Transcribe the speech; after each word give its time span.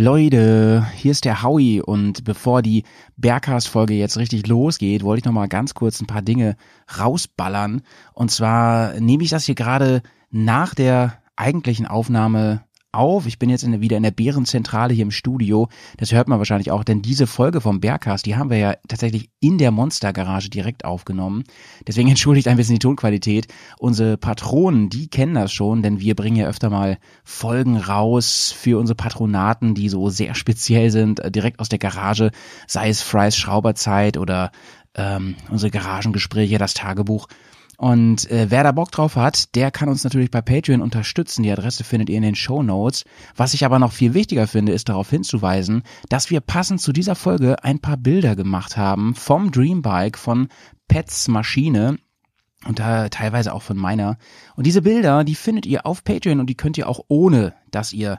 Leute, 0.00 0.86
hier 0.94 1.10
ist 1.10 1.24
der 1.24 1.42
Howie 1.42 1.80
und 1.80 2.22
bevor 2.22 2.62
die 2.62 2.84
Bergcast-Folge 3.16 3.94
jetzt 3.94 4.16
richtig 4.16 4.46
losgeht, 4.46 5.02
wollte 5.02 5.18
ich 5.18 5.24
noch 5.24 5.32
mal 5.32 5.48
ganz 5.48 5.74
kurz 5.74 6.00
ein 6.00 6.06
paar 6.06 6.22
Dinge 6.22 6.56
rausballern. 6.96 7.82
Und 8.14 8.30
zwar 8.30 9.00
nehme 9.00 9.24
ich 9.24 9.30
das 9.30 9.46
hier 9.46 9.56
gerade 9.56 10.02
nach 10.30 10.76
der 10.76 11.18
eigentlichen 11.34 11.84
Aufnahme 11.84 12.62
auf. 12.92 13.26
Ich 13.26 13.38
bin 13.38 13.50
jetzt 13.50 13.64
in, 13.64 13.80
wieder 13.80 13.96
in 13.96 14.02
der 14.02 14.10
Bärenzentrale 14.10 14.94
hier 14.94 15.02
im 15.02 15.10
Studio. 15.10 15.68
Das 15.98 16.12
hört 16.12 16.28
man 16.28 16.38
wahrscheinlich 16.38 16.70
auch, 16.70 16.84
denn 16.84 17.02
diese 17.02 17.26
Folge 17.26 17.60
vom 17.60 17.80
Bergcast, 17.80 18.24
die 18.26 18.36
haben 18.36 18.50
wir 18.50 18.58
ja 18.58 18.74
tatsächlich 18.88 19.30
in 19.40 19.58
der 19.58 19.70
Monstergarage 19.70 20.50
direkt 20.50 20.84
aufgenommen. 20.84 21.44
Deswegen 21.86 22.08
entschuldigt 22.08 22.48
ein 22.48 22.56
bisschen 22.56 22.76
die 22.76 22.80
Tonqualität. 22.80 23.48
Unsere 23.78 24.16
Patronen, 24.16 24.88
die 24.88 25.08
kennen 25.08 25.34
das 25.34 25.52
schon, 25.52 25.82
denn 25.82 26.00
wir 26.00 26.14
bringen 26.14 26.36
ja 26.36 26.48
öfter 26.48 26.70
mal 26.70 26.98
Folgen 27.24 27.76
raus 27.76 28.54
für 28.56 28.78
unsere 28.78 28.96
Patronaten, 28.96 29.74
die 29.74 29.88
so 29.88 30.08
sehr 30.08 30.34
speziell 30.34 30.90
sind, 30.90 31.20
äh, 31.20 31.30
direkt 31.30 31.60
aus 31.60 31.68
der 31.68 31.78
Garage, 31.78 32.30
sei 32.66 32.88
es 32.88 33.02
Fry's 33.02 33.36
Schrauberzeit 33.36 34.16
oder 34.16 34.50
ähm, 34.94 35.36
unsere 35.50 35.70
Garagengespräche, 35.70 36.58
das 36.58 36.74
Tagebuch. 36.74 37.28
Und 37.78 38.28
äh, 38.28 38.50
wer 38.50 38.64
da 38.64 38.72
Bock 38.72 38.90
drauf 38.90 39.14
hat, 39.14 39.54
der 39.54 39.70
kann 39.70 39.88
uns 39.88 40.02
natürlich 40.02 40.32
bei 40.32 40.42
Patreon 40.42 40.82
unterstützen. 40.82 41.44
Die 41.44 41.52
Adresse 41.52 41.84
findet 41.84 42.10
ihr 42.10 42.16
in 42.16 42.24
den 42.24 42.34
Show 42.34 42.64
Notes. 42.64 43.04
Was 43.36 43.54
ich 43.54 43.64
aber 43.64 43.78
noch 43.78 43.92
viel 43.92 44.14
wichtiger 44.14 44.48
finde, 44.48 44.72
ist 44.72 44.88
darauf 44.88 45.08
hinzuweisen, 45.10 45.84
dass 46.08 46.28
wir 46.28 46.40
passend 46.40 46.80
zu 46.80 46.92
dieser 46.92 47.14
Folge 47.14 47.62
ein 47.62 47.78
paar 47.78 47.96
Bilder 47.96 48.34
gemacht 48.34 48.76
haben 48.76 49.14
vom 49.14 49.52
Dreambike 49.52 50.18
von 50.18 50.48
Pets 50.88 51.28
Maschine 51.28 51.98
und 52.66 52.80
da 52.80 53.08
teilweise 53.10 53.54
auch 53.54 53.62
von 53.62 53.76
meiner. 53.76 54.18
Und 54.56 54.66
diese 54.66 54.82
Bilder, 54.82 55.22
die 55.22 55.36
findet 55.36 55.64
ihr 55.64 55.86
auf 55.86 56.02
Patreon 56.02 56.40
und 56.40 56.50
die 56.50 56.56
könnt 56.56 56.78
ihr 56.78 56.88
auch 56.88 57.04
ohne, 57.06 57.54
dass 57.70 57.92
ihr 57.92 58.18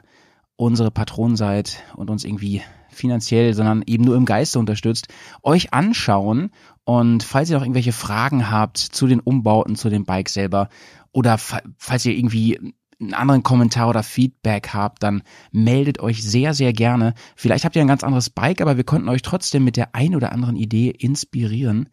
unsere 0.60 0.90
Patronen 0.90 1.36
seid 1.36 1.82
und 1.96 2.10
uns 2.10 2.24
irgendwie 2.24 2.62
finanziell, 2.90 3.54
sondern 3.54 3.82
eben 3.86 4.04
nur 4.04 4.16
im 4.16 4.26
Geiste 4.26 4.58
unterstützt, 4.58 5.08
euch 5.42 5.72
anschauen. 5.72 6.50
Und 6.84 7.22
falls 7.22 7.50
ihr 7.50 7.56
noch 7.56 7.64
irgendwelche 7.64 7.92
Fragen 7.92 8.50
habt 8.50 8.78
zu 8.78 9.06
den 9.06 9.20
Umbauten, 9.20 9.76
zu 9.76 9.88
dem 9.88 10.04
Bike 10.04 10.28
selber 10.28 10.68
oder 11.12 11.38
falls 11.38 12.04
ihr 12.04 12.16
irgendwie 12.16 12.58
einen 13.00 13.14
anderen 13.14 13.42
Kommentar 13.42 13.88
oder 13.88 14.02
Feedback 14.02 14.74
habt, 14.74 15.02
dann 15.02 15.22
meldet 15.50 16.00
euch 16.00 16.22
sehr, 16.22 16.52
sehr 16.52 16.74
gerne. 16.74 17.14
Vielleicht 17.34 17.64
habt 17.64 17.74
ihr 17.74 17.82
ein 17.82 17.88
ganz 17.88 18.04
anderes 18.04 18.28
Bike, 18.28 18.60
aber 18.60 18.76
wir 18.76 18.84
konnten 18.84 19.08
euch 19.08 19.22
trotzdem 19.22 19.64
mit 19.64 19.78
der 19.78 19.94
ein 19.94 20.14
oder 20.14 20.32
anderen 20.32 20.56
Idee 20.56 20.90
inspirieren. 20.90 21.88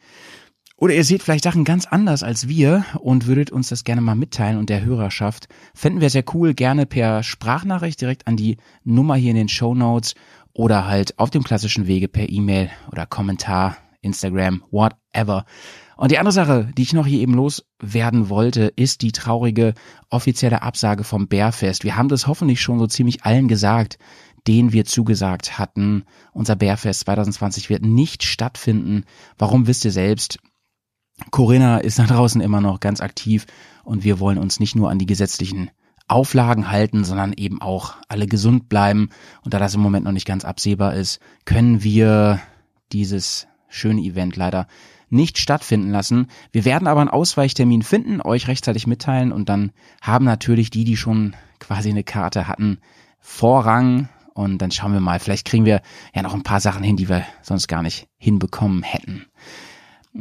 Oder 0.79 0.93
ihr 0.93 1.03
seht 1.03 1.23
vielleicht 1.23 1.43
Sachen 1.43 1.63
ganz 1.63 1.87
anders 1.87 2.21
als 2.21 2.47
wir 2.47 2.85
und 2.99 3.25
würdet 3.25 3.49
uns 3.49 3.69
das 3.69 3.83
gerne 3.83 4.01
mal 4.01 4.13
mitteilen 4.13 4.59
und 4.59 4.69
der 4.69 4.85
Hörerschaft. 4.85 5.47
Fänden 5.73 6.01
wir 6.01 6.11
sehr 6.11 6.23
cool, 6.35 6.53
gerne 6.53 6.85
per 6.85 7.23
Sprachnachricht 7.23 7.99
direkt 7.99 8.27
an 8.27 8.37
die 8.37 8.57
Nummer 8.83 9.15
hier 9.15 9.31
in 9.31 9.37
den 9.37 9.49
Show 9.49 9.73
Notes 9.73 10.13
oder 10.53 10.87
halt 10.87 11.17
auf 11.17 11.31
dem 11.31 11.43
klassischen 11.43 11.87
Wege 11.87 12.07
per 12.07 12.29
E-Mail 12.29 12.69
oder 12.91 13.07
Kommentar, 13.07 13.77
Instagram, 14.01 14.63
whatever. 14.69 15.45
Und 15.95 16.11
die 16.11 16.19
andere 16.19 16.31
Sache, 16.31 16.69
die 16.77 16.83
ich 16.83 16.93
noch 16.93 17.07
hier 17.07 17.21
eben 17.21 17.33
loswerden 17.33 18.29
wollte, 18.29 18.71
ist 18.75 19.01
die 19.01 19.11
traurige 19.11 19.73
offizielle 20.11 20.61
Absage 20.61 21.03
vom 21.03 21.27
Bärfest. 21.27 21.85
Wir 21.85 21.95
haben 21.95 22.07
das 22.07 22.27
hoffentlich 22.27 22.61
schon 22.61 22.77
so 22.77 22.85
ziemlich 22.85 23.23
allen 23.23 23.47
gesagt, 23.47 23.97
denen 24.47 24.73
wir 24.73 24.85
zugesagt 24.85 25.57
hatten. 25.57 26.03
Unser 26.33 26.55
Bärfest 26.55 26.99
2020 26.99 27.71
wird 27.71 27.83
nicht 27.83 28.23
stattfinden. 28.23 29.05
Warum 29.39 29.65
wisst 29.65 29.83
ihr 29.83 29.91
selbst? 29.91 30.37
Corinna 31.31 31.79
ist 31.79 31.99
da 31.99 32.05
draußen 32.05 32.41
immer 32.41 32.61
noch 32.61 32.79
ganz 32.79 33.01
aktiv 33.01 33.45
und 33.83 34.03
wir 34.03 34.19
wollen 34.19 34.37
uns 34.37 34.59
nicht 34.59 34.75
nur 34.75 34.89
an 34.89 34.99
die 34.99 35.05
gesetzlichen 35.05 35.71
Auflagen 36.07 36.71
halten, 36.71 37.03
sondern 37.03 37.33
eben 37.33 37.61
auch 37.61 37.95
alle 38.07 38.27
gesund 38.27 38.69
bleiben. 38.69 39.09
Und 39.43 39.53
da 39.53 39.59
das 39.59 39.75
im 39.75 39.81
Moment 39.81 40.05
noch 40.05 40.11
nicht 40.11 40.27
ganz 40.27 40.45
absehbar 40.45 40.93
ist, 40.93 41.19
können 41.45 41.83
wir 41.83 42.39
dieses 42.93 43.47
schöne 43.67 44.01
Event 44.01 44.35
leider 44.35 44.67
nicht 45.09 45.37
stattfinden 45.37 45.89
lassen. 45.89 46.27
Wir 46.51 46.65
werden 46.65 46.87
aber 46.87 47.01
einen 47.01 47.09
Ausweichtermin 47.09 47.81
finden, 47.81 48.21
euch 48.21 48.47
rechtzeitig 48.47 48.87
mitteilen 48.87 49.31
und 49.31 49.49
dann 49.49 49.71
haben 50.01 50.25
natürlich 50.25 50.69
die, 50.69 50.83
die 50.83 50.97
schon 50.97 51.35
quasi 51.59 51.89
eine 51.89 52.03
Karte 52.03 52.47
hatten, 52.47 52.79
Vorrang 53.19 54.09
und 54.33 54.59
dann 54.61 54.71
schauen 54.71 54.93
wir 54.93 54.99
mal, 54.99 55.19
vielleicht 55.19 55.47
kriegen 55.47 55.65
wir 55.65 55.81
ja 56.13 56.21
noch 56.21 56.33
ein 56.33 56.43
paar 56.43 56.59
Sachen 56.59 56.83
hin, 56.83 56.95
die 56.95 57.09
wir 57.09 57.25
sonst 57.41 57.67
gar 57.67 57.81
nicht 57.81 58.07
hinbekommen 58.17 58.83
hätten. 58.83 59.25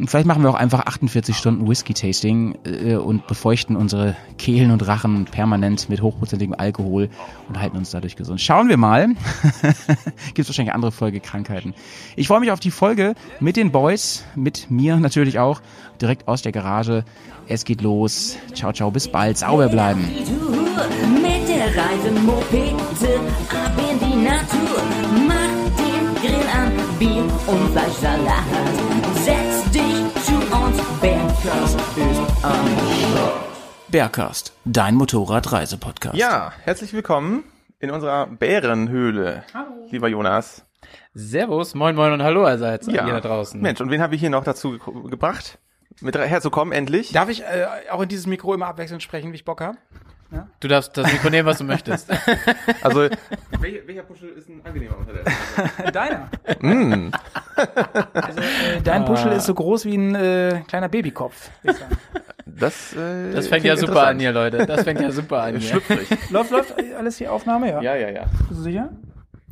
Vielleicht 0.04 0.26
machen 0.26 0.42
wir 0.42 0.50
auch 0.50 0.54
einfach 0.54 0.84
48 0.84 1.34
Stunden 1.34 1.66
Whisky-Tasting 1.66 2.58
äh, 2.64 2.96
und 2.96 3.26
befeuchten 3.26 3.76
unsere 3.76 4.14
Kehlen 4.36 4.70
und 4.70 4.86
Rachen 4.86 5.24
permanent 5.24 5.88
mit 5.88 6.02
hochprozentigem 6.02 6.54
Alkohol 6.56 7.08
und 7.48 7.58
halten 7.58 7.78
uns 7.78 7.92
dadurch 7.92 8.14
gesund. 8.14 8.40
Schauen 8.40 8.68
wir 8.68 8.76
mal. 8.76 9.08
Gibt 10.34 10.48
wahrscheinlich 10.48 10.74
andere 10.74 10.92
Folgekrankheiten. 10.92 11.72
Ich 12.14 12.28
freue 12.28 12.40
mich 12.40 12.50
auf 12.50 12.60
die 12.60 12.70
Folge 12.70 13.14
mit 13.40 13.56
den 13.56 13.72
Boys, 13.72 14.24
mit 14.34 14.70
mir 14.70 14.96
natürlich 14.98 15.38
auch, 15.38 15.62
direkt 16.00 16.28
aus 16.28 16.42
der 16.42 16.52
Garage. 16.52 17.04
Es 17.48 17.64
geht 17.64 17.80
los. 17.80 18.36
Ciao, 18.54 18.72
ciao, 18.72 18.90
bis 18.90 19.08
bald. 19.08 19.38
Sauber 19.38 19.68
bleiben. 19.68 20.00
Mit 20.00 21.48
der 21.48 21.68
Reisemopete 21.68 23.20
ab 23.50 23.72
in 23.78 23.98
die 23.98 24.16
Natur. 24.24 24.82
Mach 25.26 25.76
den 25.78 26.14
Grill 26.20 26.48
an, 26.52 26.72
Bier 26.98 27.24
und 27.46 27.70
Fleischsalat. 27.72 28.95
Bergcast, 33.88 34.52
dein 34.64 34.94
Motorradreisepodcast. 34.94 36.16
Ja, 36.16 36.52
herzlich 36.64 36.92
willkommen 36.92 37.44
in 37.78 37.90
unserer 37.90 38.26
Bärenhöhle. 38.26 39.44
Hallo. 39.54 39.86
Lieber 39.90 40.08
Jonas. 40.08 40.64
Servus, 41.14 41.74
moin 41.74 41.94
moin 41.94 42.12
und 42.12 42.22
hallo 42.22 42.44
allseits 42.44 42.86
ja. 42.88 43.04
hier 43.04 43.14
da 43.14 43.20
draußen. 43.20 43.60
Mensch, 43.60 43.80
und 43.80 43.90
wen 43.90 44.02
habe 44.02 44.14
ich 44.14 44.20
hier 44.20 44.30
noch 44.30 44.44
dazu 44.44 44.72
ge 44.72 44.80
gebracht? 45.10 45.58
Mit 46.00 46.14
herzukommen, 46.14 46.72
endlich. 46.72 47.12
Darf 47.12 47.30
ich 47.30 47.42
äh, 47.42 47.66
auch 47.90 48.02
in 48.02 48.08
dieses 48.08 48.26
Mikro 48.26 48.52
immer 48.52 48.66
abwechselnd 48.66 49.02
sprechen, 49.02 49.32
wie 49.32 49.36
ich 49.36 49.44
Bock 49.44 49.60
habe? 49.60 49.78
Ja? 50.30 50.48
Du 50.60 50.68
darfst 50.68 50.96
das 50.96 51.12
Mikro 51.12 51.30
nehmen, 51.30 51.46
was 51.46 51.58
du 51.58 51.64
möchtest. 51.64 52.10
Also, 52.82 53.08
welcher, 53.60 53.86
welcher 53.86 54.02
Puschel 54.02 54.30
ist 54.30 54.48
ein 54.48 54.60
angenehmer 54.64 54.96
unter 54.98 55.12
der 55.12 55.92
Deiner. 55.92 56.28
Mm. 56.60 57.10
Also, 58.14 58.40
äh, 58.40 58.80
dein 58.82 59.04
Puschel 59.04 59.32
ist 59.32 59.46
so 59.46 59.54
groß 59.54 59.84
wie 59.86 59.96
ein 59.96 60.14
äh, 60.14 60.62
kleiner 60.68 60.88
Babykopf. 60.88 61.50
Das, 62.44 62.94
äh, 62.94 63.32
das 63.32 63.48
fängt 63.48 63.64
ja 63.64 63.76
super 63.76 64.06
an 64.06 64.18
hier, 64.18 64.32
Leute. 64.32 64.66
Das 64.66 64.84
fängt 64.84 65.00
ja 65.00 65.10
super 65.10 65.42
an 65.42 65.56
hier. 65.56 65.70
Schlüpfrig. 65.70 66.30
läuft, 66.30 66.50
läuft 66.50 66.74
alles 66.96 67.16
die 67.16 67.28
Aufnahme? 67.28 67.68
Ja, 67.68 67.82
ja, 67.82 67.96
ja. 67.96 68.10
ja. 68.10 68.24
Bist 68.48 68.60
du 68.60 68.64
sicher? 68.64 68.90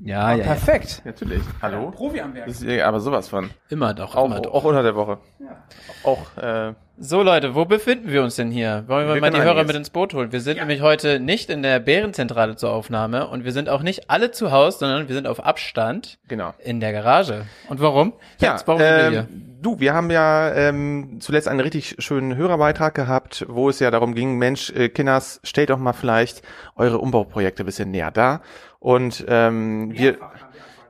Ja, 0.05 0.35
ja. 0.35 0.45
Perfekt. 0.45 0.99
Ja. 0.99 1.13
Natürlich. 1.13 1.43
Hallo. 1.63 1.85
Ja, 1.85 1.91
Profi 1.91 2.21
am 2.21 2.35
Werk. 2.35 2.47
Das 2.47 2.61
ist, 2.61 2.81
aber 2.83 3.01
sowas 3.01 3.29
von. 3.29 3.49
Immer 3.71 3.95
doch. 3.95 4.15
Auch, 4.15 4.27
immer 4.27 4.41
doch. 4.41 4.53
auch 4.53 4.65
unter 4.65 4.83
der 4.83 4.95
Woche. 4.95 5.19
Ja. 5.41 5.65
Auch, 6.03 6.37
äh, 6.37 6.75
so 6.99 7.23
Leute, 7.23 7.55
wo 7.55 7.65
befinden 7.65 8.13
wir 8.13 8.23
uns 8.23 8.37
denn 8.37 8.51
hier? 8.51 8.85
Wollen 8.87 9.09
wir, 9.09 9.15
wir 9.15 9.21
mal 9.23 9.31
die 9.31 9.41
Hörer 9.41 9.65
mit 9.65 9.75
ins 9.75 9.89
Boot 9.89 10.13
holen? 10.13 10.31
Wir 10.31 10.43
sind 10.43 10.59
ja. 10.59 10.63
nämlich 10.63 10.83
heute 10.83 11.21
nicht 11.21 11.49
in 11.49 11.63
der 11.63 11.81
Bärenzentrale 11.81 12.55
zur 12.55 12.71
Aufnahme 12.71 13.27
und 13.29 13.45
wir 13.45 13.53
sind 13.53 13.71
auch 13.71 13.83
nicht 13.83 14.11
alle 14.11 14.31
zu 14.31 14.53
Hause, 14.53 14.79
sondern 14.81 15.09
wir 15.09 15.15
sind 15.15 15.27
auf 15.27 15.45
Abstand. 15.45 16.19
Genau. 16.29 16.53
In 16.59 16.81
der 16.81 16.93
Garage. 16.93 17.47
Und 17.69 17.81
warum? 17.81 18.13
Ja, 18.41 18.53
Jetzt, 18.53 18.69
warum 18.69 18.83
ähm, 18.83 18.87
sind 18.87 18.97
wir 18.99 19.07
ähm, 19.07 19.13
hier? 19.13 19.29
Du, 19.63 19.81
wir 19.81 19.95
haben 19.95 20.11
ja 20.11 20.53
ähm, 20.53 21.17
zuletzt 21.21 21.49
einen 21.49 21.61
richtig 21.61 21.97
schönen 21.99 22.37
Hörerbeitrag 22.37 22.95
gehabt, 22.95 23.47
wo 23.49 23.71
es 23.71 23.81
ja 23.81 23.91
darum 23.91 24.15
ging, 24.15 24.37
Mensch, 24.37 24.71
äh, 24.71 24.91
Kinders, 24.91 25.41
stellt 25.43 25.71
doch 25.71 25.79
mal 25.79 25.95
vielleicht 25.95 26.43
eure 26.77 26.99
Umbauprojekte 26.99 27.63
ein 27.63 27.67
bisschen 27.67 27.91
näher 27.91 28.11
da. 28.11 28.43
Und 28.85 29.25
ähm, 29.29 29.95
wir 29.95 30.19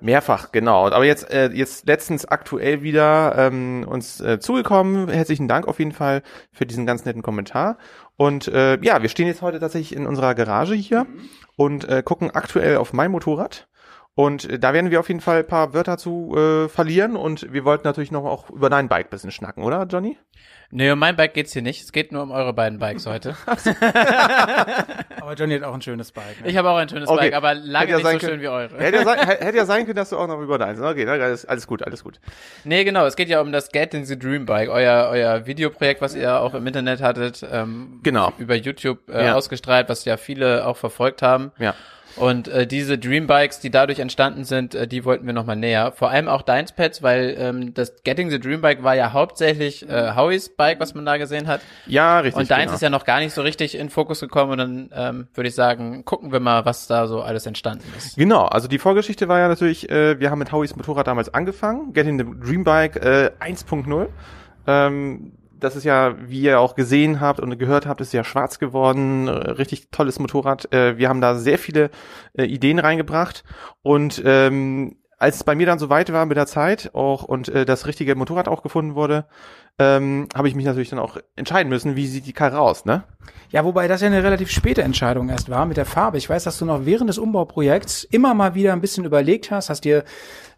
Mehrfach, 0.00 0.50
genau. 0.50 0.86
Aber 0.88 1.04
jetzt, 1.04 1.30
äh, 1.30 1.50
jetzt 1.52 1.86
letztens 1.86 2.26
aktuell 2.26 2.82
wieder 2.82 3.36
ähm, 3.38 3.86
uns 3.88 4.20
äh, 4.20 4.40
zugekommen. 4.40 5.08
Herzlichen 5.08 5.46
Dank 5.46 5.68
auf 5.68 5.78
jeden 5.78 5.92
Fall 5.92 6.22
für 6.52 6.66
diesen 6.66 6.86
ganz 6.86 7.04
netten 7.04 7.22
Kommentar. 7.22 7.78
Und 8.16 8.48
äh, 8.48 8.80
ja, 8.82 9.00
wir 9.00 9.08
stehen 9.08 9.28
jetzt 9.28 9.42
heute 9.42 9.60
tatsächlich 9.60 9.96
in 9.96 10.08
unserer 10.08 10.34
Garage 10.34 10.74
hier 10.74 11.04
mhm. 11.04 11.28
und 11.54 11.88
äh, 11.88 12.02
gucken 12.02 12.32
aktuell 12.32 12.78
auf 12.78 12.92
mein 12.92 13.12
Motorrad. 13.12 13.68
Und 14.16 14.50
äh, 14.50 14.58
da 14.58 14.74
werden 14.74 14.90
wir 14.90 14.98
auf 14.98 15.08
jeden 15.08 15.20
Fall 15.20 15.38
ein 15.38 15.46
paar 15.46 15.72
Wörter 15.72 15.96
zu 15.96 16.34
äh, 16.36 16.68
verlieren 16.68 17.14
und 17.14 17.52
wir 17.52 17.64
wollten 17.64 17.86
natürlich 17.86 18.10
noch 18.10 18.24
auch 18.24 18.50
über 18.50 18.70
dein 18.70 18.88
Bike 18.88 19.08
bisschen 19.08 19.30
schnacken, 19.30 19.62
oder 19.62 19.84
Johnny? 19.84 20.18
Nee, 20.70 20.90
um 20.90 20.98
mein 20.98 21.16
Bike 21.16 21.34
geht's 21.34 21.52
hier 21.52 21.62
nicht. 21.62 21.82
Es 21.82 21.92
geht 21.92 22.12
nur 22.12 22.22
um 22.22 22.30
eure 22.30 22.52
beiden 22.52 22.78
Bikes 22.78 23.06
heute. 23.06 23.36
aber 25.20 25.34
Johnny 25.34 25.54
hat 25.54 25.62
auch 25.62 25.74
ein 25.74 25.82
schönes 25.82 26.12
Bike. 26.12 26.42
Ne? 26.42 26.48
Ich 26.48 26.56
habe 26.56 26.70
auch 26.70 26.76
ein 26.76 26.88
schönes 26.88 27.08
okay. 27.08 27.26
Bike, 27.26 27.34
aber 27.34 27.54
lange 27.54 27.90
ja 27.90 27.96
nicht 27.98 28.06
so 28.06 28.18
können, 28.18 28.20
schön 28.20 28.40
wie 28.40 28.48
eure. 28.48 28.76
Hätte 28.78 28.98
ja, 28.98 29.04
sein, 29.04 29.18
hätte 29.18 29.56
ja 29.56 29.66
sein 29.66 29.84
können, 29.86 29.96
dass 29.96 30.10
du 30.10 30.18
auch 30.18 30.26
noch 30.26 30.40
über 30.40 30.58
deins. 30.58 30.80
Okay, 30.80 31.06
alles, 31.06 31.44
alles 31.46 31.66
gut, 31.66 31.82
alles 31.82 32.02
gut. 32.02 32.20
Nee, 32.64 32.84
genau. 32.84 33.06
Es 33.06 33.16
geht 33.16 33.28
ja 33.28 33.40
um 33.40 33.52
das 33.52 33.70
Get 33.70 33.94
in 33.94 34.04
the 34.04 34.18
Dream 34.18 34.46
Bike, 34.46 34.68
euer, 34.68 35.08
euer 35.10 35.46
Videoprojekt, 35.46 36.00
was 36.00 36.14
ihr 36.14 36.40
auch 36.40 36.54
im 36.54 36.66
Internet 36.66 37.00
hattet. 37.02 37.46
Ähm, 37.50 38.00
genau. 38.02 38.32
Über 38.38 38.54
YouTube 38.54 39.08
äh, 39.08 39.26
ja. 39.26 39.34
ausgestrahlt, 39.34 39.88
was 39.88 40.04
ja 40.04 40.16
viele 40.16 40.66
auch 40.66 40.76
verfolgt 40.76 41.22
haben. 41.22 41.52
Ja. 41.58 41.74
Und 42.16 42.48
äh, 42.48 42.66
diese 42.66 42.98
Dreambikes, 42.98 43.60
die 43.60 43.70
dadurch 43.70 43.98
entstanden 43.98 44.44
sind, 44.44 44.74
äh, 44.74 44.86
die 44.86 45.04
wollten 45.04 45.26
wir 45.26 45.32
nochmal 45.32 45.56
näher. 45.56 45.92
Vor 45.92 46.10
allem 46.10 46.28
auch 46.28 46.42
deins 46.42 46.72
Pads, 46.72 47.02
weil 47.02 47.34
ähm, 47.38 47.74
das 47.74 48.02
Getting 48.04 48.30
the 48.30 48.38
Dreambike 48.38 48.82
war 48.82 48.94
ja 48.94 49.12
hauptsächlich 49.12 49.88
äh, 49.88 50.14
Howies 50.14 50.54
Bike, 50.54 50.80
was 50.80 50.94
man 50.94 51.04
da 51.04 51.16
gesehen 51.16 51.48
hat. 51.48 51.60
Ja, 51.86 52.20
richtig. 52.20 52.40
Und 52.40 52.50
deins 52.50 52.64
genau. 52.64 52.74
ist 52.74 52.80
ja 52.82 52.90
noch 52.90 53.04
gar 53.04 53.20
nicht 53.20 53.34
so 53.34 53.42
richtig 53.42 53.76
in 53.76 53.90
Fokus 53.90 54.20
gekommen 54.20 54.52
und 54.52 54.58
dann 54.58 54.90
ähm, 54.94 55.28
würde 55.34 55.48
ich 55.48 55.54
sagen, 55.54 56.04
gucken 56.04 56.32
wir 56.32 56.40
mal, 56.40 56.64
was 56.64 56.86
da 56.86 57.06
so 57.06 57.22
alles 57.22 57.46
entstanden 57.46 57.84
ist. 57.96 58.16
Genau, 58.16 58.44
also 58.44 58.68
die 58.68 58.78
Vorgeschichte 58.78 59.28
war 59.28 59.38
ja 59.38 59.48
natürlich, 59.48 59.90
äh, 59.90 60.20
wir 60.20 60.30
haben 60.30 60.38
mit 60.38 60.52
Howies 60.52 60.76
Motorrad 60.76 61.06
damals 61.06 61.32
angefangen, 61.32 61.92
Getting 61.92 62.18
the 62.18 62.24
Dreambike 62.24 63.00
äh, 63.00 63.30
1.0. 63.44 64.08
Ähm, 64.66 65.32
das 65.64 65.76
ist 65.76 65.84
ja, 65.84 66.14
wie 66.28 66.42
ihr 66.42 66.60
auch 66.60 66.74
gesehen 66.74 67.20
habt 67.20 67.40
und 67.40 67.58
gehört 67.58 67.86
habt, 67.86 68.00
ist 68.00 68.12
ja 68.12 68.22
schwarz 68.22 68.58
geworden. 68.58 69.28
Äh, 69.28 69.32
richtig 69.32 69.90
tolles 69.90 70.18
Motorrad. 70.18 70.72
Äh, 70.72 70.98
wir 70.98 71.08
haben 71.08 71.20
da 71.20 71.34
sehr 71.34 71.58
viele 71.58 71.90
äh, 72.34 72.44
Ideen 72.44 72.78
reingebracht 72.78 73.44
und 73.82 74.22
ähm, 74.24 74.96
als 75.18 75.36
es 75.36 75.44
bei 75.44 75.54
mir 75.54 75.66
dann 75.66 75.78
so 75.78 75.88
weit 75.88 76.12
war 76.12 76.26
mit 76.26 76.36
der 76.36 76.46
Zeit 76.46 76.90
auch 76.94 77.22
und 77.22 77.48
äh, 77.48 77.64
das 77.64 77.86
richtige 77.86 78.14
Motorrad 78.14 78.46
auch 78.46 78.62
gefunden 78.62 78.94
wurde, 78.94 79.26
ähm, 79.78 80.28
habe 80.34 80.48
ich 80.48 80.54
mich 80.54 80.66
natürlich 80.66 80.90
dann 80.90 80.98
auch 80.98 81.16
entscheiden 81.34 81.70
müssen, 81.70 81.96
wie 81.96 82.06
sieht 82.06 82.26
die 82.26 82.32
Karre 82.32 82.60
aus, 82.60 82.84
ne? 82.84 83.04
Ja, 83.50 83.64
wobei 83.64 83.88
das 83.88 84.02
ja 84.02 84.08
eine 84.08 84.22
relativ 84.22 84.50
späte 84.50 84.82
Entscheidung 84.82 85.28
erst 85.30 85.48
war 85.48 85.66
mit 85.66 85.76
der 85.76 85.86
Farbe. 85.86 86.18
Ich 86.18 86.28
weiß, 86.28 86.44
dass 86.44 86.58
du 86.58 86.64
noch 86.64 86.84
während 86.84 87.08
des 87.08 87.18
Umbauprojekts 87.18 88.04
immer 88.04 88.34
mal 88.34 88.54
wieder 88.54 88.72
ein 88.72 88.80
bisschen 88.80 89.04
überlegt 89.04 89.50
hast, 89.50 89.70
hast 89.70 89.84
dir 89.84 90.04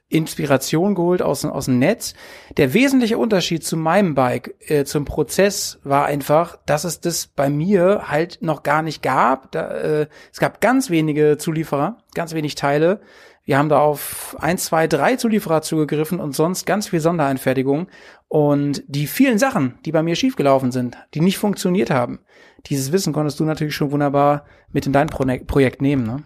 Inspiration 0.09 0.95
geholt 0.95 1.21
aus, 1.21 1.45
aus 1.45 1.65
dem 1.65 1.79
Netz. 1.79 2.15
Der 2.57 2.75
wesentliche 2.75 3.19
Unterschied 3.19 3.65
zu 3.65 3.77
meinem 3.77 4.15
Bike, 4.15 4.55
äh, 4.71 4.85
zum 4.85 5.05
Prozess, 5.05 5.81
war 5.83 6.07
einfach, 6.07 6.59
dass 6.65 6.85
es 6.85 7.01
das 7.01 7.27
bei 7.27 7.51
mir 7.51 8.05
halt 8.07 8.39
noch 8.41 8.63
gar 8.63 8.83
nicht 8.83 9.03
gab. 9.03 9.51
Da, 9.53 9.69
äh, 9.71 10.07
es 10.33 10.39
gab 10.39 10.61
ganz 10.61 10.91
wenige 10.91 11.39
Zulieferer, 11.39 11.99
ganz 12.15 12.35
wenig 12.35 12.55
Teile. 12.55 13.01
Wir 13.45 13.59
haben 13.59 13.69
da 13.69 13.79
auf 13.79 14.37
eins, 14.41 14.65
zwei, 14.65 14.89
drei 14.89 15.17
Zulieferer 15.17 15.63
zugegriffen 15.63 16.21
und 16.21 16.35
sonst 16.35 16.67
ganz 16.67 16.89
viel 16.89 17.01
Sondereinfertigung. 17.01 17.89
Und 18.29 18.83
die 18.89 19.07
vielen 19.07 19.39
Sachen, 19.39 19.79
die 19.85 19.93
bei 19.93 20.03
mir 20.03 20.17
schiefgelaufen 20.17 20.73
sind, 20.73 20.97
die 21.15 21.21
nicht 21.21 21.39
funktioniert 21.39 21.91
haben, 21.91 22.21
dieses 22.67 22.91
Wissen 22.91 23.13
konntest 23.13 23.39
du 23.39 23.45
natürlich 23.45 23.75
schon 23.75 23.93
wunderbar 23.93 24.45
mit 24.73 24.87
in 24.87 24.93
dein 24.93 25.07
Pro 25.09 25.25
Projekt 25.47 25.81
nehmen. 25.81 26.05
Ne? 26.05 26.23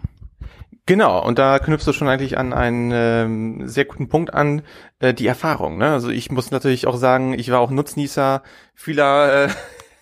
Genau, 0.87 1.23
und 1.23 1.37
da 1.37 1.59
knüpfst 1.59 1.85
du 1.85 1.93
schon 1.93 2.07
eigentlich 2.07 2.37
an 2.37 2.53
einen 2.53 2.91
ähm, 2.93 3.67
sehr 3.67 3.85
guten 3.85 4.09
Punkt 4.09 4.33
an, 4.33 4.63
äh, 4.99 5.13
die 5.13 5.27
Erfahrung. 5.27 5.77
Ne? 5.77 5.91
Also 5.91 6.09
ich 6.09 6.31
muss 6.31 6.49
natürlich 6.49 6.87
auch 6.87 6.97
sagen, 6.97 7.33
ich 7.37 7.51
war 7.51 7.59
auch 7.59 7.69
Nutznießer 7.69 8.41
vieler 8.73 9.45
äh, 9.45 9.49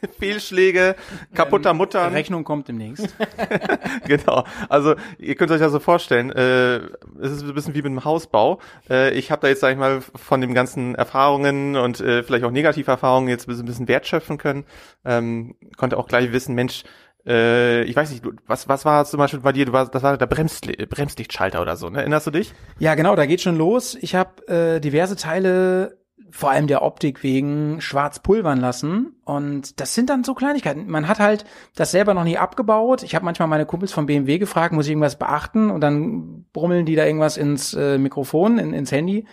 Fehlschläge, 0.20 0.96
kaputter 1.34 1.74
Muttern. 1.74 2.14
Rechnung 2.14 2.46
kommt 2.46 2.70
demnächst. 2.70 3.14
genau. 4.08 4.46
Also 4.70 4.96
ihr 5.18 5.36
könnt 5.36 5.52
euch 5.52 5.60
ja 5.62 5.70
so 5.70 5.80
vorstellen, 5.80 6.32
äh, 6.32 6.78
es 7.22 7.32
ist 7.32 7.44
ein 7.44 7.54
bisschen 7.54 7.74
wie 7.74 7.82
mit 7.82 7.92
dem 7.92 8.06
Hausbau. 8.06 8.60
Äh, 8.90 9.12
ich 9.12 9.32
habe 9.32 9.42
da 9.42 9.50
jetzt, 9.50 9.60
sag 9.60 9.74
ich 9.74 9.78
mal, 9.78 10.02
von 10.02 10.40
den 10.40 10.54
ganzen 10.54 10.96
Erfahrungen 10.96 11.76
und 11.76 12.00
äh, 12.00 12.24
vielleicht 12.24 12.46
auch 12.46 12.52
Negativerfahrungen 12.52 13.30
jetzt 13.30 13.50
ein 13.50 13.66
bisschen 13.66 13.88
wertschöpfen 13.90 14.38
können. 14.38 14.66
Ähm, 15.04 15.56
konnte 15.76 15.98
auch 15.98 16.08
gleich 16.08 16.32
wissen, 16.32 16.56
Mensch, 16.56 16.84
äh, 17.26 17.84
ich 17.84 17.96
weiß 17.96 18.12
nicht, 18.12 18.24
was, 18.48 18.68
was 18.68 18.86
war 18.86 19.06
zum 19.06 19.18
Beispiel 19.18 19.40
bei 19.40 19.52
dir? 19.52 19.66
Du 19.66 19.74
warst, 19.74 19.94
das 19.94 20.04
war 20.04 20.18
der 20.18 20.26
Bremsli 20.28 20.86
Bremslichtschalter 20.86 21.62
oder 21.62 21.76
so, 21.76 21.90
ne? 21.90 22.00
Erinnerst 22.00 22.28
du 22.28 22.32
dich? 22.32 22.54
Ja, 22.80 22.96
genau, 22.96 23.16
da 23.16 23.26
geht 23.26 23.42
schon 23.42 23.58
los. 23.58 23.96
Ich 24.02 24.16
habe 24.16 24.48
äh, 24.48 24.80
diverse 24.80 25.16
Teile 25.16 25.98
vor 26.32 26.52
allem 26.52 26.68
der 26.68 26.84
Optik 26.84 27.24
wegen 27.24 27.82
schwarz 27.82 28.20
pulvern 28.20 28.60
lassen 28.60 29.16
und 29.26 29.80
das 29.80 29.96
sind 29.96 30.10
dann 30.10 30.24
so 30.24 30.36
Kleinigkeiten. 30.36 30.88
Man 30.88 31.08
hat 31.08 31.20
halt 31.20 31.44
das 31.76 31.92
selber 31.92 32.14
noch 32.14 32.24
nie 32.24 32.38
abgebaut. 32.38 33.02
Ich 33.02 33.16
habe 33.16 33.26
manchmal 33.26 33.48
meine 33.48 33.66
Kumpels 33.66 33.92
vom 33.92 34.06
BMW 34.06 34.38
gefragt, 34.38 34.74
muss 34.74 34.86
ich 34.86 34.92
irgendwas 34.92 35.18
beachten 35.18 35.72
und 35.72 35.82
dann 35.82 36.46
brummeln 36.54 36.86
die 36.86 36.96
da 36.96 37.06
irgendwas 37.06 37.38
ins 37.38 37.74
äh, 37.74 37.98
Mikrofon, 37.98 38.60
in, 38.60 38.74
ins 38.74 38.92
Handy 38.92 39.26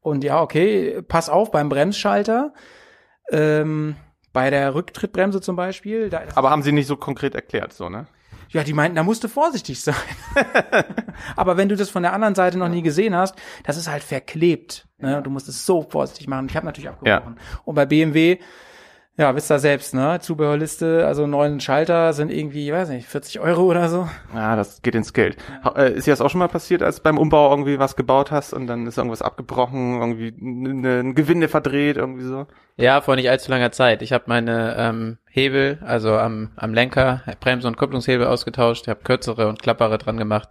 und 0.00 0.22
ja, 0.22 0.40
okay, 0.42 1.02
pass 1.02 1.30
auf 1.30 1.50
beim 1.50 1.70
Bremsschalter. 1.70 2.52
Ähm, 3.30 3.96
bei 4.34 4.50
der 4.50 4.74
Rücktrittbremse 4.74 5.40
zum 5.40 5.56
Beispiel. 5.56 6.10
Da, 6.10 6.22
Aber 6.34 6.50
haben 6.50 6.62
sie 6.62 6.72
nicht 6.72 6.88
so 6.88 6.96
konkret 6.96 7.34
erklärt, 7.34 7.72
so, 7.72 7.88
ne? 7.88 8.06
Ja, 8.50 8.62
die 8.62 8.74
meinten, 8.74 8.96
da 8.96 9.02
musst 9.02 9.24
du 9.24 9.28
vorsichtig 9.28 9.80
sein. 9.80 9.94
Aber 11.36 11.56
wenn 11.56 11.68
du 11.68 11.76
das 11.76 11.88
von 11.88 12.02
der 12.02 12.12
anderen 12.12 12.34
Seite 12.34 12.58
noch 12.58 12.68
nie 12.68 12.82
gesehen 12.82 13.16
hast, 13.16 13.34
das 13.64 13.76
ist 13.76 13.88
halt 13.88 14.04
verklebt. 14.04 14.86
Ne? 14.98 15.22
Du 15.22 15.30
musst 15.30 15.48
es 15.48 15.64
so 15.66 15.82
vorsichtig 15.82 16.28
machen. 16.28 16.46
Ich 16.48 16.54
habe 16.54 16.66
natürlich 16.66 16.88
abgebrochen. 16.88 17.36
Ja. 17.36 17.60
Und 17.64 17.74
bei 17.74 17.86
BMW 17.86 18.38
ja, 19.16 19.36
wisst 19.36 19.50
ihr 19.50 19.60
selbst, 19.60 19.94
ne? 19.94 20.18
Zubehörliste, 20.20 21.06
also 21.06 21.28
neuen 21.28 21.60
Schalter 21.60 22.12
sind 22.12 22.32
irgendwie, 22.32 22.72
weiß 22.72 22.88
nicht, 22.88 23.06
40 23.06 23.38
Euro 23.38 23.62
oder 23.62 23.88
so. 23.88 24.08
Ja, 24.34 24.56
das 24.56 24.82
geht 24.82 24.96
ins 24.96 25.12
Geld. 25.12 25.36
Ja. 25.64 25.70
Äh, 25.76 25.92
ist 25.92 26.08
dir 26.08 26.12
das 26.12 26.20
auch 26.20 26.30
schon 26.30 26.40
mal 26.40 26.48
passiert, 26.48 26.82
als 26.82 26.98
beim 26.98 27.16
Umbau 27.16 27.48
irgendwie 27.50 27.78
was 27.78 27.94
gebaut 27.94 28.32
hast 28.32 28.52
und 28.52 28.66
dann 28.66 28.88
ist 28.88 28.98
irgendwas 28.98 29.22
abgebrochen, 29.22 30.00
irgendwie 30.00 30.28
ein 30.28 31.14
Gewinde 31.14 31.46
verdreht, 31.46 31.96
irgendwie 31.96 32.24
so? 32.24 32.48
Ja, 32.76 33.00
vor 33.02 33.14
nicht 33.14 33.30
allzu 33.30 33.52
langer 33.52 33.70
Zeit. 33.70 34.02
Ich 34.02 34.12
habe 34.12 34.24
meine 34.26 34.74
ähm, 34.76 35.18
Hebel, 35.30 35.78
also 35.84 36.16
am, 36.16 36.50
am 36.56 36.74
Lenker, 36.74 37.22
Bremse- 37.40 37.68
und 37.68 37.76
Kupplungshebel 37.76 38.26
ausgetauscht, 38.26 38.82
ich 38.82 38.88
habe 38.88 39.04
kürzere 39.04 39.48
und 39.48 39.62
klappere 39.62 39.98
dran 39.98 40.16
gemacht 40.16 40.48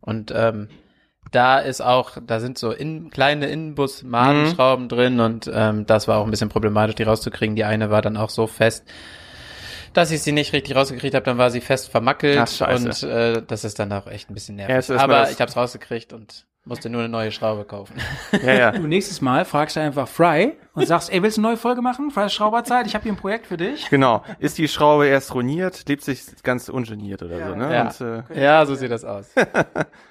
und 0.00 0.32
ähm, 0.34 0.68
da 1.30 1.58
ist 1.58 1.80
auch, 1.80 2.16
da 2.26 2.40
sind 2.40 2.58
so 2.58 2.72
in, 2.72 3.10
kleine 3.10 3.46
Innenbus-Madenschrauben 3.46 4.84
mhm. 4.84 4.88
drin 4.88 5.20
und 5.20 5.50
ähm, 5.52 5.86
das 5.86 6.08
war 6.08 6.18
auch 6.18 6.24
ein 6.24 6.30
bisschen 6.30 6.48
problematisch, 6.48 6.96
die 6.96 7.04
rauszukriegen. 7.04 7.56
Die 7.56 7.64
eine 7.64 7.90
war 7.90 8.02
dann 8.02 8.16
auch 8.16 8.30
so 8.30 8.46
fest, 8.46 8.84
dass 9.92 10.10
ich 10.10 10.22
sie 10.22 10.32
nicht 10.32 10.52
richtig 10.52 10.76
rausgekriegt 10.76 11.14
habe, 11.14 11.24
dann 11.24 11.38
war 11.38 11.50
sie 11.50 11.60
fest 11.60 11.90
vermackelt 11.90 12.60
Ach, 12.60 12.74
und 12.74 13.02
äh, 13.02 13.42
das 13.46 13.64
ist 13.64 13.78
dann 13.78 13.92
auch 13.92 14.06
echt 14.06 14.30
ein 14.30 14.34
bisschen 14.34 14.56
nervig. 14.56 14.88
Ja, 14.88 14.96
Aber 14.98 15.30
ich 15.30 15.40
habe 15.40 15.50
es 15.50 15.56
rausgekriegt 15.56 16.12
und 16.12 16.46
musste 16.64 16.90
nur 16.90 17.00
eine 17.00 17.08
neue 17.08 17.32
Schraube 17.32 17.64
kaufen. 17.64 17.94
Ja, 18.44 18.52
ja. 18.52 18.70
Du 18.72 18.86
nächstes 18.86 19.20
Mal 19.20 19.44
fragst 19.44 19.76
du 19.76 19.80
einfach 19.80 20.06
Fry 20.06 20.56
und 20.74 20.86
sagst, 20.86 21.10
ey, 21.12 21.22
willst 21.22 21.36
du 21.36 21.40
eine 21.40 21.48
neue 21.48 21.56
Folge 21.56 21.82
machen? 21.82 22.10
Fry 22.10 22.28
Schrauberzeit, 22.28 22.86
ich 22.86 22.94
habe 22.94 23.04
hier 23.04 23.12
ein 23.12 23.16
Projekt 23.16 23.46
für 23.46 23.56
dich. 23.56 23.88
Genau. 23.90 24.22
Ist 24.38 24.58
die 24.58 24.68
Schraube 24.68 25.06
erst 25.06 25.34
ruiniert, 25.34 25.88
lebt 25.88 26.04
sich 26.04 26.22
ganz 26.42 26.68
ungeniert 26.68 27.22
oder 27.22 27.38
ja. 27.38 27.48
so, 27.48 27.54
ne? 27.54 27.74
Ja, 27.74 27.82
und, 27.82 28.30
äh, 28.36 28.40
ja 28.42 28.66
so 28.66 28.74
sieht 28.74 28.90
das 28.90 29.04
aus. 29.04 29.30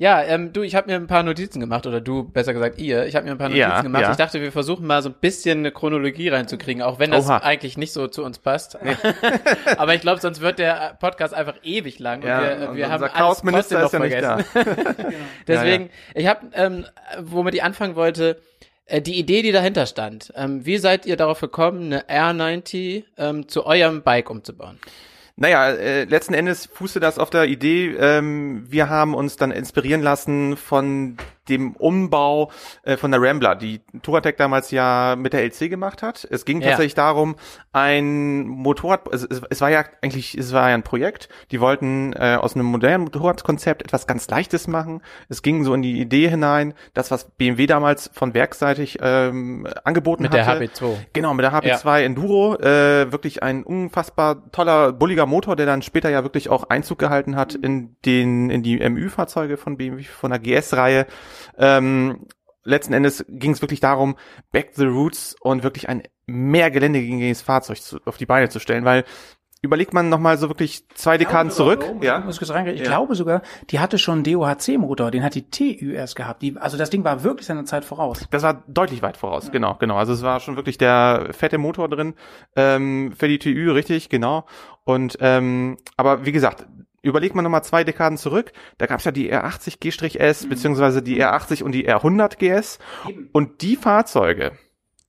Ja, 0.00 0.22
ähm, 0.22 0.54
du, 0.54 0.62
ich 0.62 0.74
habe 0.74 0.90
mir 0.90 0.96
ein 0.96 1.08
paar 1.08 1.22
Notizen 1.22 1.60
gemacht, 1.60 1.86
oder 1.86 2.00
du, 2.00 2.24
besser 2.24 2.54
gesagt 2.54 2.78
ihr, 2.78 3.04
ich 3.04 3.16
habe 3.16 3.26
mir 3.26 3.32
ein 3.32 3.36
paar 3.36 3.50
Notizen 3.50 3.68
ja, 3.68 3.82
gemacht. 3.82 4.02
Ja. 4.04 4.10
Ich 4.12 4.16
dachte, 4.16 4.40
wir 4.40 4.50
versuchen 4.50 4.86
mal 4.86 5.02
so 5.02 5.10
ein 5.10 5.14
bisschen 5.20 5.58
eine 5.58 5.72
Chronologie 5.72 6.30
reinzukriegen, 6.30 6.80
auch 6.80 6.98
wenn 6.98 7.10
das 7.10 7.26
Oha. 7.26 7.40
eigentlich 7.40 7.76
nicht 7.76 7.92
so 7.92 8.06
zu 8.06 8.24
uns 8.24 8.38
passt. 8.38 8.78
Aber 9.76 9.94
ich 9.94 10.00
glaube, 10.00 10.18
sonst 10.22 10.40
wird 10.40 10.58
der 10.58 10.96
Podcast 11.00 11.34
einfach 11.34 11.56
ewig 11.64 11.98
lang. 11.98 12.22
Ja, 12.22 12.38
und 12.38 12.44
wir, 12.44 12.68
und 12.70 12.76
wir 12.78 12.90
haben 12.90 13.04
alles 13.04 13.42
trotzdem 13.42 13.80
noch 13.82 13.90
vergessen. 13.90 14.42
Deswegen, 15.46 15.90
ich 16.14 16.26
habe, 16.26 16.46
ähm, 16.54 16.86
womit 17.20 17.56
ich 17.56 17.62
anfangen 17.62 17.94
wollte, 17.94 18.40
äh, 18.86 19.02
die 19.02 19.18
Idee, 19.18 19.42
die 19.42 19.52
dahinter 19.52 19.84
stand. 19.84 20.32
Ähm, 20.34 20.64
wie 20.64 20.78
seid 20.78 21.04
ihr 21.04 21.18
darauf 21.18 21.40
gekommen, 21.40 21.92
eine 21.92 22.04
R90 22.08 23.04
ähm, 23.18 23.48
zu 23.48 23.66
eurem 23.66 24.00
Bike 24.00 24.30
umzubauen? 24.30 24.78
Naja, 25.40 25.70
äh, 25.70 26.04
letzten 26.04 26.34
Endes 26.34 26.66
fußte 26.66 27.00
das 27.00 27.18
auf 27.18 27.30
der 27.30 27.46
Idee, 27.46 27.96
ähm, 27.98 28.66
wir 28.68 28.90
haben 28.90 29.14
uns 29.14 29.36
dann 29.36 29.52
inspirieren 29.52 30.02
lassen 30.02 30.58
von 30.58 31.16
dem 31.50 31.72
Umbau 31.72 32.50
äh, 32.82 32.96
von 32.96 33.10
der 33.10 33.20
Rambler, 33.20 33.56
die 33.56 33.80
Touratec 34.02 34.36
damals 34.36 34.70
ja 34.70 35.16
mit 35.16 35.32
der 35.32 35.42
LC 35.44 35.68
gemacht 35.68 36.02
hat. 36.02 36.26
Es 36.30 36.44
ging 36.44 36.60
tatsächlich 36.60 36.96
ja. 36.96 37.04
darum, 37.04 37.36
ein 37.72 38.46
Motorrad, 38.46 39.12
es, 39.12 39.24
es, 39.24 39.60
war 39.60 39.70
ja 39.70 39.84
eigentlich, 40.02 40.36
es 40.36 40.52
war 40.52 40.68
ja 40.68 40.74
ein 40.74 40.82
Projekt, 40.82 41.28
die 41.50 41.60
wollten 41.60 42.12
äh, 42.14 42.36
aus 42.40 42.54
einem 42.54 42.66
modernen 42.66 43.04
Motorradkonzept 43.04 43.82
etwas 43.82 44.06
ganz 44.06 44.28
Leichtes 44.28 44.68
machen. 44.68 45.02
Es 45.28 45.42
ging 45.42 45.64
so 45.64 45.74
in 45.74 45.82
die 45.82 46.00
Idee 46.00 46.28
hinein, 46.28 46.74
das, 46.94 47.10
was 47.10 47.30
BMW 47.30 47.66
damals 47.66 48.10
von 48.12 48.34
werkseitig 48.34 48.98
ähm, 49.02 49.66
angeboten 49.84 50.22
mit 50.22 50.32
hatte. 50.32 50.60
Mit 50.60 50.80
der 50.80 50.88
HP2. 50.88 50.96
Genau, 51.12 51.34
mit 51.34 51.44
der 51.44 51.52
HP2 51.52 51.84
ja. 51.84 51.98
Enduro, 52.00 52.56
äh, 52.56 53.12
wirklich 53.12 53.42
ein 53.42 53.62
unfassbar 53.62 54.50
toller, 54.52 54.92
bulliger 54.92 55.26
Motor, 55.26 55.56
der 55.56 55.66
dann 55.66 55.82
später 55.82 56.10
ja 56.10 56.22
wirklich 56.22 56.48
auch 56.48 56.64
Einzug 56.64 56.98
gehalten 56.98 57.36
hat 57.36 57.54
in 57.54 57.96
den, 58.04 58.50
in 58.50 58.62
die 58.62 58.78
MÜ-Fahrzeuge 58.78 59.56
von 59.56 59.76
BMW, 59.76 60.04
von 60.04 60.30
der 60.30 60.38
GS-Reihe. 60.40 61.06
Ähm, 61.58 62.26
letzten 62.64 62.92
Endes 62.92 63.24
ging 63.28 63.52
es 63.52 63.62
wirklich 63.62 63.80
darum, 63.80 64.16
back 64.52 64.70
the 64.74 64.86
roots 64.86 65.36
und 65.40 65.62
wirklich 65.62 65.88
ein 65.88 66.02
mehr 66.26 66.70
geländegängiges 66.70 67.42
Fahrzeug 67.42 67.80
zu, 67.80 67.98
auf 68.04 68.16
die 68.16 68.26
Beine 68.26 68.48
zu 68.48 68.60
stellen, 68.60 68.84
weil 68.84 69.04
überlegt 69.62 69.92
man 69.92 70.08
nochmal 70.08 70.38
so 70.38 70.48
wirklich 70.48 70.88
zwei 70.94 71.18
Dekaden 71.18 71.52
zurück. 71.52 71.82
Sogar, 71.82 72.02
ja. 72.02 72.28
Ich, 72.28 72.40
ich 72.40 72.48
ja. 72.48 72.84
glaube 72.84 73.14
sogar, 73.14 73.42
die 73.70 73.78
hatte 73.78 73.98
schon 73.98 74.24
DOHC-Motor, 74.24 75.10
den 75.10 75.22
hat 75.22 75.34
die 75.34 75.50
TÜ 75.50 75.92
erst 75.92 76.16
gehabt. 76.16 76.40
Die, 76.40 76.56
also 76.56 76.78
das 76.78 76.88
Ding 76.88 77.04
war 77.04 77.22
wirklich 77.24 77.46
seiner 77.46 77.66
Zeit 77.66 77.84
voraus. 77.84 78.26
Das 78.30 78.42
war 78.42 78.62
deutlich 78.68 79.02
weit 79.02 79.18
voraus, 79.18 79.46
ja. 79.46 79.52
genau, 79.52 79.74
genau. 79.74 79.96
Also 79.96 80.14
es 80.14 80.22
war 80.22 80.40
schon 80.40 80.56
wirklich 80.56 80.78
der 80.78 81.28
fette 81.32 81.58
Motor 81.58 81.88
drin 81.88 82.14
ähm, 82.56 83.12
für 83.16 83.28
die 83.28 83.38
TÜ, 83.38 83.70
richtig, 83.72 84.08
genau. 84.08 84.46
Und 84.84 85.18
ähm, 85.20 85.76
aber 85.96 86.24
wie 86.24 86.32
gesagt, 86.32 86.66
überlegt 87.02 87.34
man 87.34 87.44
nochmal 87.44 87.64
zwei 87.64 87.84
Dekaden 87.84 88.18
zurück, 88.18 88.52
da 88.78 88.86
gab's 88.86 89.04
ja 89.04 89.12
die 89.12 89.32
R80 89.32 89.78
G-S, 89.80 90.44
mhm. 90.44 90.48
beziehungsweise 90.48 91.02
die 91.02 91.22
R80 91.22 91.62
und 91.62 91.72
die 91.72 91.88
R100 91.88 92.36
GS. 92.36 92.78
Eben. 93.08 93.28
Und 93.32 93.62
die 93.62 93.76
Fahrzeuge, 93.76 94.52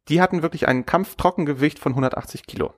die 0.09 0.21
hatten 0.21 0.41
wirklich 0.41 0.67
ein 0.67 0.85
Kampftrockengewicht 0.85 1.79
von 1.79 1.93
180 1.93 2.45
Kilo. 2.45 2.73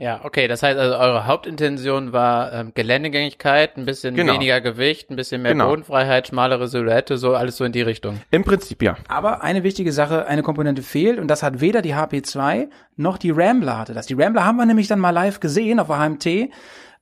Ja, 0.00 0.20
okay, 0.24 0.48
das 0.48 0.62
heißt 0.62 0.78
also, 0.78 0.96
eure 0.96 1.26
Hauptintention 1.26 2.14
war 2.14 2.54
ähm, 2.54 2.72
Geländegängigkeit, 2.74 3.76
ein 3.76 3.84
bisschen 3.84 4.14
Genau. 4.14 4.32
weniger 4.32 4.62
Gewicht, 4.62 5.10
ein 5.10 5.16
bisschen 5.16 5.42
mehr 5.42 5.52
Genau. 5.52 5.68
Bodenfreiheit, 5.68 6.28
schmalere 6.28 6.68
Silhouette, 6.68 7.18
so 7.18 7.34
alles 7.34 7.58
so 7.58 7.64
in 7.64 7.72
die 7.72 7.82
Richtung. 7.82 8.18
Im 8.30 8.42
Prinzip 8.42 8.82
ja. 8.82 8.96
Aber 9.08 9.42
eine 9.42 9.62
wichtige 9.62 9.92
Sache, 9.92 10.26
eine 10.26 10.42
Komponente 10.42 10.82
fehlt 10.82 11.18
und 11.18 11.28
das 11.28 11.42
hat 11.42 11.60
weder 11.60 11.82
die 11.82 11.94
HP2 11.94 12.70
noch 12.96 13.18
die 13.18 13.30
Rambler 13.30 13.76
hatte 13.78 13.92
das. 13.92 14.06
Die 14.06 14.14
Rambler 14.14 14.46
haben 14.46 14.56
wir 14.56 14.64
nämlich 14.64 14.88
dann 14.88 15.00
mal 15.00 15.10
live 15.10 15.38
gesehen 15.38 15.78
auf 15.78 15.88
der 15.88 15.98
HMT 15.98 16.50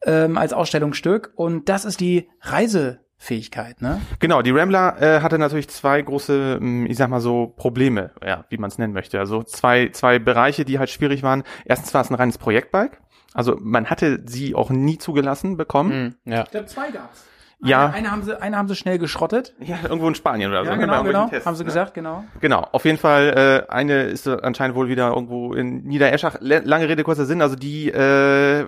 ähm, 0.05 0.39
als 0.39 0.53
Ausstellungsstück 0.53 1.33
und 1.35 1.69
das 1.69 1.85
ist 1.85 2.01
die 2.01 2.29
Reisefähigkeit, 2.41 3.83
ne? 3.83 4.01
Genau, 4.21 4.43
die 4.43 4.51
Rambler 4.51 5.01
äh, 5.01 5.21
hatte 5.21 5.39
natürlich 5.39 5.69
zwei 5.69 6.01
große, 6.01 6.59
ähm, 6.61 6.87
ich 6.87 6.97
sag 6.97 7.11
mal 7.11 7.21
so, 7.21 7.49
Probleme, 7.57 8.13
ja, 8.25 8.45
wie 8.49 8.59
man 8.59 8.69
es 8.69 8.79
nennen 8.79 8.93
möchte. 8.93 9.19
Also 9.19 9.43
zwei, 9.43 9.89
zwei 9.91 10.19
Bereiche, 10.19 10.65
die 10.65 10.79
halt 10.79 10.91
schwierig 10.91 11.23
waren. 11.23 11.43
Erstens 11.65 11.93
war 11.95 12.03
es 12.03 12.11
ein 12.11 12.15
reines 12.15 12.39
Projektbike. 12.39 13.01
Also 13.35 13.57
man 13.61 13.87
hatte 13.87 14.23
sie 14.27 14.55
auch 14.55 14.71
nie 14.71 14.99
zugelassen 14.99 15.57
bekommen. 15.57 16.15
Hm, 16.25 16.33
ja. 16.33 16.45
Ich 16.45 16.51
glaube, 16.51 16.67
zwei 16.67 16.91
gab's. 16.91 17.25
Ja. 17.61 17.87
Eine, 17.87 17.95
eine 17.95 18.11
haben 18.13 18.23
sie, 18.23 18.41
eine 18.41 18.57
haben 18.57 18.69
sie 18.69 18.77
schnell 18.77 18.99
geschrottet. 18.99 19.55
Ja, 19.61 19.79
irgendwo 19.83 20.07
in 20.09 20.15
Spanien 20.15 20.51
oder 20.51 20.65
so. 20.65 20.71
Ja, 20.71 20.77
genau, 20.77 20.93
irgendwelchen 20.95 21.23
genau. 21.23 21.31
Tests, 21.31 21.47
haben 21.47 21.57
sie 21.57 21.65
ne? 21.65 21.67
gesagt, 21.67 21.95
genau. 21.95 22.25
Genau, 22.41 22.67
auf 22.71 22.85
jeden 22.85 22.99
Fall, 22.99 23.67
äh, 23.69 23.73
eine 23.73 24.05
ist 24.05 24.29
anscheinend 24.29 24.77
wohl 24.77 24.89
wieder 24.89 25.09
irgendwo 25.09 25.55
in 25.55 25.83
Niedereschach. 25.83 26.37
Lange 26.41 26.89
Rede, 26.89 27.03
kurzer 27.03 27.27
Sinn, 27.27 27.43
also 27.43 27.57
die, 27.57 27.91
äh, 27.91 28.67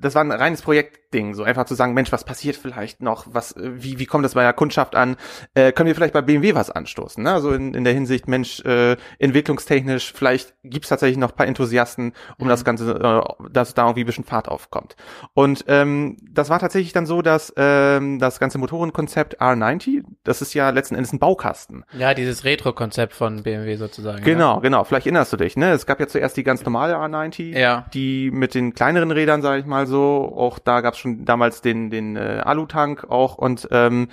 das 0.00 0.14
war 0.14 0.22
ein 0.24 0.30
reines 0.32 0.62
Projektding, 0.62 1.34
so 1.34 1.42
einfach 1.42 1.64
zu 1.66 1.74
sagen, 1.74 1.94
Mensch, 1.94 2.12
was 2.12 2.24
passiert 2.24 2.56
vielleicht 2.56 3.02
noch, 3.02 3.26
was, 3.30 3.52
äh, 3.52 3.70
wie, 3.74 3.98
wie 3.98 4.06
kommt 4.06 4.24
das 4.24 4.34
bei 4.34 4.42
der 4.42 4.52
Kundschaft 4.52 4.94
an, 4.94 5.16
äh, 5.54 5.72
können 5.72 5.86
wir 5.88 5.94
vielleicht 5.94 6.14
bei 6.14 6.22
BMW 6.22 6.54
was 6.54 6.70
anstoßen, 6.70 7.22
ne? 7.22 7.32
Also 7.32 7.52
in, 7.52 7.74
in 7.74 7.84
der 7.84 7.92
Hinsicht, 7.92 8.28
Mensch, 8.28 8.60
äh, 8.64 8.96
entwicklungstechnisch, 9.18 10.12
vielleicht 10.12 10.54
gibt's 10.64 10.88
tatsächlich 10.88 11.18
noch 11.18 11.30
ein 11.30 11.36
paar 11.36 11.46
Enthusiasten, 11.46 12.12
um 12.38 12.48
das 12.48 12.64
Ganze, 12.64 12.92
äh, 12.94 13.48
dass 13.50 13.74
da 13.74 13.84
irgendwie 13.84 14.02
ein 14.02 14.06
bisschen 14.06 14.24
Fahrt 14.24 14.48
aufkommt. 14.48 14.96
Und 15.34 15.64
ähm, 15.68 16.16
das 16.30 16.50
war 16.50 16.58
tatsächlich 16.58 16.92
dann 16.92 17.06
so, 17.06 17.22
dass 17.22 17.52
ähm, 17.56 18.18
das 18.18 18.40
ganze 18.40 18.58
Motorenkonzept 18.58 19.40
R90, 19.40 20.02
das 20.24 20.42
ist 20.42 20.54
ja 20.54 20.70
letzten 20.70 20.94
Endes 20.94 21.12
ein 21.12 21.18
Baukasten. 21.18 21.84
ja, 21.96 22.14
dieses 22.14 22.44
Retro-Konzept 22.44 23.12
von 23.14 23.42
BMW 23.42 23.76
sozusagen. 23.76 24.22
Genau, 24.24 24.60
genau. 24.60 24.84
Vielleicht 24.84 25.06
erinnerst 25.06 25.32
du 25.32 25.36
dich, 25.36 25.56
ne? 25.56 25.70
Es 25.72 25.86
gab 25.86 26.00
ja 26.00 26.08
zuerst 26.08 26.36
die 26.36 26.42
ganz 26.44 26.64
normale 26.64 26.94
R90, 26.96 27.56
Ja. 27.58 27.86
die 27.94 28.30
mit 28.32 28.54
den 28.54 28.74
kleineren 28.74 29.10
Rädern, 29.10 29.42
sage 29.42 29.60
ich 29.60 29.66
mal 29.66 29.86
so. 29.88 30.32
Auch 30.36 30.58
da 30.58 30.80
gab 30.80 30.94
es 30.94 31.00
schon 31.00 31.24
damals 31.24 31.60
den 31.60 31.90
den 31.90 32.16
äh, 32.16 32.42
Alutank 32.44 33.10
auch 33.10 33.36
und 33.36 33.68
ähm, 33.70 34.08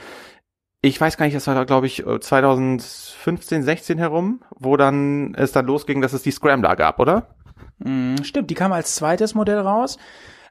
ich 0.81 0.99
weiß 0.99 1.17
gar 1.17 1.25
nicht, 1.25 1.35
das 1.35 1.47
war 1.47 1.65
glaube 1.65 1.87
ich 1.87 2.05
äh, 2.05 2.19
2015, 2.19 3.63
16 3.63 3.97
herum, 3.97 4.41
wo 4.57 4.77
dann 4.77 5.35
es 5.35 5.51
dann 5.51 5.65
losging, 5.65 6.01
dass 6.01 6.13
es 6.13 6.23
die 6.23 6.31
Scrambler 6.31 6.75
gab, 6.75 6.99
oder? 6.99 7.35
Mhm, 7.79 8.23
stimmt, 8.23 8.49
die 8.49 8.55
kam 8.55 8.71
als 8.71 8.95
zweites 8.95 9.35
Modell 9.35 9.59
raus. 9.59 9.97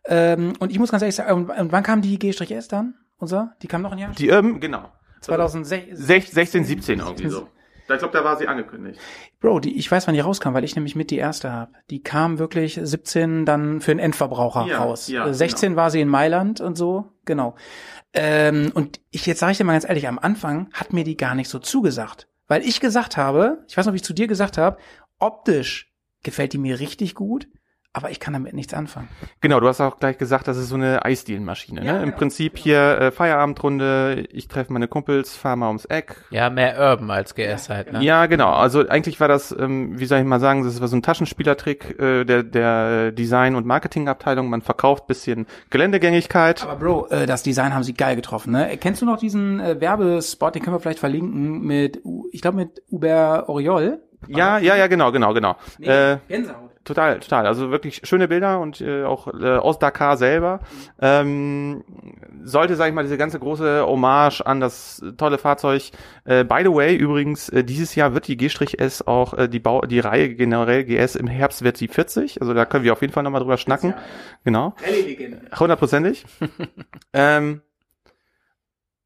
Ähm, 0.07 0.53
und 0.59 0.71
ich 0.71 0.79
muss 0.79 0.91
ganz 0.91 1.03
ehrlich 1.03 1.15
sagen, 1.17 1.33
und, 1.33 1.51
und 1.51 1.73
wann 1.73 1.83
kam 1.83 2.03
die 2.03 2.19
G-S 2.19 2.69
dann? 2.69 2.95
Unser? 3.17 3.55
Die 3.63 3.69
kam 3.69 3.83
noch 3.83 3.93
ein 3.93 3.99
Jahr? 3.99 4.13
Die 4.13 4.29
ähm, 4.29 4.61
genau. 4.61 4.91
2016. 5.23 5.97
16, 5.97 6.65
17 6.65 6.99
irgendwie 6.99 7.29
so. 7.29 7.49
Ich 7.89 7.99
glaube, 7.99 8.13
da 8.13 8.25
war 8.25 8.37
sie 8.37 8.49
angekündigt. 8.49 8.99
Bro, 9.41 9.61
die, 9.61 9.77
ich 9.77 9.91
weiß, 9.91 10.07
wann 10.07 10.15
die 10.15 10.21
rauskam, 10.21 10.55
weil 10.55 10.65
ich 10.65 10.75
nämlich 10.75 10.97
mit 10.97 11.11
die 11.11 11.19
erste 11.19 11.53
habe. 11.53 11.73
Die 11.91 12.03
kam 12.03 12.39
wirklich 12.39 12.81
17 12.83 13.45
dann 13.45 13.81
für 13.81 13.91
den 13.91 13.99
Endverbraucher 13.99 14.67
Ja, 14.67 14.79
raus. 14.79 15.09
ja, 15.09 15.27
Äh, 15.27 15.35
16 15.35 15.77
war 15.77 15.91
sie 15.91 16.01
in 16.01 16.09
Mailand 16.09 16.61
und 16.63 16.77
so, 16.77 17.13
genau. 17.27 17.55
Ähm, 18.15 18.71
und 18.75 19.01
ich 19.11 19.27
jetzt 19.27 19.41
sage 19.41 19.53
ich 19.53 19.59
dir 19.59 19.65
mal 19.65 19.73
ganz 19.73 19.87
ehrlich, 19.89 20.09
am 20.09 20.19
Anfang 20.19 20.71
hat 20.73 20.93
mir 20.93 21.05
die 21.05 21.17
gar 21.17 21.35
nicht 21.35 21.49
so 21.51 21.59
zugesagt. 21.59 22.29
Weil 22.47 22.63
ich 22.63 22.81
gesagt 22.81 23.17
habe, 23.17 23.65
ich 23.69 23.77
weiß 23.77 23.87
noch, 23.87 23.93
wie 23.93 23.97
ich 23.97 24.05
zu 24.05 24.15
dir 24.15 24.27
gesagt 24.29 24.57
habe, 24.59 24.79
optisch 25.19 25.93
gefällt 26.23 26.53
die 26.53 26.59
mir 26.59 26.81
richtig 26.81 27.15
gut, 27.15 27.49
aber 27.95 28.11
ich 28.11 28.19
kann 28.19 28.33
damit 28.33 28.55
nichts 28.55 28.75
anfangen. 28.75 29.09
Genau, 29.41 29.61
du 29.61 29.69
hast 29.69 29.81
auch 29.81 30.01
gleich 30.01 30.19
gesagt, 30.19 30.49
das 30.49 30.57
ist 30.57 30.69
so 30.69 30.75
eine 30.75 31.05
Eisdielenmaschine. 31.05 31.85
Ja, 31.85 31.93
ne? 31.93 31.99
Im 32.01 32.05
genau, 32.07 32.19
Prinzip 32.19 32.59
hier 32.59 32.99
äh, 32.99 33.11
Feierabendrunde, 33.13 34.27
ich 34.33 34.49
treffe 34.49 34.73
meine 34.73 34.89
Kumpels, 34.89 35.37
fahr 35.37 35.55
mal 35.55 35.69
ums 35.69 35.85
Eck, 35.85 36.17
Ja, 36.31 36.51
mehr 36.51 36.77
Urban 36.79 37.09
als 37.13 37.37
GS 37.37 37.69
halt, 37.71 37.93
ne? 37.93 38.03
Ja, 38.03 38.27
genau. 38.27 38.51
Also 38.51 38.87
eigentlich 38.89 39.21
war 39.21 39.29
das, 39.29 39.55
ähm, 39.57 39.99
wie 39.99 40.07
soll 40.07 40.19
ich 40.19 40.25
mal 40.25 40.41
sagen, 40.41 40.65
das 40.65 40.81
war 40.81 40.89
so 40.89 40.97
ein 40.97 41.03
Taschenspielertrick 41.03 41.99
äh, 42.01 42.25
der, 42.25 42.43
der 42.43 43.13
Design- 43.13 43.55
und 43.55 43.65
Marketingabteilung. 43.65 44.51
Man 44.51 44.63
verkauft 44.63 45.07
bisschen 45.07 45.47
Geländegängigkeit. 45.71 46.65
Aber 46.65 46.77
Bro, 46.77 47.07
äh, 47.11 47.27
das 47.27 47.45
Design 47.45 47.75
haben 47.75 47.85
sie 47.85 47.95
geil 47.95 48.17
getroffen, 48.17 48.53
ne? 48.53 48.77
Kennst 48.77 49.03
du 49.03 49.07
noch 49.07 49.19
diesen 49.19 49.61
äh, 49.61 49.81
Werbespot, 49.81 50.57
den 50.57 50.63
können 50.63 50.75
wir 50.75 50.81
vielleicht 50.81 50.99
verlinken 50.99 51.61
mit, 51.61 52.03
ich 52.33 52.43
glaube 52.43 52.57
mit 52.57 52.83
Uber 52.91 53.49
Oriol? 53.49 54.03
ja, 54.27 54.59
ja, 54.59 54.75
ja, 54.75 54.89
genau, 54.89 55.13
genau, 55.13 55.33
genau. 55.33 55.55
Äh, 55.81 56.17
Gänsehaut. 56.27 56.74
Total, 56.85 57.21
total. 57.21 57.47
Also 57.47 57.71
wirklich 57.71 58.03
schöne 58.05 58.29
Bilder 58.29 58.61
und 58.61 58.81
äh, 58.81 59.05
auch 59.05 59.29
äh, 59.29 59.57
aus 59.57 59.79
Dakar 59.79 60.17
selber. 60.17 60.61
Ähm, 61.01 61.85
sollte, 62.43 62.77
sage 62.77 62.91
ich 62.91 62.95
mal, 62.95 63.03
diese 63.03 63.19
ganze 63.19 63.39
große 63.39 63.85
Hommage 63.87 64.43
an 64.43 64.61
das 64.61 65.03
tolle 65.17 65.39
Fahrzeug. 65.39 65.91
Äh, 66.25 66.45
by 66.45 66.61
the 66.63 66.73
way, 66.73 66.95
übrigens, 66.95 67.49
äh, 67.49 67.65
dieses 67.65 67.95
Jahr 67.95 68.15
wird 68.15 68.29
die 68.29 68.37
G-S 68.37 69.07
auch, 69.07 69.35
äh, 69.35 69.49
die, 69.49 69.61
Bau 69.61 69.83
die 69.83 70.01
Reihe 70.01 70.35
generell 70.35 70.85
GS 70.85 71.17
im 71.17 71.27
Herbst 71.27 71.65
wird 71.65 71.77
sie 71.77 71.89
40. 71.89 72.41
Also 72.41 72.55
da 72.55 72.65
können 72.65 72.85
wir 72.85 72.93
auf 72.93 73.01
jeden 73.01 73.13
Fall 73.13 73.23
nochmal 73.23 73.41
drüber 73.41 73.57
schnacken. 73.57 73.95
Genau. 74.45 74.75
Rallye-Legende. 74.85 75.41
Hundertprozentig. 75.59 76.25
ähm, 77.13 77.63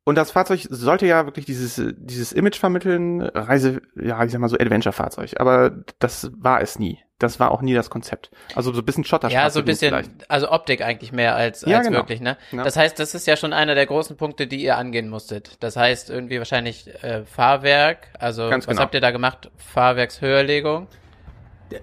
und 0.09 0.15
das 0.15 0.31
Fahrzeug 0.31 0.67
sollte 0.71 1.07
ja 1.07 1.27
wirklich 1.27 1.45
dieses, 1.45 1.83
dieses 1.99 2.33
Image 2.33 2.57
vermitteln, 2.57 3.21
Reise, 3.21 3.83
ja, 3.95 4.25
ich 4.25 4.33
sag 4.33 4.41
mal 4.41 4.49
so 4.49 4.57
Adventure-Fahrzeug. 4.57 5.35
Aber 5.39 5.85
das 5.99 6.31
war 6.35 6.63
es 6.63 6.79
nie. 6.79 6.99
Das 7.21 7.41
war 7.41 7.51
auch 7.51 7.63
nie 7.63 7.75
das 7.75 7.91
Konzept. 7.91 8.31
Also 8.55 8.73
so 8.73 8.81
ein 8.81 8.85
bisschen 8.85 9.03
Schotterstraße. 9.05 9.45
Ja, 9.45 9.51
so 9.51 9.59
ein 9.59 9.65
bisschen, 9.65 9.89
vielleicht. 9.91 10.31
also 10.31 10.51
Optik 10.53 10.83
eigentlich 10.83 11.11
mehr 11.13 11.35
als, 11.35 11.63
Ja, 11.63 11.79
als 11.79 11.87
genau. 11.89 11.99
wirklich, 11.99 12.21
ne? 12.21 12.37
Ja. 12.53 12.63
Das 12.63 12.77
heißt, 12.77 12.99
das 12.99 13.15
ist 13.15 13.27
ja 13.27 13.37
schon 13.37 13.53
einer 13.53 13.75
der 13.75 13.87
großen 13.87 14.17
Punkte, 14.17 14.47
die 14.47 14.63
ihr 14.63 14.77
angehen 14.77 15.09
musstet. 15.09 15.57
Das 15.61 15.77
heißt, 15.77 16.11
irgendwie 16.11 16.39
wahrscheinlich 16.39 16.87
äh, 17.03 17.25
Fahrwerk, 17.25 18.09
also 18.21 18.49
Ganz 18.49 18.67
was 18.69 18.73
genau. 18.77 18.83
habt 18.83 18.95
ihr 18.95 19.01
da 19.01 19.11
gemacht? 19.11 19.51
Fahrwerkshöherlegung? 19.57 20.87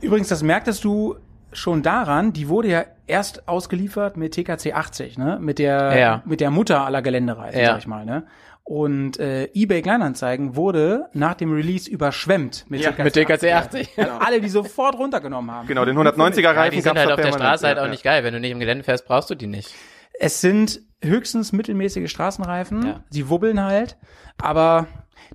Übrigens, 0.02 0.30
das 0.30 0.42
merktest 0.42 0.84
du 0.84 1.18
schon 1.52 1.84
daran, 1.84 2.34
die 2.34 2.50
wurde 2.50 2.68
ja 2.70 2.86
erst 3.08 3.48
ausgeliefert 3.48 4.18
mit 4.18 4.34
TKC 4.34 4.74
80, 4.74 5.18
ne? 5.18 5.38
Mit 5.40 5.60
der, 5.60 5.98
Ja. 5.98 6.22
mit 6.26 6.40
der 6.42 6.50
Mutter 6.52 6.86
aller 6.86 7.02
Geländereisen, 7.02 7.60
Ja. 7.60 7.68
sag 7.72 7.80
ich 7.80 7.88
mal, 7.88 8.06
ne? 8.06 8.24
Und 8.68 9.20
äh, 9.20 9.46
eBay 9.54 9.84
Kleinanzeigen 9.84 10.56
wurde 10.56 11.06
nach 11.14 11.36
dem 11.36 11.54
Release 11.54 11.88
überschwemmt 11.88 12.66
mit 12.68 12.82
Ja, 12.82 12.92
TKC 12.92 13.04
mit 13.04 13.14
TKC 13.14 13.54
80. 13.54 13.90
Also 13.98 14.12
alle, 14.14 14.42
die 14.42 14.50
sofort 14.50 14.98
runtergenommen 14.98 15.52
haben. 15.52 15.68
Genau, 15.68 15.86
den 15.86 15.96
190er 15.96 16.42
Ja, 16.42 16.52
Reifen 16.52 16.72
die 16.76 16.82
sind 16.82 16.96
gab's 16.96 17.00
halt 17.08 17.12
auf 17.12 17.22
der. 17.22 17.32
Straße 17.32 17.68
halt 17.68 17.78
Ja, 17.78 17.84
auch 17.84 17.86
ja. 17.86 17.92
nicht 17.92 18.04
geil. 18.04 18.24
Wenn 18.24 18.34
du 18.34 18.40
nicht 18.40 18.50
im 18.50 18.60
Gelände 18.60 18.84
fährst, 18.84 19.06
brauchst 19.06 19.30
du 19.30 19.36
die 19.36 19.46
nicht. 19.46 19.72
Es 20.20 20.42
sind 20.42 20.82
höchstens 21.04 21.52
mittelmäßige 21.54 22.10
Straßenreifen. 22.10 22.86
Ja. 22.88 23.04
Sie 23.12 23.30
wubbeln 23.30 23.62
halt. 23.64 23.98
Aber 24.42 24.88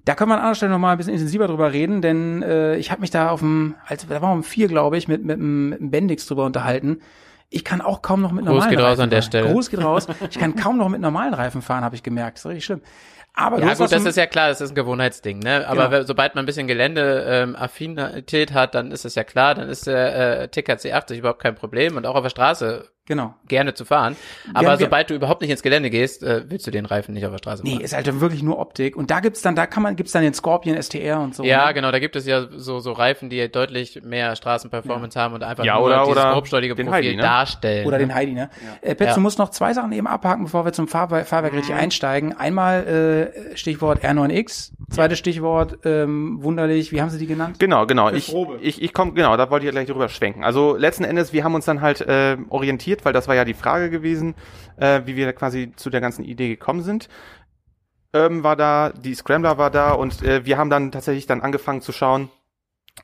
da 0.05 0.17
können 0.17 0.31
wir 0.31 0.35
an 0.35 0.41
anderer 0.41 0.55
Stelle 0.57 0.73
noch 0.73 0.79
mal 0.81 0.91
ein 0.93 0.99
bisschen 0.99 1.13
intensiver 1.15 1.47
drüber 1.47 1.73
reden, 1.73 2.03
denn 2.03 2.43
äh, 2.43 2.77
ich 2.79 2.91
habe 2.91 3.01
mich 3.01 3.11
da 3.11 3.31
auf 3.31 3.41
dem, 3.41 3.77
als 3.87 4.09
da 4.09 4.21
war 4.21 4.33
um 4.33 4.43
vier, 4.43 4.67
glaube 4.67 4.97
ich, 4.99 5.07
mit, 5.07 5.25
mit, 5.25 5.37
dem- 5.39 5.69
mit 5.69 5.79
dem 5.79 5.91
Bendix 5.93 6.27
drüber 6.27 6.47
unterhalten. 6.47 7.01
Ich 7.49 7.65
kann 7.65 7.81
auch 7.81 8.03
kaum 8.03 8.23
noch 8.23 8.33
mit 8.33 8.45
Gruß 8.45 8.55
normalen 8.55 8.71
geht 8.71 8.79
raus 8.81 8.87
Reifen 8.91 9.03
an 9.03 9.11
der 9.11 9.23
fahren. 9.23 9.29
Stelle. 9.31 9.53
Gruß 9.53 9.71
geht 9.71 9.85
raus. 9.85 10.07
Ich 10.31 10.39
kann 10.39 10.55
kaum 10.57 10.79
noch 10.79 10.89
mit 10.89 11.01
normalen 11.01 11.35
Reifen 11.35 11.63
fahren, 11.63 11.85
habe 11.85 11.95
ich 11.97 12.03
gemerkt. 12.03 12.39
Das 12.39 12.45
ist 12.45 12.49
richtig 12.51 12.65
schlimm. 12.65 12.81
Aber 13.35 13.59
Ja 13.59 13.75
gut, 13.75 13.93
das 13.93 14.05
ist 14.05 14.17
ja 14.17 14.27
klar, 14.27 14.49
das 14.49 14.61
ist 14.61 14.71
ein 14.71 14.75
Gewohnheitsding, 14.75 15.39
ne? 15.39 15.67
Aber 15.69 15.89
Genau. 15.89 16.03
sobald 16.07 16.35
man 16.35 16.43
ein 16.45 16.47
bisschen 16.47 16.67
Gelände-Affinität 16.67 18.53
hat, 18.53 18.75
dann 18.75 18.91
ist 18.93 19.05
es 19.05 19.15
ja 19.15 19.25
klar, 19.25 19.55
dann 19.55 19.69
ist 19.69 19.87
der 19.87 20.43
äh, 20.43 20.49
TKC 20.49 20.93
80 20.93 21.19
überhaupt 21.19 21.41
kein 21.43 21.55
Problem 21.55 21.97
und 21.97 22.07
auch 22.07 22.15
auf 22.17 22.23
der 22.23 22.31
Straße 22.31 22.89
genau. 23.07 23.35
gerne 23.49 23.75
zu 23.75 23.85
fahren. 23.85 24.16
Aber 24.54 24.69
wir- 24.71 24.76
sobald 24.78 25.11
du 25.11 25.14
überhaupt 25.14 25.40
nicht 25.40 25.50
ins 25.50 25.62
Gelände 25.62 25.90
gehst, 25.90 26.23
äh, 26.23 26.45
willst 26.49 26.66
du 26.66 26.71
den 26.71 26.87
Reifen 26.87 27.12
nicht 27.14 27.25
auf 27.26 27.33
der 27.33 27.38
Straße 27.38 27.62
fahren. 27.64 27.76
Nee, 27.78 27.83
ist 27.85 27.95
halt 27.95 28.21
wirklich 28.21 28.42
nur 28.42 28.59
Optik. 28.59 28.97
Und 28.97 29.11
da 29.11 29.21
gibt's 29.21 29.42
dann, 29.42 29.57
da 29.57 29.66
kann 29.66 29.83
man, 29.83 29.97
gibt's 29.97 30.12
dann 30.12 30.23
den 30.23 30.35
Scorpion 30.35 30.76
STR 30.80 31.21
und 31.21 31.35
so. 31.35 31.42
Ja, 31.45 31.66
ne? 31.69 31.75
genau, 31.75 31.90
da 31.90 31.99
gibt 31.99 32.14
es 32.16 32.26
ja 32.26 32.47
so, 32.57 32.78
so 32.80 32.92
Reifen, 32.92 33.30
die 33.30 33.50
deutlich 33.50 34.00
mehr 34.04 34.37
Straßenperformance 34.37 35.19
haben 35.19 35.35
und 35.35 35.42
einfach 35.42 35.64
Ja, 35.64 35.75
nur 35.76 35.87
oder- 35.87 36.04
dieses 36.04 36.12
oder 36.12 36.33
grobstollige 36.35 36.75
Profil 36.75 36.90
Heidi, 36.92 37.16
ne? 37.16 37.23
darstellen. 37.23 37.87
Oder 37.87 37.99
ne? 37.99 38.04
den 38.07 38.14
Heidi, 38.14 38.33
ne? 38.33 38.50
Äh, 38.83 38.95
Petz, 38.95 39.09
Ja. 39.11 39.14
du 39.14 39.21
musst 39.21 39.38
noch 39.38 39.50
zwei 39.50 39.73
Sachen 39.75 39.92
eben 39.92 40.07
abhaken, 40.07 40.45
bevor 40.45 40.64
wir 40.64 40.73
zum 40.73 40.88
Fahrwerk, 40.88 41.26
Fahrwerk 41.26 41.52
richtig 41.54 41.75
einsteigen. 41.75 42.37
Einmal 42.37 42.87
äh, 43.52 43.57
Stichwort 43.57 44.04
R9X, 44.04 44.73
zweites 44.90 45.19
Stichwort 45.19 45.78
ähm, 45.85 46.42
wunderlich, 46.42 46.92
wie 46.92 47.00
haben 47.00 47.11
sie 47.11 47.19
die 47.19 47.26
genannt? 47.26 47.59
Genau, 47.59 47.87
genau. 47.87 48.11
Ich, 48.11 48.28
Probe. 48.28 48.59
ich, 48.61 48.83
ich 48.83 48.92
komme, 48.92 49.12
genau, 49.12 49.37
da 49.37 49.50
wollte 49.50 49.64
ich 49.64 49.69
ja 49.69 49.73
gleich 49.73 49.87
drüber 49.88 50.09
schwenken. 50.09 50.45
Also 50.45 50.76
letzten 50.76 51.04
Endes, 51.04 51.33
wir 51.33 51.45
haben 51.45 51.54
uns 51.54 51.64
dann 51.64 51.80
halt 51.80 52.00
äh, 52.00 52.37
orientiert, 52.49 52.89
weil 53.04 53.12
das 53.12 53.28
war 53.28 53.35
ja 53.35 53.44
die 53.44 53.54
Frage 53.54 53.90
gewesen, 53.90 54.35
äh, 54.76 55.02
wie 55.04 55.16
wir 55.16 55.32
quasi 55.32 55.73
zu 55.76 55.90
der 55.90 56.00
ganzen 56.00 56.25
Idee 56.25 56.49
gekommen 56.49 56.82
sind. 56.82 57.09
Ähm, 58.12 58.42
war 58.42 58.56
da, 58.56 58.90
die 58.90 59.14
Scrambler 59.14 59.56
war 59.56 59.70
da 59.70 59.92
und 59.92 60.23
äh, 60.23 60.44
wir 60.44 60.59
haben 60.59 60.70
dann 60.70 60.90
tatsächlich 60.90 61.26
dann 61.26 61.42
angefangen 61.42 61.80
zu 61.80 61.92
schauen, 61.92 62.28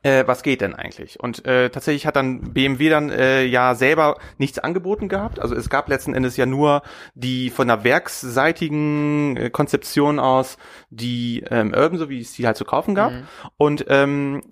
äh, 0.03 0.25
was 0.27 0.43
geht 0.43 0.61
denn 0.61 0.75
eigentlich? 0.75 1.21
Und 1.21 1.45
äh, 1.47 1.71
tatsächlich 1.71 2.07
hat 2.07 2.17
dann 2.17 2.53
BMW 2.53 2.89
dann 2.91 3.11
äh, 3.11 3.45
ja 3.45 3.75
selber 3.75 4.19
nichts 4.39 4.59
angeboten 4.59 5.09
gehabt. 5.09 5.39
Also 5.39 5.55
es 5.55 5.71
gab 5.71 5.89
letzten 5.89 6.15
Endes 6.15 6.37
ja 6.37 6.47
nur 6.47 6.83
die 7.15 7.51
von 7.51 7.69
der 7.69 7.85
werksseitigen 7.85 9.37
äh, 9.37 9.51
Konzeption 9.51 10.19
aus 10.19 10.59
die 10.91 11.45
ähm, 11.51 11.73
Urban, 11.75 11.99
so 11.99 12.09
wie 12.09 12.21
es 12.21 12.33
die 12.33 12.47
halt 12.47 12.57
zu 12.57 12.65
kaufen 12.65 12.95
gab. 12.95 13.13
Mhm. 13.13 13.23
Und 13.57 13.87
ähm, 13.89 14.43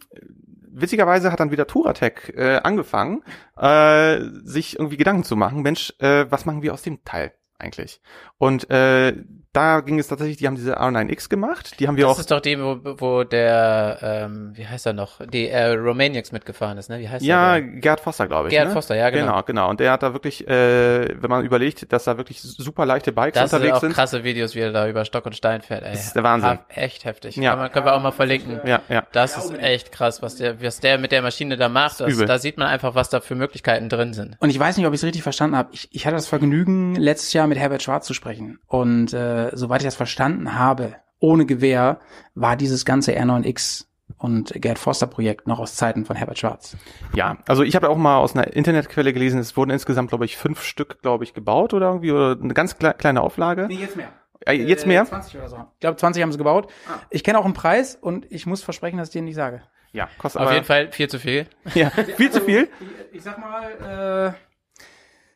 witzigerweise 0.75 1.31
hat 1.33 1.40
dann 1.40 1.50
wieder 1.50 1.66
Touratec 1.66 2.35
äh, 2.37 2.57
angefangen, 2.57 3.23
äh, 3.57 4.21
sich 4.43 4.78
irgendwie 4.78 4.97
Gedanken 4.97 5.25
zu 5.25 5.37
machen, 5.37 5.62
Mensch, 5.62 5.95
äh, 5.99 6.26
was 6.31 6.45
machen 6.45 6.62
wir 6.62 6.75
aus 6.75 6.83
dem 6.83 7.04
Teil 7.04 7.33
eigentlich? 7.59 8.00
Und 8.38 8.71
äh, 8.71 9.14
da 9.54 9.80
ging 9.80 10.00
es 10.00 10.08
tatsächlich, 10.08 10.37
die 10.37 10.49
haben 10.49 10.56
diese 10.56 10.78
R9X 10.80 11.28
gemacht, 11.28 11.78
die 11.78 11.87
haben 11.87 11.96
wir 11.96 12.04
das 12.04 12.11
auch. 12.11 12.16
Das 12.16 12.20
ist 12.23 12.30
doch 12.32 12.40
die, 12.40 12.58
wo, 12.58 12.78
wo 12.82 13.23
der, 13.23 13.99
ähm, 14.02 14.50
wie 14.54 14.66
heißt 14.66 14.84
er 14.84 14.94
noch, 14.94 15.20
die 15.25 15.49
äh, 15.49 15.66
Romaniacs 15.75 16.32
mitgefahren 16.32 16.76
ist, 16.76 16.90
ne? 16.90 16.99
Wie 16.99 17.08
heißt 17.08 17.25
ja, 17.25 17.54
der? 17.54 17.64
Ja, 17.64 17.78
Gerd 17.80 18.00
Foster, 18.00 18.26
glaube 18.26 18.49
ich. 18.49 18.52
Gerd 18.52 18.68
ne? 18.68 18.75
Foster, 18.75 18.96
ja, 18.96 19.11
genau. 19.11 19.26
Genau, 19.26 19.42
genau. 19.44 19.70
Und 19.70 19.78
der 19.78 19.92
hat 19.92 20.02
da 20.02 20.12
wirklich, 20.12 20.46
äh, 20.49 21.23
wenn 21.23 21.30
man 21.30 21.44
überlegt, 21.44 21.92
dass 21.92 22.02
da 22.02 22.16
wirklich 22.16 22.42
super 22.42 22.84
leichte 22.84 23.12
Bikes 23.12 23.40
das 23.40 23.52
unterwegs 23.52 23.66
sind. 23.66 23.75
Das 23.75 23.80
sind. 23.80 23.92
krasse 23.92 24.25
Videos, 24.25 24.56
wie 24.56 24.61
er 24.61 24.73
da 24.73 24.88
über 24.88 25.04
Stock 25.04 25.25
und 25.25 25.37
Stein 25.37 25.62
fährt, 25.62 25.84
ey. 25.84 25.92
Das 25.92 26.06
ist 26.06 26.16
der 26.16 26.25
Wahnsinn. 26.25 26.58
Echt 26.68 27.04
heftig. 27.04 27.37
Ja. 27.37 27.50
Kann 27.50 27.58
man, 27.61 27.73
können 27.73 27.87
wir 27.87 27.94
auch 27.94 28.02
mal 28.02 28.11
verlinken. 28.11 28.61
Ja, 28.64 28.82
ja. 28.88 29.06
Das 29.12 29.37
ist 29.37 29.56
echt 29.56 29.92
krass, 29.92 30.20
was 30.20 30.34
der, 30.34 30.61
was 30.61 30.80
der 30.80 30.99
mit 30.99 31.12
der 31.12 31.23
Maschine 31.23 31.56
da 31.56 31.68
macht. 31.68 32.00
Das, 32.00 32.12
Übel. 32.12 32.26
da 32.26 32.38
sieht 32.38 32.58
man 32.58 32.66
einfach, 32.66 32.96
was 32.96 33.08
da 33.08 33.20
für 33.20 33.37
Möglichkeiten 33.37 33.88
drin 33.88 34.14
sind. 34.14 34.37
Und 34.40 34.50
ich 34.50 34.58
weiß 34.58 34.76
nicht, 34.76 34.87
ob 34.87 34.92
ich 34.94 34.99
es 34.99 35.04
richtig 35.04 35.23
verstanden 35.23 35.56
habe. 35.56 35.68
Ich, 35.73 35.88
ich 35.92 36.06
hatte 36.06 36.16
das 36.16 36.26
Vergnügen, 36.26 36.96
letztes 36.96 37.32
Jahr 37.32 37.46
mit 37.46 37.56
Herbert 37.56 37.84
Schwarz 37.84 38.04
zu 38.06 38.14
sprechen. 38.14 38.58
Und 38.66 39.12
äh, 39.12 39.43
soweit 39.54 39.80
ich 39.80 39.86
das 39.86 39.94
verstanden 39.94 40.58
habe, 40.58 40.96
ohne 41.20 41.46
Gewehr, 41.46 42.00
war 42.34 42.56
dieses 42.56 42.84
ganze 42.84 43.12
R9X 43.12 43.86
und 44.18 44.52
Gerd 44.60 44.78
Forster 44.78 45.06
Projekt 45.06 45.46
noch 45.46 45.58
aus 45.58 45.74
Zeiten 45.76 46.04
von 46.04 46.16
Herbert 46.16 46.38
Schwarz. 46.38 46.76
Ja, 47.14 47.38
also 47.48 47.62
ich 47.62 47.74
habe 47.76 47.88
auch 47.88 47.96
mal 47.96 48.18
aus 48.18 48.34
einer 48.34 48.52
Internetquelle 48.52 49.12
gelesen, 49.12 49.40
es 49.40 49.56
wurden 49.56 49.70
insgesamt, 49.70 50.10
glaube 50.10 50.24
ich, 50.24 50.36
fünf 50.36 50.62
Stück, 50.62 51.02
glaube 51.02 51.24
ich, 51.24 51.34
gebaut 51.34 51.74
oder 51.74 51.86
irgendwie, 51.88 52.12
oder 52.12 52.38
eine 52.40 52.54
ganz 52.54 52.78
kle 52.78 52.94
kleine 52.94 53.22
Auflage. 53.22 53.66
Nee, 53.68 53.76
jetzt 53.76 53.96
mehr. 53.96 54.12
Äh, 54.46 54.54
jetzt 54.54 54.86
mehr? 54.86 55.04
20 55.04 55.36
oder 55.36 55.48
so. 55.48 55.56
Ich 55.74 55.80
glaube, 55.80 55.96
20 55.96 56.22
haben 56.22 56.32
sie 56.32 56.38
gebaut. 56.38 56.70
Ah. 56.88 56.98
Ich 57.10 57.24
kenne 57.24 57.38
auch 57.38 57.44
einen 57.44 57.54
Preis 57.54 57.96
und 57.96 58.30
ich 58.30 58.46
muss 58.46 58.62
versprechen, 58.62 58.98
dass 58.98 59.08
ich 59.08 59.12
den 59.12 59.24
nicht 59.24 59.36
sage. 59.36 59.62
Ja, 59.92 60.08
kostet 60.18 60.40
Auf 60.40 60.48
aber, 60.48 60.54
jeden 60.54 60.66
Fall 60.66 60.90
viel 60.92 61.08
zu 61.08 61.18
viel. 61.18 61.46
Ja, 61.74 61.90
viel 61.90 62.30
zu 62.30 62.40
viel. 62.40 62.68
Ich, 63.10 63.18
ich 63.18 63.22
sag 63.22 63.38
mal, 63.38 64.34
äh, 64.34 64.38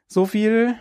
so 0.06 0.26
viel, 0.26 0.74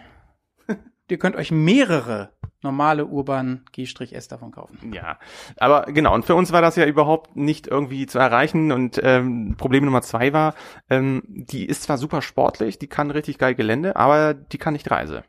ihr 1.09 1.19
könnt 1.19 1.35
euch 1.35 1.51
mehrere 1.51 2.31
normale 2.61 3.05
Urban 3.05 3.65
G-S 3.71 4.27
davon 4.27 4.51
kaufen. 4.51 4.91
Ja, 4.93 5.19
aber 5.57 5.83
genau, 5.83 6.13
und 6.13 6.25
für 6.25 6.35
uns 6.35 6.51
war 6.51 6.61
das 6.61 6.75
ja 6.75 6.85
überhaupt 6.85 7.35
nicht 7.35 7.67
irgendwie 7.67 8.07
zu 8.07 8.19
erreichen 8.19 8.71
und 8.71 8.99
ähm, 9.03 9.55
Problem 9.57 9.85
Nummer 9.85 10.01
zwei 10.01 10.33
war, 10.33 10.55
ähm, 10.89 11.23
die 11.27 11.65
ist 11.65 11.83
zwar 11.83 11.97
super 11.97 12.21
sportlich, 12.21 12.79
die 12.79 12.87
kann 12.87 13.11
richtig 13.11 13.37
geil 13.37 13.55
Gelände, 13.55 13.95
aber 13.95 14.33
die 14.33 14.57
kann 14.57 14.73
nicht 14.73 14.89
Reise. 14.89 15.23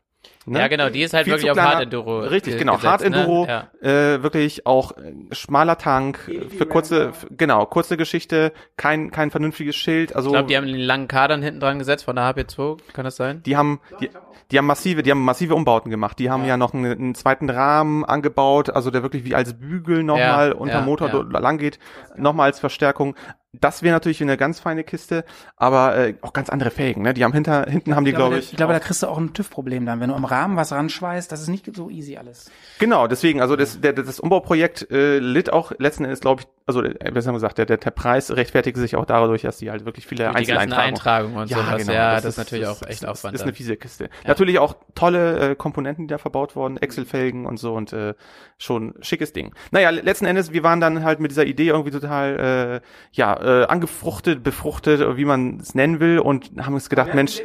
Ne? 0.49 0.59
Ja, 0.59 0.67
genau, 0.67 0.89
die 0.89 1.01
ist 1.01 1.13
halt 1.13 1.25
Viel 1.25 1.33
wirklich 1.33 1.51
auf 1.51 1.55
kleiner- 1.57 1.71
Hard 1.71 1.83
Enduro. 1.83 2.19
Richtig, 2.19 2.53
ge- 2.53 2.59
genau, 2.59 2.73
gesetzt, 2.73 2.87
Hard 2.91 3.01
Enduro, 3.03 3.45
Ne? 3.45 3.67
Ja. 3.81 4.13
äh, 4.15 4.23
wirklich 4.23 4.65
auch 4.65 4.91
äh, 4.97 5.13
schmaler 5.31 5.77
Tank, 5.77 6.27
äh, 6.27 6.49
für 6.49 6.65
kurze, 6.65 7.11
genau, 7.31 7.65
kurze 7.65 7.97
Geschichte, 7.97 8.51
kein, 8.77 9.11
kein 9.11 9.31
vernünftiges 9.31 9.75
Schild, 9.75 10.15
also 10.15 10.29
Ich 10.29 10.33
glaube, 10.33 10.47
die 10.47 10.57
haben 10.57 10.67
den 10.67 10.75
langen 10.77 11.07
Kadern 11.07 11.41
hinten 11.41 11.59
dran 11.59 11.79
gesetzt 11.79 12.05
von 12.05 12.15
der 12.15 12.25
HP2, 12.25 12.77
kann 12.93 13.05
das 13.05 13.15
sein? 13.15 13.41
die 13.43 13.55
haben, 13.57 13.79
die, 14.01 14.09
die 14.51 14.57
haben 14.57 14.65
massive, 14.65 15.03
die 15.03 15.11
haben 15.11 15.23
massive 15.23 15.53
Umbauten 15.53 15.91
gemacht. 15.91 16.17
Die 16.17 16.31
haben 16.31 16.43
ja, 16.45 16.57
noch 16.57 16.73
einen, 16.73 16.91
einen 16.91 17.15
zweiten 17.15 17.49
Rahmen 17.51 18.03
angebaut, 18.03 18.71
also 18.71 18.89
der 18.89 19.03
wirklich 19.03 19.23
wie 19.23 19.35
als 19.35 19.53
Bügel 19.53 20.01
nochmal 20.03 20.49
Ja, 20.49 20.55
unter 20.55 20.79
ja, 20.79 20.81
Motor 20.81 21.09
ja. 21.09 21.39
lang 21.39 21.59
geht, 21.59 21.77
nochmal 22.17 22.47
als 22.47 22.59
Verstärkung. 22.59 23.15
Das 23.51 23.81
wäre 23.81 23.93
natürlich 23.95 24.21
eine 24.21 24.37
ganz 24.37 24.59
feine 24.59 24.83
Kiste, 24.83 25.25
aber 25.57 25.97
äh, 25.97 26.13
auch 26.21 26.33
ganz 26.33 26.49
andere 26.51 26.69
Felgen. 26.69 27.01
Ne? 27.01 27.15
Die 27.15 27.23
haben 27.23 27.33
hinter, 27.33 27.65
hinten 27.67 27.95
haben 27.95 28.05
die, 28.05 28.11
glaube 28.13 28.37
ich. 28.37 28.51
Ich 28.51 28.57
glaube, 28.57 28.73
da 28.73 28.79
kriegst 28.79 29.01
du 29.01 29.07
auch 29.07 29.17
ein 29.17 29.33
TÜV-Problem 29.33 29.87
dann. 29.87 29.99
Wenn 29.99 30.09
du 30.09 30.15
am 30.15 30.23
Rahmen 30.25 30.55
was 30.55 30.71
ranschweißt, 30.71 31.31
das 31.31 31.41
ist 31.41 31.47
nicht 31.47 31.75
so 31.75 31.89
easy 31.89 32.15
alles. 32.17 32.51
Genau, 32.77 33.07
deswegen, 33.07 33.41
also 33.41 33.55
das, 33.55 33.81
der, 33.81 33.93
das 33.93 34.19
Umbauprojekt 34.19 34.91
äh, 34.91 35.17
litt 35.17 35.51
auch 35.51 35.71
letzten 35.79 36.03
Endes, 36.03 36.19
glaube 36.19 36.41
ich, 36.43 36.47
also 36.67 36.83
äh, 36.83 36.93
besser 37.11 37.33
gesagt, 37.33 37.57
der, 37.57 37.65
der, 37.65 37.77
der 37.77 37.89
Preis 37.89 38.29
rechtfertigt 38.29 38.77
sich 38.77 38.95
auch 38.95 39.05
dadurch, 39.05 39.41
dass 39.41 39.57
die 39.57 39.71
halt 39.71 39.83
wirklich 39.83 40.05
viele 40.05 40.25
Die 40.27 40.33
ganzen 40.35 40.37
Einzeleintragungen 40.51 40.93
Eintragungen 40.93 41.37
und 41.39 41.49
Ja, 41.49 41.57
sowas. 41.57 41.77
genau, 41.81 41.91
ja, 41.93 42.13
das 42.13 42.21
das, 42.21 42.25
ist 42.25 42.29
ist- 42.29 42.37
natürlich 42.45 42.65
das 42.67 42.77
auch 42.83 42.87
echt 42.87 43.01
ist, 43.01 43.07
Aufwand. 43.09 43.33
ist 43.33 43.41
dann. 43.41 43.47
eine 43.47 43.55
fiese 43.55 43.77
Kiste. 43.77 44.09
Natürlich 44.27 44.59
auch 44.59 44.75
tolle 44.93 45.39
äh, 45.53 45.55
Komponenten, 45.55 46.05
die 46.07 46.11
da 46.11 46.19
verbaut 46.19 46.55
wurden, 46.55 46.77
Excel-Felgen 46.77 47.47
und 47.47 47.57
so 47.57 47.73
und 47.73 47.93
äh, 47.93 48.13
schon 48.59 48.93
schickes 49.01 49.33
Ding. 49.33 49.55
Naja, 49.71 49.89
le- 49.89 50.01
letzten 50.01 50.25
Endes, 50.25 50.53
wir 50.53 50.61
waren 50.61 50.79
dann 50.79 51.03
halt 51.03 51.19
mit 51.19 51.31
dieser 51.31 51.45
Idee 51.45 51.69
irgendwie 51.69 51.89
total, 51.91 52.81
äh, 52.83 52.87
ja, 53.13 53.38
äh, 53.39 53.65
angefruchtet, 53.65 54.43
befruchtet, 54.43 55.17
wie 55.17 55.25
man 55.25 55.59
es 55.59 55.75
nennen 55.75 55.99
will 55.99 56.19
und 56.19 56.51
haben 56.59 56.73
uns 56.73 56.89
gedacht, 56.89 57.13
Mensch, 57.13 57.41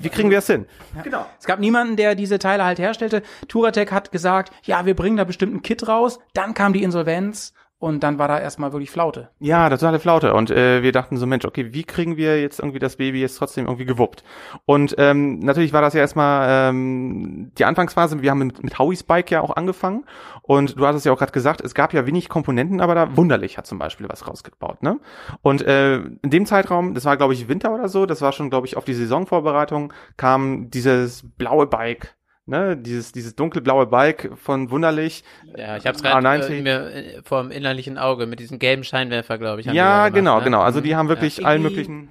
wie 0.00 0.08
kriegen 0.08 0.30
wir 0.30 0.38
das 0.38 0.46
hin? 0.46 0.66
Genau. 1.02 1.26
Es 1.38 1.46
gab 1.46 1.60
niemanden, 1.60 1.96
der 1.96 2.14
diese 2.14 2.38
Teile 2.38 2.64
halt 2.64 2.78
herstellte. 2.78 3.22
Touratec 3.48 3.92
hat 3.92 4.12
gesagt, 4.12 4.52
ja, 4.64 4.86
wir 4.86 4.94
bringen 4.94 5.16
da 5.16 5.24
bestimmt 5.24 5.54
ein 5.54 5.62
Kit 5.62 5.86
raus. 5.88 6.18
Dann 6.34 6.54
kam 6.54 6.72
die 6.72 6.82
Insolvenz 6.82 7.52
und 7.80 8.02
dann 8.02 8.18
war 8.18 8.28
da 8.28 8.38
erstmal 8.38 8.72
wirklich 8.72 8.90
Flaute. 8.90 9.30
Ja, 9.40 9.68
totale 9.70 9.98
Flaute. 9.98 10.34
Und 10.34 10.50
äh, 10.50 10.82
wir 10.82 10.92
dachten 10.92 11.16
so, 11.16 11.26
Mensch, 11.26 11.46
okay, 11.46 11.72
wie 11.72 11.82
kriegen 11.82 12.18
wir 12.18 12.38
jetzt 12.38 12.60
irgendwie 12.60 12.78
das 12.78 12.96
Baby 12.96 13.22
jetzt 13.22 13.38
trotzdem 13.38 13.64
irgendwie 13.64 13.86
gewuppt? 13.86 14.22
Und 14.66 14.94
ähm, 14.98 15.38
natürlich 15.38 15.72
war 15.72 15.80
das 15.80 15.94
ja 15.94 16.00
erstmal 16.00 16.70
ähm, 16.70 17.52
die 17.56 17.64
Anfangsphase. 17.64 18.20
Wir 18.20 18.32
haben 18.32 18.46
mit, 18.46 18.62
mit 18.62 18.78
Howies 18.78 19.02
Bike 19.02 19.30
ja 19.30 19.40
auch 19.40 19.56
angefangen. 19.56 20.04
Und 20.42 20.78
du 20.78 20.86
hast 20.86 20.96
es 20.96 21.04
ja 21.04 21.12
auch 21.12 21.18
gerade 21.18 21.32
gesagt, 21.32 21.62
es 21.62 21.74
gab 21.74 21.94
ja 21.94 22.06
wenig 22.06 22.28
Komponenten, 22.28 22.82
aber 22.82 22.94
da 22.94 23.16
Wunderlich 23.16 23.56
hat 23.56 23.66
zum 23.66 23.78
Beispiel 23.78 24.08
was 24.10 24.28
rausgebaut. 24.28 24.82
Ne? 24.82 25.00
Und 25.40 25.62
äh, 25.62 25.96
in 25.96 26.30
dem 26.30 26.44
Zeitraum, 26.44 26.92
das 26.92 27.06
war 27.06 27.16
glaube 27.16 27.32
ich 27.32 27.48
Winter 27.48 27.72
oder 27.72 27.88
so, 27.88 28.04
das 28.04 28.20
war 28.20 28.32
schon 28.32 28.50
glaube 28.50 28.66
ich 28.66 28.76
auf 28.76 28.84
die 28.84 28.94
Saisonvorbereitung, 28.94 29.92
kam 30.18 30.70
dieses 30.70 31.24
blaue 31.38 31.66
Bike. 31.66 32.14
Ne, 32.50 32.76
dieses, 32.76 33.12
dieses 33.12 33.36
dunkelblaue 33.36 33.86
Bike 33.86 34.32
von 34.34 34.72
Wunderlich. 34.72 35.22
Ja, 35.56 35.76
ich 35.76 35.86
habe 35.86 35.96
es 35.96 36.04
Ah, 36.04 36.20
gerade 36.20 36.22
90. 36.24 36.58
äh, 36.58 36.62
mir 36.62 36.90
äh, 36.92 37.22
vor 37.22 37.42
dem 37.42 37.52
innerlichen 37.52 37.96
Auge 37.96 38.26
mit 38.26 38.40
diesem 38.40 38.58
gelben 38.58 38.82
Scheinwerfer, 38.82 39.38
glaube 39.38 39.60
ich. 39.60 39.66
Ja, 39.68 40.08
gemacht, 40.08 40.14
genau, 40.14 40.38
ne? 40.38 40.44
genau. 40.44 40.60
Also 40.62 40.80
die 40.80 40.90
Mhm. 40.92 40.96
haben 40.96 41.08
wirklich 41.08 41.36
Ja. 41.38 41.46
allen 41.46 41.62
möglichen. 41.62 42.08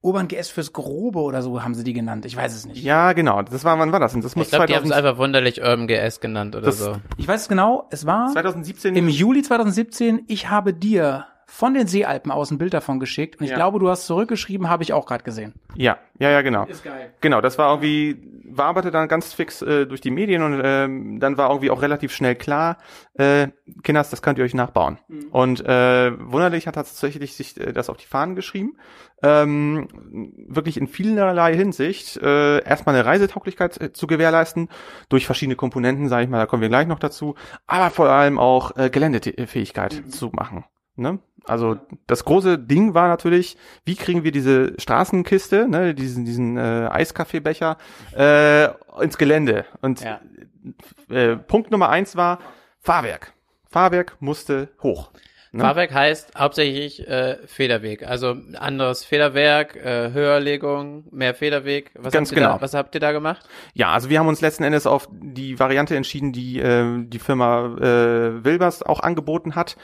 Urban 0.00 0.28
GS 0.28 0.48
fürs 0.48 0.72
Grobe 0.72 1.18
oder 1.18 1.42
so 1.42 1.62
haben 1.62 1.74
sie 1.74 1.84
die 1.84 1.92
genannt. 1.92 2.24
Ich 2.24 2.36
weiß 2.36 2.54
es 2.54 2.64
nicht. 2.64 2.82
Ja, 2.82 3.12
genau. 3.12 3.42
Das 3.42 3.64
war, 3.64 3.78
wann 3.78 3.92
war 3.92 4.00
das 4.00 4.12
denn? 4.12 4.22
Das 4.22 4.34
muss 4.34 4.46
Ich 4.46 4.50
glaube, 4.50 4.66
die 4.66 4.74
haben 4.76 4.84
es 4.84 4.88
2000, 4.90 5.06
einfach 5.10 5.18
wunderlich 5.20 5.60
Urban 5.60 5.86
GS 5.88 6.20
genannt 6.20 6.56
oder 6.56 6.64
Das- 6.66 6.78
so. 6.78 6.96
Ich 7.18 7.28
weiß 7.28 7.42
es 7.42 7.48
genau. 7.48 7.86
Es 7.90 8.06
war 8.06 8.28
2017. 8.32 8.96
im 8.96 9.08
Juli 9.10 9.42
2017. 9.42 10.22
Ich 10.26 10.48
habe 10.48 10.72
dir 10.72 11.26
von 11.56 11.72
den 11.72 11.86
Seealpen 11.86 12.30
aus 12.30 12.50
ein 12.50 12.58
Bild 12.58 12.74
davon 12.74 13.00
geschickt 13.00 13.36
und 13.40 13.44
ich 13.44 13.50
Ja. 13.50 13.56
glaube, 13.56 13.78
du 13.78 13.88
hast 13.88 14.04
zurückgeschrieben, 14.06 14.68
habe 14.68 14.82
ich 14.82 14.92
auch 14.92 15.06
gerade 15.06 15.24
gesehen. 15.24 15.54
ja, 15.74 15.96
ja, 16.18 16.30
ja, 16.30 16.42
genau. 16.42 16.66
geil. 16.84 17.12
Genau, 17.22 17.40
das 17.40 17.56
war 17.58 17.70
irgendwie, 17.70 18.16
waberte 18.48 18.90
dann 18.90 19.08
ganz 19.08 19.32
fix 19.34 19.62
äh, 19.62 19.86
durch 19.86 20.00
die 20.02 20.10
Medien 20.10 20.42
und 20.42 20.60
ähm, 20.62 21.18
dann 21.20 21.36
war 21.38 21.48
irgendwie 21.50 21.70
auch 21.70 21.80
relativ 21.82 22.12
schnell 22.14 22.34
klar, 22.34 22.76
äh, 23.14 23.48
Kinders, 23.82 24.10
das 24.10 24.20
könnt 24.22 24.38
ihr 24.38 24.44
euch 24.44 24.52
nachbauen. 24.54 24.98
Und 25.30 25.64
äh, 25.64 26.12
wunderlich 26.18 26.66
hat 26.66 26.74
tatsächlich 26.74 27.34
sich 27.34 27.58
äh, 27.58 27.72
das 27.72 27.88
auf 27.90 27.96
die 27.96 28.06
Fahnen 28.06 28.34
geschrieben. 28.36 28.76
Ähm, 29.22 29.88
wirklich 30.48 30.76
in 30.76 30.86
vielerlei 30.88 31.54
Hinsicht 31.54 32.18
äh, 32.18 32.62
erstmal 32.64 32.94
eine 32.94 33.04
Reisetauglichkeit 33.06 33.80
äh, 33.80 33.92
zu 33.92 34.06
gewährleisten, 34.06 34.68
durch 35.08 35.24
verschiedene 35.26 35.56
Komponenten, 35.56 36.08
sage 36.08 36.24
ich 36.24 36.30
mal, 36.30 36.38
da 36.38 36.46
kommen 36.46 36.60
wir 36.62 36.68
gleich 36.68 36.86
noch 36.86 36.98
dazu, 36.98 37.34
aber 37.66 37.90
vor 37.90 38.08
allem 38.10 38.38
auch 38.38 38.76
äh, 38.76 38.90
Geländefähigkeit 38.90 40.02
zu 40.10 40.30
machen. 40.32 40.64
Ne? 40.96 41.18
Also 41.44 41.76
das 42.06 42.24
große 42.24 42.58
Ding 42.58 42.94
war 42.94 43.08
natürlich, 43.08 43.56
wie 43.84 43.94
kriegen 43.94 44.24
wir 44.24 44.32
diese 44.32 44.72
Straßenkiste, 44.80 45.68
ne, 45.68 45.94
diesen, 45.94 46.24
diesen 46.24 46.56
äh, 46.56 46.88
Eiskaffeebecher 46.90 47.76
äh, 48.16 48.68
ins 49.02 49.16
Gelände. 49.16 49.64
Und 49.80 50.00
Ja. 50.02 50.20
äh, 51.08 51.36
Punkt 51.36 51.70
Nummer 51.70 51.88
eins 51.88 52.16
war 52.16 52.40
Fahrwerk. 52.80 53.32
Fahrwerk 53.68 54.16
musste 54.20 54.70
hoch. 54.82 55.10
Ne? 55.52 55.62
Fahrwerk 55.62 55.94
heißt 55.94 56.32
hauptsächlich 56.36 57.06
äh, 57.08 57.38
Federweg, 57.46 58.06
also 58.06 58.36
anderes 58.58 59.04
Federwerk, 59.04 59.76
äh, 59.76 60.12
Höherlegung, 60.12 61.04
mehr 61.12 61.34
Federweg. 61.34 61.92
Was 61.94 62.12
Ganz 62.12 62.30
habt 62.30 62.36
ihr 62.36 62.42
genau. 62.42 62.56
Da, 62.56 62.60
was 62.62 62.74
habt 62.74 62.94
ihr 62.94 63.00
da 63.00 63.12
gemacht? 63.12 63.48
Ja, 63.72 63.92
also 63.92 64.10
wir 64.10 64.18
haben 64.18 64.28
uns 64.28 64.40
letzten 64.40 64.64
Endes 64.64 64.86
auf 64.86 65.08
die 65.12 65.58
Variante 65.58 65.96
entschieden, 65.96 66.32
die 66.32 66.58
äh, 66.58 67.04
die 67.06 67.18
Firma 67.18 67.66
äh, 67.76 68.44
Wilbers 68.44 68.82
auch 68.82 69.00
angeboten 69.00 69.54
hat. 69.54 69.76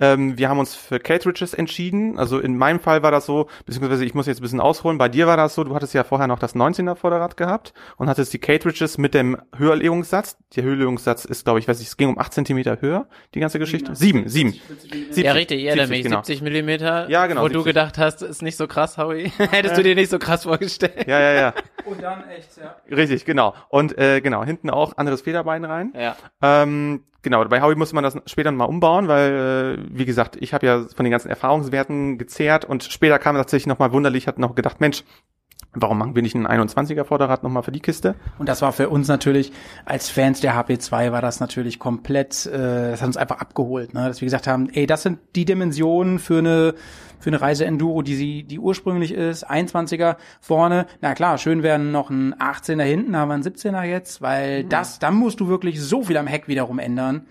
Ähm, 0.00 0.38
wir 0.38 0.48
haben 0.48 0.58
uns 0.58 0.74
für 0.74 0.98
Cartridges 0.98 1.54
entschieden. 1.54 2.18
Also 2.18 2.38
in 2.38 2.56
meinem 2.56 2.80
Fall 2.80 3.02
war 3.02 3.10
das 3.10 3.26
so, 3.26 3.48
beziehungsweise 3.66 4.04
ich 4.04 4.14
muss 4.14 4.26
jetzt 4.26 4.38
ein 4.38 4.42
bisschen 4.42 4.60
ausholen. 4.60 4.98
Bei 4.98 5.08
dir 5.08 5.26
war 5.26 5.36
das 5.36 5.54
so, 5.54 5.64
du 5.64 5.74
hattest 5.74 5.94
ja 5.94 6.04
vorher 6.04 6.26
noch 6.26 6.38
das 6.38 6.54
19er 6.54 6.96
Vorderrad 6.96 7.36
gehabt 7.36 7.74
und 7.96 8.08
hattest 8.08 8.32
die 8.32 8.38
Cartridges 8.38 8.98
mit 8.98 9.14
dem 9.14 9.36
Höherlegungssatz. 9.56 10.38
Der 10.56 10.64
Höherlegungssatz 10.64 11.24
ist, 11.24 11.44
glaube 11.44 11.58
ich, 11.58 11.68
weiß 11.68 11.80
ich, 11.80 11.88
es 11.88 11.96
ging 11.96 12.08
um 12.08 12.18
8 12.18 12.32
Zentimeter 12.32 12.80
höher, 12.80 13.06
die 13.34 13.40
ganze 13.40 13.58
Geschichte. 13.58 13.94
Sieben, 13.94 14.28
sieben. 14.28 14.52
70, 14.52 15.24
ja, 15.24 15.32
richtig, 15.32 15.60
ja, 15.62 15.72
70, 15.72 15.90
nämlich 15.90 16.02
genau. 16.04 16.16
70 16.16 16.42
Millimeter. 16.42 17.08
Ja, 17.10 17.26
genau, 17.26 17.42
Wo 17.42 17.48
du 17.48 17.60
70. 17.60 17.64
gedacht 17.64 17.98
hast, 17.98 18.22
ist 18.22 18.42
nicht 18.42 18.56
so 18.56 18.66
krass, 18.66 18.98
Howie. 18.98 19.30
Hättest 19.38 19.76
du 19.76 19.82
dir 19.82 19.94
nicht 19.94 20.10
so 20.10 20.18
krass 20.18 20.44
vorgestellt. 20.44 21.06
Ja, 21.06 21.20
ja, 21.20 21.32
ja. 21.32 21.54
Und 21.84 22.02
dann 22.02 22.28
echt, 22.28 22.56
ja. 22.56 22.76
Richtig, 22.94 23.24
genau. 23.24 23.54
Und 23.68 23.96
äh, 23.98 24.20
genau, 24.20 24.44
hinten 24.44 24.70
auch 24.70 24.96
anderes 24.96 25.22
Federbein 25.22 25.64
rein. 25.64 25.92
Ja. 25.96 26.16
Ähm, 26.42 27.04
genau, 27.22 27.44
bei 27.44 27.62
Howie 27.62 27.74
musste 27.74 27.94
man 27.94 28.04
das 28.04 28.16
später 28.26 28.50
mal 28.52 28.64
umbauen, 28.64 29.08
weil, 29.08 29.78
äh, 29.78 29.98
wie 29.98 30.04
gesagt, 30.04 30.36
ich 30.40 30.54
habe 30.54 30.66
ja 30.66 30.84
von 30.94 31.04
den 31.04 31.10
ganzen 31.10 31.28
Erfahrungswerten 31.28 32.18
gezehrt 32.18 32.64
und 32.64 32.84
später 32.84 33.18
kam 33.18 33.36
tatsächlich 33.36 33.66
nochmal 33.66 33.92
wunderlich, 33.92 34.26
hat 34.26 34.38
noch 34.38 34.54
gedacht, 34.54 34.80
Mensch, 34.80 35.04
Warum 35.72 35.98
machen 35.98 36.16
wir 36.16 36.22
nicht 36.22 36.34
ein 36.34 36.48
21er 36.48 37.04
Vorderrad 37.04 37.44
nochmal 37.44 37.62
für 37.62 37.70
die 37.70 37.80
Kiste? 37.80 38.16
Und 38.38 38.48
das 38.48 38.60
war 38.60 38.72
für 38.72 38.88
uns 38.88 39.06
natürlich, 39.06 39.52
als 39.84 40.10
Fans 40.10 40.40
der 40.40 40.54
HP2 40.54 41.12
war 41.12 41.22
das 41.22 41.38
natürlich 41.38 41.78
komplett, 41.78 42.46
äh, 42.46 42.90
das 42.90 43.00
hat 43.00 43.06
uns 43.06 43.16
einfach 43.16 43.38
abgeholt, 43.38 43.94
ne? 43.94 44.08
dass 44.08 44.20
wir 44.20 44.26
gesagt 44.26 44.48
haben, 44.48 44.68
ey, 44.70 44.86
das 44.86 45.02
sind 45.02 45.20
die 45.36 45.44
Dimensionen 45.44 46.18
für 46.18 46.38
eine, 46.38 46.74
für 47.20 47.30
eine 47.30 47.40
Reise 47.40 47.66
Enduro, 47.66 48.02
die 48.02 48.16
sie, 48.16 48.42
die 48.42 48.58
ursprünglich 48.58 49.14
ist, 49.14 49.48
21er 49.48 50.16
vorne, 50.40 50.86
na 51.02 51.14
klar, 51.14 51.38
schön 51.38 51.62
wären 51.62 51.92
noch 51.92 52.10
ein 52.10 52.34
18er 52.34 52.82
hinten, 52.82 53.16
haben 53.16 53.28
wir 53.28 53.34
einen 53.34 53.44
17er 53.44 53.84
jetzt, 53.84 54.22
weil 54.22 54.64
mhm. 54.64 54.70
das, 54.70 54.98
dann 54.98 55.14
musst 55.14 55.38
du 55.38 55.46
wirklich 55.46 55.80
so 55.80 56.02
viel 56.02 56.16
am 56.16 56.26
Heck 56.26 56.48
wiederum 56.48 56.80
ändern 56.80 57.26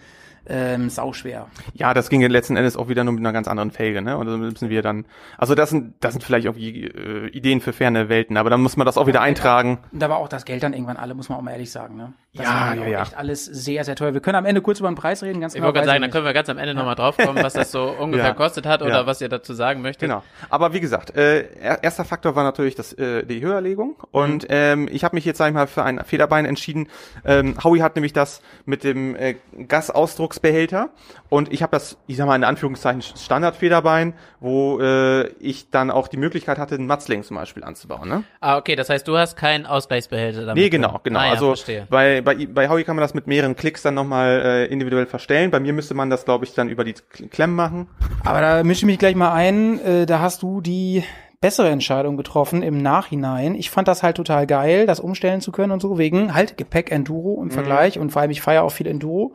ähm, 0.49 0.89
sauschwer. 0.89 1.47
Ja, 1.73 1.93
das 1.93 2.09
ging 2.09 2.21
ja 2.21 2.27
letzten 2.27 2.57
Endes 2.57 2.75
auch 2.75 2.89
wieder 2.89 3.03
nur 3.03 3.13
mit 3.13 3.21
einer 3.21 3.33
ganz 3.33 3.47
anderen 3.47 3.71
Felge, 3.71 4.01
ne? 4.01 4.17
Und 4.17 4.27
da 4.27 4.37
müssen 4.37 4.69
wir 4.69 4.81
dann, 4.81 5.05
also 5.37 5.55
das 5.55 5.69
sind, 5.69 5.95
das 5.99 6.13
sind 6.13 6.23
vielleicht 6.23 6.45
irgendwie 6.45 6.85
äh, 6.85 7.27
Ideen 7.29 7.61
für 7.61 7.71
ferne 7.71 8.09
Welten, 8.09 8.37
aber 8.37 8.49
dann 8.49 8.61
muss 8.61 8.75
man 8.75 8.85
das 8.85 8.97
auch 8.97 9.07
wieder 9.07 9.21
eintragen. 9.21 9.79
Da 9.91 10.09
war 10.09 10.17
auch 10.17 10.27
das 10.27 10.45
Geld 10.45 10.63
dann 10.63 10.73
irgendwann 10.73 10.97
alle, 10.97 11.13
muss 11.13 11.29
man 11.29 11.37
auch 11.37 11.43
mal 11.43 11.51
ehrlich 11.51 11.71
sagen, 11.71 11.95
ne? 11.95 12.13
Das 12.35 12.45
ja, 12.45 12.73
ja, 12.75 12.85
ja. 12.85 13.01
echt 13.01 13.17
alles 13.17 13.43
sehr, 13.45 13.83
sehr 13.83 13.95
teuer. 13.95 14.13
Wir 14.13 14.21
können 14.21 14.35
am 14.35 14.45
Ende 14.45 14.61
kurz 14.61 14.79
über 14.79 14.87
den 14.87 14.93
Preis 14.93 15.23
reden, 15.23 15.41
ganz 15.41 15.55
Ich 15.55 15.63
wollte 15.63 15.73
gerade 15.73 15.87
sagen, 15.87 16.01
dann 16.03 16.11
können 16.11 16.25
wir 16.25 16.33
ganz 16.33 16.47
am 16.47 16.59
Ende 16.59 16.73
ja. 16.73 16.73
nochmal 16.75 16.93
draufkommen, 16.93 17.43
was 17.43 17.53
das 17.53 17.71
so 17.71 17.85
ungefähr 17.99 18.27
ja. 18.27 18.33
kostet 18.33 18.67
hat 18.67 18.83
oder 18.83 18.99
ja. 18.99 19.05
was 19.07 19.19
ihr 19.19 19.29
dazu 19.29 19.55
sagen 19.55 19.81
möchtet. 19.81 20.09
Genau. 20.09 20.21
Aber 20.51 20.71
wie 20.73 20.79
gesagt, 20.79 21.17
äh, 21.17 21.47
erster 21.59 22.05
Faktor 22.05 22.35
war 22.35 22.43
natürlich 22.43 22.75
das, 22.75 22.93
äh, 22.93 23.25
die 23.25 23.41
Höherlegung. 23.41 23.95
Und 24.11 24.43
mhm. 24.43 24.49
ähm, 24.51 24.89
ich 24.91 25.03
habe 25.03 25.15
mich 25.15 25.25
jetzt, 25.25 25.39
sag 25.39 25.47
ich 25.47 25.55
mal, 25.55 25.65
für 25.65 25.83
ein 25.83 26.03
Federbein 26.05 26.45
entschieden. 26.45 26.87
Ähm, 27.25 27.55
Howie 27.63 27.81
hat 27.81 27.95
nämlich 27.95 28.13
das 28.13 28.43
mit 28.65 28.83
dem 28.83 29.15
äh, 29.15 29.35
Gasausdrucksbehälter 29.67 30.89
und 31.29 31.51
ich 31.51 31.63
habe 31.63 31.71
das, 31.71 31.97
ich 32.05 32.17
sag 32.17 32.27
mal 32.27 32.35
in 32.35 32.43
Anführungszeichen 32.43 33.01
Standardfederbein, 33.01 34.13
wo 34.39 34.79
äh, 34.79 35.27
ich 35.39 35.69
dann 35.69 35.89
auch 35.89 36.07
die 36.07 36.17
Möglichkeit 36.17 36.57
hatte, 36.57 36.75
einen 36.75 36.87
Matzling 36.87 37.23
zum 37.23 37.37
Beispiel 37.37 37.63
anzubauen. 37.63 38.07
Ne? 38.07 38.23
Ah, 38.39 38.57
okay, 38.57 38.75
das 38.75 38.89
heißt, 38.89 39.07
du 39.07 39.17
hast 39.17 39.35
keinen 39.35 39.65
Ausgleichsbehälter 39.65 40.45
damit. 40.45 40.63
Nee, 40.63 40.69
genau, 40.69 40.99
genau. 41.03 41.19
Ah, 41.19 41.25
ja, 41.25 41.31
also 41.31 41.47
verstehe. 41.47 41.87
Bei, 42.21 42.35
bei, 42.35 42.45
bei 42.45 42.69
Howie 42.69 42.83
kann 42.83 42.95
man 42.95 43.01
das 43.01 43.13
mit 43.13 43.27
mehreren 43.27 43.55
Klicks 43.55 43.81
dann 43.81 43.93
nochmal 43.93 44.41
äh, 44.43 44.65
individuell 44.65 45.05
verstellen. 45.05 45.51
Bei 45.51 45.59
mir 45.59 45.73
müsste 45.73 45.93
man 45.93 46.09
das, 46.09 46.25
glaube 46.25 46.45
ich, 46.45 46.53
dann 46.53 46.69
über 46.69 46.83
die 46.83 46.93
Klemmen 46.93 47.55
machen. 47.55 47.87
Aber 48.23 48.41
da 48.41 48.63
mische 48.63 48.79
ich 48.79 48.85
mich 48.85 48.99
gleich 48.99 49.15
mal 49.15 49.33
ein. 49.33 49.79
Äh, 49.83 50.05
da 50.05 50.19
hast 50.19 50.41
du 50.41 50.61
die 50.61 51.03
bessere 51.41 51.69
Entscheidung 51.69 52.17
getroffen 52.17 52.63
im 52.63 52.81
Nachhinein. 52.81 53.55
Ich 53.55 53.69
fand 53.69 53.87
das 53.87 54.03
halt 54.03 54.17
total 54.17 54.45
geil, 54.45 54.85
das 54.85 54.99
umstellen 54.99 55.41
zu 55.41 55.51
können 55.51 55.71
und 55.71 55.81
so, 55.81 55.97
wegen 55.97 56.33
halt 56.33 56.57
Gepäck 56.57 56.91
Enduro 56.91 57.41
im 57.41 57.47
mhm. 57.47 57.51
Vergleich 57.51 57.97
und 57.97 58.11
vor 58.11 58.21
allem 58.21 58.31
ich 58.31 58.41
feiere 58.41 58.63
auch 58.63 58.71
viel 58.71 58.87
Enduro. 58.87 59.33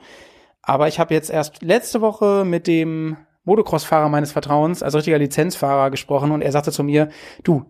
Aber 0.63 0.89
ich 0.89 0.99
habe 0.99 1.15
jetzt 1.15 1.31
erst 1.31 1.63
letzte 1.63 2.01
Woche 2.01 2.45
mit 2.45 2.67
dem 2.67 3.17
Motocross-Fahrer 3.45 4.09
meines 4.09 4.33
Vertrauens, 4.33 4.83
also 4.83 4.99
richtiger 4.99 5.19
Lizenzfahrer, 5.19 5.91
gesprochen 5.91 6.33
und 6.33 6.43
er 6.43 6.53
sagte 6.53 6.73
zu 6.73 6.83
mir, 6.83 7.11
du, 7.43 7.65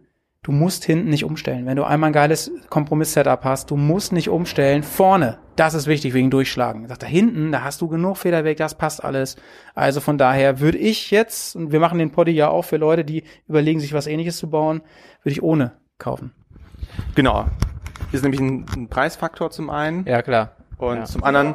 du 0.44 0.52
musst 0.52 0.84
hinten 0.84 1.08
nicht 1.08 1.24
umstellen. 1.24 1.66
Wenn 1.66 1.76
du 1.76 1.84
einmal 1.84 2.10
ein 2.10 2.12
geiles 2.12 2.52
Kompromiss-Setup 2.68 3.42
hast, 3.42 3.70
du 3.70 3.76
musst 3.76 4.12
nicht 4.12 4.28
umstellen. 4.28 4.84
Vorne, 4.84 5.38
das 5.56 5.74
ist 5.74 5.86
wichtig 5.86 6.14
wegen 6.14 6.30
Durchschlagen. 6.30 6.82
Er 6.82 6.90
sagt, 6.90 7.02
da 7.02 7.06
hinten, 7.06 7.50
da 7.50 7.64
hast 7.64 7.80
du 7.80 7.88
genug 7.88 8.18
Federweg, 8.18 8.58
das 8.58 8.76
passt 8.76 9.02
alles. 9.02 9.36
Also 9.74 10.00
von 10.00 10.18
daher 10.18 10.60
würde 10.60 10.78
ich 10.78 11.10
jetzt, 11.10 11.56
und 11.56 11.72
wir 11.72 11.80
machen 11.80 11.98
den 11.98 12.12
Poddy 12.12 12.30
ja 12.30 12.48
auch 12.48 12.64
für 12.64 12.76
Leute, 12.76 13.04
die 13.04 13.24
überlegen, 13.48 13.80
sich 13.80 13.94
was 13.94 14.06
ähnliches 14.06 14.36
zu 14.36 14.50
bauen, 14.50 14.82
würde 15.22 15.32
ich 15.32 15.42
ohne 15.42 15.72
kaufen. 15.98 16.32
Genau. 17.14 17.46
Ist 18.12 18.22
nämlich 18.22 18.40
ein, 18.40 18.66
ein 18.76 18.88
Preisfaktor 18.88 19.50
zum 19.50 19.70
einen. 19.70 20.06
Ja, 20.06 20.22
klar. 20.22 20.52
Und 20.86 20.98
ja. 20.98 21.04
zum 21.04 21.24
anderen 21.24 21.54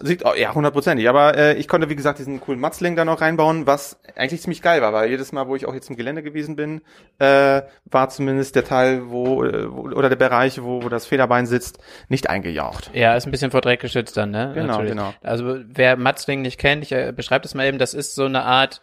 sieht 0.00 0.24
oh, 0.24 0.32
ja 0.34 0.54
hundertprozentig. 0.54 1.08
Aber 1.08 1.36
äh, 1.36 1.54
ich 1.54 1.68
konnte 1.68 1.88
wie 1.88 1.96
gesagt 1.96 2.18
diesen 2.18 2.40
coolen 2.40 2.60
Matzling 2.60 2.96
da 2.96 3.04
noch 3.04 3.20
reinbauen, 3.20 3.66
was 3.66 3.98
eigentlich 4.16 4.42
ziemlich 4.42 4.62
geil 4.62 4.82
war, 4.82 4.92
weil 4.92 5.10
jedes 5.10 5.32
Mal, 5.32 5.48
wo 5.48 5.56
ich 5.56 5.66
auch 5.66 5.74
jetzt 5.74 5.90
im 5.90 5.96
Gelände 5.96 6.22
gewesen 6.22 6.56
bin, 6.56 6.82
äh, 7.18 7.62
war 7.84 8.08
zumindest 8.08 8.56
der 8.56 8.64
Teil, 8.64 9.10
wo, 9.10 9.44
äh, 9.44 9.70
wo 9.70 9.82
oder 9.82 10.08
der 10.08 10.16
Bereich, 10.16 10.62
wo, 10.62 10.82
wo 10.82 10.88
das 10.88 11.06
Federbein 11.06 11.46
sitzt, 11.46 11.78
nicht 12.08 12.28
eingejaucht. 12.28 12.90
Ja, 12.94 13.14
ist 13.14 13.26
ein 13.26 13.30
bisschen 13.30 13.50
vor 13.50 13.60
Dreck 13.60 13.80
geschützt 13.80 14.16
dann, 14.16 14.30
ne? 14.30 14.52
Genau, 14.54 14.68
Natürlich. 14.68 14.90
genau. 14.92 15.14
Also 15.22 15.56
wer 15.66 15.96
Matzling 15.96 16.42
nicht 16.42 16.58
kennt, 16.58 16.82
ich 16.82 16.92
äh, 16.92 17.12
beschreibe 17.14 17.42
das 17.42 17.54
mal 17.54 17.66
eben, 17.66 17.78
das 17.78 17.94
ist 17.94 18.14
so 18.14 18.24
eine 18.24 18.42
Art 18.42 18.80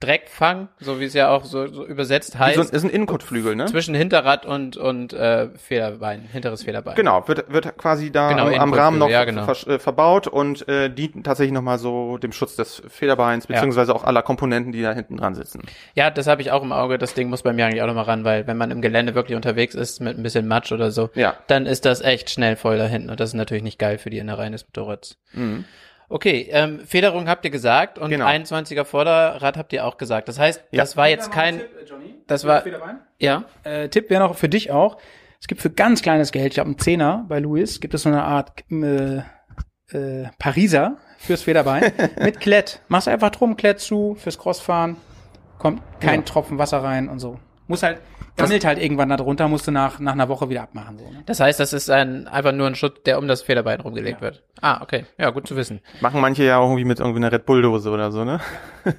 Dreckfang, 0.00 0.68
so 0.78 1.00
wie 1.00 1.06
es 1.06 1.14
ja 1.14 1.30
auch 1.30 1.44
so, 1.44 1.66
so 1.66 1.84
übersetzt 1.84 2.38
heißt. 2.38 2.56
So 2.56 2.62
ist 2.62 2.84
ein 2.84 2.90
Innenkotflügel, 2.90 3.56
ne? 3.56 3.66
Zwischen 3.66 3.96
Hinterrad 3.96 4.46
und 4.46 4.76
und 4.76 5.12
äh, 5.12 5.48
Federbein, 5.56 6.20
hinteres 6.20 6.62
Federbein. 6.62 6.94
Genau, 6.94 7.26
wird 7.26 7.52
wird 7.52 7.76
quasi 7.76 8.12
da 8.12 8.28
genau, 8.28 8.46
am 8.46 8.72
Rahmen 8.72 8.98
noch 8.98 9.10
ja, 9.10 9.24
genau. 9.24 9.52
ver 9.52 9.74
äh, 9.74 9.78
verbaut 9.80 10.28
und 10.28 10.68
äh, 10.68 10.88
dient 10.88 11.26
tatsächlich 11.26 11.52
nochmal 11.52 11.78
so 11.78 12.16
dem 12.18 12.30
Schutz 12.30 12.54
des 12.54 12.80
Federbeins 12.88 13.48
beziehungsweise 13.48 13.90
ja. 13.90 13.96
auch 13.96 14.04
aller 14.04 14.22
Komponenten, 14.22 14.70
die 14.70 14.82
da 14.82 14.92
hinten 14.92 15.16
dran 15.16 15.34
sitzen. 15.34 15.62
Ja, 15.94 16.10
das 16.10 16.28
habe 16.28 16.42
ich 16.42 16.52
auch 16.52 16.62
im 16.62 16.70
Auge. 16.70 16.98
Das 16.98 17.14
Ding 17.14 17.28
muss 17.28 17.42
bei 17.42 17.52
mir 17.52 17.66
eigentlich 17.66 17.82
auch 17.82 17.88
nochmal 17.88 18.04
ran, 18.04 18.22
weil 18.22 18.46
wenn 18.46 18.56
man 18.56 18.70
im 18.70 18.80
Gelände 18.80 19.16
wirklich 19.16 19.34
unterwegs 19.34 19.74
ist 19.74 20.00
mit 20.00 20.16
ein 20.16 20.22
bisschen 20.22 20.46
Matsch 20.46 20.70
oder 20.70 20.92
so, 20.92 21.10
ja. 21.14 21.34
dann 21.48 21.66
ist 21.66 21.84
das 21.84 22.02
echt 22.02 22.30
schnell 22.30 22.54
voll 22.54 22.78
da 22.78 22.86
hinten 22.86 23.10
und 23.10 23.18
das 23.18 23.30
ist 23.30 23.34
natürlich 23.34 23.64
nicht 23.64 23.80
geil 23.80 23.98
für 23.98 24.10
die 24.10 24.18
Innereien 24.18 24.52
des 24.52 24.64
Motorrads. 24.64 25.18
Mhm. 25.32 25.64
Okay, 26.10 26.48
ähm, 26.50 26.80
Federung 26.86 27.28
habt 27.28 27.44
ihr 27.44 27.50
gesagt 27.50 27.98
und 27.98 28.10
genau. 28.10 28.26
21er 28.26 28.84
Vorderrad 28.84 29.58
habt 29.58 29.72
ihr 29.74 29.84
auch 29.84 29.98
gesagt. 29.98 30.28
Das 30.28 30.38
heißt, 30.38 30.64
ja. 30.70 30.82
das 30.82 30.96
war 30.96 31.08
jetzt 31.08 31.30
kein. 31.30 31.58
Tipp, 31.58 31.70
Johnny, 31.86 32.14
das 32.26 32.46
war. 32.46 32.64
Ja. 33.18 33.44
Äh, 33.62 33.88
Tipp 33.88 34.08
wäre 34.08 34.22
noch 34.22 34.34
für 34.36 34.48
dich 34.48 34.70
auch. 34.70 34.96
Es 35.40 35.46
gibt 35.46 35.60
für 35.60 35.70
ganz 35.70 36.02
kleines 36.02 36.32
Geld, 36.32 36.52
ich 36.52 36.58
habe 36.58 36.68
einen 36.68 36.78
Zehner 36.78 37.26
bei 37.28 37.38
Louis, 37.38 37.80
gibt 37.80 37.94
es 37.94 38.02
so 38.02 38.08
eine 38.08 38.24
Art 38.24 38.64
äh, 38.70 39.18
äh, 39.96 40.28
Pariser 40.38 40.96
fürs 41.18 41.42
Federbein 41.42 41.92
mit 42.20 42.40
Klett. 42.40 42.80
Machst 42.88 43.06
einfach 43.06 43.30
drum, 43.30 43.56
Klett 43.56 43.78
zu 43.78 44.16
fürs 44.16 44.38
Crossfahren, 44.38 44.96
kommt 45.58 45.82
kein 46.00 46.20
ja. 46.20 46.26
Tropfen 46.26 46.58
Wasser 46.58 46.82
rein 46.82 47.08
und 47.08 47.18
so. 47.20 47.38
Muss 47.66 47.82
halt 47.82 48.00
gammelt 48.38 48.64
halt 48.64 48.78
irgendwann 48.78 49.08
da 49.08 49.16
drunter, 49.16 49.48
musst 49.48 49.66
du 49.66 49.70
nach, 49.70 49.98
nach 49.98 50.12
einer 50.12 50.28
Woche 50.28 50.48
wieder 50.48 50.62
abmachen. 50.62 50.98
So, 50.98 51.04
ne? 51.04 51.22
Das 51.26 51.40
heißt, 51.40 51.60
das 51.60 51.72
ist 51.72 51.90
ein, 51.90 52.26
einfach 52.28 52.52
nur 52.52 52.66
ein 52.66 52.74
Schutz, 52.74 53.02
der 53.04 53.18
um 53.18 53.28
das 53.28 53.42
Federbein 53.42 53.80
rumgelegt 53.80 54.18
ja. 54.18 54.22
wird. 54.22 54.42
Ah, 54.60 54.80
okay. 54.82 55.04
Ja, 55.18 55.30
gut 55.30 55.46
zu 55.46 55.56
wissen. 55.56 55.80
Machen 56.00 56.20
manche 56.20 56.44
ja 56.44 56.58
auch 56.58 56.66
irgendwie 56.66 56.84
mit 56.84 57.00
irgendwie 57.00 57.18
einer 57.18 57.32
Red 57.32 57.46
Bull-Dose 57.46 57.90
oder 57.90 58.10
so, 58.10 58.24
ne? 58.24 58.40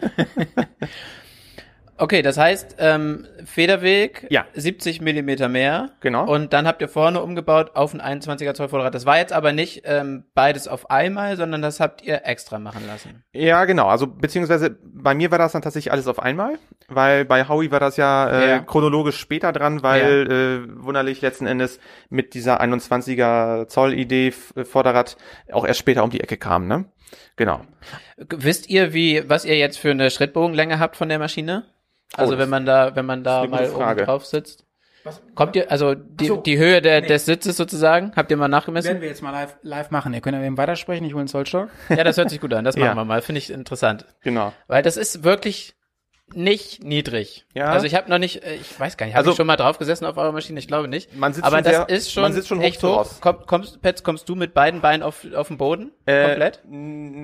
Okay, 1.99 2.21
das 2.21 2.37
heißt, 2.37 2.77
ähm, 2.79 3.27
Federweg, 3.43 4.25
ja. 4.29 4.45
70 4.53 5.01
Millimeter 5.01 5.49
mehr. 5.49 5.89
Genau. 5.99 6.25
Und 6.33 6.53
dann 6.53 6.65
habt 6.65 6.81
ihr 6.81 6.87
vorne 6.87 7.21
umgebaut 7.21 7.71
auf 7.75 7.93
ein 7.93 8.21
21er 8.21 8.53
Zoll 8.53 8.69
Vorderrad. 8.69 8.95
Das 8.95 9.05
war 9.05 9.17
jetzt 9.17 9.33
aber 9.33 9.51
nicht 9.51 9.81
ähm, 9.83 10.23
beides 10.33 10.69
auf 10.69 10.89
einmal, 10.89 11.35
sondern 11.35 11.61
das 11.61 11.81
habt 11.81 12.01
ihr 12.01 12.21
extra 12.23 12.57
machen 12.57 12.87
lassen. 12.87 13.25
Ja, 13.33 13.65
genau. 13.65 13.87
Also 13.87 14.07
beziehungsweise 14.07 14.77
bei 14.81 15.13
mir 15.13 15.29
war 15.31 15.39
das 15.39 15.51
dann 15.51 15.61
tatsächlich 15.61 15.91
alles 15.91 16.07
auf 16.07 16.19
einmal, 16.19 16.57
weil 16.87 17.25
bei 17.25 17.49
Howie 17.49 17.69
war 17.69 17.81
das 17.81 17.97
ja, 17.97 18.29
äh, 18.29 18.49
ja. 18.49 18.59
chronologisch 18.59 19.19
später 19.19 19.51
dran, 19.51 19.83
weil 19.83 20.27
ja. 20.29 20.35
äh, 20.35 20.83
wunderlich 20.83 21.21
letzten 21.21 21.47
Endes 21.47 21.81
mit 22.09 22.33
dieser 22.33 22.61
21er 22.61 23.67
Zoll 23.67 23.93
Idee 23.93 24.31
Vorderrad 24.31 25.17
auch 25.51 25.65
erst 25.65 25.79
später 25.79 26.05
um 26.05 26.11
die 26.11 26.21
Ecke 26.21 26.37
kam, 26.37 26.65
ne? 26.65 26.85
Genau. 27.35 27.61
Wisst 28.17 28.69
ihr, 28.69 28.93
wie 28.93 29.27
was 29.27 29.43
ihr 29.43 29.57
jetzt 29.57 29.79
für 29.79 29.91
eine 29.91 30.11
Schrittbogenlänge 30.11 30.79
habt 30.79 30.95
von 30.95 31.09
der 31.09 31.19
Maschine? 31.19 31.65
Also 32.15 32.35
oh, 32.35 32.37
wenn 32.37 32.49
man 32.49 32.65
da, 32.65 32.95
wenn 32.95 33.05
man 33.05 33.23
da 33.23 33.45
mal 33.45 33.69
oben 33.69 33.97
drauf 33.97 34.25
sitzt. 34.25 34.65
Was? 35.03 35.21
Kommt 35.33 35.55
ihr, 35.55 35.71
also 35.71 35.95
die, 35.95 36.25
so, 36.25 36.37
die 36.37 36.57
Höhe 36.57 36.81
der, 36.81 37.01
nee. 37.01 37.07
des 37.07 37.25
Sitzes 37.25 37.55
sozusagen, 37.55 38.11
habt 38.15 38.29
ihr 38.31 38.37
mal 38.37 38.49
nachgemessen? 38.49 38.89
Werden 38.89 39.01
wir 39.01 39.07
jetzt 39.07 39.21
mal 39.21 39.31
live, 39.31 39.55
live 39.61 39.91
machen. 39.91 40.13
Ihr 40.13 40.19
könnt 40.19 40.35
ja 40.35 40.43
eben 40.43 40.57
weitersprechen, 40.57 41.05
ich 41.05 41.13
hole 41.13 41.21
einen 41.21 41.29
Zollstock. 41.29 41.69
Ja, 41.87 42.03
das 42.03 42.17
hört 42.17 42.29
sich 42.29 42.41
gut 42.41 42.53
an, 42.53 42.65
das 42.65 42.75
machen 42.77 42.89
ja. 42.89 42.95
wir 42.95 43.05
mal, 43.05 43.21
finde 43.21 43.39
ich 43.39 43.49
interessant. 43.49 44.05
Genau. 44.21 44.51
Weil 44.67 44.83
das 44.83 44.97
ist 44.97 45.23
wirklich, 45.23 45.75
nicht 46.35 46.83
niedrig. 46.83 47.45
Ja. 47.53 47.65
Also 47.65 47.85
ich 47.85 47.95
habe 47.95 48.09
noch 48.09 48.17
nicht, 48.17 48.43
äh, 48.43 48.55
ich 48.55 48.79
weiß 48.79 48.97
gar 48.97 49.05
nicht, 49.05 49.15
habe 49.15 49.21
also, 49.21 49.31
ich 49.31 49.37
schon 49.37 49.47
mal 49.47 49.55
drauf 49.55 49.77
gesessen 49.77 50.05
auf 50.05 50.17
eurer 50.17 50.31
Maschine? 50.31 50.59
Ich 50.59 50.67
glaube 50.67 50.87
nicht. 50.87 51.15
Man 51.15 51.33
sitzt 51.33 51.45
Aber 51.45 51.57
schon 51.57 51.63
das 51.63 51.75
sehr, 51.75 51.89
ist 51.89 52.11
schon, 52.11 52.23
man 52.23 52.33
sitzt 52.33 52.47
schon 52.47 52.61
echt 52.61 52.83
hoch. 52.83 53.07
Komm, 53.21 53.45
kommst, 53.45 53.81
Pets, 53.81 54.03
kommst 54.03 54.27
du 54.29 54.35
mit 54.35 54.53
beiden 54.53 54.81
Beinen 54.81 55.03
auf, 55.03 55.25
auf 55.33 55.47
den 55.47 55.57
Boden? 55.57 55.91
Äh, 56.05 56.25
komplett? 56.25 56.61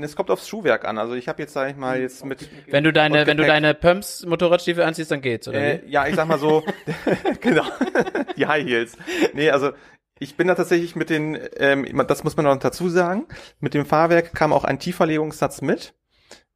Es 0.03 0.15
kommt 0.15 0.29
aufs 0.29 0.47
Schuhwerk 0.47 0.85
an. 0.85 0.97
Also 0.97 1.15
ich 1.15 1.27
habe 1.27 1.41
jetzt, 1.41 1.53
sag 1.53 1.69
ich 1.69 1.75
mal, 1.75 1.99
jetzt 1.99 2.23
mit. 2.25 2.49
Wenn 2.67 2.83
du 2.83 2.93
deine, 2.93 3.27
wenn 3.27 3.37
du 3.37 3.45
deine 3.45 3.73
Pumps 3.73 4.25
Motorradstiefel 4.25 4.83
anziehst, 4.83 5.11
dann 5.11 5.21
geht's, 5.21 5.47
oder? 5.47 5.59
Äh, 5.59 5.81
ja, 5.87 6.07
ich 6.07 6.15
sag 6.15 6.27
mal 6.27 6.39
so, 6.39 6.63
genau. 7.41 7.65
Die 8.37 8.47
High 8.47 8.65
Heels. 8.65 8.97
Nee, 9.33 9.49
also 9.49 9.71
ich 10.19 10.37
bin 10.37 10.47
da 10.47 10.55
tatsächlich 10.55 10.95
mit 10.95 11.09
den, 11.09 11.37
ähm, 11.57 11.85
das 12.07 12.23
muss 12.23 12.37
man 12.37 12.45
noch 12.45 12.57
dazu 12.57 12.89
sagen, 12.89 13.25
mit 13.59 13.73
dem 13.73 13.85
Fahrwerk 13.85 14.33
kam 14.33 14.53
auch 14.53 14.63
ein 14.63 14.79
Tieferlegungssatz 14.79 15.61
mit, 15.61 15.93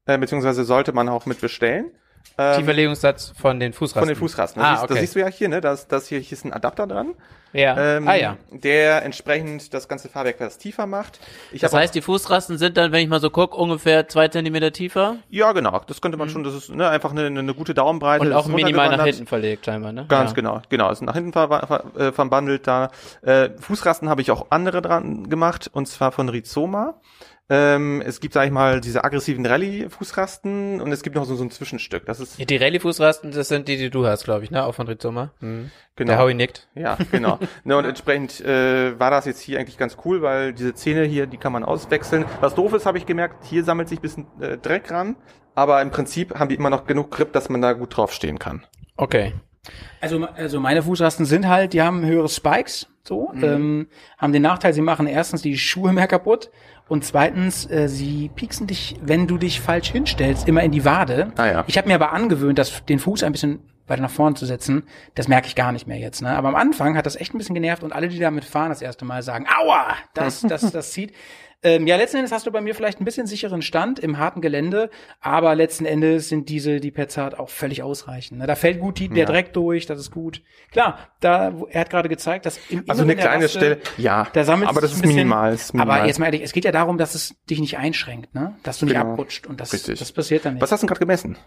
äh, 0.06 0.18
beziehungsweise 0.18 0.64
sollte 0.64 0.94
man 0.94 1.10
auch 1.10 1.26
mit 1.26 1.42
bestellen. 1.42 1.92
Ähm, 2.38 2.60
Tieferlegungssatz 2.60 3.34
von 3.38 3.60
den 3.60 3.74
Fußrasten. 3.74 4.00
Von 4.00 4.08
den 4.08 4.16
Fußrasten. 4.16 4.62
Ah, 4.62 4.74
das, 4.76 4.84
okay. 4.84 4.94
das 4.94 5.02
siehst 5.02 5.16
du 5.16 5.20
ja 5.20 5.28
hier, 5.28 5.50
ne? 5.50 5.60
Das, 5.60 5.88
das 5.90 6.08
hier, 6.08 6.20
hier 6.20 6.38
ist 6.38 6.46
ein 6.46 6.54
Adapter 6.54 6.88
dran. 6.88 7.16
Ja. 7.52 7.98
Ähm, 7.98 8.08
ah, 8.08 8.16
ja. 8.16 8.38
Der 8.52 9.04
entsprechend 9.04 9.74
das 9.74 9.88
ganze 9.88 10.08
Fahrwerk 10.08 10.36
etwas 10.36 10.58
tiefer 10.58 10.86
macht. 10.86 11.20
Ich 11.52 11.62
das 11.62 11.74
heißt, 11.74 11.96
die 11.96 12.02
Fußrasten 12.02 12.58
sind 12.58 12.78
dann, 12.78 12.92
wenn 12.92 13.04
ich 13.04 13.10
mal 13.10 13.20
so 13.20 13.30
gucke, 13.30 13.58
ungefähr 13.58 14.08
zwei 14.08 14.28
Zentimeter 14.28 14.72
tiefer? 14.72 15.18
Ja, 15.30 15.52
genau. 15.52 15.82
Das 15.88 16.00
könnte 16.00 16.18
man 16.18 16.28
mhm. 16.28 16.32
schon, 16.32 16.44
das 16.44 16.54
ist 16.54 16.70
ne, 16.70 16.88
einfach 16.88 17.12
eine, 17.12 17.26
eine 17.26 17.54
gute 17.54 17.74
Daumenbreite. 17.74 18.26
Und 18.26 18.34
auch 18.34 18.48
minimal 18.48 18.96
nach 18.96 19.04
hinten 19.04 19.28
verlegt, 19.28 19.66
scheinbar, 19.66 19.92
ne? 19.92 20.06
Ganz 20.08 20.32
ja. 20.32 20.36
genau. 20.36 20.62
Genau, 20.70 20.92
ist 20.92 21.02
nach 21.02 21.16
hinten 21.16 21.34
ver 21.34 21.50
ver 21.50 21.84
äh, 21.98 22.12
verbandelt 22.12 22.68
da. 22.68 22.92
Äh, 23.22 23.50
Fußrasten 23.60 24.10
habe 24.10 24.22
ich 24.22 24.32
auch 24.32 24.48
andere 24.50 24.82
dran 24.82 25.30
gemacht, 25.30 25.70
und 25.74 25.88
zwar 25.88 26.12
von 26.12 26.30
Rizoma. 26.30 26.96
Ähm, 27.52 28.04
es 28.06 28.20
gibt, 28.20 28.36
sag 28.36 28.46
ich 28.46 28.52
mal, 28.52 28.80
diese 28.80 29.04
aggressiven 29.04 29.44
Rallye-Fußrasten 29.44 30.80
und 30.82 30.92
es 30.92 31.02
gibt 31.02 31.16
noch 31.16 31.26
so, 31.26 31.36
so 31.36 31.44
ein 31.44 31.50
Zwischenstück. 31.50 32.06
Das 32.06 32.20
ist 32.20 32.38
Die 32.38 32.58
Rallye-Fußrasten, 32.58 33.32
das 33.32 33.48
sind 33.48 33.68
die, 33.68 33.78
die 33.78 33.90
du 33.90 34.06
hast, 34.06 34.24
glaube 34.24 34.44
ich, 34.44 34.52
ne? 34.52 34.64
Auch 34.64 34.76
von 34.76 34.88
Rizoma. 34.88 35.32
Mhm. 35.40 35.72
genau. 35.96 36.12
Der 36.12 36.22
Howie 36.22 36.36
nickt. 36.36 36.68
Ja, 36.76 36.98
genau. 37.12 37.40
ne, 37.64 37.76
und 37.76 37.86
entsprechend 37.86 38.40
äh, 38.42 39.00
war 39.00 39.10
das 39.10 39.26
jetzt 39.26 39.42
hier 39.42 39.60
eigentlich 39.60 39.78
ganz 39.78 39.98
cool, 40.06 40.22
weil 40.22 40.54
diese 40.54 40.76
Zähne 40.76 41.06
hier, 41.06 41.26
die 41.26 41.38
kann 41.38 41.52
man 41.52 41.64
auswechseln. 41.64 42.26
Was 42.40 42.54
doof 42.54 42.74
ist, 42.74 42.86
habe 42.86 43.00
ich 43.00 43.08
gemerkt, 43.08 43.44
hier 43.46 43.64
sammelt 43.64 43.90
sich 43.90 43.98
ein 43.98 44.04
bisschen 44.04 44.28
äh, 44.40 44.58
Dreck 44.58 44.92
ran, 44.92 45.16
aber 45.56 45.82
im 45.82 45.90
Prinzip 45.90 46.36
haben 46.36 46.50
die 46.50 46.56
immer 46.56 46.70
noch 46.70 46.86
genug 46.86 47.10
Grip, 47.10 47.34
dass 47.34 47.50
man 47.50 47.62
da 47.62 47.74
gut 47.74 47.98
draufstehen 47.98 48.38
kann. 48.38 48.64
Okay. 48.96 49.34
Also, 50.02 50.24
also 50.36 50.60
meine 50.60 50.84
Fußrasten 50.84 51.26
sind 51.26 51.48
halt, 51.48 51.74
die 51.74 51.82
haben 51.82 52.06
höhere 52.06 52.30
Spikes, 52.30 52.88
so, 53.10 53.34
ähm, 53.42 53.88
haben 54.18 54.32
den 54.32 54.44
Nachteil, 54.44 54.74
sie 54.74 54.82
machen 54.82 55.08
erstens 55.08 55.42
die 55.42 55.58
Schuhe 55.58 55.92
mehr 55.92 56.08
kaputt 56.08 56.50
und 56.88 57.04
zweitens, 57.04 57.70
äh, 57.70 57.90
sie 57.90 58.30
pieksen 58.34 58.68
dich, 58.68 58.96
wenn 59.02 59.28
du 59.28 59.38
dich 59.38 59.60
falsch 59.60 59.92
hinstellst, 59.92 60.48
immer 60.48 60.64
in 60.64 60.72
die 60.72 60.86
Wade. 60.86 61.34
Ah 61.36 61.46
ja. 61.46 61.64
Ich 61.68 61.78
habe 61.78 61.88
mir 61.88 61.96
aber 61.96 62.14
angewöhnt, 62.14 62.58
das, 62.58 62.86
den 62.86 63.00
Fuß 63.00 63.24
ein 63.24 63.32
bisschen 63.32 63.60
weiter 63.88 64.04
nach 64.04 64.12
vorne 64.12 64.36
zu 64.36 64.46
setzen. 64.46 64.84
Das 65.16 65.28
merke 65.28 65.48
ich 65.48 65.56
gar 65.56 65.72
nicht 65.72 65.88
mehr 65.88 65.98
jetzt. 65.98 66.22
Ne? 66.22 66.30
Aber 66.30 66.48
am 66.50 66.56
Anfang 66.56 66.96
hat 66.96 67.06
das 67.06 67.16
echt 67.16 67.34
ein 67.34 67.40
bisschen 67.40 67.56
genervt 67.56 67.84
und 67.84 67.92
alle, 67.92 68.08
die 68.08 68.20
damit 68.20 68.46
fahren, 68.46 68.70
das 68.70 68.82
erste 68.82 69.04
Mal 69.06 69.24
sagen, 69.24 69.48
aua, 69.48 69.96
das, 70.14 70.42
das, 70.42 70.72
das 70.72 70.92
zieht. 70.92 71.14
Ähm, 71.62 71.88
ja, 71.88 71.98
letzten 71.98 72.18
Endes 72.18 72.32
hast 72.32 72.48
du 72.48 72.52
bei 72.52 72.62
mir 72.62 72.74
vielleicht 72.74 73.02
ein 73.02 73.06
bisschen 73.06 73.28
sicheren 73.28 73.62
Stand 73.62 74.00
im 74.00 74.18
harten 74.18 74.40
Gelände, 74.40 74.90
aber 75.20 75.56
letzten 75.56 75.86
Endes 75.86 76.30
sind 76.30 76.48
diese, 76.48 76.80
die 76.80 76.90
Petzart 76.92 77.38
auch 77.38 77.50
völlig 77.50 77.84
ausreichend. 77.84 78.40
Ne? 78.40 78.48
Da 78.48 78.56
fällt 78.56 78.80
gut 78.80 78.98
die, 78.98 79.10
der 79.10 79.18
Ja. 79.18 79.26
Dreck 79.26 79.52
durch, 79.52 79.86
das 79.86 80.00
ist 80.00 80.10
gut. 80.12 80.42
Klar, 80.72 80.98
da, 81.20 81.54
er 81.70 81.82
hat 81.82 81.90
gerade 81.90 82.08
gezeigt, 82.08 82.46
dass 82.46 82.58
im 82.70 82.86
Also 82.88 83.04
Inneren 83.04 83.10
eine 83.10 83.16
kleine 83.22 83.44
Raste, 83.44 83.58
Stelle, 83.60 83.80
ja, 83.98 84.28
da 84.32 84.46
sammelt 84.46 84.70
aber 84.70 84.80
das 84.80 84.94
ist 84.94 85.02
bisschen, 85.02 85.16
minimal, 85.18 85.54
ist 85.54 85.74
minimal. 85.74 85.98
Aber 86.00 86.08
jetzt 86.08 86.18
mal 86.20 86.28
ehrlich, 86.28 86.44
es 86.44 86.54
geht 86.54 86.64
ja 86.64 86.72
darum, 86.72 86.98
dass 86.98 87.14
es 87.14 87.36
dich 87.50 87.60
nicht 87.60 87.78
einschränkt, 87.78 88.34
ne? 88.34 88.56
Dass 88.64 88.80
du 88.80 88.86
nicht 88.86 88.96
Genau. 88.96 89.12
abrutscht 89.12 89.46
und 89.46 89.60
das, 89.60 89.74
Richtig. 89.74 90.00
das 90.00 90.14
passiert 90.14 90.46
dann 90.46 90.54
nicht. 90.54 90.62
Was 90.62 90.72
hast 90.72 90.82
du 90.82 90.86
denn 90.88 90.90
gerade 90.94 91.00
gemessen? 91.02 91.38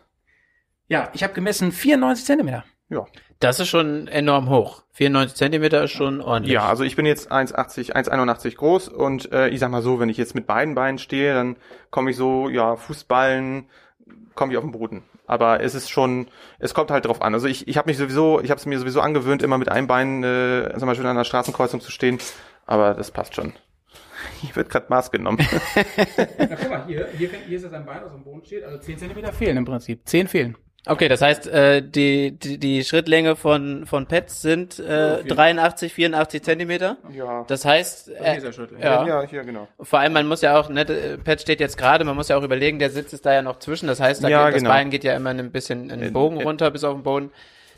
Ja, 0.89 1.09
ich 1.15 1.23
habe 1.23 1.33
gemessen 1.33 1.73
94 1.73 2.27
Zentimeter. 2.27 2.65
Ja. 2.93 3.07
Das 3.41 3.59
ist 3.59 3.69
schon 3.69 4.07
enorm 4.07 4.51
hoch. 4.51 4.83
94 4.93 5.37
Zentimeter 5.37 5.83
ist 5.83 5.93
schon 5.93 6.21
ordentlich. 6.21 6.53
Ja, 6.53 6.69
also 6.69 6.85
ich 6.85 6.95
bin 6.95 7.07
jetzt 7.07 7.33
1,80, 7.33 7.93
1,81 7.93 8.55
groß 8.57 8.89
und 8.89 9.33
äh, 9.33 9.49
ich 9.49 9.61
sag 9.61 9.71
mal 9.71 9.83
so, 9.83 9.99
wenn 9.99 10.11
ich 10.11 10.19
jetzt 10.19 10.35
mit 10.35 10.47
beiden 10.47 10.75
Beinen 10.75 10.99
stehe, 10.99 11.33
dann 11.33 11.57
komme 11.91 12.11
ich 12.11 12.17
so, 12.17 12.51
ja, 12.51 12.77
Fußballen, 12.77 13.65
komme 14.35 14.53
ich 14.53 14.59
auf 14.59 14.65
den 14.65 14.73
Boden. 14.73 15.03
Aber 15.27 15.63
es 15.63 15.75
ist 15.75 15.89
schon, 15.89 16.29
es 16.59 16.75
kommt 16.75 16.91
halt 16.91 17.07
drauf 17.07 17.23
an. 17.23 17.33
Also 17.33 17.47
ich, 17.47 17.67
ich 17.67 17.79
habe 17.79 17.89
mich 17.89 17.97
sowieso, 17.97 18.41
ich 18.41 18.51
habe 18.51 18.59
es 18.59 18.67
mir 18.67 18.79
sowieso 18.79 19.01
angewöhnt, 19.01 19.43
immer 19.43 19.57
mit 19.57 19.71
einem 19.71 19.87
Bein, 19.87 20.23
äh, 20.23 20.75
zum 20.79 20.87
Beispiel 20.87 21.07
an 21.07 21.13
einer 21.13 21.25
Straßenkreuzung 21.25 21.81
zu 21.81 21.91
stehen. 21.91 22.19
Aber 22.67 22.93
das 22.93 23.11
passt 23.11 23.35
schon. 23.35 23.55
Hier 24.43 24.55
wird 24.55 24.69
gerade 24.69 24.87
Maß 24.91 25.11
genommen. 25.11 25.39
Na, 26.39 26.57
guck 26.57 26.71
mal, 26.71 26.85
hier, 26.87 27.09
hier, 27.17 27.31
hier 27.49 27.57
ist 27.57 27.65
es 27.65 27.73
ein 27.73 27.87
Bein, 27.87 28.03
das 28.03 28.13
am 28.13 28.23
Boden 28.23 28.45
steht, 28.45 28.63
also 28.65 28.79
10 28.79 28.99
Zentimeter 28.99 29.33
fehlen 29.33 29.57
im 29.57 29.65
Prinzip. 29.65 30.07
10 30.07 30.29
fehlen. 30.29 30.57
Okay, 30.85 31.09
das 31.09 31.23
heißt, 31.23 31.47
äh, 31.47 31.81
die, 31.81 32.33
die, 32.33 32.59
die 32.59 32.83
Schrittlänge 32.83 33.37
von, 33.37 33.87
von 33.87 34.07
Pets 34.07 34.43
sind 34.43 34.81
äh, 34.81 35.23
83, 35.23 35.93
84 35.93 36.43
Zentimeter. 36.43 36.97
ja. 37.15 37.45
Das 37.47 37.65
heißt, 37.65 38.09
äh, 38.09 38.41
ja. 38.81 39.07
ja, 39.07 39.23
hier 39.23 39.45
genau. 39.45 39.69
vor 39.81 40.01
allem 40.01 40.13
man 40.13 40.27
muss 40.27 40.41
ja 40.43 40.59
auch, 40.59 40.69
ne, 40.69 40.85
der 40.85 41.19
Pet 41.19 41.41
steht 41.41 41.61
jetzt 41.61 41.79
gerade, 41.79 42.05
man 42.05 42.17
muss 42.17 42.29
ja 42.29 42.37
auch 42.37 42.43
überlegen, 42.43 42.81
der 42.81 42.91
Sitz 42.91 43.13
ist 43.13 43.25
da 43.25 43.33
ja 43.33 43.43
noch 43.43 43.61
zwischen. 43.61 43.87
Das 43.87 44.01
heißt, 44.01 44.25
da 44.25 44.29
Ja, 44.29 44.47
geht, 44.47 44.55
das 44.57 44.63
genau. 44.63 44.75
Bein 44.75 44.91
geht 44.91 45.05
ja 45.05 45.15
immer 45.15 45.31
ein 45.31 45.53
bisschen 45.53 45.89
in 45.89 46.01
den 46.01 46.13
Bogen 46.13 46.41
in- 46.41 46.47
runter 46.47 46.71
bis 46.73 46.83
auf 46.83 46.95
den 46.95 47.05
Boden. 47.05 47.31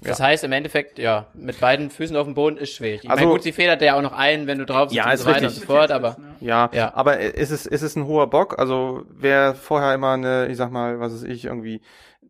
Das 0.02 0.20
heißt, 0.20 0.44
im 0.44 0.52
Endeffekt, 0.52 0.98
ja, 0.98 1.26
mit 1.34 1.60
beiden 1.60 1.88
Füßen 1.90 2.14
auf 2.16 2.24
dem 2.26 2.34
Boden 2.34 2.56
ist 2.58 2.72
schwierig. 2.74 3.04
Ich 3.04 3.10
Also- 3.10 3.22
meine, 3.22 3.32
gut, 3.34 3.42
sie 3.42 3.52
federt 3.52 3.80
ja 3.82 3.96
auch 3.96 4.02
noch 4.02 4.12
ein, 4.12 4.46
wenn 4.46 4.58
du 4.58 4.66
drauf 4.66 4.90
sitzt 4.90 4.96
Ja, 4.96 5.06
und 5.06 5.12
ist 5.14 5.20
so 5.20 5.26
weiter 5.26 5.42
richtig. 5.42 5.62
und 5.62 5.66
so 5.68 5.72
fort, 5.74 5.90
aber 5.90 6.16
Ja, 6.40 6.68
Ja. 6.72 6.92
aber 6.94 7.20
es 7.20 7.50
ist, 7.50 7.66
es 7.66 7.82
ist 7.82 7.96
ein 7.96 8.06
hoher 8.06 8.28
Bock. 8.28 8.58
Also 8.58 9.02
wer 9.10 9.54
vorher 9.54 9.94
immer 9.94 10.12
eine, 10.12 10.46
ich 10.48 10.56
sag 10.58 10.70
mal, 10.70 11.00
was 11.00 11.12
weiß 11.14 11.22
ich, 11.24 11.44
irgendwie 11.46 11.80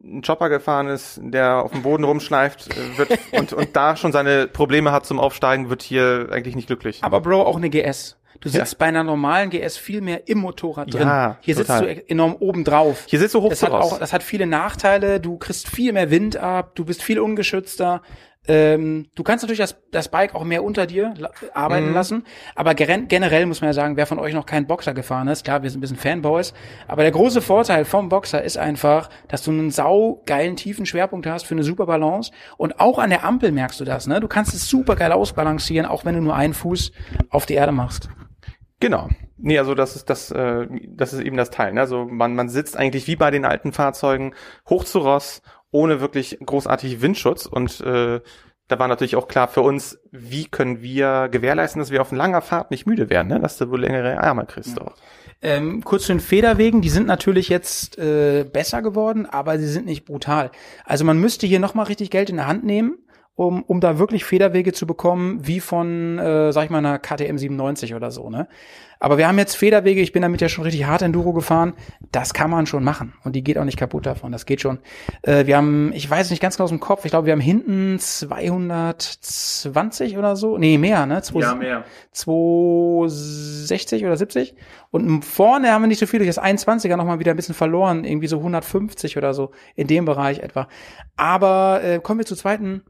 ein 0.04 0.22
Chopper 0.22 0.48
gefahren 0.50 0.88
ist, 0.88 1.18
der 1.22 1.62
auf 1.62 1.72
dem 1.72 1.82
Boden 1.82 2.04
rumschleift 2.04 2.68
äh, 2.76 2.98
wird 2.98 3.18
und, 3.32 3.52
und 3.52 3.74
da 3.74 3.96
schon 3.96 4.12
seine 4.12 4.46
Probleme 4.46 4.92
hat 4.92 5.06
zum 5.06 5.18
Aufsteigen, 5.18 5.70
wird 5.70 5.82
hier 5.82 6.28
eigentlich 6.30 6.56
nicht 6.56 6.66
glücklich. 6.66 7.02
Aber 7.02 7.20
Bro, 7.20 7.42
auch 7.42 7.56
eine 7.56 7.70
GS. 7.70 8.16
Du 8.40 8.48
sitzt 8.50 8.72
Ja. 8.72 8.78
bei 8.80 8.86
einer 8.86 9.04
normalen 9.04 9.48
GS 9.48 9.76
viel 9.78 10.00
mehr 10.02 10.28
im 10.28 10.38
Motorrad 10.38 10.92
drin. 10.92 11.02
Ja, 11.08 11.38
Hier 11.40 11.56
total. 11.56 11.86
sitzt 11.86 12.02
du 12.02 12.10
enorm 12.10 12.34
oben 12.38 12.64
drauf. 12.64 13.04
Hier 13.06 13.18
sitzt 13.18 13.34
du 13.34 13.40
hoch 13.40 13.48
das 13.50 13.62
hat 13.62 13.72
auch, 13.72 13.98
das 13.98 14.12
hat 14.12 14.22
viele 14.22 14.46
Nachteile. 14.46 15.20
Du 15.20 15.38
kriegst 15.38 15.68
viel 15.68 15.92
mehr 15.92 16.10
Wind 16.10 16.36
ab. 16.36 16.72
Du 16.74 16.84
bist 16.84 17.02
viel 17.02 17.20
ungeschützter. 17.20 18.02
Ähm, 18.46 19.06
du 19.14 19.22
kannst 19.22 19.42
natürlich 19.42 19.58
das, 19.60 19.76
das 19.90 20.08
Bike 20.10 20.34
auch 20.34 20.44
mehr 20.44 20.62
unter 20.62 20.86
dir 20.86 21.14
la- 21.16 21.30
arbeiten 21.54 21.88
Mhm. 21.88 21.94
lassen. 21.94 22.24
Aber 22.54 22.74
generell 22.74 23.46
muss 23.46 23.60
man 23.62 23.68
ja 23.68 23.72
sagen, 23.74 23.96
wer 23.96 24.06
von 24.06 24.18
euch 24.18 24.34
noch 24.34 24.44
keinen 24.44 24.66
Boxer 24.66 24.92
gefahren 24.92 25.28
ist, 25.28 25.44
klar, 25.44 25.62
wir 25.62 25.70
sind 25.70 25.78
ein 25.78 25.80
bisschen 25.80 25.96
Fanboys. 25.96 26.52
Aber 26.86 27.02
der 27.02 27.12
große 27.12 27.40
Vorteil 27.40 27.84
vom 27.86 28.08
Boxer 28.10 28.42
ist 28.42 28.58
einfach, 28.58 29.08
dass 29.28 29.42
du 29.44 29.50
einen 29.50 29.70
saugeilen 29.70 30.56
tiefen 30.56 30.84
Schwerpunkt 30.84 31.26
hast 31.26 31.44
für 31.46 31.54
eine 31.54 31.62
super 31.64 31.86
Balance. 31.86 32.32
Und 32.58 32.80
auch 32.80 32.98
an 32.98 33.10
der 33.10 33.24
Ampel 33.24 33.50
merkst 33.50 33.80
du 33.80 33.84
das, 33.84 34.06
ne? 34.06 34.20
Du 34.20 34.28
kannst 34.28 34.52
es 34.54 34.68
super 34.68 34.94
geil 34.96 35.12
ausbalancieren, 35.12 35.86
auch 35.86 36.04
wenn 36.04 36.14
du 36.14 36.20
nur 36.20 36.34
einen 36.36 36.52
Fuß 36.54 36.92
auf 37.30 37.46
die 37.46 37.54
Erde 37.54 37.72
machst. 37.72 38.10
Genau. 38.80 39.08
Nee, 39.36 39.58
also 39.58 39.74
das 39.74 39.96
ist 39.96 40.10
das, 40.10 40.30
äh, 40.30 40.66
das 40.88 41.12
ist 41.12 41.20
eben 41.20 41.36
das 41.36 41.50
Teil. 41.50 41.72
Ne? 41.72 41.80
Also 41.80 42.04
man, 42.04 42.34
man 42.34 42.48
sitzt 42.48 42.76
eigentlich 42.76 43.06
wie 43.06 43.16
bei 43.16 43.30
den 43.30 43.44
alten 43.44 43.72
Fahrzeugen 43.72 44.34
hoch 44.68 44.84
zu 44.84 44.98
Ross, 45.00 45.42
ohne 45.74 46.00
wirklich 46.00 46.38
großartig 46.44 47.02
Windschutz 47.02 47.46
und 47.46 47.80
äh, 47.80 48.20
da 48.68 48.78
war 48.78 48.88
natürlich 48.88 49.16
auch 49.16 49.28
klar 49.28 49.48
für 49.48 49.60
uns, 49.60 49.98
wie 50.10 50.46
können 50.46 50.80
wir 50.80 51.28
gewährleisten, 51.30 51.80
dass 51.80 51.90
wir 51.90 52.00
auf 52.00 52.12
langer 52.12 52.40
Fahrt 52.40 52.70
nicht 52.70 52.86
müde 52.86 53.10
werden, 53.10 53.28
ne? 53.28 53.40
dass 53.40 53.58
du 53.58 53.68
wohl 53.70 53.80
längere 53.80 54.20
Arme 54.20 54.46
kriegst 54.46 54.80
auch. 54.80 54.94
Ähm, 55.42 55.84
kurz 55.84 56.04
zu 56.04 56.12
den 56.12 56.20
Federwegen, 56.20 56.80
die 56.80 56.88
sind 56.88 57.06
natürlich 57.06 57.50
jetzt 57.50 57.98
äh, 57.98 58.44
besser 58.50 58.80
geworden, 58.80 59.26
aber 59.26 59.58
sie 59.58 59.66
sind 59.66 59.84
nicht 59.84 60.06
brutal. 60.06 60.50
Also 60.84 61.04
man 61.04 61.18
müsste 61.18 61.46
hier 61.46 61.58
nochmal 61.58 61.86
richtig 61.86 62.10
Geld 62.10 62.30
in 62.30 62.36
der 62.36 62.46
Hand 62.46 62.64
nehmen, 62.64 62.96
um, 63.36 63.62
um 63.64 63.80
da 63.80 63.98
wirklich 63.98 64.24
Federwege 64.24 64.72
zu 64.72 64.86
bekommen, 64.86 65.44
wie 65.46 65.60
von, 65.60 66.18
äh, 66.18 66.52
sag 66.52 66.64
ich 66.64 66.70
mal, 66.70 66.78
einer 66.78 67.00
KTM 67.00 67.36
97 67.36 67.94
oder 67.94 68.10
so, 68.10 68.30
ne? 68.30 68.48
Aber 69.00 69.18
wir 69.18 69.26
haben 69.28 69.38
jetzt 69.38 69.56
Federwege, 69.56 70.00
ich 70.00 70.12
bin 70.12 70.22
damit 70.22 70.40
ja 70.40 70.48
schon 70.48 70.64
richtig 70.64 70.86
hart 70.86 71.02
Enduro 71.02 71.34
gefahren, 71.34 71.74
das 72.12 72.32
kann 72.32 72.48
man 72.48 72.66
schon 72.66 72.84
machen 72.84 73.14
und 73.24 73.34
die 73.34 73.42
geht 73.42 73.58
auch 73.58 73.64
nicht 73.64 73.76
kaputt 73.76 74.06
davon, 74.06 74.30
das 74.32 74.46
geht 74.46 74.60
schon. 74.60 74.78
Äh, 75.22 75.46
wir 75.46 75.56
haben, 75.56 75.90
ich 75.94 76.08
weiß 76.08 76.30
nicht 76.30 76.38
ganz 76.40 76.56
genau 76.56 76.62
aus 76.64 76.70
dem 76.70 76.78
Kopf, 76.78 77.04
ich 77.04 77.10
glaube, 77.10 77.26
wir 77.26 77.32
haben 77.32 77.40
hinten 77.40 77.98
220 77.98 80.16
oder 80.16 80.36
so, 80.36 80.56
nee, 80.56 80.78
mehr, 80.78 81.06
ne? 81.06 81.20
2, 81.20 81.56
mehr. 81.56 81.82
260 82.12 84.06
oder 84.06 84.16
70 84.16 84.54
und 84.92 85.24
vorne 85.24 85.72
haben 85.72 85.82
wir 85.82 85.88
nicht 85.88 85.98
so 85.98 86.06
viel 86.06 86.20
durch 86.20 86.30
das 86.30 86.40
21er 86.40 86.94
nochmal 86.96 87.18
wieder 87.18 87.32
ein 87.32 87.36
bisschen 87.36 87.56
verloren, 87.56 88.04
irgendwie 88.04 88.28
so 88.28 88.38
150 88.38 89.16
oder 89.18 89.34
so, 89.34 89.50
in 89.74 89.88
dem 89.88 90.04
Bereich 90.04 90.38
etwa. 90.38 90.68
Aber 91.16 91.80
äh, 91.82 91.98
kommen 91.98 92.20
wir 92.20 92.26
zur 92.26 92.38
zweiten, 92.38 92.84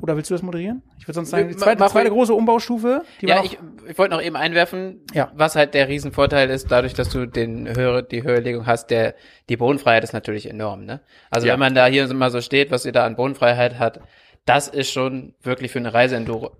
oder 0.00 0.16
willst 0.16 0.30
du 0.30 0.34
das 0.34 0.42
moderieren? 0.42 0.82
Ich 0.98 1.06
würde 1.08 1.14
sonst 1.14 1.30
sagen, 1.30 1.48
die 1.48 1.56
zweite, 1.56 1.84
zweite 1.86 2.10
große 2.10 2.34
Umbaustufe, 2.34 3.02
die 3.20 3.26
ja, 3.26 3.42
ich, 3.42 3.58
ich 3.88 3.96
wollte 3.98 4.14
noch 4.14 4.22
eben 4.22 4.36
einwerfen, 4.36 5.00
Ja. 5.12 5.32
was 5.34 5.56
halt 5.56 5.74
der 5.74 5.88
Riesenvorteil 5.88 6.50
ist, 6.50 6.70
dadurch, 6.70 6.94
dass 6.94 7.08
du 7.08 7.26
den 7.26 7.66
höhere, 7.74 8.02
die 8.02 8.22
Höherlegung 8.22 8.66
hast, 8.66 8.88
der, 8.88 9.14
die 9.48 9.56
Bodenfreiheit 9.56 10.04
ist 10.04 10.12
natürlich 10.12 10.48
enorm, 10.50 10.84
ne? 10.84 11.00
Also 11.30 11.46
Ja. 11.46 11.54
wenn 11.54 11.60
man 11.60 11.74
da 11.74 11.86
hier 11.86 12.08
immer 12.10 12.30
so 12.30 12.40
steht, 12.40 12.70
was 12.70 12.84
ihr 12.84 12.92
da 12.92 13.06
an 13.06 13.16
Bodenfreiheit 13.16 13.78
hat, 13.78 14.00
das 14.44 14.68
ist 14.68 14.90
schon 14.90 15.34
wirklich 15.42 15.72
für 15.72 15.78
eine 15.78 15.92
Reiseenduro 15.94 16.56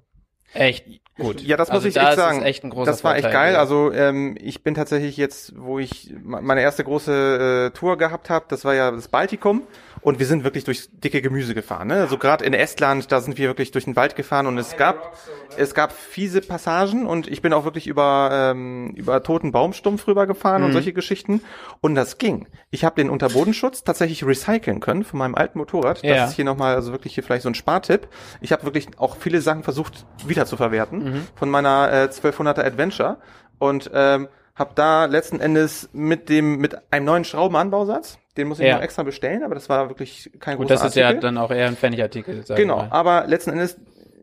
echt 0.55 0.87
gut. 1.19 1.41
Ja, 1.43 1.57
das 1.57 1.69
muss 1.69 1.77
also 1.77 1.89
ich 1.89 1.95
da 1.95 2.09
echt 2.11 2.17
sagen. 2.17 2.43
echt 2.43 2.65
ein 2.65 2.71
großer 2.71 2.91
das 2.91 3.05
war 3.05 3.15
echt 3.17 3.25
Vorteil, 3.25 3.41
geil. 3.45 3.53
ja. 3.55 3.59
Also 3.59 3.93
ähm, 3.93 4.37
ich 4.41 4.63
bin 4.63 4.75
tatsächlich 4.75 5.17
jetzt, 5.17 5.53
wo 5.57 5.79
ich 5.79 6.15
me- 6.23 6.41
meine 6.43 6.61
erste 6.63 6.85
große 6.85 7.71
äh, 7.75 7.77
Tour 7.79 7.97
gehabt 7.99 8.31
habe, 8.31 8.45
das 8.49 8.65
war 8.65 8.75
ja 8.75 8.91
das 8.91 9.09
Baltikum 9.09 9.63
und 10.03 10.19
wir 10.19 10.27
sind 10.27 10.45
wirklich 10.45 10.65
durchs 10.65 10.89
dicke 10.93 11.23
Gemüse 11.23 11.55
gefahren. 11.55 11.89
Ne? 11.89 11.95
Also 11.95 12.19
gerade 12.19 12.45
in 12.45 12.53
Estland, 12.55 13.11
da 13.11 13.21
sind 13.21 13.39
wir 13.39 13.49
wirklich 13.49 13.71
durch 13.73 13.85
den 13.85 13.97
Wald 13.97 14.15
gefahren 14.17 14.47
und 14.47 14.59
es 14.59 14.77
gab 14.77 15.17
es 15.57 15.75
gab 15.75 15.93
fiese 15.93 16.41
Passagen 16.43 17.07
und 17.07 17.27
ich 17.29 17.41
bin 17.43 17.53
auch 17.53 17.65
wirklich 17.65 17.87
über 17.87 18.31
ähm, 18.33 18.93
über 18.97 19.23
toten 19.23 19.53
Baumstumpf 19.53 20.07
rübergefahren 20.07 20.61
Mhm. 20.63 20.67
und 20.67 20.73
solche 20.73 20.93
Geschichten 20.93 21.41
und 21.81 21.95
das 21.95 22.19
ging. 22.19 22.47
Ich 22.71 22.85
habe 22.85 22.97
den 22.97 23.11
Unterbodenschutz 23.11 23.85
tatsächlich 23.85 24.25
recyceln 24.27 24.81
können 24.81 25.03
von 25.05 25.19
meinem 25.19 25.35
alten 25.35 25.59
Motorrad. 25.59 25.99
Das 25.99 26.03
Ja. 26.05 26.25
ist 26.27 26.35
hier 26.35 26.45
nochmal, 26.45 26.75
also 26.75 26.93
wirklich 26.93 27.15
hier 27.15 27.25
vielleicht 27.25 27.43
so 27.43 27.49
ein 27.49 27.55
Spartipp. 27.55 28.09
Ich 28.41 28.53
habe 28.53 28.65
wirklich 28.65 28.89
auch 28.99 29.17
viele 29.17 29.41
Sachen 29.41 29.63
versucht 29.63 30.05
wieder 30.27 30.47
zu 30.47 30.57
verwerten 30.57 31.06
Mhm. 31.07 31.27
von 31.35 31.49
meiner 31.51 31.91
äh, 31.93 32.05
1200er 32.11 32.65
Adventure 32.65 33.17
und 33.59 33.91
ähm, 33.95 34.29
habe 34.55 34.71
da 34.75 35.05
letzten 35.05 35.41
Endes 35.41 35.89
mit 35.93 36.29
dem 36.29 36.57
mit 36.59 36.77
einem 36.91 37.05
neuen 37.07 37.25
Schraubenanbausatz, 37.25 38.19
den 38.37 38.49
muss 38.49 38.59
ich 38.59 38.67
Ja. 38.67 38.77
noch 38.77 38.83
extra 38.83 39.03
bestellen, 39.03 39.43
aber 39.43 39.55
das 39.55 39.69
war 39.69 39.89
wirklich 39.89 40.31
kein 40.41 40.57
Gut, 40.57 40.69
großer 40.69 40.83
das 40.83 40.89
ist 40.91 40.97
ja 40.97 41.07
Artikel. 41.07 41.23
dann 41.23 41.39
auch 41.39 41.51
eher 41.51 41.67
ein 41.67 41.77
Pfennigartikel. 41.77 42.43
Genau, 42.55 42.77
mal. 42.79 42.89
aber 42.91 43.27
letzten 43.27 43.51
Endes 43.51 43.77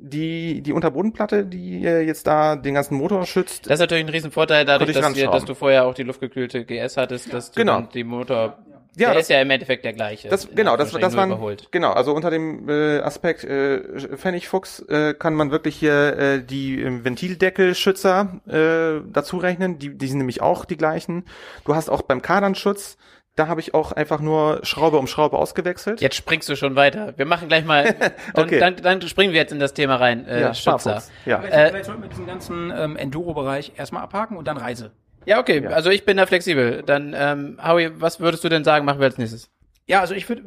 die 0.05 0.61
die 0.61 0.73
Unterbodenplatte, 0.73 1.45
die 1.45 1.85
äh, 1.85 2.01
jetzt 2.01 2.27
da 2.27 2.57
den 2.57 2.73
ganzen 2.73 2.95
Motor 2.95 3.25
schützt. 3.25 3.67
Das 3.67 3.75
ist 3.75 3.79
natürlich 3.79 4.03
ein 4.03 4.09
Riesenvorteil 4.09 4.65
dadurch, 4.65 4.91
dass, 4.91 5.15
wir, 5.15 5.31
dass 5.31 5.45
du 5.45 5.53
vorher 5.55 5.85
auch 5.85 5.93
die 5.93 6.03
luftgekühlte 6.03 6.65
GS 6.65 6.97
hattest, 6.97 7.31
dass 7.31 7.51
du 7.51 7.59
Genau. 7.61 7.81
die 7.83 8.03
Motor 8.03 8.57
Ja, 8.95 9.07
der 9.07 9.15
das, 9.15 9.23
ist 9.23 9.29
ja 9.29 9.41
im 9.41 9.49
Endeffekt 9.49 9.85
der 9.85 9.93
gleiche. 9.93 10.29
Das, 10.29 10.47
genau, 10.53 10.77
das, 10.77 10.91
das 10.91 11.15
waren, 11.15 11.31
überholt. 11.31 11.69
genau, 11.71 11.91
also 11.91 12.13
unter 12.13 12.29
dem 12.29 12.69
äh, 12.69 12.99
Aspekt 12.99 13.43
äh, 13.43 13.79
Pfennigfuchs 14.17 14.79
äh, 14.87 15.15
kann 15.15 15.33
man 15.33 15.49
wirklich 15.49 15.75
hier 15.75 16.17
äh, 16.17 16.43
die 16.43 16.81
äh, 16.81 17.03
Ventildeckelschützer 17.03 18.41
äh, 18.47 19.07
dazu 19.11 19.37
rechnen, 19.37 19.79
die, 19.79 19.97
die 19.97 20.07
sind 20.07 20.19
nämlich 20.19 20.41
auch 20.41 20.65
die 20.65 20.77
gleichen. 20.77 21.25
Du 21.65 21.73
hast 21.73 21.89
auch 21.89 22.03
beim 22.03 22.21
Kadernschutz 22.21 22.97
da 23.35 23.47
habe 23.47 23.61
ich 23.61 23.73
auch 23.73 23.91
einfach 23.91 24.19
nur 24.19 24.59
Schraube 24.63 24.99
um 24.99 25.07
Schraube 25.07 25.37
ausgewechselt. 25.37 26.01
Jetzt 26.01 26.15
springst 26.15 26.47
du 26.49 26.55
schon 26.55 26.75
weiter. 26.75 27.13
Wir 27.17 27.25
machen 27.25 27.47
gleich 27.47 27.65
mal, 27.65 27.95
dann, 28.33 28.45
okay. 28.45 28.59
dann, 28.59 28.75
dann 28.75 29.01
springen 29.01 29.33
wir 29.33 29.39
jetzt 29.39 29.51
in 29.51 29.59
das 29.59 29.73
Thema 29.73 29.95
rein. 29.95 30.27
Äh, 30.27 30.41
ja, 30.41 30.53
Schützer. 30.53 31.01
Ja. 31.25 31.41
Äh, 31.43 31.69
vielleicht 31.69 31.85
sollten 31.85 32.03
wir 32.03 32.09
diesen 32.09 32.27
ganzen 32.27 32.71
ähm, 32.75 32.95
Enduro-Bereich 32.95 33.73
erstmal 33.75 34.03
abhaken 34.03 34.37
und 34.37 34.47
dann 34.47 34.57
Reise. 34.57 34.91
Ja, 35.25 35.39
okay. 35.39 35.63
Ja. 35.63 35.69
Also 35.71 35.89
ich 35.89 36.05
bin 36.05 36.17
da 36.17 36.25
flexibel. 36.25 36.83
Dann, 36.85 37.13
ähm, 37.17 37.59
Howie, 37.63 37.91
was 37.95 38.19
würdest 38.19 38.43
du 38.43 38.49
denn 38.49 38.63
sagen, 38.63 38.85
machen 38.85 38.99
wir 38.99 39.05
als 39.05 39.17
nächstes? 39.17 39.49
Ja, 39.85 39.99
also 39.99 40.13
ich 40.13 40.29
würde 40.29 40.43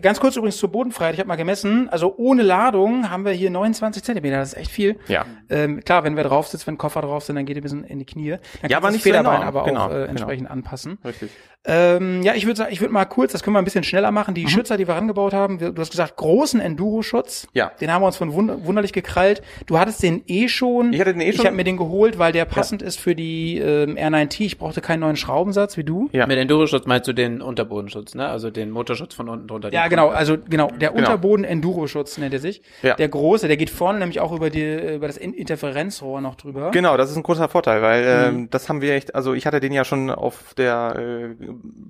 ganz 0.00 0.18
kurz 0.18 0.36
übrigens 0.36 0.56
zur 0.56 0.70
Bodenfreiheit. 0.70 1.14
Ich 1.14 1.20
habe 1.20 1.28
mal 1.28 1.36
gemessen. 1.36 1.88
Also 1.88 2.14
ohne 2.16 2.42
Ladung 2.42 3.08
haben 3.08 3.24
wir 3.24 3.32
hier 3.32 3.50
29 3.50 4.02
Zentimeter. 4.02 4.38
Das 4.38 4.52
ist 4.52 4.58
echt 4.58 4.70
viel. 4.70 4.98
Ja. 5.06 5.26
Ähm, 5.48 5.80
klar, 5.84 6.02
wenn 6.02 6.16
wir 6.16 6.24
drauf 6.24 6.48
sitzen, 6.48 6.66
wenn 6.66 6.78
Koffer 6.78 7.02
drauf 7.02 7.24
sind, 7.24 7.36
dann 7.36 7.46
geht 7.46 7.56
ihr 7.56 7.60
ein 7.60 7.62
bisschen 7.62 7.84
in 7.84 8.00
die 8.00 8.04
Knie. 8.04 8.36
Dann 8.62 8.70
ja, 8.70 8.78
aber 8.78 8.90
nicht 8.90 9.02
Federbein, 9.02 9.42
so 9.42 9.46
aber 9.46 9.64
genau, 9.64 9.86
auch 9.86 9.90
äh, 9.90 9.92
genau. 9.92 10.06
entsprechend 10.06 10.48
genau. 10.48 10.52
anpassen. 10.52 10.98
Richtig. 11.04 11.30
Ähm, 11.62 12.22
ja, 12.22 12.34
ich 12.34 12.46
würde 12.46 12.56
sagen, 12.56 12.72
ich 12.72 12.80
würde 12.80 12.92
mal 12.92 13.04
kurz, 13.04 13.32
das 13.32 13.42
können 13.42 13.54
wir 13.54 13.58
ein 13.58 13.66
bisschen 13.66 13.84
schneller 13.84 14.10
machen. 14.10 14.34
Die 14.34 14.44
mhm. 14.44 14.48
Schützer, 14.48 14.78
die 14.78 14.88
wir 14.88 14.94
rangebaut 14.94 15.34
haben, 15.34 15.58
du 15.58 15.74
hast 15.76 15.90
gesagt, 15.90 16.16
großen 16.16 16.58
Enduro-Schutz. 16.58 17.48
Ja. 17.52 17.70
Den 17.80 17.92
haben 17.92 18.00
wir 18.00 18.06
uns 18.06 18.16
von 18.16 18.32
wund 18.32 18.64
wunderlich 18.64 18.94
gekrallt. 18.94 19.42
Du 19.66 19.78
hattest 19.78 20.02
den 20.02 20.22
eh 20.26 20.48
schon. 20.48 20.94
Ich 20.94 21.00
hatte 21.00 21.12
den 21.12 21.20
eh 21.20 21.32
schon. 21.32 21.40
Ich 21.40 21.46
habe 21.46 21.56
mir 21.56 21.64
den 21.64 21.76
geholt, 21.76 22.18
weil 22.18 22.32
der 22.32 22.46
passend 22.46 22.80
ja. 22.80 22.88
ist 22.88 22.98
für 22.98 23.14
die 23.14 23.58
ähm, 23.58 23.96
R9T. 23.96 24.40
Ich 24.40 24.58
brauchte 24.58 24.80
keinen 24.80 25.00
neuen 25.00 25.16
Schraubensatz 25.16 25.76
wie 25.76 25.84
du. 25.84 26.08
Ja. 26.12 26.26
Mit 26.26 26.38
Enduro-Schutz 26.38 26.86
meinst 26.86 27.06
du 27.06 27.12
den 27.12 27.42
Unterbodenschutz, 27.42 28.14
ne? 28.14 28.26
Also 28.26 28.50
den 28.50 28.70
Motorschutz 28.80 29.14
von 29.14 29.28
unten 29.28 29.46
drunter. 29.46 29.72
Ja, 29.72 29.88
genau. 29.88 30.08
Also 30.08 30.38
genau, 30.38 30.68
der 30.68 30.90
genau. 30.90 31.00
Unterboden-Enduro-Schutz 31.00 32.16
nennt 32.16 32.32
er 32.32 32.40
sich. 32.40 32.62
Ja. 32.82 32.94
Der 32.94 33.08
große, 33.08 33.46
der 33.46 33.58
geht 33.58 33.68
vorne 33.68 33.98
nämlich 33.98 34.20
auch 34.20 34.32
über 34.32 34.48
die 34.48 34.94
über 34.94 35.06
das 35.06 35.18
Interferenzrohr 35.18 36.20
noch 36.22 36.34
drüber. 36.34 36.70
Genau, 36.70 36.96
das 36.96 37.10
ist 37.10 37.16
ein 37.16 37.22
großer 37.22 37.48
Vorteil, 37.48 37.82
weil 37.82 38.32
mhm. 38.32 38.50
das 38.50 38.68
haben 38.68 38.80
wir 38.80 38.94
echt. 38.94 39.14
Also 39.14 39.34
ich 39.34 39.46
hatte 39.46 39.60
den 39.60 39.72
ja 39.72 39.84
schon 39.84 40.10
auf 40.10 40.54
der 40.54 40.94
äh, 40.96 41.44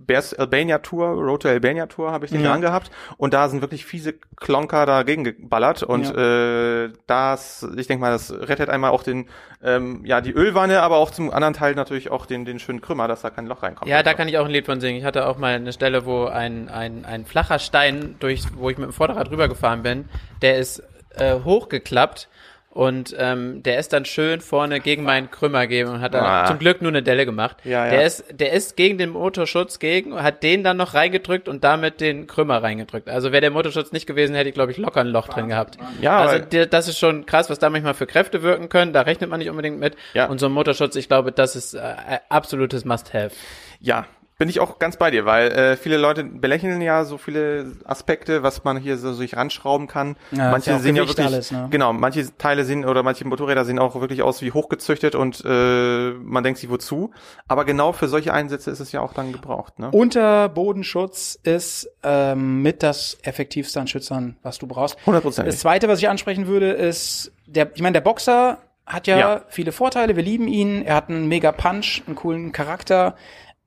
Bears 0.07 0.35
Albania 0.35 0.79
Tour, 0.79 1.07
Road 1.11 1.43
to 1.43 1.49
Albania 1.49 1.87
Tour 1.87 2.11
habe 2.11 2.25
ich 2.25 2.33
den 2.33 2.43
ja. 2.43 2.51
dran 2.51 2.61
gehabt 2.61 2.91
und 3.17 3.33
da 3.33 3.49
sind 3.49 3.61
wirklich 3.61 3.85
fiese 3.85 4.15
Klonker 4.37 4.87
dagegen 4.87 5.23
geballert 5.25 5.83
und 5.83 6.07
ja. 6.07 6.85
äh, 6.85 6.91
das, 7.07 7.67
ich 7.77 7.87
denke 7.87 8.01
mal, 8.01 8.11
das 8.11 8.33
rettet 8.33 8.69
einmal 8.69 8.91
auch 8.91 9.03
den, 9.03 9.29
ähm, 9.63 10.03
ja, 10.05 10.21
die 10.21 10.33
Ölwanne, 10.33 10.83
aber 10.83 10.97
auch 10.97 11.11
zum 11.11 11.31
anderen 11.31 11.55
Teil 11.55 11.75
natürlich 11.75 12.11
auch 12.11 12.27
den, 12.27 12.45
den 12.45 12.59
schönen 12.59 12.81
Krümmer, 12.81 13.07
dass 13.09 13.23
da 13.23 13.31
kein 13.31 13.47
Loch 13.47 13.63
reinkommt. 13.63 13.91
Ja, 13.91 14.03
da 14.03 14.15
kann 14.15 14.29
ich 14.29 14.39
auch 14.39 14.47
ein 14.47 14.51
Lied 14.51 14.67
von 14.67 14.81
singen. 14.81 14.99
Ich 14.99 15.05
hatte 15.05 15.27
auch 15.27 15.39
mal 15.39 15.55
eine 15.55 15.73
Stelle, 15.73 16.07
wo 16.07 16.25
ein, 16.25 16.69
ein, 16.69 16.80
ein 16.81 17.25
flacher 17.25 17.59
Stein 17.59 18.17
durch, 18.21 18.43
wo 18.55 18.71
ich 18.71 18.79
mit 18.79 18.87
dem 18.87 18.93
Vorderrad 18.93 19.31
rübergefahren 19.31 19.83
bin, 19.83 20.09
der 20.43 20.59
ist 20.59 20.83
äh, 21.17 21.37
hochgeklappt 21.45 22.29
und 22.73 23.17
ähm, 23.19 23.65
der 23.65 23.81
ist 23.81 23.93
dann 23.93 24.05
schön 24.05 24.41
vorne 24.41 24.79
gegen 24.79 25.03
meinen 25.03 25.29
Krümmer 25.29 25.63
gegeben 25.63 25.91
und 25.91 26.01
hat 26.01 26.15
dann 26.15 26.25
ah. 26.25 26.47
zum 26.47 26.61
Glück 26.61 26.81
nur 26.81 26.93
eine 26.93 27.03
Delle 27.03 27.27
gemacht. 27.27 27.57
Ja, 27.65 27.87
ja. 27.87 27.91
Der 27.91 28.07
ist, 28.07 28.25
der 28.31 28.53
ist 28.53 28.77
gegen 28.77 28.97
den 28.97 29.11
Motorschutz 29.11 29.81
gegen, 29.81 30.15
hat 30.23 30.45
den 30.45 30.63
dann 30.63 30.77
noch 30.77 30.95
reingedrückt 30.95 31.49
und 31.49 31.65
damit 31.65 32.01
den 32.01 32.29
Krümmer 32.29 32.63
reingedrückt. 32.63 33.09
Also 33.11 33.33
wäre 33.33 33.41
der 33.41 33.51
Motorschutz 33.51 33.91
nicht 33.91 34.07
gewesen, 34.07 34.37
hätte 34.37 34.49
ich 34.49 34.55
glaube 34.55 34.71
ich 34.71 34.79
locker 34.79 35.01
ein 35.01 35.09
Loch 35.09 35.27
drin 35.27 35.49
gehabt. 35.49 35.79
Ja, 36.01 36.19
also 36.21 36.45
der, 36.45 36.67
das 36.67 36.87
ist 36.87 37.01
schon 37.01 37.27
krass, 37.27 37.51
was 37.51 37.59
da 37.59 37.71
manchmal 37.71 37.95
für 37.95 38.07
Kräfte 38.07 38.43
wirken 38.43 38.69
können. 38.69 38.93
Da 38.93 39.01
rechnet 39.01 39.31
man 39.31 39.41
nicht 39.41 39.51
unbedingt 39.51 39.81
mit. 39.81 39.97
Ja. 40.15 40.27
Und 40.27 40.39
so 40.39 40.47
ein 40.47 40.53
Motorschutz, 40.53 40.95
ich 40.95 41.09
glaube, 41.09 41.33
das 41.33 41.57
ist 41.57 41.75
äh, 41.75 41.81
absolutes 42.29 42.85
Must-have. 42.85 43.35
Ja, 43.81 44.07
bin 44.41 44.49
ich 44.49 44.59
auch 44.59 44.79
ganz 44.79 44.97
bei 44.97 45.11
dir, 45.11 45.27
weil 45.27 45.53
äh, 45.53 45.77
viele 45.77 45.99
Leute 45.99 46.25
belächeln 46.25 46.81
ja 46.81 47.05
so 47.05 47.19
viele 47.19 47.73
Aspekte, 47.85 48.43
was 48.43 48.65
man 48.65 48.79
hier 48.79 48.97
so 48.97 49.13
sich 49.13 49.37
ranschrauben 49.37 49.87
kann. 49.87 50.17
Ja, 50.31 50.51
manche 50.51 50.79
sehen 50.79 50.97
ja 50.97 51.07
wirklich, 51.07 51.27
alles, 51.27 51.51
ne? 51.51 51.69
genau, 51.71 51.93
manche 51.93 52.27
Teile 52.39 52.65
sehen 52.65 52.87
oder 52.87 53.03
manche 53.03 53.27
Motorräder 53.27 53.67
sehen 53.67 53.79
auch 53.79 54.01
wirklich 54.01 54.23
aus 54.23 54.41
wie 54.41 54.53
hochgezüchtet 54.53 55.15
und 55.15 55.45
äh, 55.45 56.13
man 56.13 56.43
denkt 56.43 56.59
sich 56.59 56.71
wozu. 56.71 57.11
Aber 57.49 57.67
genau 57.67 57.93
für 57.93 58.09
solche 58.09 58.33
Einsätze 58.33 58.71
ist 58.71 58.81
es 58.81 58.93
ja 58.93 59.03
auch 59.03 59.13
dann 59.13 59.31
gebraucht. 59.33 59.79
Ne? 59.79 59.91
Unterbodenschutz 59.91 61.39
ist 61.43 61.91
ähm, 62.03 62.63
mit 62.63 62.83
das 62.83 63.19
effektivste 63.21 63.79
an 63.79 63.89
Schützern, 63.89 64.39
was 64.43 64.59
du 64.59 64.67
brauchst. 64.67 64.97
100%. 65.05 65.43
Das 65.43 65.59
zweite, 65.59 65.87
was 65.87 65.99
ich 65.99 66.09
ansprechen 66.09 66.47
würde, 66.47 66.71
ist 66.71 67.31
der, 67.47 67.73
ich 67.75 67.83
meine, 67.83 67.93
der 67.93 68.01
Boxer 68.01 68.57
hat 68.87 69.07
ja, 69.07 69.19
ja, 69.19 69.43
viele 69.49 69.71
Vorteile, 69.71 70.17
wir 70.17 70.23
lieben 70.23 70.49
ihn, 70.49 70.83
er 70.83 70.95
hat 70.97 71.11
einen 71.11 71.29
mega 71.29 71.53
Punch, 71.53 72.03
einen 72.07 72.17
coolen 72.17 72.53
Charakter, 72.53 73.17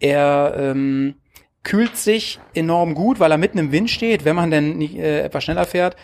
er 0.03 0.55
ähm, 0.57 1.15
kühlt 1.63 1.95
sich 1.95 2.39
enorm 2.53 2.93
gut, 2.93 3.19
weil 3.19 3.31
er 3.31 3.37
mitten 3.37 3.57
im 3.57 3.71
Wind 3.71 3.89
steht, 3.89 4.25
wenn 4.25 4.35
man 4.35 4.51
denn 4.51 4.77
nicht, 4.77 4.95
äh, 4.95 5.21
etwas 5.21 5.45
schneller 5.45 5.65
fährt. 5.65 5.95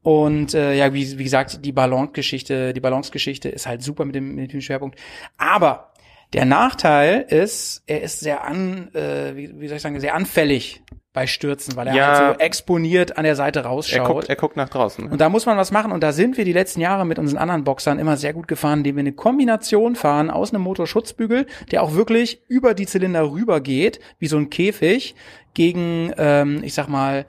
Und 0.00 0.54
äh, 0.54 0.74
ja, 0.74 0.94
wie, 0.94 1.18
wie 1.18 1.24
gesagt, 1.24 1.64
die 1.64 1.72
Balance-Geschichte, 1.72 2.72
die 2.72 2.80
Balance-Geschichte 2.80 3.48
ist 3.48 3.66
halt 3.66 3.82
super 3.82 4.04
mit 4.04 4.14
dem, 4.14 4.36
mit 4.36 4.52
dem 4.52 4.60
Schwerpunkt. 4.60 4.98
Aber 5.36 5.92
der 6.32 6.44
Nachteil 6.44 7.22
ist, 7.28 7.82
er 7.86 8.02
ist 8.02 8.20
sehr 8.20 8.44
an, 8.44 8.94
äh, 8.94 9.34
wie, 9.34 9.60
wie 9.60 9.66
soll 9.66 9.78
ich 9.78 9.82
sagen, 9.82 9.98
sehr 9.98 10.14
anfällig 10.14 10.82
bei 11.18 11.26
Stürzen, 11.26 11.74
weil 11.74 11.88
er 11.88 11.94
ja, 11.96 12.06
halt 12.06 12.38
so 12.38 12.44
exponiert 12.44 13.18
an 13.18 13.24
der 13.24 13.34
Seite 13.34 13.64
rausschaut. 13.64 13.98
Er 13.98 14.06
guckt, 14.06 14.28
er 14.28 14.36
guckt 14.36 14.56
nach 14.56 14.68
draußen. 14.68 15.08
Und 15.08 15.20
da 15.20 15.28
muss 15.28 15.46
man 15.46 15.56
was 15.56 15.72
machen. 15.72 15.90
Und 15.90 16.00
da 16.04 16.12
sind 16.12 16.36
wir 16.36 16.44
die 16.44 16.52
letzten 16.52 16.80
Jahre 16.80 17.04
mit 17.04 17.18
unseren 17.18 17.38
anderen 17.38 17.64
Boxern 17.64 17.98
immer 17.98 18.16
sehr 18.16 18.32
gut 18.32 18.46
gefahren, 18.46 18.78
indem 18.78 18.94
wir 18.94 19.00
eine 19.00 19.12
Kombination 19.12 19.96
fahren 19.96 20.30
aus 20.30 20.54
einem 20.54 20.62
Motorschutzbügel, 20.62 21.46
der 21.72 21.82
auch 21.82 21.94
wirklich 21.94 22.42
über 22.46 22.72
die 22.72 22.86
Zylinder 22.86 23.32
rüber 23.32 23.60
geht, 23.60 23.98
wie 24.20 24.28
so 24.28 24.36
ein 24.36 24.48
Käfig, 24.48 25.16
gegen, 25.54 26.12
ähm, 26.18 26.62
ich 26.62 26.74
sag 26.74 26.86
mal, 26.88 27.26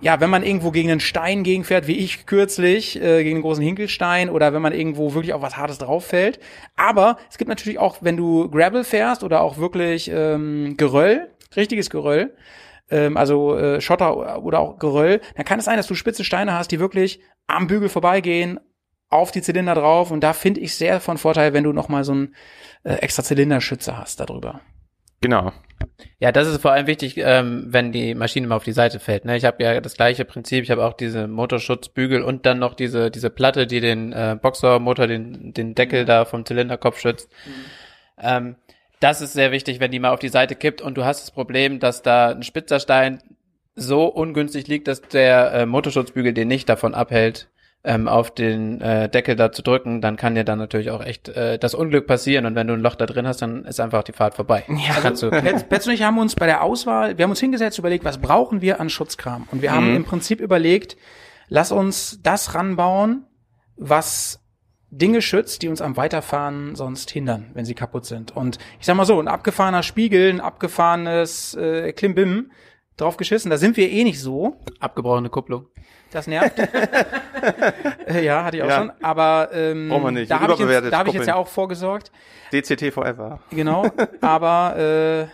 ja, 0.00 0.18
wenn 0.18 0.30
man 0.30 0.42
irgendwo 0.42 0.70
gegen 0.70 0.90
einen 0.90 1.00
Stein 1.00 1.42
gegenfährt, 1.42 1.86
wie 1.86 1.98
ich 1.98 2.24
kürzlich, 2.24 2.96
äh, 2.96 3.22
gegen 3.22 3.36
einen 3.36 3.42
großen 3.42 3.62
Hinkelstein 3.62 4.30
oder 4.30 4.54
wenn 4.54 4.62
man 4.62 4.72
irgendwo 4.72 5.12
wirklich 5.12 5.34
auf 5.34 5.42
was 5.42 5.58
Hartes 5.58 5.76
drauf 5.76 6.06
fällt. 6.06 6.40
Aber 6.74 7.18
es 7.30 7.36
gibt 7.36 7.50
natürlich 7.50 7.78
auch, 7.78 7.98
wenn 8.00 8.16
du 8.16 8.48
Gravel 8.48 8.82
fährst 8.82 9.22
oder 9.22 9.42
auch 9.42 9.58
wirklich 9.58 10.10
ähm, 10.10 10.78
Geröll, 10.78 11.28
richtiges 11.54 11.90
Geröll, 11.90 12.32
ähm, 12.90 13.16
also 13.16 13.56
äh, 13.56 13.80
Schotter 13.80 14.42
oder 14.42 14.60
auch 14.60 14.78
Geröll, 14.78 15.20
dann 15.36 15.44
kann 15.44 15.58
es 15.58 15.64
sein, 15.64 15.76
dass 15.76 15.86
du 15.86 15.94
spitze 15.94 16.24
Steine 16.24 16.52
hast, 16.52 16.70
die 16.70 16.80
wirklich 16.80 17.20
am 17.46 17.66
Bügel 17.66 17.88
vorbeigehen, 17.88 18.60
auf 19.08 19.30
die 19.30 19.42
Zylinder 19.42 19.74
drauf. 19.74 20.10
Und 20.10 20.20
da 20.20 20.32
finde 20.32 20.60
ich 20.60 20.74
sehr 20.74 21.00
von 21.00 21.18
Vorteil, 21.18 21.52
wenn 21.52 21.64
du 21.64 21.72
noch 21.72 21.88
mal 21.88 22.04
so 22.04 22.12
einen 22.12 22.34
äh, 22.84 22.94
extra 22.94 23.22
Zylinderschützer 23.22 23.98
hast 23.98 24.20
darüber. 24.20 24.60
Genau. 25.20 25.52
Ja, 26.18 26.30
das 26.32 26.46
ist 26.48 26.60
vor 26.60 26.72
allem 26.72 26.86
wichtig, 26.86 27.16
ähm, 27.16 27.66
wenn 27.68 27.92
die 27.92 28.14
Maschine 28.14 28.46
mal 28.46 28.56
auf 28.56 28.64
die 28.64 28.72
Seite 28.72 29.00
fällt. 29.00 29.24
Ne? 29.24 29.36
Ich 29.36 29.44
habe 29.44 29.62
ja 29.62 29.80
das 29.80 29.96
gleiche 29.96 30.24
Prinzip. 30.24 30.64
Ich 30.64 30.70
habe 30.70 30.84
auch 30.84 30.92
diese 30.92 31.26
Motorschutzbügel 31.26 32.22
und 32.22 32.46
dann 32.46 32.58
noch 32.58 32.74
diese 32.74 33.10
diese 33.10 33.30
Platte, 33.30 33.66
die 33.66 33.80
den 33.80 34.12
äh, 34.12 34.36
Boxermotor, 34.40 35.06
den 35.06 35.52
den 35.52 35.74
Deckel 35.74 36.04
da 36.04 36.24
vom 36.24 36.44
Zylinderkopf 36.44 37.00
schützt. 37.00 37.30
Mhm. 37.46 37.52
Ähm, 38.18 38.56
das 39.00 39.20
ist 39.20 39.32
sehr 39.32 39.52
wichtig, 39.52 39.80
wenn 39.80 39.90
die 39.90 39.98
mal 39.98 40.12
auf 40.12 40.20
die 40.20 40.28
Seite 40.28 40.54
kippt 40.54 40.80
und 40.80 40.96
du 40.96 41.04
hast 41.04 41.22
das 41.22 41.30
Problem, 41.30 41.80
dass 41.80 42.02
da 42.02 42.30
ein 42.30 42.42
Spitzerstein 42.42 43.22
so 43.74 44.06
ungünstig 44.06 44.66
liegt, 44.68 44.88
dass 44.88 45.02
der 45.02 45.52
äh, 45.52 45.66
Motorschutzbügel 45.66 46.32
den 46.32 46.48
nicht 46.48 46.68
davon 46.68 46.94
abhält, 46.94 47.48
ähm, 47.84 48.08
auf 48.08 48.32
den 48.32 48.80
äh, 48.80 49.08
Deckel 49.08 49.36
da 49.36 49.52
zu 49.52 49.62
drücken, 49.62 50.00
dann 50.00 50.16
kann 50.16 50.34
dir 50.34 50.42
dann 50.42 50.58
natürlich 50.58 50.90
auch 50.90 51.04
echt 51.04 51.28
äh, 51.28 51.56
das 51.58 51.74
Unglück 51.74 52.06
passieren 52.06 52.44
und 52.44 52.56
wenn 52.56 52.66
du 52.66 52.72
ein 52.72 52.80
Loch 52.80 52.96
da 52.96 53.06
drin 53.06 53.28
hast, 53.28 53.42
dann 53.42 53.64
ist 53.64 53.78
einfach 53.78 54.02
die 54.02 54.12
Fahrt 54.12 54.34
vorbei. 54.34 54.64
Ja, 54.68 54.94
kannst 55.00 55.22
du. 55.22 55.30
Petz 55.30 55.86
und 55.86 55.92
ich 55.92 56.02
haben 56.02 56.18
uns 56.18 56.34
bei 56.34 56.46
der 56.46 56.62
Auswahl, 56.62 57.16
wir 57.16 57.22
haben 57.22 57.30
uns 57.30 57.40
hingesetzt, 57.40 57.78
überlegt, 57.78 58.04
was 58.04 58.18
brauchen 58.18 58.60
wir 58.60 58.80
an 58.80 58.90
Schutzkram 58.90 59.46
und 59.52 59.62
wir 59.62 59.72
haben 59.72 59.90
mhm. 59.90 59.96
im 59.96 60.04
Prinzip 60.04 60.40
überlegt, 60.40 60.96
lass 61.48 61.70
uns 61.70 62.18
das 62.22 62.54
ranbauen, 62.54 63.24
was 63.76 64.40
Dinge 64.98 65.22
schützt, 65.22 65.62
die 65.62 65.68
uns 65.68 65.80
am 65.80 65.96
Weiterfahren 65.96 66.74
sonst 66.74 67.10
hindern, 67.10 67.50
wenn 67.54 67.64
sie 67.64 67.74
kaputt 67.74 68.06
sind. 68.06 68.34
Und 68.36 68.58
ich 68.80 68.86
sag 68.86 68.96
mal 68.96 69.04
so, 69.04 69.20
ein 69.20 69.28
abgefahrener 69.28 69.82
Spiegel, 69.82 70.30
ein 70.30 70.40
abgefahrenes 70.40 71.54
äh, 71.54 71.92
Klimbim, 71.92 72.50
drauf 72.96 73.16
geschissen, 73.16 73.50
da 73.50 73.58
sind 73.58 73.76
wir 73.76 73.90
eh 73.90 74.04
nicht 74.04 74.20
so. 74.20 74.56
Abgebrochene 74.80 75.28
Kupplung. 75.28 75.66
Das 76.10 76.26
nervt. 76.26 76.56
Ja, 78.22 78.44
hatte 78.44 78.56
ich 78.56 78.62
auch 78.62 78.68
ja. 78.68 78.78
schon. 78.78 78.92
Aber 79.02 79.50
ähm, 79.52 79.88
Brauchen 79.88 80.04
wir 80.04 80.10
nicht. 80.12 80.30
da 80.30 80.40
habe 80.40 80.54
ich, 80.54 80.58
jetzt, 80.58 80.92
da 80.92 80.98
hab 80.98 81.08
ich 81.08 81.14
jetzt 81.14 81.26
ja 81.26 81.34
auch 81.34 81.48
vorgesorgt. 81.48 82.10
DCT 82.52 82.92
forever. 82.92 83.40
Genau. 83.50 83.86
Aber 84.20 84.76
äh, 84.76 85.26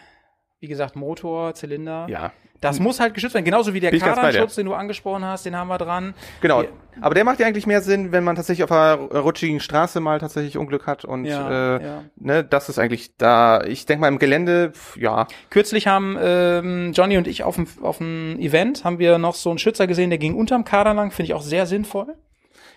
wie 0.60 0.68
gesagt, 0.68 0.96
Motor, 0.96 1.54
Zylinder. 1.54 2.06
Ja. 2.08 2.32
Das 2.62 2.78
muss 2.78 3.00
halt 3.00 3.12
geschützt 3.12 3.34
werden. 3.34 3.44
Genauso 3.44 3.74
wie 3.74 3.80
der 3.80 3.90
Kardanschutz, 3.98 4.54
den 4.54 4.66
du 4.66 4.74
angesprochen 4.74 5.24
hast, 5.24 5.44
den 5.44 5.56
haben 5.56 5.68
wir 5.68 5.78
dran. 5.78 6.14
Genau. 6.40 6.64
Aber 7.00 7.14
der 7.14 7.24
macht 7.24 7.40
ja 7.40 7.46
eigentlich 7.46 7.66
mehr 7.66 7.82
Sinn, 7.82 8.12
wenn 8.12 8.22
man 8.22 8.36
tatsächlich 8.36 8.62
auf 8.64 8.70
einer 8.70 8.96
rutschigen 8.96 9.60
Straße 9.60 9.98
mal 9.98 10.20
tatsächlich 10.20 10.58
Unglück 10.58 10.86
hat 10.86 11.04
und 11.04 11.24
ja, 11.24 11.76
äh, 11.76 11.84
ja. 11.84 12.04
ne, 12.16 12.44
das 12.44 12.68
ist 12.68 12.78
eigentlich 12.78 13.16
da. 13.16 13.62
Ich 13.64 13.86
denke 13.86 14.02
mal 14.02 14.08
im 14.08 14.18
Gelände, 14.18 14.72
ja. 14.96 15.26
Kürzlich 15.50 15.86
haben 15.88 16.16
ähm, 16.20 16.92
Johnny 16.92 17.16
und 17.16 17.26
ich 17.26 17.42
auf 17.42 17.56
dem 17.56 17.66
auf 17.82 17.98
dem 17.98 18.38
Event 18.38 18.84
haben 18.84 18.98
wir 18.98 19.18
noch 19.18 19.34
so 19.34 19.50
einen 19.50 19.58
Schützer 19.58 19.86
gesehen, 19.86 20.10
der 20.10 20.18
ging 20.18 20.34
unterm 20.34 20.64
Kader 20.64 20.94
lang, 20.94 21.10
finde 21.10 21.26
ich 21.30 21.34
auch 21.34 21.42
sehr 21.42 21.66
sinnvoll. 21.66 22.14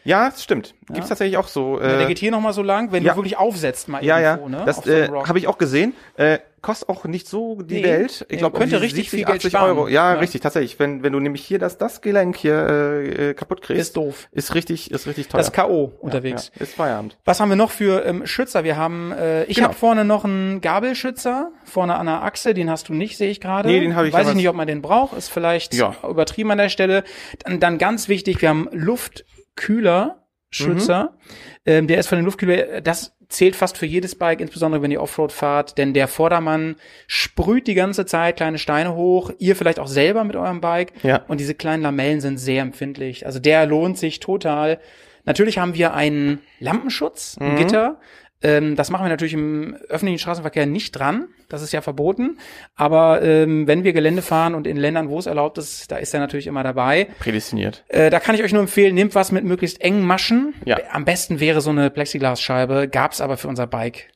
Ja, 0.06 0.30
das 0.30 0.44
stimmt. 0.44 0.76
Gibt's 0.88 1.06
ja. 1.06 1.08
tatsächlich 1.10 1.38
auch 1.38 1.48
so. 1.48 1.80
Äh, 1.80 1.92
ja, 1.92 1.98
der 1.98 2.08
geht 2.08 2.20
hier 2.20 2.32
nochmal 2.32 2.54
so 2.54 2.62
lang, 2.62 2.92
wenn 2.92 3.04
ja. 3.04 3.14
du 3.14 3.18
wirklich 3.18 3.38
aufsetzt 3.38 3.88
mal 3.88 4.06
ja, 4.06 4.20
irgendwo, 4.20 4.50
ja. 4.50 4.60
ne? 4.60 4.66
Das 4.66 4.86
äh, 4.86 5.10
habe 5.10 5.40
ich 5.40 5.48
auch 5.48 5.58
gesehen. 5.58 5.94
Äh, 6.16 6.38
kostet 6.66 6.90
auch 6.90 7.06
nicht 7.06 7.28
so 7.28 7.62
die 7.62 7.76
nee, 7.76 7.84
Welt. 7.84 8.26
Ich 8.30 8.40
glaube, 8.40 8.58
könnte 8.58 8.82
richtig 8.82 9.10
70, 9.10 9.10
viel 9.10 9.26
Geld 9.26 9.44
sparen. 9.44 9.78
Euro. 9.78 9.88
Ja, 9.88 10.14
ja, 10.14 10.20
richtig, 10.20 10.42
tatsächlich. 10.42 10.80
Wenn, 10.80 11.04
wenn 11.04 11.14
du 11.14 11.20
nämlich 11.20 11.44
hier 11.44 11.60
das, 11.60 11.78
das 11.78 12.02
Gelenk 12.02 12.38
hier 12.38 13.04
äh, 13.18 13.34
kaputt 13.36 13.62
kriegst. 13.62 13.82
Ist 13.82 13.98
doof. 13.98 14.28
Ist 14.32 14.56
richtig, 14.56 14.90
ist 14.90 15.06
richtig 15.06 15.28
teuer. 15.28 15.40
Das 15.40 15.52
K.O. 15.52 15.94
unterwegs. 16.00 16.52
Ja, 16.56 16.62
ist 16.62 16.74
Feierabend. 16.76 17.18
Was 17.24 17.40
haben 17.40 17.50
wir 17.50 17.56
noch 17.56 17.70
für 17.70 18.04
ähm, 18.06 18.26
Schützer? 18.26 18.64
Wir 18.64 18.78
haben, 18.78 19.12
äh, 19.12 19.44
ich 19.46 19.58
genau. 19.58 19.68
habe 19.68 19.76
vorne 19.76 20.06
noch 20.06 20.26
einen 20.26 20.62
Gabelschützer, 20.62 21.52
vorne 21.64 21.96
an 21.96 22.08
der 22.08 22.24
Achse, 22.24 22.56
den 22.56 22.70
hast 22.72 22.90
du 22.90 22.94
nicht, 22.94 23.18
sehe 23.18 23.30
ich 23.30 23.42
gerade. 23.42 23.70
Nee, 23.70 23.80
den 23.80 23.96
habe 23.96 24.08
ich 24.08 24.14
Weiß 24.14 24.30
ich 24.30 24.36
nicht, 24.36 24.50
ob 24.50 24.56
man 24.56 24.68
den 24.68 24.82
braucht, 24.82 25.16
ist 25.16 25.30
vielleicht 25.30 25.76
ja. 25.76 25.96
übertrieben 26.08 26.50
an 26.50 26.58
der 26.58 26.70
Stelle. 26.70 27.04
Dann, 27.44 27.60
dann 27.60 27.78
ganz 27.78 28.08
wichtig, 28.08 28.42
wir 28.42 28.50
haben 28.50 28.70
Luftkühler. 28.72 29.35
Schützer. 30.50 31.14
Mhm. 31.14 31.62
Ähm, 31.66 31.88
der 31.88 32.00
ist 32.00 32.08
von 32.08 32.18
den 32.18 32.26
Luftkühler, 32.26 32.82
das 32.82 33.16
zählt 33.28 33.56
fast 33.56 33.78
für 33.78 33.86
jedes 33.86 34.16
Bike, 34.16 34.40
insbesondere 34.40 34.82
wenn 34.82 34.92
ihr 34.92 35.02
Offroad 35.02 35.32
fahrt, 35.32 35.78
denn 35.78 35.94
der 35.94 36.08
Vordermann 36.08 36.76
sprüht 37.08 37.68
die 37.68 37.74
ganze 37.74 38.06
Zeit 38.06 38.38
kleine 38.38 38.58
Steine 38.58 38.96
hoch, 38.96 39.32
ihr 39.40 39.56
vielleicht 39.56 39.80
auch 39.80 39.88
selber 39.88 40.24
mit 40.24 40.36
eurem 40.36 40.62
Bike 40.62 40.94
ja. 41.04 41.24
und 41.28 41.40
diese 41.40 41.56
kleinen 41.56 41.84
Lamellen 41.84 42.22
sind 42.22 42.38
sehr 42.38 42.62
empfindlich. 42.62 43.26
Also 43.26 43.40
der 43.40 43.66
lohnt 43.66 43.98
sich 43.98 44.20
total. 44.20 44.80
Natürlich 45.26 45.58
haben 45.58 45.74
wir 45.74 45.94
einen 45.94 46.40
Lampenschutz, 46.60 47.38
ein 47.40 47.54
mhm. 47.54 47.58
Gitter, 47.58 48.00
ähm, 48.42 48.76
das 48.76 48.90
machen 48.90 49.06
wir 49.06 49.10
natürlich 49.10 49.34
im 49.34 49.76
öffentlichen 49.90 50.20
Straßenverkehr 50.20 50.66
nicht 50.66 50.92
dran. 50.92 51.28
Das 51.50 51.62
ist 51.62 51.72
ja 51.72 51.82
verboten. 51.82 52.38
Aber 52.76 53.22
ähm, 53.22 53.68
wenn 53.68 53.84
wir 53.84 53.94
Gelände 53.94 54.22
fahren 54.22 54.56
und 54.56 54.68
in 54.68 54.78
Ländern, 54.78 55.10
wo 55.10 55.18
es 55.20 55.26
erlaubt 55.26 55.58
ist, 55.58 55.92
da 55.92 55.98
ist 55.98 56.14
er 56.14 56.20
natürlich 56.20 56.48
immer 56.48 56.64
dabei. 56.64 57.08
Prädestiniert. 57.20 57.84
Äh, 57.88 58.10
da 58.10 58.20
kann 58.20 58.36
ich 58.36 58.44
euch 58.44 58.52
nur 58.52 58.62
empfehlen, 58.62 58.96
nehmt 58.96 59.16
was 59.16 59.32
mit 59.32 59.44
möglichst 59.44 59.82
engen 59.82 60.04
Maschen. 60.04 60.54
Ja. 60.66 60.78
Am 60.92 61.06
besten 61.06 61.40
wäre 61.40 61.62
so 61.62 61.70
eine 61.70 61.90
Plexiglasscheibe. 61.90 62.88
Gab's 62.88 63.22
aber 63.22 63.38
für 63.38 63.48
unser 63.48 63.68
Bike 63.68 64.10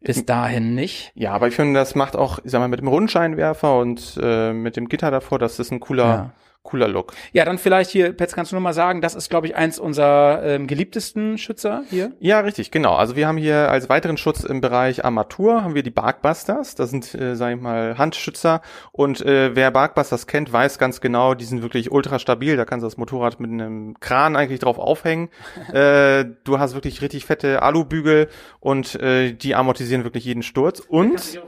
bis 0.00 0.26
dahin 0.26 0.74
nicht. 0.74 1.12
Ja, 1.14 1.32
aber 1.32 1.48
ich 1.48 1.54
finde, 1.54 1.80
das 1.80 1.94
macht 1.94 2.14
auch, 2.14 2.38
ich 2.44 2.50
sag 2.50 2.60
mal, 2.60 2.68
mit 2.68 2.80
dem 2.80 2.88
Rundscheinwerfer 2.88 3.78
und 3.78 4.18
äh, 4.22 4.52
mit 4.52 4.76
dem 4.76 4.88
Gitter 4.88 5.10
davor, 5.10 5.38
das 5.38 5.58
ist 5.58 5.72
ein 5.72 5.80
cooler, 5.80 6.04
ja 6.04 6.32
cooler 6.64 6.88
Look. 6.88 7.12
Ja, 7.32 7.44
dann 7.44 7.58
vielleicht 7.58 7.90
hier, 7.90 8.12
Petz, 8.12 8.34
kannst 8.34 8.50
du 8.50 8.56
noch 8.56 8.62
mal 8.62 8.72
sagen, 8.72 9.02
das 9.02 9.14
ist, 9.14 9.28
glaube 9.28 9.46
ich, 9.46 9.54
eins 9.54 9.78
unserer 9.78 10.42
ähm, 10.42 10.66
geliebtesten 10.66 11.38
Schützer 11.38 11.84
hier. 11.90 12.12
Ja, 12.20 12.40
richtig, 12.40 12.70
genau. 12.70 12.94
Also 12.94 13.16
wir 13.16 13.28
haben 13.28 13.36
hier 13.36 13.70
als 13.70 13.88
weiteren 13.90 14.16
Schutz 14.16 14.42
im 14.42 14.62
Bereich 14.62 15.04
Armatur 15.04 15.62
haben 15.62 15.74
wir 15.74 15.82
die 15.82 15.90
Barkbusters. 15.90 16.74
Das 16.74 16.90
sind, 16.90 17.14
äh, 17.14 17.36
sag 17.36 17.54
ich 17.54 17.60
mal, 17.60 17.98
Handschützer. 17.98 18.62
Und 18.92 19.20
äh, 19.20 19.54
wer 19.54 19.70
Barkbusters 19.70 20.26
kennt, 20.26 20.52
weiß 20.52 20.78
ganz 20.78 21.02
genau, 21.02 21.34
die 21.34 21.44
sind 21.44 21.62
wirklich 21.62 21.92
ultra 21.92 22.18
stabil. 22.18 22.56
Da 22.56 22.64
kannst 22.64 22.82
du 22.82 22.86
das 22.86 22.96
Motorrad 22.96 23.40
mit 23.40 23.50
einem 23.50 24.00
Kran 24.00 24.34
eigentlich 24.34 24.60
drauf 24.60 24.78
aufhängen. 24.78 25.28
äh, 25.72 26.24
du 26.44 26.58
hast 26.58 26.72
wirklich 26.72 27.02
richtig 27.02 27.26
fette 27.26 27.62
Alubügel 27.62 28.28
und 28.60 28.94
äh, 28.96 29.32
die 29.32 29.54
amortisieren 29.54 30.04
wirklich 30.04 30.24
jeden 30.24 30.42
Sturz. 30.42 30.80
Und 30.80 31.38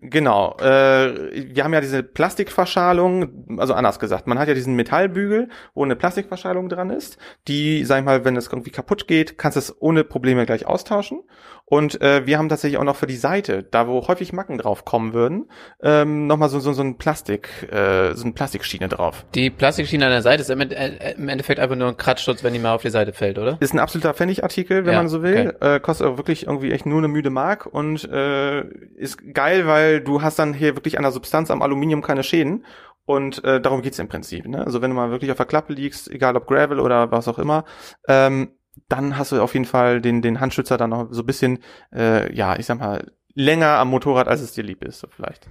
genau, 0.00 0.56
äh, 0.60 1.54
wir 1.54 1.64
haben 1.64 1.74
ja 1.74 1.80
diese 1.80 2.04
Plastikverschalung, 2.04 3.58
also 3.58 3.74
anders 3.74 3.98
gesagt, 3.98 4.28
man 4.28 4.38
hat 4.38 4.43
hat 4.44 4.48
ja 4.48 4.54
diesen 4.54 4.76
Metallbügel, 4.76 5.48
wo 5.74 5.84
eine 5.84 5.96
Plastikverschalung 5.96 6.68
dran 6.68 6.90
ist, 6.90 7.18
die, 7.48 7.84
sag 7.84 7.98
ich 7.98 8.04
mal, 8.04 8.24
wenn 8.24 8.36
es 8.36 8.46
irgendwie 8.46 8.70
kaputt 8.70 9.08
geht, 9.08 9.38
kannst 9.38 9.56
du 9.56 9.60
es 9.60 9.82
ohne 9.82 10.04
Probleme 10.04 10.46
gleich 10.46 10.66
austauschen. 10.66 11.22
Und 11.66 12.00
äh, 12.02 12.26
wir 12.26 12.36
haben 12.36 12.50
tatsächlich 12.50 12.78
auch 12.78 12.84
noch 12.84 12.96
für 12.96 13.06
die 13.06 13.16
Seite, 13.16 13.62
da 13.62 13.88
wo 13.88 14.06
häufig 14.06 14.34
Macken 14.34 14.58
drauf 14.58 14.84
kommen 14.84 15.14
würden, 15.14 15.48
ähm, 15.82 16.26
nochmal 16.26 16.50
so, 16.50 16.60
so, 16.60 16.74
so 16.74 16.82
ein 16.82 16.98
Plastik, 16.98 17.48
äh, 17.72 18.14
so 18.14 18.24
eine 18.24 18.32
Plastikschiene 18.34 18.88
drauf. 18.88 19.24
Die 19.34 19.48
Plastikschiene 19.48 20.04
an 20.04 20.12
der 20.12 20.20
Seite 20.20 20.42
ist 20.42 20.50
im, 20.50 20.60
äh, 20.60 21.12
im 21.12 21.28
Endeffekt 21.28 21.60
einfach 21.60 21.76
nur 21.76 21.88
ein 21.88 21.96
Kratzschutz, 21.96 22.44
wenn 22.44 22.52
die 22.52 22.58
mal 22.58 22.74
auf 22.74 22.82
die 22.82 22.90
Seite 22.90 23.14
fällt, 23.14 23.38
oder? 23.38 23.56
Ist 23.60 23.72
ein 23.72 23.78
absoluter 23.78 24.12
Pfennigartikel, 24.12 24.84
wenn 24.84 24.92
ja, 24.92 24.98
man 24.98 25.08
so 25.08 25.22
will. 25.22 25.54
Okay. 25.56 25.76
Äh, 25.76 25.80
kostet 25.80 26.06
auch 26.06 26.18
wirklich 26.18 26.46
irgendwie 26.46 26.70
echt 26.70 26.84
nur 26.84 26.98
eine 26.98 27.08
müde 27.08 27.30
Mark 27.30 27.64
und 27.64 28.04
äh, 28.10 28.60
ist 28.96 29.32
geil, 29.32 29.66
weil 29.66 30.02
du 30.02 30.20
hast 30.20 30.38
dann 30.38 30.52
hier 30.52 30.76
wirklich 30.76 30.98
an 30.98 31.02
der 31.02 31.12
Substanz 31.12 31.50
am 31.50 31.62
Aluminium 31.62 32.02
keine 32.02 32.22
Schäden 32.22 32.64
und 33.06 33.44
äh, 33.44 33.60
darum 33.60 33.82
geht's 33.82 33.98
im 33.98 34.08
Prinzip. 34.08 34.46
Ne? 34.46 34.64
Also 34.64 34.82
wenn 34.82 34.90
du 34.90 34.96
mal 34.96 35.10
wirklich 35.10 35.30
auf 35.30 35.36
der 35.36 35.46
Klappe 35.46 35.72
liegst, 35.72 36.10
egal 36.10 36.36
ob 36.36 36.46
Gravel 36.46 36.80
oder 36.80 37.10
was 37.10 37.28
auch 37.28 37.38
immer, 37.38 37.64
ähm, 38.08 38.50
dann 38.88 39.16
hast 39.16 39.32
du 39.32 39.40
auf 39.40 39.54
jeden 39.54 39.66
Fall 39.66 40.00
den, 40.00 40.22
den 40.22 40.40
Handschützer 40.40 40.76
dann 40.76 40.90
noch 40.90 41.08
so 41.10 41.22
ein 41.22 41.26
bisschen, 41.26 41.58
äh, 41.94 42.34
ja, 42.34 42.56
ich 42.58 42.66
sag 42.66 42.80
mal, 42.80 43.12
länger 43.34 43.78
am 43.78 43.88
Motorrad, 43.88 44.28
als 44.28 44.40
es 44.40 44.52
dir 44.52 44.64
lieb 44.64 44.84
ist, 44.84 45.00
so 45.00 45.08
vielleicht. 45.10 45.48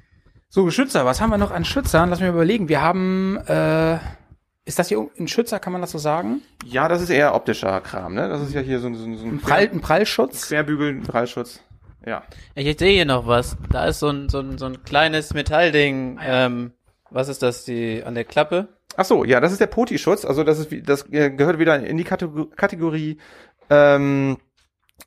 So, 0.50 0.70
Schützer, 0.70 1.06
was 1.06 1.20
haben 1.20 1.32
wir 1.32 1.38
noch 1.38 1.52
an 1.52 1.66
Schützern? 1.66 2.10
Lass 2.10 2.20
mich 2.20 2.30
überlegen. 2.30 2.70
Wir 2.70 2.82
haben, 2.82 3.38
äh, 3.48 3.96
ist 4.66 4.78
das 4.78 4.88
hier 4.88 5.08
ein 5.20 5.28
Schützer, 5.28 5.60
kann 5.60 5.74
man 5.74 5.82
das 5.82 5.92
so 5.92 5.98
sagen? 5.98 6.42
Ja, 6.66 6.88
das 6.88 7.02
ist 7.02 7.10
eher 7.10 7.34
optischer 7.34 7.82
Kram, 7.82 8.14
ne? 8.14 8.30
Das 8.30 8.42
ist 8.42 8.54
ja 8.54 8.62
hier 8.62 8.80
so, 8.80 8.94
so, 8.94 9.04
so 9.04 9.26
ein, 9.26 9.36
ein, 9.36 9.40
Prall, 9.40 9.70
ein 9.72 9.82
Prallschutz. 9.82 10.48
Querbügel, 10.48 10.90
ein 10.90 11.02
Prallschutz. 11.02 11.62
Ja. 12.06 12.24
Ich 12.56 12.78
sehe 12.78 12.94
hier 12.94 13.06
noch 13.06 13.26
was. 13.26 13.58
Da 13.72 13.86
ist 13.86 14.00
so 14.00 14.10
ein, 14.10 14.30
so 14.30 14.40
ein, 14.40 14.58
so 14.58 14.66
ein 14.66 14.84
kleines 14.84 15.34
Metallding. 15.34 16.20
Ah, 16.20 16.46
ähm, 16.46 16.74
was 17.14 17.30
ist 17.30 17.44
das, 17.44 17.64
die 17.66 18.04
an 18.04 18.16
der 18.16 18.26
Klappe? 18.26 18.68
Ach 18.98 19.06
so, 19.06 19.24
ja, 19.24 19.40
das 19.40 19.52
ist 19.52 19.62
der 19.62 19.68
Poti-Schutz. 19.68 20.26
Also 20.26 20.44
das 20.44 20.60
ist, 20.60 20.70
das 20.88 21.10
gehört 21.10 21.60
wieder 21.60 21.80
in 21.80 21.98
die 21.98 22.04
Kategorie, 22.04 23.18
ähm, 23.70 24.38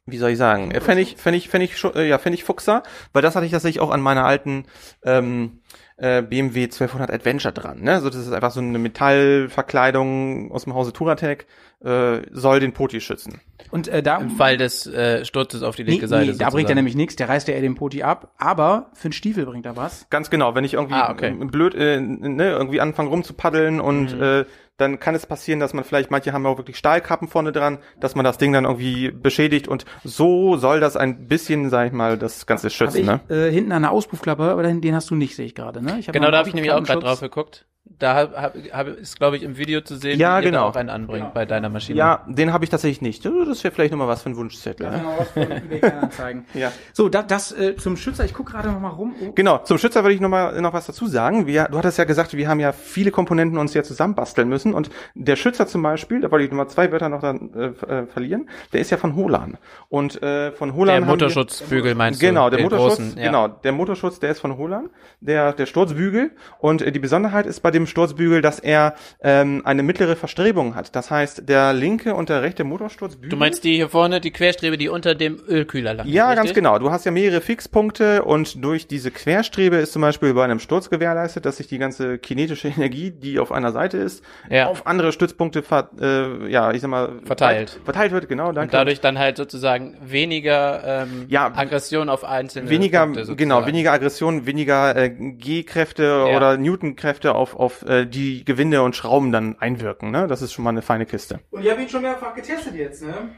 wie 0.07 0.19
soll 0.19 0.31
ich 0.31 0.39
sagen, 0.39 0.73
fände 0.81 1.03
ich, 1.03 1.17
fände 1.17 1.39
ich, 1.39 1.49
fände 1.49 1.65
ich, 1.65 1.85
äh, 1.85 2.09
ja, 2.09 2.19
fände 2.19 2.37
ich 2.37 2.45
Fuchser, 2.45 2.83
weil 3.13 3.23
das 3.23 3.37
hatte 3.37 3.47
ich 3.47 3.53
tatsächlich 3.53 3.81
auch 3.81 3.91
an 3.91 4.01
meiner 4.01 4.25
alten 4.25 4.67
ähm, 5.05 5.61
äh, 5.99 6.23
BMW 6.23 6.65
1200 6.65 7.11
Adventure 7.11 7.53
dran. 7.53 7.81
Ne? 7.81 8.01
So, 8.01 8.11
das 8.11 8.21
ist 8.21 8.33
einfach 8.33 8.51
so 8.51 8.61
eine 8.61 8.79
Metallverkleidung 8.79 10.53
aus 10.53 10.65
dem 10.65 10.75
Hause 10.75 10.93
Turatec, 10.93 11.47
äh, 11.83 12.19
soll 12.33 12.61
den 12.61 12.73
Poti 12.73 13.01
schützen. 13.01 13.41
Und 13.71 13.89
äh, 13.89 14.03
da 14.03 14.19
im 14.19 14.31
Fall 14.31 14.57
des 14.57 14.87
äh, 14.87 15.25
Sturzes 15.25 15.63
auf 15.63 15.77
die 15.77 15.83
linke 15.83 16.05
nee, 16.05 16.09
Seite. 16.09 16.33
Nee, 16.33 16.39
da 16.39 16.51
bringt 16.51 16.69
er 16.69 16.75
nämlich 16.75 16.95
nichts, 16.95 17.17
der 17.17 17.29
reißt 17.29 17.49
ja 17.49 17.55
eher 17.55 17.63
den 17.63 17.75
Poti 17.75 18.03
ab, 18.03 18.33
aber 18.39 18.91
für 18.93 19.07
einen 19.07 19.13
Stiefel 19.13 19.47
bringt 19.47 19.67
er 19.67 19.77
was. 19.77 20.09
Ganz 20.11 20.31
genau, 20.31 20.55
wenn 20.55 20.65
ich 20.65 20.75
irgendwie 20.75 20.95
ah, 20.95 21.11
okay. 21.11 21.33
blöd 21.33 21.75
äh, 21.75 22.01
ne, 22.01 22.51
irgendwie 22.51 22.81
anfange 22.81 23.09
rumzupaddeln 23.11 23.81
und 23.81 24.15
mhm. 24.15 24.23
äh, 24.23 24.45
dann 24.77 24.99
kann 24.99 25.15
es 25.15 25.27
passieren, 25.27 25.61
dass 25.61 25.73
man 25.73 25.85
vielleicht, 25.85 26.11
manche 26.11 26.33
haben 26.33 26.45
auch 26.47 26.59
wirklich 26.59 26.77
Stahlkappen 26.77 27.29
vorne 27.29 27.53
dran, 27.53 27.79
dass 27.99 28.15
man 28.15 28.25
das 28.25 28.39
Ding 28.39 28.53
dann 28.53 28.65
irgendwie 28.65 29.11
beschädigt 29.11 29.69
und 29.69 29.85
so 30.05 30.57
soll 30.57 30.81
das 30.81 30.97
ein 30.97 31.29
bisschen, 31.29 31.71
sag 31.71 31.89
ich 31.89 31.93
mal, 31.93 32.19
das 32.19 32.47
Ganze 32.47 32.71
schützen. 32.71 32.99
Ich, 32.99 33.07
ne? 33.07 33.21
äh, 33.29 33.51
hinten 33.51 33.73
an 33.73 33.83
der 33.83 33.93
Auspuffklappe, 33.93 34.45
aber 34.45 34.63
den 34.63 34.95
hast 34.95 35.11
du 35.11 35.15
nicht, 35.15 35.37
sehe 35.37 35.47
ich 35.47 35.55
gerade. 35.55 35.83
Ne? 35.83 35.99
Ich 35.99 36.07
genau, 36.07 36.31
da 36.31 36.39
habe 36.39 36.49
ich 36.49 36.55
nämlich 36.55 36.73
auch 36.73 36.83
gerade 36.83 37.01
drauf 37.01 37.21
geguckt 37.21 37.67
da 37.99 38.15
hab, 38.15 38.37
hab, 38.37 38.55
hab, 38.73 38.87
ist, 38.89 39.17
glaube 39.17 39.37
ich, 39.37 39.43
im 39.43 39.57
Video 39.57 39.81
zu 39.81 39.97
sehen, 39.97 40.19
ja, 40.19 40.41
wie 40.41 40.45
genau. 40.45 40.67
auch 40.67 40.77
einen 40.77 40.91
anbringt 40.91 41.23
genau. 41.23 41.35
bei 41.35 41.47
deiner 41.47 41.69
Maschine. 41.69 41.99
Ja, 41.99 42.25
den 42.27 42.53
habe 42.53 42.65
ich 42.65 42.71
tatsächlich 42.71 43.01
nicht. 43.01 43.25
Das 43.25 43.63
wäre 43.65 43.73
vielleicht 43.73 43.93
nochmal 43.93 44.09
was 44.09 44.23
für 44.23 44.31
ein 44.31 44.37
Wunschzettel. 44.37 44.87
Ja, 44.87 44.99
genau, 44.99 45.15
was 45.19 45.31
für 45.31 46.43
ja. 46.59 46.73
So, 46.93 47.09
das, 47.09 47.27
das 47.27 47.53
äh, 47.53 47.77
zum 47.77 47.97
Schützer, 47.97 48.25
ich 48.25 48.35
gucke 48.35 48.53
gerade 48.53 48.71
nochmal 48.71 48.93
rum. 48.93 49.15
Oh. 49.21 49.33
Genau, 49.33 49.59
zum 49.59 49.79
Schützer 49.79 50.03
würde 50.03 50.15
ich 50.15 50.21
nochmal 50.21 50.61
noch 50.61 50.73
was 50.73 50.87
dazu 50.87 51.07
sagen. 51.07 51.47
Wir, 51.47 51.65
du 51.65 51.79
hattest 51.79 51.99
ja 51.99 52.05
gesagt, 52.05 52.37
wir 52.37 52.49
haben 52.49 52.61
ja 52.61 52.73
viele 52.73 53.11
Komponenten 53.11 53.59
uns 53.59 53.73
ja 53.73 53.83
zusammenbasteln 53.83 54.49
müssen 54.49 54.75
und 54.75 54.91
der 55.15 55.37
Schützer 55.37 55.67
zum 55.67 55.83
Beispiel, 55.83 56.21
da 56.21 56.31
wollte 56.31 56.45
ich 56.45 56.51
nochmal 56.51 56.69
zwei 56.69 56.91
Wörter 56.91 57.09
noch 57.09 57.21
dann 57.21 57.55
äh, 57.55 57.67
äh, 57.67 58.07
verlieren, 58.07 58.49
der 58.73 58.81
ist 58.81 58.91
ja 58.91 58.97
von 58.97 59.15
Holan. 59.15 59.59
Und 59.89 60.23
äh, 60.23 60.53
von 60.53 60.75
Holan 60.75 61.03
Der 61.03 61.07
Motorschutzbügel 61.07 61.95
meinst 61.95 62.21
du? 62.21 62.27
Genau, 62.27 62.51
der 62.51 62.63
Motorschutz, 62.63 62.97
großen, 62.97 63.19
ja. 63.19 63.27
genau, 63.27 63.49
der 63.49 63.73
Motorschutz, 63.73 64.19
der 64.19 64.33
ist 64.33 64.41
von 64.41 64.57
Holan, 64.59 64.91
der, 65.21 65.53
der 65.53 65.67
Sturzbügel 65.67 66.33
und 66.59 66.83
äh, 66.83 66.93
die 66.93 66.99
Besonderheit 66.99 67.47
ist 67.47 67.61
bei 67.61 67.71
dem 67.77 67.87
Sturzbügel, 67.87 68.43
dass 68.43 68.59
er 68.59 68.95
ähm, 69.23 69.63
eine 69.65 69.83
mittlere 69.83 70.17
Verstrebung 70.17 70.75
hat. 70.75 70.97
Das 70.97 71.11
heißt, 71.11 71.49
der 71.49 71.73
linke 71.73 72.15
und 72.15 72.29
der 72.29 72.43
rechte 72.43 72.65
Motorsturzbügel. 72.65 73.31
Du 73.31 73.37
meinst 73.37 73.65
die 73.65 73.77
hier 73.77 73.89
vorne, 73.89 74.21
die 74.21 74.31
Querstrebe, 74.31 74.77
die 74.77 74.89
unter 74.89 75.15
dem 75.15 75.39
Ölkühler 75.49 75.95
lag? 75.95 76.07
Ja, 76.07 76.29
richtig? 76.31 76.45
ganz 76.45 76.55
genau. 76.55 76.79
Du 76.79 76.91
hast 76.91 77.05
ja 77.05 77.13
mehrere 77.13 77.41
Fixpunkte 77.41 78.25
und 78.25 78.65
durch 78.65 78.87
diese 78.87 79.11
Querstrebe 79.11 79.77
ist 79.77 79.93
zum 79.93 80.03
Beispiel 80.03 80.35
bei 80.35 80.45
einem 80.45 80.59
Sturz 80.59 80.91
gewährleistet, 80.91 81.45
dass 81.45 81.59
sich 81.59 81.69
die 81.69 81.79
ganze 81.79 82.19
kinetische 82.19 82.69
Energie, 82.77 83.11
die 83.11 83.39
auf 83.39 83.53
einer 83.53 83.73
Seite 83.73 83.99
ist, 83.99 84.25
ja. 84.51 84.67
auf 84.67 84.87
andere 84.87 85.13
Stützpunkte 85.13 85.63
ver 85.63 85.91
äh, 86.01 86.51
ja, 86.51 86.73
ich 86.73 86.81
sag 86.81 86.91
mal, 86.91 87.13
verteilt. 87.25 87.79
Verteilt 87.85 88.13
wird, 88.13 88.29
genau. 88.29 88.47
Danke. 88.47 88.63
Und 88.63 88.75
dadurch 88.75 89.01
dann 89.01 89.19
halt 89.19 89.37
sozusagen 89.37 89.97
weniger 90.03 90.83
ähm, 91.03 91.27
ja, 91.29 91.53
Aggression 91.55 92.09
auf 92.09 92.25
einzelne 92.25 92.69
weniger, 92.71 93.07
genau, 93.07 93.67
weniger 93.67 93.93
Aggression, 93.93 94.47
weniger 94.47 94.97
äh, 94.97 95.11
G-Kräfte 95.11 96.03
ja. 96.03 96.37
oder 96.37 96.57
Newton-Kräfte 96.57 97.35
auf, 97.35 97.57
auf 97.57 97.66
äh, 97.83 98.07
die 98.07 98.45
Gewinde 98.45 98.83
und 98.83 98.97
Schrauben 98.97 99.33
dann 99.33 99.59
einwirken. 99.59 100.11
Ne? 100.11 100.27
Das 100.27 100.43
ist 100.43 100.53
schon 100.53 100.65
mal 100.65 100.71
eine 100.71 100.83
feine 100.83 101.07
Kiste. 101.07 101.41
Und 101.51 101.65
ich 101.65 101.71
habe 101.71 101.83
ihn 101.83 101.89
schon 101.89 102.03
mehrfach 102.03 102.35
getestet 102.35 102.75
jetzt. 102.75 103.03
Ne? 103.03 103.31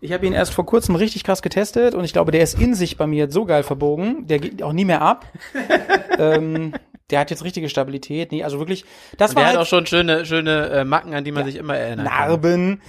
Ich 0.00 0.12
habe 0.12 0.26
ihn 0.26 0.32
erst 0.32 0.52
vor 0.52 0.66
kurzem 0.66 0.94
richtig 0.94 1.24
krass 1.24 1.42
getestet 1.42 1.94
und 1.94 2.04
ich 2.04 2.12
glaube, 2.12 2.32
der 2.32 2.42
ist 2.42 2.60
in 2.60 2.74
sich 2.74 2.96
bei 2.96 3.06
mir 3.06 3.30
so 3.30 3.44
geil 3.44 3.62
verbogen, 3.62 4.26
der 4.26 4.38
geht 4.38 4.62
auch 4.62 4.72
nie 4.72 4.84
mehr 4.84 5.02
ab. 5.02 5.26
ähm, 6.18 6.72
der 7.10 7.20
hat 7.20 7.30
jetzt 7.30 7.42
richtige 7.42 7.68
Stabilität. 7.68 8.32
Nee, 8.32 8.44
also 8.44 8.58
wirklich, 8.58 8.84
das 9.16 9.30
und 9.30 9.36
war. 9.36 9.42
Der 9.42 9.46
halt, 9.48 9.56
hat 9.56 9.62
auch 9.62 9.68
schon 9.68 9.86
schöne, 9.86 10.26
schöne 10.26 10.68
äh, 10.68 10.84
Macken, 10.84 11.14
an 11.14 11.24
die 11.24 11.32
man 11.32 11.42
ja, 11.42 11.52
sich 11.52 11.56
immer 11.56 11.76
erinnert. 11.76 12.06
Narben. 12.06 12.82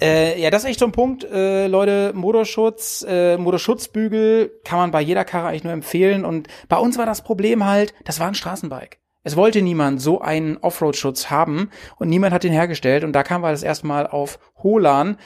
Äh, 0.00 0.40
ja, 0.40 0.50
das 0.50 0.64
ist 0.64 0.70
echt 0.70 0.78
so 0.78 0.84
ein 0.84 0.92
Punkt, 0.92 1.24
äh, 1.24 1.68
Leute, 1.68 2.12
Motorschutz, 2.14 3.04
äh, 3.08 3.38
Motorschutzbügel 3.38 4.52
kann 4.64 4.78
man 4.78 4.90
bei 4.90 5.00
jeder 5.00 5.24
Karre 5.24 5.48
eigentlich 5.48 5.64
nur 5.64 5.72
empfehlen. 5.72 6.24
Und 6.24 6.48
bei 6.68 6.76
uns 6.76 6.98
war 6.98 7.06
das 7.06 7.24
Problem 7.24 7.64
halt, 7.64 7.94
das 8.04 8.20
war 8.20 8.28
ein 8.28 8.34
Straßenbike. 8.34 9.01
Es 9.24 9.36
wollte 9.36 9.62
niemand 9.62 10.02
so 10.02 10.20
einen 10.20 10.56
Offroad-Schutz 10.56 11.30
haben 11.30 11.70
und 11.96 12.08
niemand 12.08 12.34
hat 12.34 12.42
den 12.42 12.52
hergestellt 12.52 13.04
und 13.04 13.12
da 13.12 13.22
kamen 13.22 13.44
wir 13.44 13.52
das 13.52 13.62
erste 13.62 13.86
Mal 13.86 14.08
auf 14.08 14.40
Holan. 14.64 15.16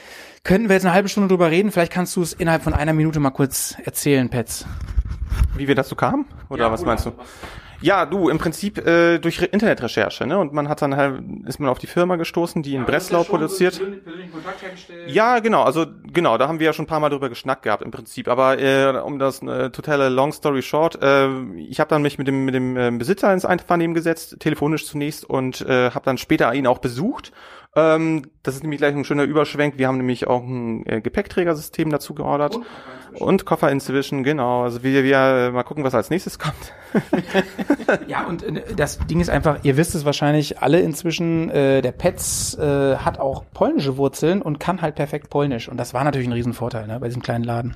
Könnten 0.43 0.69
wir 0.69 0.75
jetzt 0.75 0.85
eine 0.85 0.93
halbe 0.93 1.09
Stunde 1.09 1.29
drüber 1.29 1.49
reden? 1.49 1.71
Vielleicht 1.71 1.91
kannst 1.91 2.15
du 2.15 2.21
es 2.21 2.33
innerhalb 2.33 2.61
von 2.61 2.75
einer 2.75 2.93
Minute 2.93 3.19
mal 3.19 3.31
kurz 3.31 3.75
erzählen, 3.83 4.29
Pets. 4.29 4.67
Wie 5.55 5.67
wir 5.67 5.73
dazu 5.73 5.95
kamen? 5.95 6.25
Oder 6.49 6.65
ja, 6.65 6.71
was 6.71 6.81
Holan. 6.81 6.93
meinst 6.93 7.05
du? 7.07 7.11
Ja, 7.81 8.05
du, 8.05 8.29
im 8.29 8.37
Prinzip 8.37 8.85
äh, 8.85 9.19
durch 9.19 9.41
Internetrecherche, 9.41 10.25
ne? 10.25 10.37
Und 10.39 10.53
man 10.53 10.67
hat 10.67 10.81
dann 10.81 10.95
halt, 10.95 11.21
ist 11.45 11.59
man 11.59 11.69
auf 11.69 11.79
die 11.79 11.87
Firma 11.87 12.15
gestoßen, 12.15 12.63
die 12.63 12.73
in 12.73 12.81
ja, 12.81 12.87
Breslau 12.87 13.23
produziert. 13.23 13.79
Ja, 15.07 15.39
genau, 15.39 15.63
also 15.63 15.85
genau, 16.11 16.37
da 16.37 16.47
haben 16.47 16.59
wir 16.59 16.65
ja 16.65 16.73
schon 16.73 16.85
ein 16.85 16.87
paar 16.87 16.99
Mal 16.99 17.09
drüber 17.09 17.29
geschnackt 17.29 17.63
gehabt 17.63 17.83
im 17.83 17.91
Prinzip. 17.91 18.27
Aber 18.27 18.59
äh, 18.59 18.99
um 18.99 19.19
das 19.19 19.41
äh, 19.41 19.69
totale 19.69 20.09
Long 20.09 20.31
Story 20.31 20.61
Short, 20.61 21.01
äh, 21.01 21.29
ich 21.57 21.79
habe 21.79 21.89
dann 21.89 22.01
mich 22.01 22.17
mit 22.17 22.27
dem 22.27 22.45
mit 22.45 22.55
dem 22.55 22.77
äh, 22.77 22.91
Besitzer 22.91 23.31
ins 23.31 23.45
Einvernehmen 23.45 23.93
gesetzt, 23.93 24.37
telefonisch 24.39 24.85
zunächst 24.85 25.23
und 25.25 25.61
äh, 25.61 25.91
habe 25.91 26.05
dann 26.05 26.17
später 26.17 26.53
ihn 26.53 26.67
auch 26.67 26.79
besucht 26.79 27.31
ähm, 27.77 28.23
das 28.41 28.55
ist 28.55 28.63
nämlich 28.63 28.79
gleich 28.79 28.95
ein 28.95 29.05
schöner 29.05 29.23
Überschwenk. 29.23 29.77
Wir 29.77 29.87
haben 29.87 29.97
nämlich 29.97 30.25
auch 30.25 30.41
ein 30.41 30.83
äh, 30.87 30.99
Gepäckträgersystem 30.99 31.91
dazu 31.91 32.15
geordert. 32.15 32.55
Und, 32.55 32.65
und 33.21 33.45
Koffer 33.45 33.71
inzwischen, 33.71 34.23
genau. 34.23 34.63
Also 34.63 34.81
wir, 34.81 35.03
wir 35.03 35.17
äh, 35.17 35.51
mal 35.51 35.61
gucken, 35.61 35.83
was 35.83 35.93
als 35.93 36.09
nächstes 36.09 36.39
kommt. 36.39 36.73
ja, 38.07 38.25
und 38.25 38.41
äh, 38.41 38.73
das 38.75 38.97
Ding 39.05 39.19
ist 39.19 39.29
einfach, 39.29 39.59
ihr 39.61 39.77
wisst 39.77 39.93
es 39.93 40.05
wahrscheinlich 40.05 40.59
alle 40.59 40.79
inzwischen, 40.79 41.51
äh, 41.51 41.83
der 41.83 41.91
Pets 41.91 42.55
äh, 42.55 42.95
hat 42.95 43.19
auch 43.19 43.43
polnische 43.53 43.97
Wurzeln 43.97 44.41
und 44.41 44.59
kann 44.59 44.81
halt 44.81 44.95
perfekt 44.95 45.29
Polnisch. 45.29 45.69
Und 45.69 45.77
das 45.77 45.93
war 45.93 46.03
natürlich 46.03 46.27
ein 46.27 46.33
Riesenvorteil 46.33 46.87
ne, 46.87 46.99
bei 46.99 47.07
diesem 47.07 47.21
kleinen 47.21 47.43
Laden. 47.43 47.75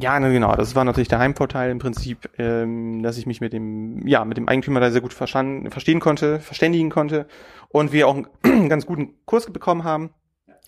Ja, 0.00 0.18
ne, 0.18 0.32
genau. 0.32 0.56
Das 0.56 0.74
war 0.74 0.84
natürlich 0.84 1.08
der 1.08 1.18
Heimvorteil 1.18 1.70
im 1.70 1.80
Prinzip, 1.80 2.30
ähm, 2.38 3.02
dass 3.02 3.18
ich 3.18 3.26
mich 3.26 3.42
mit 3.42 3.52
dem, 3.52 4.06
ja, 4.06 4.24
mit 4.24 4.38
dem 4.38 4.48
Eigentümer 4.48 4.80
da 4.80 4.90
sehr 4.90 5.02
gut 5.02 5.12
verstanden, 5.12 5.70
verstehen 5.70 6.00
konnte, 6.00 6.40
verständigen 6.40 6.88
konnte 6.88 7.26
und 7.74 7.90
wir 7.90 8.06
auch 8.06 8.14
einen 8.44 8.68
ganz 8.68 8.86
guten 8.86 9.14
Kurs 9.26 9.46
bekommen 9.52 9.82
haben 9.82 10.10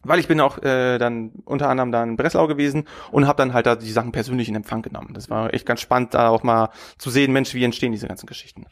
weil 0.08 0.18
ich 0.18 0.28
bin 0.28 0.40
auch 0.40 0.62
äh, 0.62 0.98
dann 0.98 1.32
unter 1.44 1.68
anderem 1.68 1.92
da 1.92 2.02
in 2.02 2.16
Breslau 2.16 2.46
gewesen 2.46 2.86
und 3.10 3.26
habe 3.26 3.36
dann 3.38 3.52
halt 3.52 3.66
da 3.66 3.76
die 3.76 3.90
Sachen 3.90 4.12
persönlich 4.12 4.48
in 4.48 4.54
Empfang 4.54 4.82
genommen. 4.82 5.10
Das 5.14 5.30
war 5.30 5.52
echt 5.54 5.66
ganz 5.66 5.80
spannend, 5.80 6.14
da 6.14 6.28
auch 6.28 6.42
mal 6.42 6.70
zu 6.98 7.10
sehen, 7.10 7.32
Mensch, 7.32 7.54
wie 7.54 7.64
entstehen 7.64 7.92
diese 7.92 8.08
ganzen 8.08 8.26
Geschichten. 8.26 8.66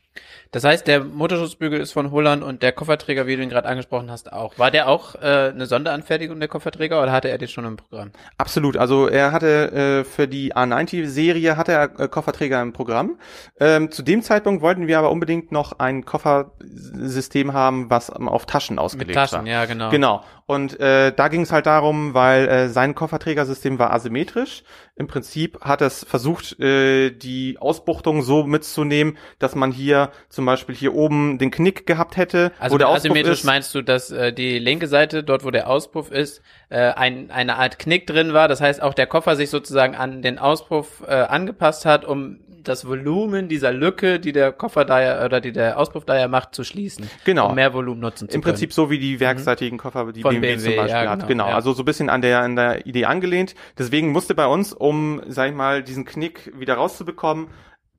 Das 0.52 0.62
heißt, 0.62 0.86
der 0.86 1.02
Motorschutzbügel 1.02 1.80
ist 1.80 1.90
von 1.90 2.12
Holland 2.12 2.44
und 2.44 2.62
der 2.62 2.70
Kofferträger, 2.70 3.26
wie 3.26 3.34
du 3.34 3.42
ihn 3.42 3.48
gerade 3.48 3.68
angesprochen 3.68 4.08
hast, 4.10 4.32
auch. 4.32 4.56
War 4.56 4.70
der 4.70 4.86
auch 4.88 5.16
äh, 5.16 5.50
eine 5.52 5.66
Sonderanfertigung 5.66 6.38
der 6.38 6.48
Kofferträger 6.48 7.02
oder 7.02 7.10
hatte 7.10 7.28
er 7.28 7.38
den 7.38 7.48
schon 7.48 7.64
im 7.64 7.76
Programm? 7.76 8.12
Absolut. 8.38 8.76
Also 8.76 9.08
er 9.08 9.32
hatte 9.32 9.72
äh, 9.72 10.04
für 10.04 10.28
die 10.28 10.54
A90-Serie 10.54 11.56
hatte 11.56 11.72
er 11.72 11.98
äh, 11.98 12.08
Kofferträger 12.08 12.62
im 12.62 12.72
Programm. 12.72 13.18
Ähm, 13.58 13.90
zu 13.90 14.02
dem 14.02 14.22
Zeitpunkt 14.22 14.62
wollten 14.62 14.86
wir 14.86 14.98
aber 15.00 15.10
unbedingt 15.10 15.50
noch 15.50 15.80
ein 15.80 16.04
Koffersystem 16.04 17.52
haben, 17.52 17.90
was 17.90 18.10
auf 18.10 18.46
Taschen 18.46 18.78
ausgelegt 18.78 19.08
Mit 19.08 19.16
Taschen, 19.16 19.40
war. 19.40 19.46
ja 19.48 19.64
genau. 19.64 19.90
Genau. 19.90 20.22
Und 20.46 20.78
äh, 20.78 21.10
da 21.14 21.28
ging 21.28 21.40
es 21.40 21.52
halt 21.52 21.64
darum, 21.64 22.12
weil 22.12 22.46
äh, 22.48 22.68
sein 22.68 22.94
Kofferträgersystem 22.94 23.78
war 23.78 23.94
asymmetrisch. 23.94 24.62
Im 24.94 25.06
Prinzip 25.06 25.62
hat 25.62 25.80
es 25.80 26.04
versucht, 26.04 26.60
äh, 26.60 27.10
die 27.10 27.56
Ausbuchtung 27.58 28.20
so 28.20 28.44
mitzunehmen, 28.44 29.16
dass 29.38 29.54
man 29.54 29.72
hier 29.72 30.10
zum 30.28 30.44
Beispiel 30.44 30.74
hier 30.74 30.94
oben 30.94 31.38
den 31.38 31.50
Knick 31.50 31.86
gehabt 31.86 32.18
hätte. 32.18 32.52
Also 32.58 32.76
asymmetrisch 32.78 33.40
ist. 33.40 33.44
meinst 33.44 33.74
du, 33.74 33.80
dass 33.80 34.10
äh, 34.10 34.34
die 34.34 34.58
linke 34.58 34.86
Seite, 34.86 35.24
dort 35.24 35.44
wo 35.44 35.50
der 35.50 35.68
Auspuff 35.68 36.10
ist, 36.10 36.42
äh, 36.68 36.92
ein, 36.92 37.30
eine 37.30 37.56
Art 37.56 37.78
Knick 37.78 38.06
drin 38.06 38.34
war. 38.34 38.46
Das 38.46 38.60
heißt, 38.60 38.82
auch 38.82 38.92
der 38.92 39.06
Koffer 39.06 39.36
sich 39.36 39.48
sozusagen 39.48 39.94
an 39.94 40.20
den 40.20 40.38
Auspuff 40.38 41.02
äh, 41.06 41.12
angepasst 41.12 41.86
hat, 41.86 42.04
um 42.04 42.40
das 42.68 42.86
Volumen 42.86 43.48
dieser 43.48 43.72
Lücke, 43.72 44.20
die 44.20 44.32
der 44.32 44.52
Koffer 44.52 44.84
da 44.84 45.00
ja, 45.00 45.24
oder 45.24 45.40
die 45.40 45.52
der 45.52 45.78
Auspuff 45.78 46.04
da 46.04 46.18
ja 46.18 46.28
macht, 46.28 46.54
zu 46.54 46.64
schließen. 46.64 47.08
Genau. 47.24 47.48
Um 47.50 47.54
mehr 47.54 47.72
Volumen 47.72 48.00
nutzen 48.00 48.28
zu 48.28 48.34
Im 48.34 48.42
können. 48.42 48.52
Prinzip 48.54 48.72
so 48.72 48.90
wie 48.90 48.98
die 48.98 49.14
mhm. 49.14 49.20
werkseitigen 49.20 49.78
Koffer, 49.78 50.12
die 50.12 50.22
BMW, 50.22 50.40
BMW 50.40 50.62
zum 50.62 50.76
Beispiel 50.76 51.04
ja, 51.04 51.10
hat. 51.10 51.20
Genau, 51.20 51.44
genau. 51.44 51.48
Ja. 51.48 51.54
also 51.54 51.72
so 51.72 51.82
ein 51.82 51.84
bisschen 51.84 52.10
an 52.10 52.22
der, 52.22 52.40
an 52.40 52.56
der 52.56 52.86
Idee 52.86 53.04
angelehnt. 53.04 53.54
Deswegen 53.78 54.12
musste 54.12 54.34
bei 54.34 54.46
uns, 54.46 54.72
um, 54.72 55.22
sag 55.26 55.50
ich 55.50 55.54
mal, 55.54 55.82
diesen 55.82 56.04
Knick 56.04 56.52
wieder 56.58 56.74
rauszubekommen, 56.74 57.48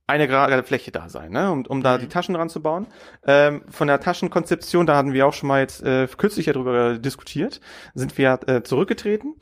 eine 0.07 0.28
gerade 0.28 0.61
Fläche 0.63 0.91
da 0.91 1.09
sein, 1.09 1.32
ne? 1.32 1.51
um, 1.51 1.66
um 1.66 1.82
da 1.82 1.97
mhm. 1.97 2.01
die 2.01 2.07
Taschen 2.07 2.36
dran 2.36 2.49
zu 2.49 2.61
bauen. 2.61 2.88
Ähm, 3.26 3.63
von 3.70 3.88
der 3.88 3.99
Taschenkonzeption, 3.99 4.86
da 4.86 4.97
hatten 4.97 5.13
wir 5.13 5.26
auch 5.26 5.34
schon 5.34 5.47
mal 5.47 5.61
jetzt 5.61 5.82
äh, 5.84 6.07
kürzlich 6.18 6.45
ja 6.45 6.53
drüber 6.53 6.99
diskutiert, 6.99 7.59
sind 7.95 8.18
wir 8.18 8.39
äh, 8.47 8.61
zurückgetreten 8.61 9.36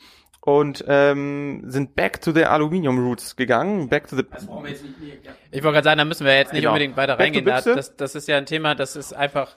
und 0.46 0.84
ähm, 0.90 1.64
sind 1.68 1.96
back 1.96 2.20
to 2.20 2.34
the 2.34 2.44
Aluminium 2.44 3.00
Roots 3.00 3.38
gegangen. 3.38 3.88
Back 3.88 4.08
to 4.10 4.18
the. 4.18 4.24
Das 4.30 4.46
brauchen 4.46 4.66
wir 4.66 4.72
jetzt 4.72 4.84
nicht, 4.84 5.26
ja. 5.26 5.32
Ich 5.52 5.64
wollte 5.64 5.76
gerade 5.76 5.86
sagen, 5.86 6.00
da 6.00 6.06
müssen 6.06 6.26
wir 6.26 6.36
jetzt 6.36 6.52
nicht 6.52 6.64
genau. 6.64 6.74
unbedingt 6.74 6.98
weiter 6.98 7.16
back 7.16 7.28
reingehen. 7.28 7.46
Das, 7.46 7.96
das 7.96 8.16
ist 8.16 8.28
ja 8.28 8.36
ein 8.36 8.46
Thema, 8.46 8.76
das 8.76 8.98
ist 8.98 9.14
einfach 9.14 9.56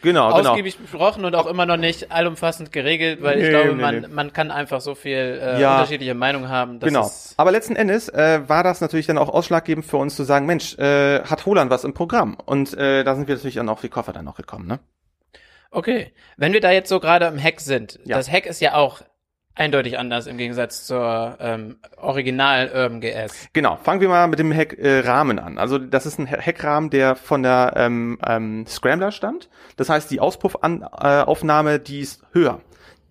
genau, 0.00 0.34
genau. 0.34 0.50
ausgiebig 0.50 0.76
genau. 0.76 0.84
besprochen 0.84 1.26
und 1.26 1.34
auch 1.34 1.44
immer 1.44 1.66
noch 1.66 1.76
nicht 1.76 2.12
allumfassend 2.12 2.72
geregelt, 2.72 3.20
weil 3.20 3.36
nee, 3.36 3.44
ich 3.44 3.50
glaube, 3.50 3.74
nee, 3.74 3.82
man, 3.82 4.00
nee. 4.00 4.08
man 4.08 4.32
kann 4.32 4.50
einfach 4.50 4.80
so 4.80 4.94
viel 4.94 5.38
äh, 5.42 5.60
ja. 5.60 5.74
unterschiedliche 5.74 6.14
Meinungen 6.14 6.48
haben. 6.48 6.80
genau. 6.80 7.10
Aber 7.36 7.52
letzten 7.52 7.76
Endes 7.76 8.08
äh, 8.08 8.40
war 8.46 8.64
das 8.64 8.80
natürlich 8.80 9.06
dann 9.06 9.18
auch 9.18 9.28
ausschlaggebend 9.28 9.84
für 9.84 9.98
uns 9.98 10.16
zu 10.16 10.24
sagen, 10.24 10.46
Mensch, 10.46 10.78
äh, 10.78 11.22
hat 11.24 11.44
Holland 11.44 11.70
was 11.70 11.84
im 11.84 11.92
Programm? 11.92 12.38
Und 12.42 12.72
äh, 12.72 13.04
da 13.04 13.16
sind 13.16 13.28
wir 13.28 13.34
natürlich 13.34 13.56
dann 13.56 13.68
auf 13.68 13.82
die 13.82 13.90
Koffer 13.90 14.14
dann 14.14 14.24
noch 14.24 14.36
gekommen, 14.36 14.66
ne? 14.66 14.80
Okay, 15.70 16.12
wenn 16.36 16.52
wir 16.52 16.60
da 16.60 16.70
jetzt 16.70 16.88
so 16.88 17.00
gerade 17.00 17.26
im 17.26 17.38
Heck 17.38 17.60
sind, 17.60 17.98
ja. 18.04 18.16
das 18.16 18.30
Heck 18.30 18.46
ist 18.46 18.60
ja 18.60 18.74
auch 18.74 19.02
eindeutig 19.54 19.98
anders 19.98 20.26
im 20.26 20.38
Gegensatz 20.38 20.86
zur 20.86 21.36
ähm, 21.40 21.76
Original 21.96 22.70
Urban 22.74 23.00
GS. 23.00 23.48
Genau, 23.52 23.76
fangen 23.76 24.00
wir 24.00 24.08
mal 24.08 24.26
mit 24.28 24.38
dem 24.38 24.52
Heckrahmen 24.52 25.38
äh, 25.38 25.40
an. 25.40 25.58
Also 25.58 25.78
das 25.78 26.06
ist 26.06 26.18
ein 26.18 26.26
Heckrahmen, 26.26 26.90
der 26.90 27.16
von 27.16 27.42
der 27.42 27.74
ähm, 27.76 28.18
ähm, 28.26 28.66
Scrambler 28.66 29.12
stammt. 29.12 29.48
Das 29.76 29.88
heißt, 29.88 30.10
die 30.10 30.20
Auspuffaufnahme, 30.20 31.72
äh, 31.72 31.80
die 31.80 32.00
ist 32.00 32.22
höher. 32.32 32.60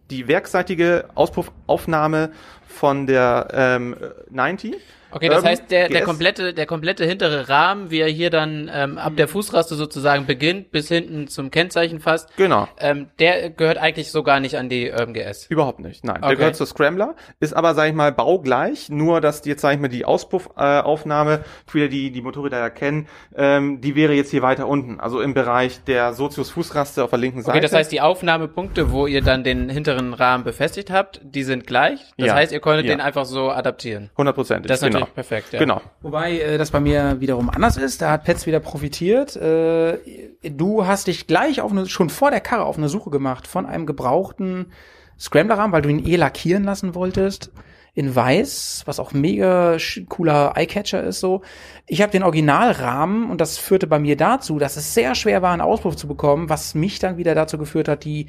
Die 0.10 0.28
werkseitige 0.28 1.06
Auspuffaufnahme 1.16 2.32
von 2.68 3.08
der 3.08 3.48
ähm, 3.54 3.96
90 4.30 4.76
Okay, 5.12 5.30
das 5.30 5.44
ähm, 5.44 5.50
heißt, 5.50 5.72
der, 5.72 5.90
der 5.90 6.04
komplette, 6.04 6.54
der 6.54 6.66
komplette 6.66 7.06
hintere 7.06 7.50
Rahmen, 7.50 7.92
wie 7.92 8.00
er 8.00 8.08
hier 8.08 8.30
dann 8.30 8.70
ähm, 8.74 8.98
ab 8.98 9.14
der 9.18 9.28
Fußraste 9.28 9.76
sozusagen 9.76 10.26
beginnt, 10.26 10.72
bis 10.72 10.88
hinten 10.88 11.28
zum 11.28 11.52
Kennzeichen 11.52 12.00
fasst, 12.00 12.30
genau. 12.38 12.68
ähm, 12.80 13.10
der 13.20 13.50
gehört 13.50 13.78
eigentlich 13.78 14.12
so 14.12 14.24
gar 14.24 14.40
nicht 14.40 14.58
an 14.58 14.70
die 14.70 14.90
Urban 14.90 15.14
GS. 15.14 15.48
Überhaupt 15.48 15.80
nicht, 15.80 16.04
nein. 16.04 16.18
Okay. 16.18 16.28
Der 16.28 16.36
gehört 16.38 16.56
zur 16.56 16.68
Scrambler, 16.68 17.16
ist 17.40 17.54
aber, 17.54 17.74
sag 17.76 17.90
ich 17.90 17.94
mal, 17.94 18.12
baugleich, 18.12 18.90
nur 18.90 19.22
dass 19.22 19.46
jetzt, 19.46 19.62
sag 19.62 19.74
ich 19.74 19.80
mal, 19.80 19.90
die 19.90 20.06
Auspuffaufnahme, 20.06 21.34
äh, 21.34 21.40
für 21.68 21.90
die 21.90 22.12
die 22.12 22.22
Motorräder 22.22 22.58
erkennen, 22.58 23.08
ähm, 23.36 23.82
die 23.82 23.96
wäre 23.96 24.14
jetzt 24.14 24.32
hier 24.32 24.42
weiter 24.42 24.68
unten, 24.68 25.00
also 25.00 25.22
im 25.22 25.34
Bereich 25.34 25.84
der 25.84 26.14
Sozius-Fußraste 26.14 27.04
auf 27.04 27.10
der 27.10 27.20
linken 27.20 27.42
Seite. 27.42 27.58
Okay, 27.58 27.62
das 27.62 27.74
heißt, 27.74 27.92
die 27.92 28.02
Aufnahmepunkte, 28.02 28.92
wo 28.92 29.08
ihr 29.08 29.22
dann 29.22 29.44
den 29.44 29.70
hinteren 29.70 30.14
Rahmen 30.14 30.44
befestigt 30.44 30.92
habt, 30.92 31.22
die 31.24 31.44
sind 31.44 31.68
gleich. 31.68 32.00
Das 32.18 32.28
ja. 32.28 32.36
heißt, 32.36 32.52
ihr 32.52 32.60
konntet 32.60 32.86
ja. 32.86 32.94
den 32.94 33.02
einfach 33.02 33.26
so 33.26 33.52
adaptieren. 33.52 34.10
Hundertprozentig, 34.18 34.68
Das 34.68 34.82
ist 34.82 35.01
genau. 35.02 35.14
perfekt, 35.14 35.54
ja. 35.54 35.60
Genau. 35.60 35.82
Wobei 36.02 36.40
äh, 36.40 36.58
das 36.58 36.72
bei 36.72 36.80
mir 36.80 37.20
wiederum 37.20 37.50
anders 37.50 37.78
ist. 37.78 38.02
Da 38.02 38.12
hat 38.12 38.24
Pets 38.24 38.46
wieder 38.46 38.60
profitiert. 38.60 39.36
Äh, 39.36 39.98
du 40.44 40.86
hast 40.86 41.08
dich 41.08 41.28
gleich 41.28 41.62
auf 41.62 41.72
eine, 41.72 41.88
schon 41.88 42.10
vor 42.10 42.32
der 42.32 42.42
Karre 42.42 42.66
auf 42.66 42.78
eine 42.78 42.90
Suche 42.90 43.10
gemacht 43.10 43.48
von 43.48 43.66
einem 43.66 43.86
gebrauchten 43.86 44.72
Scrambler-Rahmen, 45.20 45.74
weil 45.74 45.82
du 45.82 45.90
ihn 45.90 46.06
eh 46.06 46.16
lackieren 46.16 46.64
lassen 46.64 46.96
wolltest 46.96 47.52
in 47.94 48.16
weiß, 48.16 48.84
was 48.86 49.00
auch 49.00 49.12
mega 49.12 49.76
cooler 50.08 50.54
Eyecatcher 50.56 51.04
ist 51.04 51.20
so. 51.20 51.42
Ich 51.88 52.02
habe 52.02 52.12
den 52.12 52.24
Originalrahmen 52.24 53.30
und 53.30 53.42
das 53.42 53.58
führte 53.58 53.86
bei 53.86 54.00
mir 54.00 54.16
dazu, 54.16 54.60
dass 54.60 54.78
es 54.78 54.94
sehr 54.94 55.14
schwer 55.14 55.42
war, 55.42 55.52
einen 55.52 55.62
Auspuff 55.62 55.98
zu 55.98 56.08
bekommen, 56.08 56.50
was 56.50 56.74
mich 56.74 57.00
dann 57.00 57.18
wieder 57.18 57.36
dazu 57.36 57.58
geführt 57.58 57.90
hat, 57.90 58.06
die 58.06 58.28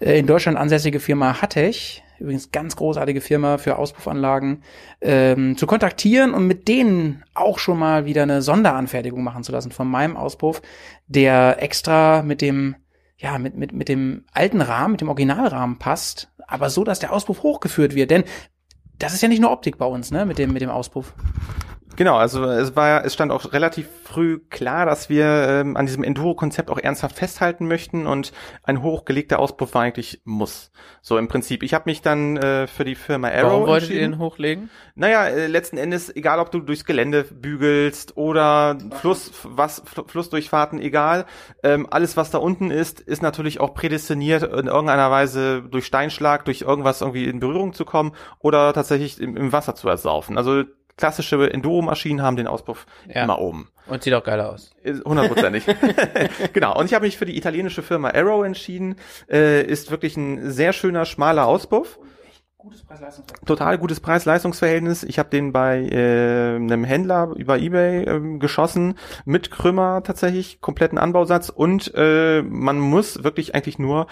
äh, 0.00 0.18
in 0.18 0.26
Deutschland 0.26 0.56
ansässige 0.56 0.98
Firma 0.98 1.42
Hattech, 1.42 2.02
übrigens 2.18 2.52
ganz 2.52 2.74
großartige 2.74 3.20
Firma 3.20 3.58
für 3.58 3.76
Auspuffanlagen, 3.76 4.62
ähm, 5.02 5.58
zu 5.58 5.66
kontaktieren 5.66 6.32
und 6.32 6.46
mit 6.46 6.66
denen 6.66 7.22
auch 7.34 7.58
schon 7.58 7.78
mal 7.78 8.06
wieder 8.06 8.22
eine 8.22 8.40
Sonderanfertigung 8.40 9.22
machen 9.22 9.44
zu 9.44 9.52
lassen 9.52 9.72
von 9.72 9.88
meinem 9.88 10.16
Auspuff, 10.16 10.62
der 11.06 11.62
extra 11.62 12.22
mit 12.22 12.40
dem 12.40 12.76
ja, 13.18 13.38
mit, 13.38 13.56
mit, 13.56 13.72
mit 13.72 13.88
dem 13.88 14.24
alten 14.32 14.60
Rahmen, 14.60 14.92
mit 14.92 15.00
dem 15.00 15.08
Originalrahmen 15.08 15.78
passt, 15.78 16.32
aber 16.48 16.70
so, 16.70 16.82
dass 16.82 16.98
der 16.98 17.12
Auspuff 17.12 17.44
hochgeführt 17.44 17.94
wird. 17.94 18.10
Denn 18.10 18.24
das 18.98 19.14
ist 19.14 19.22
ja 19.22 19.28
nicht 19.28 19.40
nur 19.40 19.50
Optik 19.50 19.78
bei 19.78 19.86
uns, 19.86 20.10
ne, 20.10 20.26
mit 20.26 20.38
dem, 20.38 20.52
mit 20.52 20.62
dem 20.62 20.70
Auspuff. 20.70 21.14
Genau, 21.96 22.16
also 22.16 22.44
es 22.44 22.74
war, 22.74 23.04
es 23.04 23.14
stand 23.14 23.32
auch 23.32 23.52
relativ 23.52 23.86
früh 24.04 24.38
klar, 24.50 24.86
dass 24.86 25.08
wir 25.08 25.26
ähm, 25.26 25.76
an 25.76 25.86
diesem 25.86 26.04
Enduro-Konzept 26.04 26.70
auch 26.70 26.78
ernsthaft 26.78 27.16
festhalten 27.16 27.66
möchten 27.66 28.06
und 28.06 28.32
ein 28.62 28.82
hochgelegter 28.82 29.38
Auspuff 29.38 29.74
war 29.74 29.82
eigentlich 29.82 30.20
muss. 30.24 30.70
So 31.00 31.18
im 31.18 31.28
Prinzip. 31.28 31.62
Ich 31.62 31.74
habe 31.74 31.84
mich 31.86 32.02
dann 32.02 32.36
äh, 32.36 32.66
für 32.66 32.84
die 32.84 32.94
Firma 32.94 33.28
Arrow 33.28 33.52
Warum 33.52 33.66
wolltet 33.66 33.90
ihr 33.90 34.00
den 34.00 34.18
hochlegen? 34.18 34.70
Naja, 34.94 35.26
äh, 35.26 35.46
letzten 35.46 35.76
Endes, 35.76 36.14
egal 36.14 36.38
ob 36.38 36.50
du 36.50 36.60
durchs 36.60 36.84
Gelände 36.84 37.24
bügelst 37.24 38.16
oder 38.16 38.78
Fluss, 39.00 39.32
was, 39.44 39.82
Flussdurchfahrten, 40.06 40.80
egal, 40.80 41.26
ähm, 41.62 41.86
alles 41.90 42.16
was 42.16 42.30
da 42.30 42.38
unten 42.38 42.70
ist, 42.70 43.00
ist 43.00 43.22
natürlich 43.22 43.60
auch 43.60 43.74
prädestiniert 43.74 44.42
in 44.42 44.66
irgendeiner 44.66 45.10
Weise 45.10 45.62
durch 45.62 45.86
Steinschlag, 45.86 46.44
durch 46.44 46.62
irgendwas 46.62 47.00
irgendwie 47.00 47.24
in 47.24 47.40
Berührung 47.40 47.72
zu 47.72 47.84
kommen 47.84 48.12
oder 48.38 48.72
tatsächlich 48.72 49.20
im, 49.20 49.36
im 49.36 49.52
Wasser 49.52 49.74
zu 49.74 49.88
ersaufen. 49.88 50.38
Also 50.38 50.64
klassische 50.96 51.52
Enduro-Maschinen 51.52 52.22
haben 52.22 52.36
den 52.36 52.46
Auspuff 52.46 52.86
ja. 53.08 53.24
immer 53.24 53.38
oben. 53.38 53.68
Und 53.86 54.02
sieht 54.02 54.14
auch 54.14 54.24
geiler 54.24 54.50
aus. 54.50 54.70
Hundertprozentig. 55.04 55.64
genau. 56.52 56.78
Und 56.78 56.86
ich 56.86 56.94
habe 56.94 57.04
mich 57.04 57.18
für 57.18 57.26
die 57.26 57.36
italienische 57.36 57.82
Firma 57.82 58.10
Arrow 58.10 58.44
entschieden. 58.44 58.96
Äh, 59.28 59.64
ist 59.64 59.90
wirklich 59.90 60.16
ein 60.16 60.50
sehr 60.50 60.72
schöner, 60.72 61.04
schmaler 61.04 61.46
Auspuff. 61.46 61.98
Gutes 62.62 62.84
Preis-Leistungsverhältnis. 62.84 63.48
Total 63.48 63.78
gutes 63.78 64.00
Preis-Leistungsverhältnis. 64.00 65.02
Ich 65.02 65.18
habe 65.18 65.30
den 65.30 65.50
bei 65.52 65.80
äh, 65.80 66.54
einem 66.54 66.84
Händler 66.84 67.32
über 67.34 67.58
eBay 67.58 68.04
äh, 68.04 68.38
geschossen 68.38 68.94
mit 69.24 69.50
Krümmer 69.50 70.04
tatsächlich 70.04 70.60
kompletten 70.60 70.96
Anbausatz 70.96 71.48
und 71.48 71.92
äh, 71.96 72.42
man 72.42 72.78
muss 72.78 73.24
wirklich 73.24 73.56
eigentlich 73.56 73.80
nur 73.80 74.06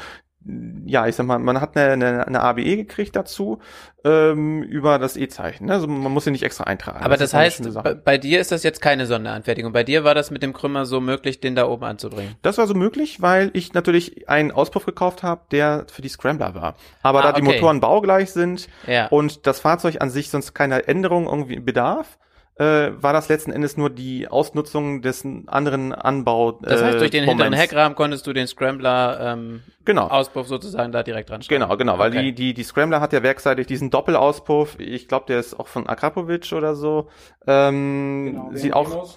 ja, 0.87 1.07
ich 1.07 1.17
sag 1.17 1.27
mal, 1.27 1.39
man 1.39 1.61
hat 1.61 1.77
eine, 1.77 1.93
eine, 1.93 2.27
eine 2.27 2.41
ABE 2.41 2.77
gekriegt 2.77 3.15
dazu 3.15 3.59
ähm, 4.05 4.63
über 4.63 4.99
das 4.99 5.17
E-Zeichen. 5.17 5.67
Ne? 5.67 5.75
Also 5.75 5.87
man 5.87 6.11
muss 6.11 6.25
sie 6.25 6.31
nicht 6.31 6.43
extra 6.43 6.65
eintragen. 6.65 7.05
Aber 7.05 7.19
das, 7.19 7.33
das 7.33 7.35
heißt, 7.35 7.75
bei, 7.83 7.95
bei, 7.95 8.19
dir 8.19 8.41
ist 8.41 8.51
das 8.51 8.63
jetzt 8.63 8.81
keine 8.81 9.05
Sonderanfertigung. 9.05 9.73
Bei 9.73 9.85
dir 9.85 10.03
war 10.03 10.15
das 10.15 10.31
mit 10.31 10.43
dem 10.43 10.55
Krümmer 10.55 10.87
so 10.87 11.01
möglich, 11.01 11.41
den 11.41 11.55
da 11.55 11.69
oben 11.69 11.85
anzubringen? 11.85 12.37
Das 12.41 12.57
war 12.57 12.67
so 12.67 12.75
möglich, 12.75 13.21
weil 13.21 13.51
ich 13.53 13.75
natürlich 13.75 14.31
einen 14.31 14.51
Auspuff 14.51 14.87
gekauft 14.87 15.23
habe, 15.23 15.43
der 15.51 15.85
für 15.93 16.01
die 16.01 16.09
Scrambler 16.09 16.55
war. 16.55 16.75
Aber 17.03 17.21
ah, 17.21 17.23
da 17.23 17.33
die 17.33 17.43
okay. 17.43 17.57
Motoren 17.57 17.81
baugleich 17.81 18.33
sind 18.33 18.69
ja. 18.87 19.09
und 19.09 19.47
das 19.47 19.61
Fahrzeug 19.61 20.01
an 20.01 20.09
sich 20.09 20.31
sonst 20.31 20.55
keine 20.55 20.89
Änderung 20.89 21.27
irgendwie 21.27 21.61
bedarf, 21.61 22.19
äh, 22.61 22.93
war 23.03 23.15
das 23.15 23.31
letzten 23.31 23.53
Endes 23.53 23.79
nur 23.79 23.89
die 23.89 24.29
Ausnutzung 24.29 25.01
des 25.01 25.27
anderen 25.47 25.95
Anbau. 25.95 26.51
Äh, 26.51 26.55
das 26.61 26.83
heißt, 26.83 27.01
durch 27.01 27.11
den 27.11 27.25
Moments. 27.25 27.45
hinteren 27.45 27.59
Heckrahmen 27.59 27.97
konntest 27.97 28.27
du 28.27 28.35
den 28.35 28.47
Scrambler 28.47 29.33
ähm, 29.33 29.63
genau. 29.87 30.09
Auspuff 30.09 30.47
sozusagen 30.47 30.93
da 30.93 31.03
direkt 31.03 31.31
dran 31.31 31.41
Genau, 31.49 31.75
genau, 31.79 31.99
weil 31.99 32.11
okay. 32.11 32.21
die, 32.21 32.33
die, 32.35 32.55
die 32.55 32.63
Scrambler 32.63 33.01
hat 33.01 33.15
ja 33.15 33.23
werkseitig 33.23 33.67
diesen 33.67 33.89
Doppelauspuff. 33.89 34.79
Ich 34.79 35.09
glaube, 35.09 35.25
der 35.27 35.41
ist 35.41 35.59
auch 35.59 35.69
von 35.69 35.87
Akrapovic 35.87 36.53
oder 36.53 36.75
so. 36.75 37.09
Ähm, 37.47 38.33
genau, 38.33 38.51
sieht 38.53 38.75
auch, 38.75 39.09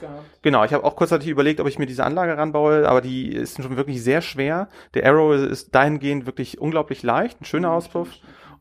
genau, 0.41 0.64
ich 0.64 0.72
habe 0.72 0.86
auch 0.86 0.96
kurzzeitig 0.96 1.28
überlegt, 1.28 1.60
ob 1.60 1.68
ich 1.68 1.78
mir 1.78 1.86
diese 1.86 2.06
Anlage 2.06 2.38
ranbaue, 2.38 2.88
aber 2.88 3.02
die 3.02 3.28
ist 3.28 3.62
schon 3.62 3.76
wirklich 3.76 4.02
sehr 4.02 4.22
schwer. 4.22 4.70
Der 4.94 5.06
Arrow 5.06 5.36
ist 5.36 5.76
dahingehend 5.76 6.26
wirklich 6.26 6.62
unglaublich 6.62 7.04
leicht, 7.04 7.41
ein 7.41 7.46
schöner 7.46 7.72
Auspuff. 7.72 8.08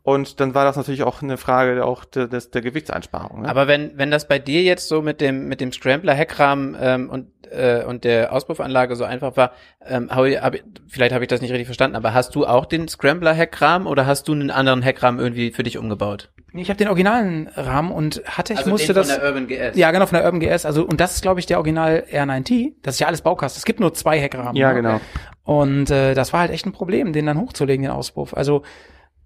Und 0.05 0.41
dann 0.41 0.55
war 0.55 0.65
das 0.65 0.77
natürlich 0.77 1.05
auch 1.05 1.23
eine 1.23 1.37
Frage 1.37 1.85
auch 1.85 2.05
der, 2.05 2.27
der, 2.27 2.41
der 2.41 2.61
Gewichtseinsparung. 2.61 3.43
Ne? 3.43 3.49
Aber 3.49 3.69
wenn, 3.69 3.97
wenn 3.97 4.11
das 4.11 4.27
bei 4.27 4.41
dir 4.41 4.63
jetzt 4.63 4.89
so 4.89 5.01
mit 5.01 5.21
dem, 5.21 5.47
mit 5.47 5.61
dem 5.61 5.73
Scrambler-Heckrahmen 5.73 6.77
ähm, 6.81 7.09
und, 7.09 7.29
äh, 7.51 7.85
und 7.85 8.03
der 8.03 8.33
Auspuffanlage 8.33 8.97
so 8.97 9.05
einfach 9.05 9.37
war, 9.37 9.53
ähm, 9.87 10.11
hab 10.11 10.25
ich, 10.25 10.41
hab, 10.41 10.57
vielleicht 10.89 11.15
habe 11.15 11.23
ich 11.23 11.29
das 11.29 11.41
nicht 11.41 11.53
richtig 11.53 11.67
verstanden, 11.67 11.95
aber 11.95 12.15
hast 12.15 12.35
du 12.35 12.45
auch 12.45 12.67
den 12.67 12.89
Scrambler-Heckrahmen 12.89 13.87
oder 13.87 14.05
hast 14.05 14.27
du 14.27 14.33
einen 14.33 14.51
anderen 14.51 14.83
Heckrahmen 14.83 15.21
irgendwie 15.21 15.53
für 15.53 15.63
dich 15.63 15.79
umgebaut? 15.79 16.31
Ich 16.55 16.69
habe 16.69 16.77
den 16.77 16.89
originalen 16.89 17.49
Rahmen 17.55 17.93
und 17.93 18.23
hatte, 18.27 18.55
ich 18.55 18.59
also 18.59 18.71
musste 18.71 18.89
den 18.89 18.97
das. 18.97 19.13
Von 19.13 19.21
der 19.21 19.29
Urban 19.29 19.47
GS. 19.47 19.77
Ja, 19.77 19.91
genau, 19.93 20.07
von 20.07 20.17
der 20.19 20.25
Urban 20.27 20.41
GS. 20.41 20.67
Also, 20.67 20.85
und 20.85 21.01
das 21.01 21.15
ist, 21.15 21.23
glaube 21.23 21.41
ich, 21.41 21.47
der 21.47 21.59
Original 21.59 22.05
R9T. 22.11 22.75
Das 22.83 22.97
ist 22.97 22.99
ja 22.99 23.07
alles 23.07 23.23
Baukasten. 23.23 23.59
Es 23.59 23.65
gibt 23.65 23.81
nur 23.81 23.95
zwei 23.95 24.19
Heckrahmen. 24.21 24.57
Ja, 24.57 24.71
ne? 24.71 24.75
genau. 24.75 25.01
Und 25.45 25.91
äh, 25.91 26.15
das 26.15 26.33
war 26.33 26.41
halt 26.41 26.51
echt 26.51 26.67
ein 26.67 26.73
Problem, 26.73 27.13
den 27.13 27.25
dann 27.25 27.41
hochzulegen, 27.41 27.85
den 27.85 27.93
Auspuff. 27.93 28.35
Also 28.35 28.63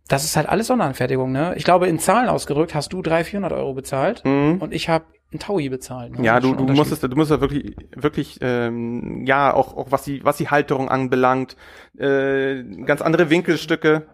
das 0.09 0.25
ist 0.25 0.37
halt 0.37 0.49
alles 0.49 0.69
Sonderanfertigung, 0.69 1.33
ne? 1.33 1.55
Ich 1.57 1.65
glaube, 1.65 1.89
in 1.89 1.99
Zahlen 1.99 2.29
ausgerückt 2.29 2.75
hast 2.75 2.93
du 2.93 3.03
300, 3.03 3.27
400 3.27 3.53
Euro 3.53 3.75
bezahlt 3.75 4.25
mhm. 4.25 4.59
und 4.61 4.73
ich 4.73 4.89
habe 4.89 5.05
ein 5.33 5.41
Taui 5.41 5.69
bezahlt. 5.69 6.19
Ne? 6.19 6.25
Ja, 6.25 6.39
du, 6.39 6.55
du 6.55 6.65
musstest, 6.73 7.03
du 7.03 7.17
musst 7.17 7.31
ja 7.31 7.41
wirklich, 7.41 7.75
wirklich, 7.95 8.39
ähm, 8.41 9.25
ja, 9.27 9.53
auch, 9.53 9.77
auch 9.77 9.91
was 9.91 10.05
die, 10.05 10.25
was 10.25 10.37
die 10.37 10.49
Halterung 10.49 10.89
anbelangt, 10.89 11.57
äh, 11.99 12.63
ganz 12.85 13.03
andere 13.03 13.31
Winkelstücke. 13.31 14.07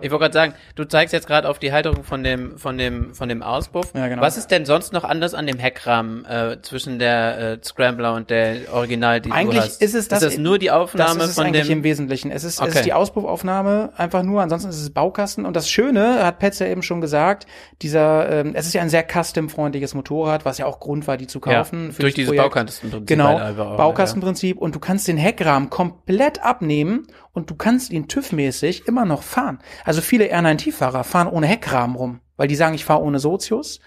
Ich 0.00 0.10
wollte 0.10 0.22
gerade 0.22 0.34
sagen, 0.34 0.54
du 0.74 0.84
zeigst 0.84 1.12
jetzt 1.12 1.26
gerade 1.26 1.48
auf 1.48 1.58
die 1.58 1.72
Halterung 1.72 2.04
von 2.04 2.22
dem, 2.22 2.58
von 2.58 2.78
dem, 2.78 3.14
von 3.14 3.28
dem 3.28 3.42
Auspuff. 3.42 3.92
Ja, 3.94 4.08
genau. 4.08 4.22
Was 4.22 4.36
ist 4.36 4.48
denn 4.50 4.64
sonst 4.64 4.92
noch 4.92 5.04
anders 5.04 5.34
an 5.34 5.46
dem 5.46 5.58
Heckrahmen 5.58 6.24
äh, 6.24 6.58
zwischen 6.62 6.98
der 6.98 7.38
äh, 7.38 7.58
Scrambler 7.62 8.14
und 8.14 8.30
der 8.30 8.72
Original, 8.72 9.20
die 9.20 9.30
eigentlich 9.30 9.60
du 9.60 9.64
hast? 9.66 9.82
ist 9.82 9.94
es 9.94 10.08
das, 10.08 10.22
ist 10.22 10.32
das 10.32 10.38
nur 10.38 10.58
die 10.58 10.70
Aufnahme 10.70 11.14
das 11.14 11.24
ist 11.24 11.30
es 11.30 11.34
von 11.36 11.46
eigentlich 11.46 11.66
dem 11.66 11.78
im 11.78 11.84
Wesentlichen. 11.84 12.30
Es 12.30 12.44
ist, 12.44 12.60
okay. 12.60 12.68
es 12.68 12.76
ist 12.76 12.84
die 12.84 12.92
Auspuffaufnahme 12.92 13.92
einfach 13.96 14.22
nur. 14.22 14.42
Ansonsten 14.42 14.70
ist 14.70 14.80
es 14.80 14.90
Baukasten. 14.90 15.44
Und 15.46 15.56
das 15.56 15.68
Schöne 15.68 16.24
hat 16.24 16.38
Petz 16.38 16.58
ja 16.58 16.66
eben 16.66 16.82
schon 16.82 17.00
gesagt. 17.00 17.46
Dieser, 17.82 18.30
ähm, 18.30 18.52
es 18.54 18.66
ist 18.66 18.74
ja 18.74 18.82
ein 18.82 18.90
sehr 18.90 19.04
custom-freundliches 19.04 19.94
Motorrad, 19.94 20.44
was 20.44 20.58
ja 20.58 20.66
auch 20.66 20.80
Grund 20.80 21.06
war, 21.06 21.16
die 21.16 21.26
zu 21.26 21.40
kaufen. 21.40 21.90
Ja, 21.90 21.98
durch 21.98 22.14
dieses 22.14 22.36
Baukastenprinzip. 22.36 23.06
Genau, 23.06 23.38
auch, 23.38 23.76
Baukastenprinzip. 23.76 24.56
Ja. 24.56 24.62
Und 24.62 24.74
du 24.74 24.78
kannst 24.78 25.08
den 25.08 25.16
Heckrahmen 25.16 25.70
komplett 25.70 26.42
abnehmen 26.42 27.06
und 27.32 27.50
du 27.50 27.54
kannst 27.54 27.90
ihn 27.90 28.06
TÜV-mäßig 28.06 28.86
immer 28.86 29.04
noch 29.04 29.22
fahren. 29.22 29.60
Also 29.84 30.00
viele 30.00 30.32
R9T-Fahrer 30.32 31.04
fahren 31.04 31.28
ohne 31.28 31.46
Heckrahmen 31.46 31.96
rum, 31.96 32.20
weil 32.36 32.48
die 32.48 32.56
sagen, 32.56 32.74
ich 32.74 32.84
fahre 32.84 33.02
ohne 33.02 33.18
Sozius, 33.18 33.80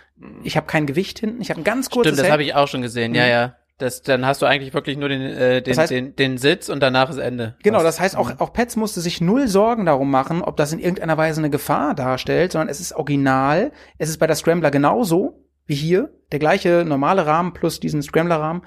ich 0.44 0.56
habe 0.58 0.68
kein 0.68 0.86
Gewicht 0.86 1.20
hinten, 1.20 1.42
ich 1.42 1.50
habe 1.50 1.62
ein 1.62 1.66
ganz 1.66 1.90
kurzes 1.90 2.14
Stimmt, 2.14 2.26
das 2.26 2.32
habe 2.32 2.44
ich 2.44 2.56
auch 2.56 2.68
schon 2.68 2.82
gesehen, 2.82 3.14
ja, 3.16 3.24
mhm. 3.24 3.30
ja. 3.30 3.56
Das, 3.80 4.04
dann 4.04 4.26
hast 4.26 4.42
du 4.42 4.46
eigentlich 4.46 4.74
wirklich 4.74 4.98
nur 4.98 5.10
den, 5.10 5.22
äh, 5.22 5.62
den, 5.62 5.72
das 5.72 5.78
heißt, 5.80 5.92
den, 5.92 6.16
den 6.16 6.38
Sitz 6.38 6.70
und 6.70 6.80
danach 6.80 7.10
ist 7.10 7.18
Ende. 7.18 7.58
Genau, 7.64 7.82
das 7.82 8.00
heißt 8.00 8.16
auch, 8.16 8.40
auch 8.40 8.54
Pets 8.54 8.76
musste 8.76 9.02
sich 9.02 9.20
null 9.20 9.48
Sorgen 9.48 9.88
darum 9.88 10.12
machen, 10.12 10.44
ob 10.44 10.58
das 10.58 10.72
in 10.74 10.80
irgendeiner 10.80 11.18
Weise 11.18 11.42
eine 11.42 11.50
Gefahr 11.50 11.96
darstellt, 11.96 12.52
sondern 12.52 12.70
es 12.70 12.80
ist 12.80 12.94
original. 12.94 13.72
Es 13.98 14.10
ist 14.10 14.20
bei 14.20 14.28
der 14.28 14.36
Scrambler 14.36 14.70
genauso 14.70 15.44
wie 15.66 15.76
hier. 15.76 16.14
Der 16.32 16.40
gleiche 16.40 16.86
normale 16.86 17.26
Rahmen 17.26 17.54
plus 17.54 17.80
diesen 17.80 18.04
Scrambler-Rahmen. 18.04 18.62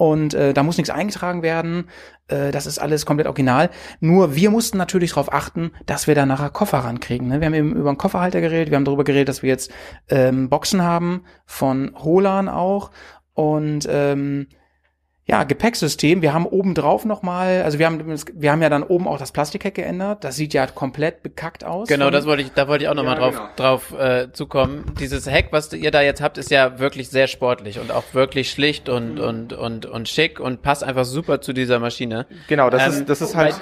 Und 0.00 0.32
äh, 0.32 0.54
da 0.54 0.62
muss 0.62 0.78
nichts 0.78 0.88
eingetragen 0.88 1.42
werden. 1.42 1.90
Äh, 2.28 2.52
das 2.52 2.64
ist 2.64 2.78
alles 2.78 3.04
komplett 3.04 3.26
original. 3.26 3.68
Nur 4.00 4.34
wir 4.34 4.50
mussten 4.50 4.78
natürlich 4.78 5.10
darauf 5.10 5.30
achten, 5.30 5.72
dass 5.84 6.06
wir 6.06 6.14
da 6.14 6.24
nachher 6.24 6.48
Koffer 6.48 6.78
rankriegen. 6.78 7.28
Ne? 7.28 7.40
Wir 7.40 7.46
haben 7.46 7.52
eben 7.52 7.76
über 7.76 7.90
einen 7.90 7.98
Kofferhalter 7.98 8.40
geredet. 8.40 8.70
Wir 8.70 8.76
haben 8.76 8.86
darüber 8.86 9.04
geredet, 9.04 9.28
dass 9.28 9.42
wir 9.42 9.50
jetzt 9.50 9.70
ähm, 10.08 10.48
Boxen 10.48 10.82
haben 10.82 11.24
von 11.44 11.92
Holan 12.02 12.48
auch. 12.48 12.92
Und 13.34 13.86
ähm, 13.90 14.46
ja, 15.30 15.44
Gepäcksystem. 15.44 16.22
Wir 16.22 16.34
haben 16.34 16.44
oben 16.44 16.74
drauf 16.74 17.04
nochmal, 17.04 17.62
also 17.62 17.78
wir 17.78 17.86
haben, 17.86 18.02
wir 18.34 18.50
haben 18.50 18.62
ja 18.62 18.68
dann 18.68 18.82
oben 18.82 19.06
auch 19.06 19.16
das 19.16 19.30
Plastikheck 19.30 19.76
geändert. 19.76 20.24
Das 20.24 20.34
sieht 20.34 20.54
ja 20.54 20.66
komplett 20.66 21.22
bekackt 21.22 21.62
aus. 21.62 21.86
Genau, 21.86 22.10
das 22.10 22.26
wollte 22.26 22.42
ich, 22.42 22.50
da 22.50 22.66
wollte 22.66 22.82
ich 22.82 22.90
auch 22.90 22.94
nochmal 22.94 23.14
ja, 23.14 23.20
drauf, 23.20 23.34
genau. 23.36 23.50
drauf 23.54 23.92
äh, 23.96 24.32
zukommen. 24.32 24.86
Dieses 24.98 25.30
Heck, 25.30 25.50
was 25.52 25.72
ihr 25.72 25.92
da 25.92 26.02
jetzt 26.02 26.20
habt, 26.20 26.36
ist 26.36 26.50
ja 26.50 26.80
wirklich 26.80 27.10
sehr 27.10 27.28
sportlich 27.28 27.78
und 27.78 27.92
auch 27.92 28.02
wirklich 28.12 28.50
schlicht 28.50 28.88
und, 28.88 29.14
mhm. 29.14 29.20
und, 29.20 29.52
und, 29.52 29.86
und 29.86 30.08
schick 30.08 30.40
und 30.40 30.62
passt 30.62 30.82
einfach 30.82 31.04
super 31.04 31.40
zu 31.40 31.52
dieser 31.52 31.78
Maschine. 31.78 32.26
Genau, 32.48 32.68
das 32.68 32.82
ähm, 32.82 33.02
ist, 33.02 33.08
das 33.08 33.20
ist 33.20 33.36
halt. 33.36 33.54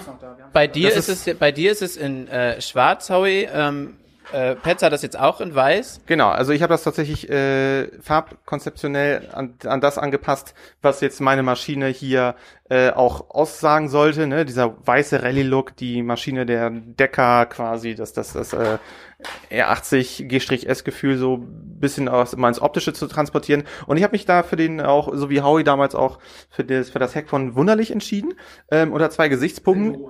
Bei, 0.55 0.67
bei 0.67 0.67
dir 0.69 0.89
ist, 0.89 1.11
ist, 1.11 1.29
es, 1.29 1.37
bei 1.37 1.53
dir 1.53 1.71
ist 1.71 1.83
es 1.83 1.99
in 1.99 2.29
äh, 2.29 2.63
Schwarz, 2.63 3.11
Howie. 3.11 3.47
Ähm, 3.53 3.99
äh, 4.33 4.55
Petz 4.57 4.83
hat 4.83 4.93
das 4.93 5.03
jetzt 5.03 5.19
auch 5.19 5.41
in 5.41 5.55
weiß. 5.55 6.03
Genau, 6.07 6.29
also 6.29 6.53
ich 6.53 6.63
habe 6.63 6.73
das 6.73 6.83
tatsächlich 6.83 7.29
äh, 7.31 7.89
farbkonzeptionell 8.01 9.29
an, 9.33 9.55
an 9.65 9.81
das 9.81 9.99
angepasst, 9.99 10.55
was 10.83 11.01
jetzt 11.01 11.21
meine 11.21 11.43
Maschine 11.43 11.89
hier 11.89 12.35
äh, 12.69 12.91
auch 12.91 13.31
aussagen 13.31 13.89
sollte. 13.89 14.27
Ne? 14.27 14.45
Dieser 14.45 14.77
weiße 14.87 15.23
Rallye-Look, 15.23 15.77
die 15.77 16.03
Maschine 16.03 16.45
der 16.45 16.71
Decker 16.71 17.47
quasi, 17.47 17.95
das, 17.95 18.13
das, 18.13 18.35
das 18.35 18.53
äh, 18.53 18.79
R80 19.51 20.25
G-S-Gefühl 20.25 21.17
so 21.17 21.39
bisschen 21.43 22.09
aus 22.09 22.37
mal 22.37 22.49
ins 22.49 22.61
Optische 22.61 22.93
zu 22.93 23.07
transportieren. 23.07 23.65
Und 23.87 23.97
ich 23.97 24.03
habe 24.03 24.13
mich 24.13 24.27
da 24.27 24.43
für 24.43 24.57
den 24.57 24.81
auch, 24.81 25.11
so 25.15 25.31
wie 25.31 25.41
Howie 25.41 25.65
damals 25.65 25.95
auch, 25.95 26.19
für 26.51 26.65
das, 26.65 26.91
für 26.91 26.99
das 26.99 27.15
Heck 27.15 27.29
von 27.29 27.55
Wunderlich 27.55 27.91
entschieden. 27.91 28.35
Ähm, 28.71 28.93
unter 28.93 29.11
zwei 29.11 29.29
Gesichtspunkten. 29.29 30.05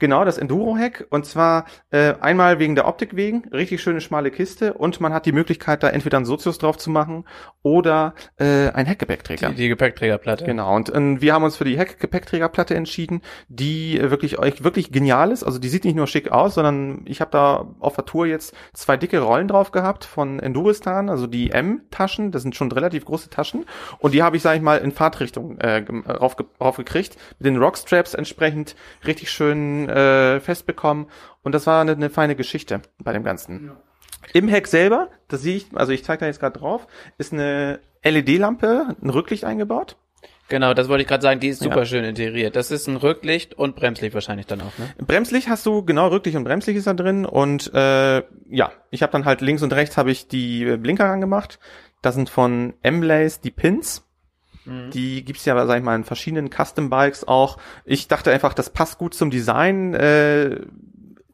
Genau, 0.00 0.24
das 0.24 0.38
Enduro-Hack. 0.38 1.06
Und 1.10 1.26
zwar 1.26 1.66
äh, 1.90 2.14
einmal 2.20 2.58
wegen 2.58 2.74
der 2.74 2.88
Optik 2.88 3.14
wegen, 3.14 3.48
richtig 3.52 3.82
schöne 3.82 4.00
schmale 4.00 4.30
Kiste 4.30 4.72
und 4.72 5.00
man 5.00 5.12
hat 5.12 5.26
die 5.26 5.32
Möglichkeit, 5.32 5.82
da 5.82 5.90
entweder 5.90 6.16
einen 6.16 6.26
Sozius 6.26 6.58
drauf 6.58 6.78
zu 6.78 6.90
machen 6.90 7.24
oder 7.62 8.14
äh, 8.38 8.70
ein 8.70 8.86
Heckgepäckträger. 8.86 9.50
Die, 9.50 9.56
die 9.56 9.68
Gepäckträgerplatte. 9.68 10.44
Genau. 10.46 10.74
Und 10.74 10.88
äh, 10.88 11.20
wir 11.20 11.34
haben 11.34 11.44
uns 11.44 11.56
für 11.56 11.64
die 11.64 11.78
Heckgepäckträgerplatte 11.78 12.74
entschieden, 12.74 13.20
die 13.48 13.98
äh, 13.98 14.10
wirklich 14.10 14.38
wirklich 14.40 14.90
genial 14.90 15.30
ist. 15.30 15.44
Also 15.44 15.58
die 15.58 15.68
sieht 15.68 15.84
nicht 15.84 15.96
nur 15.96 16.06
schick 16.06 16.32
aus, 16.32 16.54
sondern 16.54 17.02
ich 17.04 17.20
habe 17.20 17.30
da 17.30 17.68
auf 17.78 17.94
der 17.94 18.06
Tour 18.06 18.26
jetzt 18.26 18.54
zwei 18.72 18.96
dicke 18.96 19.20
Rollen 19.20 19.48
drauf 19.48 19.70
gehabt 19.70 20.06
von 20.06 20.40
Enduristan, 20.40 21.10
also 21.10 21.26
die 21.26 21.50
M-Taschen. 21.50 22.32
Das 22.32 22.42
sind 22.42 22.56
schon 22.56 22.72
relativ 22.72 23.04
große 23.04 23.28
Taschen. 23.28 23.66
Und 23.98 24.14
die 24.14 24.22
habe 24.22 24.36
ich, 24.36 24.42
sage 24.42 24.56
ich 24.56 24.62
mal, 24.62 24.78
in 24.78 24.92
Fahrtrichtung 24.92 25.58
äh, 25.58 25.84
rauf, 26.10 26.36
raufgekriegt. 26.58 27.18
Mit 27.38 27.46
den 27.46 27.58
Rockstraps 27.58 28.14
entsprechend 28.14 28.76
richtig 29.04 29.30
schön 29.30 29.89
äh, 29.90 30.40
festbekommen. 30.40 31.06
Und 31.42 31.54
das 31.54 31.66
war 31.66 31.80
eine, 31.80 31.92
eine 31.92 32.10
feine 32.10 32.36
Geschichte 32.36 32.82
bei 33.02 33.12
dem 33.12 33.24
Ganzen. 33.24 33.66
Ja. 33.66 33.76
Im 34.32 34.48
Heck 34.48 34.66
selber, 34.66 35.08
das 35.28 35.42
sehe 35.42 35.56
ich, 35.56 35.66
also 35.74 35.92
ich 35.92 36.04
zeige 36.04 36.20
da 36.20 36.26
jetzt 36.26 36.40
gerade 36.40 36.58
drauf, 36.58 36.86
ist 37.18 37.32
eine 37.32 37.80
LED-Lampe, 38.04 38.96
ein 39.02 39.10
Rücklicht 39.10 39.44
eingebaut. 39.44 39.96
Genau, 40.48 40.74
das 40.74 40.88
wollte 40.88 41.02
ich 41.02 41.08
gerade 41.08 41.22
sagen, 41.22 41.38
die 41.38 41.48
ist 41.48 41.62
super 41.62 41.78
ja. 41.78 41.86
schön 41.86 42.04
integriert. 42.04 42.56
Das 42.56 42.72
ist 42.72 42.88
ein 42.88 42.96
Rücklicht 42.96 43.54
und 43.54 43.76
Bremslicht 43.76 44.14
wahrscheinlich 44.14 44.46
dann 44.46 44.60
auch, 44.60 44.76
ne? 44.78 44.90
Bremslicht 44.98 45.48
hast 45.48 45.64
du, 45.64 45.84
genau, 45.84 46.08
Rücklicht 46.08 46.36
und 46.36 46.42
Bremslicht 46.42 46.76
ist 46.76 46.88
da 46.88 46.92
drin 46.92 47.24
und 47.24 47.72
äh, 47.72 48.22
ja, 48.48 48.72
ich 48.90 49.02
habe 49.02 49.12
dann 49.12 49.24
halt 49.24 49.42
links 49.42 49.62
und 49.62 49.72
rechts 49.72 49.96
habe 49.96 50.10
ich 50.10 50.26
die 50.26 50.76
Blinker 50.76 51.06
angemacht. 51.06 51.60
Das 52.02 52.16
sind 52.16 52.28
von 52.28 52.74
M-Lace 52.82 53.40
die 53.40 53.52
Pins. 53.52 54.09
Mhm. 54.64 54.90
Die 54.90 55.24
gibt's 55.24 55.44
ja, 55.44 55.66
sag 55.66 55.78
ich 55.78 55.84
mal, 55.84 55.96
in 55.96 56.04
verschiedenen 56.04 56.50
Custom 56.50 56.90
Bikes 56.90 57.26
auch. 57.26 57.58
Ich 57.84 58.08
dachte 58.08 58.30
einfach, 58.30 58.54
das 58.54 58.70
passt 58.70 58.98
gut 58.98 59.14
zum 59.14 59.30
Design. 59.30 59.94
Äh, 59.94 60.60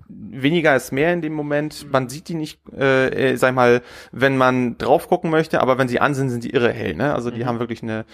weniger 0.09 0.76
ist 0.76 0.92
mehr 0.92 1.12
in 1.12 1.22
dem 1.22 1.32
Moment. 1.32 1.90
Man 1.90 2.09
sieht 2.09 2.28
die 2.28 2.34
nicht, 2.34 2.61
äh, 2.76 3.32
äh, 3.32 3.36
sag 3.36 3.50
ich 3.50 3.54
mal, 3.54 3.82
wenn 4.12 4.36
man 4.36 4.78
drauf 4.78 5.09
gucken 5.09 5.30
möchte, 5.30 5.61
aber 5.61 5.78
wenn 5.78 5.88
sie 5.88 6.00
an 6.00 6.14
sind, 6.14 6.30
sind 6.30 6.44
die 6.44 6.50
irre 6.50 6.72
hell. 6.72 6.94
Ne? 6.94 7.14
Also 7.14 7.30
die 7.30 7.42
mhm. 7.42 7.46
haben 7.46 7.59
wirklich 7.59 7.82
eine 7.82 8.04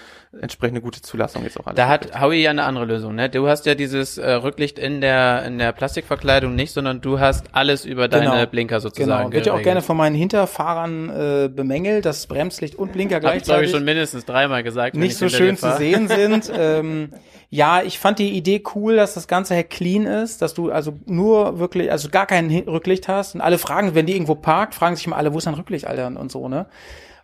entsprechende 0.41 0.81
gute 0.81 1.03
Zulassung 1.03 1.43
jetzt 1.45 1.61
auch. 1.61 1.73
Da 1.75 1.89
hat 1.89 2.21
Howie 2.21 2.43
ja 2.43 2.51
eine 2.51 2.65
andere 2.65 2.87
Lösung. 2.87 3.15
Ne? 3.15 3.29
Du 3.29 3.47
hast 3.49 3.67
ja 3.67 3.75
dieses 3.75 4.19
äh, 4.19 4.33
Rücklicht 4.33 4.79
in 4.79 5.01
der 5.01 5.45
in 5.45 5.59
der 5.59 5.73
Plastikverkleidung 5.73 6.55
nicht, 6.55 6.73
sondern 6.73 7.01
du 7.01 7.21
hast 7.21 7.47
alles 7.53 7.85
über 7.85 8.09
deine 8.09 8.31
genau. 8.31 8.47
Blinker 8.47 8.81
sozusagen. 8.81 9.31
Genau. 9.31 9.33
Wird 9.33 9.47
ja 9.47 9.53
auch 9.55 9.63
gerne 9.63 9.83
von 9.83 9.97
meinen 9.97 10.17
Hinterfahrern 10.17 11.11
äh, 11.11 11.49
bemängelt, 11.49 12.07
dass 12.07 12.27
Bremslicht 12.27 12.77
und 12.77 12.93
Blinker 12.93 13.21
gleichzeitig. 13.21 13.53
Hab 13.53 13.61
ich, 13.63 13.67
ich 13.67 13.75
schon 13.75 13.85
mindestens 13.85 14.25
dreimal 14.25 14.63
gesagt. 14.63 14.97
Nicht 14.97 15.17
so 15.17 15.29
schön 15.29 15.57
zu 15.57 15.77
sehen 15.77 16.09
sind. 16.09 16.51
ähm, 16.57 17.11
ja, 17.55 17.83
ich 17.83 17.99
fand 17.99 18.19
die 18.19 18.31
Idee 18.31 18.63
cool, 18.75 18.97
dass 18.97 19.13
das 19.13 19.29
ganze 19.29 19.55
Heck 19.55 19.69
clean 19.69 20.07
ist, 20.07 20.41
dass 20.41 20.55
du 20.55 20.71
also 20.71 20.95
nur 21.05 21.59
wirklich, 21.59 21.82
also 21.91 22.09
gar 22.09 22.27
kein 22.27 22.51
Rücklicht 22.51 23.09
hast. 23.09 23.35
Und 23.35 23.41
alle 23.41 23.59
fragen, 23.59 23.95
wenn 23.95 24.07
die 24.07 24.15
irgendwo 24.15 24.35
parkt, 24.35 24.75
fragen 24.75 24.97
sich 24.97 25.07
immer 25.07 25.17
alle, 25.17 25.33
wo 25.33 25.39
ist 25.39 25.47
dein 25.47 25.55
Rücklicht, 25.55 25.87
Alter, 25.87 26.07
und 26.07 26.31
so, 26.31 26.49
ne? 26.49 26.67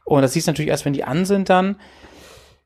Und 0.05 0.23
das 0.23 0.33
siehst 0.33 0.47
du 0.47 0.53
natürlich 0.53 0.71
erst, 0.71 0.85
wenn 0.85 0.95
die 0.95 1.05
an 1.05 1.25
sind 1.27 1.51
dann. 1.51 1.77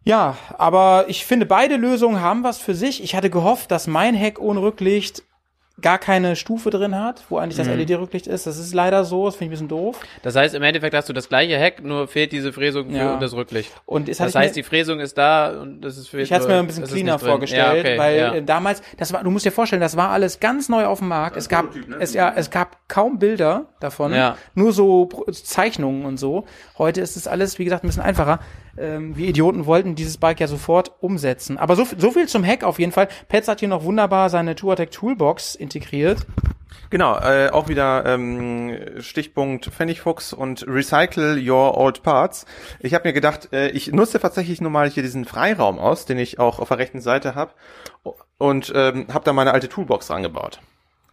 Ja, 0.05 0.37
aber 0.59 1.05
ich 1.09 1.25
finde, 1.25 1.47
beide 1.47 1.77
Lösungen 1.77 2.21
haben 2.21 2.45
was 2.45 2.59
für 2.59 2.75
sich. 2.75 3.03
Ich 3.03 3.15
hatte 3.15 3.31
gehofft, 3.31 3.71
dass 3.71 3.87
mein 3.87 4.15
Heck 4.15 4.41
ohne 4.41 4.63
Rücklicht 4.63 5.23
gar 5.81 5.99
keine 5.99 6.37
Stufe 6.37 6.71
drin 6.71 6.95
hat, 6.95 7.25
wo 7.29 7.39
eigentlich 7.39 7.57
das 7.57 7.67
mhm. 7.67 7.79
LED-Rücklicht 7.79 8.27
ist. 8.27 8.47
Das 8.47 8.59
ist 8.59 8.75
leider 8.75 9.05
so, 9.05 9.27
das 9.27 9.37
finde 9.37 9.55
ich 9.55 9.61
ein 9.61 9.69
bisschen 9.69 9.69
doof. 9.69 10.01
Das 10.23 10.37
heißt, 10.37 10.55
im 10.55 10.63
Endeffekt 10.63 10.95
hast 10.95 11.09
du 11.09 11.13
das 11.13 11.29
gleiche 11.29 11.57
Heck, 11.59 11.83
nur 11.83 12.09
fehlt 12.09 12.33
diese 12.33 12.53
Fräsung 12.53 12.91
für 12.91 12.97
ja. 12.97 13.17
das 13.17 13.33
Rücklicht. 13.33 13.73
Und 13.87 14.09
das 14.09 14.21
heißt, 14.21 14.35
mir, 14.35 14.51
die 14.51 14.63
Fräsung 14.63 15.01
ist 15.01 15.17
da 15.17 15.61
und 15.61 15.81
das 15.81 15.97
ist 15.97 16.09
für 16.09 16.21
Ich 16.21 16.33
hatte 16.33 16.43
es 16.43 16.49
mir 16.49 16.57
ein 16.57 16.67
bisschen 16.67 16.85
cleaner 16.85 17.19
vorgestellt, 17.19 17.77
ja, 17.77 17.81
okay, 17.81 17.99
weil 17.99 18.17
ja. 18.19 18.35
Äh, 18.35 18.43
damals, 18.43 18.83
das 18.99 19.13
war, 19.13 19.25
du 19.25 19.31
musst 19.31 19.47
dir 19.47 19.53
vorstellen, 19.53 19.81
das 19.81 19.97
war 19.97 20.11
alles 20.11 20.41
ganz 20.41 20.69
neu 20.69 20.85
auf 20.85 20.99
dem 20.99 21.09
Markt. 21.09 21.37
Es 21.37 21.49
gab, 21.49 21.75
ne? 21.75 21.97
es, 22.01 22.13
ja, 22.13 22.33
es 22.37 22.51
gab 22.51 22.77
kaum 22.89 23.19
Bilder 23.19 23.67
davon, 23.81 24.13
ja. 24.13 24.37
nur 24.55 24.73
so 24.73 25.09
Zeichnungen 25.33 26.05
und 26.05 26.19
so. 26.19 26.45
Heute 26.77 27.01
ist 27.01 27.17
es 27.17 27.27
alles, 27.27 27.59
wie 27.59 27.65
gesagt, 27.65 27.85
ein 27.85 27.87
bisschen 27.87 28.03
einfacher 28.03 28.41
ähm, 28.77 29.17
wir 29.17 29.29
Idioten 29.29 29.67
wollten 29.67 29.95
dieses 29.95 30.17
Bike 30.19 30.41
ja 30.41 30.49
sofort 30.49 30.93
umsetzen. 31.01 31.59
Aber 31.59 31.77
so, 31.77 31.87
so 31.97 32.11
viel 32.11 32.29
zum 32.29 32.45
Hack 32.45 32.65
auf 32.65 32.79
jeden 32.79 32.93
Fall. 32.93 33.09
Petz 33.29 33.49
hat 33.49 33.61
hier 33.61 33.69
noch 33.69 33.85
wunderbar 33.85 34.31
seine 34.31 34.55
Touratec 34.55 34.91
Toolbox 34.91 35.55
integriert. 35.55 36.27
Genau, 36.91 37.19
äh, 37.19 37.49
auch 37.51 37.69
wieder 37.69 38.05
ähm, 38.05 38.77
Stichpunkt 38.99 39.67
Pfennigfuchs 39.67 40.33
und 40.35 40.67
Recycle 40.69 41.39
Your 41.39 41.77
Old 41.77 42.03
Parts. 42.03 42.45
Ich 42.81 42.93
habe 42.93 43.09
mir 43.09 43.15
gedacht, 43.15 43.49
äh, 43.53 43.69
ich 43.69 43.93
nutze 43.93 44.21
tatsächlich 44.21 44.61
nur 44.61 44.71
mal 44.71 44.91
hier 44.91 45.03
diesen 45.03 45.25
Freiraum 45.25 45.79
aus, 45.79 46.05
den 46.05 46.19
ich 46.19 46.39
auch 46.39 46.59
auf 46.59 46.69
der 46.69 46.79
rechten 46.79 47.01
Seite 47.01 47.35
habe 47.35 47.53
und 48.37 48.73
ähm, 48.75 49.07
habe 49.13 49.25
da 49.25 49.33
meine 49.33 49.53
alte 49.53 49.69
Toolbox 49.69 50.11
angebaut. 50.11 50.61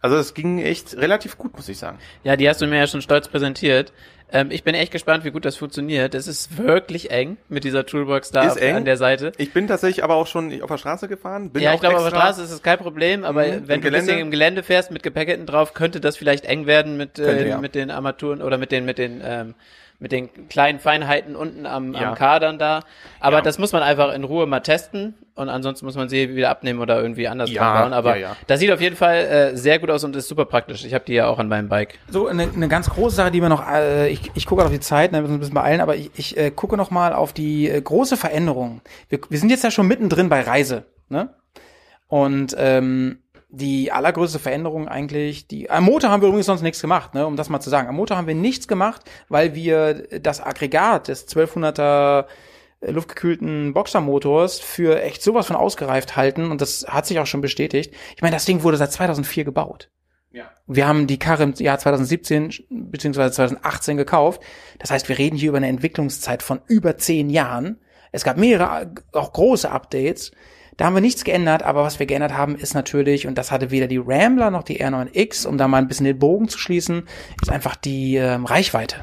Also 0.00 0.16
es 0.16 0.34
ging 0.34 0.58
echt 0.60 0.96
relativ 0.96 1.36
gut, 1.36 1.54
muss 1.56 1.68
ich 1.68 1.78
sagen. 1.78 1.98
Ja, 2.24 2.36
die 2.36 2.48
hast 2.48 2.60
du 2.60 2.66
mir 2.66 2.78
ja 2.78 2.86
schon 2.86 3.02
stolz 3.02 3.28
präsentiert. 3.28 3.92
Ähm, 4.32 4.50
ich 4.50 4.64
bin 4.64 4.74
echt 4.74 4.92
gespannt, 4.92 5.24
wie 5.24 5.30
gut 5.30 5.44
das 5.44 5.56
funktioniert. 5.56 6.14
Es 6.14 6.26
ist 6.26 6.56
wirklich 6.56 7.10
eng 7.10 7.36
mit 7.48 7.64
dieser 7.64 7.84
Toolbox 7.84 8.30
da 8.30 8.54
eng. 8.54 8.76
an 8.76 8.84
der 8.84 8.96
Seite. 8.96 9.32
Ich 9.38 9.52
bin 9.52 9.66
tatsächlich 9.66 10.04
aber 10.04 10.14
auch 10.14 10.26
schon 10.26 10.62
auf 10.62 10.68
der 10.68 10.78
Straße 10.78 11.08
gefahren. 11.08 11.50
Bin 11.50 11.62
ja, 11.62 11.74
ich 11.74 11.80
glaube, 11.80 11.96
auf 11.96 12.04
der 12.04 12.10
Straße 12.10 12.42
ist 12.42 12.50
es 12.50 12.62
kein 12.62 12.78
Problem, 12.78 13.24
aber 13.24 13.46
mhm, 13.46 13.68
wenn 13.68 13.80
du 13.80 13.88
ein 13.88 13.92
bisschen 13.92 14.18
im 14.18 14.30
Gelände 14.30 14.62
fährst 14.62 14.90
mit 14.90 15.02
Gepäck 15.02 15.28
hinten 15.28 15.46
drauf, 15.46 15.74
könnte 15.74 16.00
das 16.00 16.16
vielleicht 16.16 16.44
eng 16.44 16.66
werden 16.66 16.96
mit, 16.96 17.18
äh, 17.18 17.24
könnte, 17.24 17.44
äh, 17.44 17.48
ja. 17.48 17.58
mit 17.58 17.74
den 17.74 17.90
Armaturen 17.90 18.40
oder 18.40 18.56
mit 18.56 18.72
den, 18.72 18.84
mit 18.84 18.98
den 18.98 19.20
ähm, 19.24 19.54
mit 20.00 20.12
den 20.12 20.48
kleinen 20.48 20.80
Feinheiten 20.80 21.36
unten 21.36 21.66
am, 21.66 21.92
ja. 21.92 22.08
am 22.08 22.14
Kadern 22.14 22.58
da. 22.58 22.80
Aber 23.20 23.36
ja. 23.36 23.42
das 23.42 23.58
muss 23.58 23.72
man 23.72 23.82
einfach 23.82 24.14
in 24.14 24.24
Ruhe 24.24 24.46
mal 24.46 24.60
testen 24.60 25.14
und 25.40 25.48
ansonsten 25.48 25.86
muss 25.86 25.96
man 25.96 26.08
sie 26.08 26.34
wieder 26.36 26.50
abnehmen 26.50 26.80
oder 26.80 27.00
irgendwie 27.00 27.26
anders 27.28 27.50
ja, 27.50 27.82
bauen. 27.82 27.92
Aber 27.92 28.16
ja, 28.16 28.36
das 28.46 28.60
sieht 28.60 28.70
auf 28.70 28.80
jeden 28.80 28.96
Fall 28.96 29.16
äh, 29.16 29.56
sehr 29.56 29.78
gut 29.78 29.90
aus 29.90 30.04
und 30.04 30.14
ist 30.14 30.28
super 30.28 30.44
praktisch. 30.44 30.84
Ich 30.84 30.94
habe 30.94 31.04
die 31.04 31.14
ja 31.14 31.26
auch 31.28 31.38
an 31.38 31.48
meinem 31.48 31.68
Bike. 31.68 31.98
So, 32.08 32.26
eine, 32.28 32.48
eine 32.54 32.68
ganz 32.68 32.88
große 32.90 33.16
Sache, 33.16 33.30
die 33.30 33.40
mir 33.40 33.48
noch, 33.48 33.66
äh, 33.68 34.08
ich, 34.08 34.30
ich 34.34 34.46
gucke 34.46 34.64
auf 34.64 34.70
die 34.70 34.80
Zeit, 34.80 35.12
ne, 35.12 35.18
wir 35.18 35.22
müssen 35.22 35.34
ein 35.34 35.40
bisschen 35.40 35.54
beeilen, 35.54 35.80
aber 35.80 35.96
ich, 35.96 36.10
ich 36.14 36.36
äh, 36.36 36.50
gucke 36.50 36.76
noch 36.76 36.90
mal 36.90 37.12
auf 37.12 37.32
die 37.32 37.68
äh, 37.68 37.80
große 37.80 38.16
Veränderung. 38.16 38.80
Wir, 39.08 39.18
wir 39.28 39.38
sind 39.38 39.50
jetzt 39.50 39.64
ja 39.64 39.70
schon 39.70 39.88
mittendrin 39.88 40.28
bei 40.28 40.42
Reise, 40.42 40.84
ne? 41.08 41.30
Und 42.08 42.56
ähm, 42.58 43.20
die 43.48 43.90
allergrößte 43.90 44.38
Veränderung 44.38 44.88
eigentlich, 44.88 45.46
die 45.46 45.70
am 45.70 45.84
Motor 45.84 46.10
haben 46.10 46.22
wir 46.22 46.28
übrigens 46.28 46.46
sonst 46.46 46.62
nichts 46.62 46.80
gemacht, 46.80 47.14
ne, 47.14 47.26
um 47.26 47.36
das 47.36 47.48
mal 47.48 47.60
zu 47.60 47.70
sagen. 47.70 47.88
Am 47.88 47.96
Motor 47.96 48.16
haben 48.16 48.26
wir 48.26 48.34
nichts 48.34 48.68
gemacht, 48.68 49.02
weil 49.28 49.54
wir 49.54 49.94
das 50.20 50.40
Aggregat 50.40 51.08
des 51.08 51.28
1200er 51.28 52.20
äh, 52.20 52.24
luftgekühlten 52.80 53.74
Boxermotors 53.74 54.58
für 54.58 55.02
echt 55.02 55.22
sowas 55.22 55.46
von 55.46 55.56
ausgereift 55.56 56.16
halten 56.16 56.50
und 56.50 56.60
das 56.60 56.86
hat 56.88 57.06
sich 57.06 57.18
auch 57.18 57.26
schon 57.26 57.40
bestätigt. 57.40 57.92
Ich 58.16 58.22
meine, 58.22 58.36
das 58.36 58.44
Ding 58.44 58.62
wurde 58.62 58.76
seit 58.76 58.92
2004 58.92 59.44
gebaut. 59.44 59.90
Ja. 60.32 60.50
Wir 60.66 60.86
haben 60.86 61.06
die 61.06 61.18
Karre 61.18 61.42
im 61.42 61.54
Jahr 61.54 61.78
2017 61.78 62.54
beziehungsweise 62.70 63.34
2018 63.34 63.96
gekauft. 63.96 64.40
Das 64.78 64.90
heißt, 64.90 65.08
wir 65.08 65.18
reden 65.18 65.36
hier 65.36 65.48
über 65.48 65.58
eine 65.58 65.68
Entwicklungszeit 65.68 66.42
von 66.42 66.60
über 66.68 66.96
zehn 66.96 67.30
Jahren. 67.30 67.80
Es 68.12 68.24
gab 68.24 68.36
mehrere, 68.36 68.92
auch 69.12 69.32
große 69.32 69.70
Updates. 69.70 70.32
Da 70.76 70.86
haben 70.86 70.94
wir 70.94 71.02
nichts 71.02 71.24
geändert, 71.24 71.62
aber 71.62 71.82
was 71.82 71.98
wir 71.98 72.06
geändert 72.06 72.32
haben, 72.32 72.56
ist 72.56 72.74
natürlich, 72.74 73.26
und 73.26 73.36
das 73.36 73.50
hatte 73.50 73.70
weder 73.70 73.86
die 73.86 73.98
Rambler 73.98 74.50
noch 74.50 74.62
die 74.62 74.82
R9X, 74.82 75.46
um 75.46 75.58
da 75.58 75.68
mal 75.68 75.78
ein 75.78 75.88
bisschen 75.88 76.06
den 76.06 76.18
Bogen 76.18 76.48
zu 76.48 76.58
schließen, 76.58 77.06
ist 77.42 77.50
einfach 77.50 77.76
die 77.76 78.16
ähm, 78.16 78.46
Reichweite. 78.46 78.96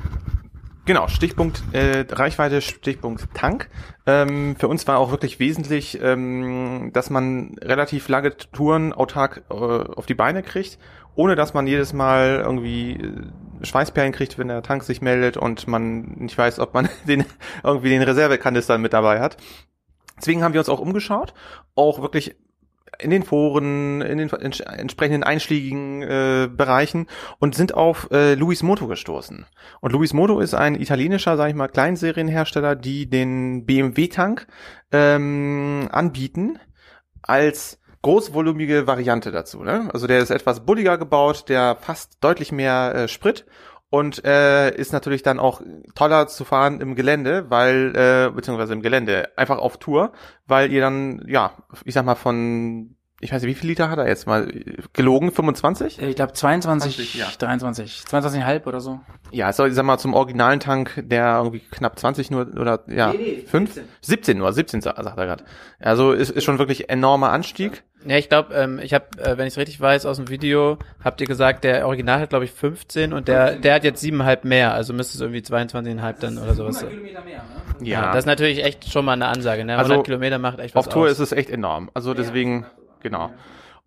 Genau, 0.87 1.09
Stichpunkt 1.09 1.63
äh, 1.73 2.05
Reichweite, 2.09 2.61
Stichpunkt 2.61 3.27
Tank. 3.33 3.69
Ähm, 4.05 4.55
für 4.57 4.69
uns 4.69 4.87
war 4.87 4.99
auch 4.99 5.11
wirklich 5.11 5.37
wesentlich, 5.37 6.01
ähm, 6.01 6.91
dass 6.93 7.09
man 7.09 7.57
relativ 7.61 8.07
lange 8.07 8.37
Touren 8.37 8.93
autark 8.93 9.43
äh, 9.49 9.53
auf 9.53 10.05
die 10.05 10.13
Beine 10.13 10.43
kriegt, 10.43 10.79
ohne 11.13 11.35
dass 11.35 11.53
man 11.53 11.67
jedes 11.67 11.91
Mal 11.91 12.41
irgendwie 12.41 12.93
äh, 12.93 13.65
Schweißperlen 13.65 14.13
kriegt, 14.13 14.37
wenn 14.37 14.47
der 14.47 14.63
Tank 14.63 14.83
sich 14.83 15.01
meldet 15.01 15.35
und 15.35 15.67
man 15.67 16.03
nicht 16.19 16.37
weiß, 16.37 16.57
ob 16.59 16.73
man 16.73 16.87
den 17.05 17.25
irgendwie 17.65 17.89
den 17.89 18.03
Reservekanister 18.03 18.77
mit 18.77 18.93
dabei 18.93 19.19
hat. 19.19 19.35
Deswegen 20.17 20.41
haben 20.41 20.53
wir 20.53 20.61
uns 20.61 20.69
auch 20.69 20.79
umgeschaut, 20.79 21.33
auch 21.75 22.01
wirklich 22.01 22.37
in 22.99 23.09
den 23.09 23.23
Foren, 23.23 24.01
in 24.01 24.17
den 24.17 24.29
ents 24.29 24.59
entsprechenden 24.59 25.23
einschlägigen 25.23 26.01
äh, 26.01 26.49
Bereichen 26.51 27.07
und 27.39 27.55
sind 27.55 27.73
auf 27.73 28.09
äh, 28.11 28.33
Luis 28.35 28.63
Moto 28.63 28.87
gestoßen. 28.87 29.45
Und 29.81 29.91
Luis 29.91 30.13
Moto 30.13 30.39
ist 30.39 30.53
ein 30.53 30.75
italienischer, 30.75 31.37
sage 31.37 31.51
ich 31.51 31.55
mal, 31.55 31.67
Kleinserienhersteller, 31.67 32.75
die 32.75 33.09
den 33.09 33.65
BMW-Tank 33.65 34.47
ähm, 34.91 35.87
anbieten 35.91 36.59
als 37.21 37.79
großvolumige 38.01 38.87
Variante 38.87 39.31
dazu. 39.31 39.63
Ne? 39.63 39.89
Also 39.93 40.07
der 40.07 40.19
ist 40.19 40.29
etwas 40.29 40.65
bulliger 40.65 40.97
gebaut, 40.97 41.49
der 41.49 41.75
fasst 41.75 42.17
deutlich 42.21 42.51
mehr 42.51 42.93
äh, 42.95 43.07
Sprit 43.07 43.45
und 43.89 44.25
äh, 44.25 44.75
ist 44.75 44.91
natürlich 44.91 45.23
dann 45.23 45.39
auch 45.39 45.61
toller 45.95 46.27
zu 46.27 46.43
fahren 46.43 46.81
im 46.81 46.95
Gelände, 46.95 47.49
weil 47.49 47.95
äh, 47.95 48.31
beziehungsweise 48.31 48.73
im 48.73 48.81
Gelände 48.81 49.29
einfach 49.37 49.59
auf 49.59 49.77
Tour, 49.77 50.11
weil 50.45 50.71
ihr 50.71 50.81
dann 50.81 51.23
ja, 51.27 51.53
ich 51.85 51.93
sag 51.93 52.05
mal 52.05 52.15
von 52.15 52.96
ich 53.19 53.31
weiß 53.31 53.41
nicht, 53.41 53.49
wie 53.49 53.59
viel 53.59 53.69
Liter 53.69 53.89
hat 53.89 53.97
er 53.97 54.07
jetzt 54.07 54.27
mal 54.27 54.47
gelogen? 54.93 55.31
25? 55.31 55.99
Ich 56.01 56.15
glaube 56.15 56.33
22, 56.33 56.95
20, 56.95 57.15
ja. 57.15 57.27
23, 57.37 58.03
22,5 58.07 58.67
oder 58.67 58.79
so. 58.79 58.99
Ja, 59.31 59.51
so, 59.51 59.65
ich 59.65 59.73
sag 59.73 59.85
mal 59.85 59.97
zum 59.97 60.13
originalen 60.13 60.59
Tank, 60.59 61.03
der 61.03 61.37
irgendwie 61.37 61.61
knapp 61.71 61.97
20 61.97 62.29
nur 62.29 62.47
oder 62.59 62.83
ja, 62.87 63.11
nee, 63.11 63.41
nee, 63.41 63.47
5? 63.47 63.73
17. 63.73 63.89
17 64.01 64.37
nur, 64.37 64.53
17 64.53 64.81
sagt 64.81 64.99
er 64.99 65.13
gerade. 65.15 65.43
Also 65.79 66.11
ist, 66.11 66.29
ist 66.29 66.43
schon 66.43 66.59
wirklich 66.59 66.89
enormer 66.89 67.31
Anstieg. 67.31 67.83
Ja, 68.05 68.17
ich 68.17 68.29
glaube, 68.29 68.53
ähm, 68.53 68.79
ich 68.79 68.93
habe, 68.93 69.05
äh, 69.17 69.37
wenn 69.37 69.47
ich 69.47 69.53
es 69.53 69.57
richtig 69.57 69.81
weiß, 69.81 70.05
aus 70.05 70.17
dem 70.17 70.29
Video, 70.29 70.77
habt 71.03 71.19
ihr 71.19 71.25
gesagt, 71.25 71.63
der 71.63 71.87
Original 71.87 72.19
hat 72.19 72.29
glaube 72.29 72.45
ich 72.45 72.51
15 72.51 73.13
und 73.13 73.27
der 73.27 73.47
15. 73.47 73.61
der 73.63 73.73
hat 73.73 73.83
jetzt 73.83 74.03
7,5 74.03 74.45
mehr, 74.47 74.73
also 74.75 74.93
müsste 74.93 75.15
es 75.15 75.21
irgendwie 75.21 75.39
22,5 75.39 76.19
dann 76.19 76.37
oder 76.37 76.53
sowas. 76.53 76.83
100 76.83 76.91
Kilometer 76.91 77.23
mehr, 77.23 77.37
ne? 77.79 77.87
Ja. 77.87 78.01
ja. 78.01 78.07
Das 78.09 78.19
ist 78.19 78.25
natürlich 78.27 78.63
echt 78.63 78.91
schon 78.91 79.03
mal 79.03 79.13
eine 79.13 79.25
Ansage, 79.25 79.65
ne? 79.65 79.73
100 79.73 79.91
also, 79.91 80.03
Kilometer 80.03 80.37
macht 80.37 80.59
echt 80.59 80.75
was 80.75 80.85
Auf 80.85 80.93
Tour 80.93 81.05
aus. 81.05 81.13
ist 81.13 81.19
es 81.19 81.31
echt 81.31 81.49
enorm. 81.49 81.89
Also 81.95 82.13
deswegen 82.13 82.61
ja. 82.61 82.86
Genau. 83.01 83.31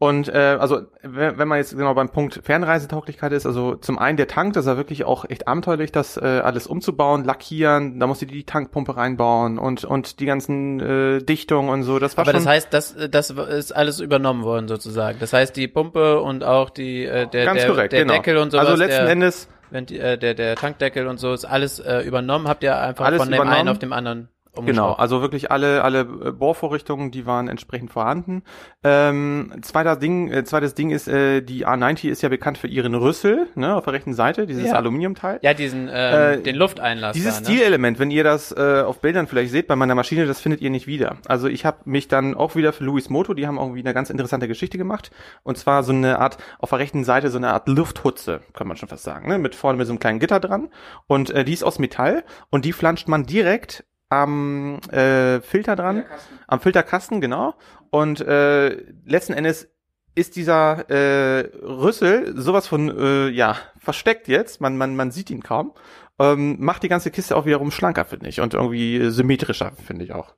Und 0.02 0.30
äh, 0.30 0.56
also 0.58 0.80
wenn 1.02 1.46
man 1.46 1.58
jetzt 1.58 1.76
genau 1.76 1.92
beim 1.92 2.08
Punkt 2.08 2.40
Fernreisetauglichkeit 2.42 3.32
ist, 3.32 3.44
also 3.44 3.74
zum 3.74 3.98
einen 3.98 4.16
der 4.16 4.28
Tank, 4.28 4.54
das 4.54 4.64
ist 4.64 4.70
ja 4.70 4.78
wirklich 4.78 5.04
auch 5.04 5.26
echt 5.28 5.46
abenteuerlich, 5.46 5.92
das 5.92 6.16
äh, 6.16 6.24
alles 6.24 6.66
umzubauen, 6.66 7.22
lackieren, 7.24 8.00
da 8.00 8.06
musst 8.06 8.22
du 8.22 8.26
die 8.26 8.44
Tankpumpe 8.44 8.96
reinbauen 8.96 9.58
und 9.58 9.84
und 9.84 10.20
die 10.20 10.24
ganzen 10.24 10.80
äh, 10.80 11.18
Dichtungen 11.22 11.68
und 11.68 11.82
so. 11.82 11.98
Das 11.98 12.16
war 12.16 12.22
Aber 12.22 12.30
schon 12.30 12.44
das 12.44 12.48
heißt, 12.48 12.72
das 12.72 12.96
das 13.10 13.28
ist 13.28 13.72
alles 13.76 14.00
übernommen 14.00 14.42
worden 14.42 14.68
sozusagen. 14.68 15.18
Das 15.20 15.34
heißt, 15.34 15.54
die 15.54 15.68
Pumpe 15.68 16.22
und 16.22 16.44
auch 16.44 16.70
die 16.70 17.04
äh, 17.04 17.26
der 17.26 17.44
Ganz 17.44 17.60
der, 17.60 17.68
korrekt, 17.68 17.92
der 17.92 18.00
genau. 18.00 18.14
Deckel 18.14 18.38
und 18.38 18.52
so. 18.52 18.58
Also 18.58 18.76
letzten 18.76 19.04
der, 19.04 19.10
Endes 19.10 19.50
wenn 19.68 19.84
die, 19.84 19.98
äh, 19.98 20.16
der 20.16 20.32
der 20.32 20.56
Tankdeckel 20.56 21.08
und 21.08 21.18
so 21.18 21.34
ist 21.34 21.44
alles 21.44 21.78
äh, 21.78 22.00
übernommen, 22.00 22.48
habt 22.48 22.62
ihr 22.62 22.78
einfach 22.78 23.14
von 23.16 23.30
dem 23.30 23.40
einen 23.42 23.68
auf 23.68 23.78
dem 23.78 23.92
anderen 23.92 24.30
Genau, 24.56 24.92
also 24.92 25.20
wirklich 25.22 25.50
alle 25.50 25.84
alle 25.84 26.00
äh, 26.00 26.32
Bohrvorrichtungen, 26.32 27.10
die 27.10 27.26
waren 27.26 27.48
entsprechend 27.48 27.90
vorhanden. 27.90 28.42
Ähm, 28.82 29.52
zweiter 29.62 29.96
Ding, 29.96 30.30
äh, 30.30 30.44
zweites 30.44 30.74
Ding 30.74 30.90
ist, 30.90 31.08
äh, 31.08 31.40
die 31.40 31.66
A90 31.66 32.08
ist 32.08 32.22
ja 32.22 32.28
bekannt 32.28 32.58
für 32.58 32.66
ihren 32.66 32.94
Rüssel, 32.94 33.48
ne, 33.54 33.76
auf 33.76 33.84
der 33.84 33.92
rechten 33.92 34.14
Seite, 34.14 34.46
dieses 34.46 34.66
ja. 34.66 34.74
Aluminiumteil. 34.74 35.38
Ja, 35.42 35.54
diesen 35.54 35.88
äh, 35.88 36.34
äh, 36.34 36.42
den 36.42 36.56
Lufteinlass. 36.56 37.14
Dieses 37.14 37.42
da, 37.42 37.48
ne? 37.48 37.56
Stilelement, 37.56 37.98
wenn 37.98 38.10
ihr 38.10 38.24
das 38.24 38.52
äh, 38.52 38.82
auf 38.84 39.00
Bildern 39.00 39.26
vielleicht 39.26 39.52
seht 39.52 39.68
bei 39.68 39.76
meiner 39.76 39.94
Maschine, 39.94 40.26
das 40.26 40.40
findet 40.40 40.60
ihr 40.60 40.70
nicht 40.70 40.86
wieder. 40.86 41.16
Also 41.26 41.48
ich 41.48 41.64
habe 41.64 41.78
mich 41.84 42.08
dann 42.08 42.34
auch 42.34 42.56
wieder 42.56 42.72
für 42.72 42.84
Louis 42.84 43.08
Moto, 43.08 43.34
die 43.34 43.46
haben 43.46 43.58
irgendwie 43.58 43.80
eine 43.80 43.94
ganz 43.94 44.10
interessante 44.10 44.48
Geschichte 44.48 44.78
gemacht 44.78 45.10
und 45.42 45.58
zwar 45.58 45.82
so 45.82 45.92
eine 45.92 46.18
Art 46.18 46.38
auf 46.58 46.70
der 46.70 46.80
rechten 46.80 47.04
Seite 47.04 47.30
so 47.30 47.38
eine 47.38 47.52
Art 47.52 47.68
Lufthutze, 47.68 48.40
kann 48.52 48.66
man 48.66 48.76
schon 48.76 48.88
fast 48.88 49.04
sagen, 49.04 49.28
ne, 49.28 49.38
mit 49.38 49.54
vorne 49.54 49.78
mit 49.78 49.86
so 49.86 49.92
einem 49.92 50.00
kleinen 50.00 50.18
Gitter 50.18 50.40
dran 50.40 50.68
und 51.06 51.30
äh, 51.30 51.44
die 51.44 51.52
ist 51.52 51.62
aus 51.62 51.78
Metall 51.78 52.24
und 52.50 52.64
die 52.64 52.72
flanscht 52.72 53.08
man 53.08 53.24
direkt 53.24 53.84
am 54.10 54.80
äh, 54.90 55.40
Filter 55.40 55.76
dran, 55.76 55.96
Filterkasten. 55.96 56.38
am 56.46 56.60
Filterkasten, 56.60 57.20
genau. 57.20 57.54
Und 57.90 58.20
äh, 58.20 58.84
letzten 59.06 59.32
Endes 59.32 59.68
ist 60.14 60.36
dieser 60.36 60.90
äh, 60.90 61.48
Rüssel 61.62 62.34
sowas 62.36 62.66
von 62.66 62.96
äh, 62.98 63.28
ja 63.28 63.56
versteckt 63.78 64.28
jetzt, 64.28 64.60
man 64.60 64.76
man 64.76 64.96
man 64.96 65.10
sieht 65.10 65.30
ihn 65.30 65.42
kaum, 65.42 65.72
ähm, 66.18 66.56
macht 66.58 66.82
die 66.82 66.88
ganze 66.88 67.10
Kiste 67.10 67.36
auch 67.36 67.46
wiederum 67.46 67.70
schlanker 67.70 68.04
finde 68.04 68.28
ich 68.28 68.40
und 68.40 68.54
irgendwie 68.54 69.10
symmetrischer 69.10 69.72
finde 69.86 70.04
ich 70.04 70.12
auch. 70.12 70.34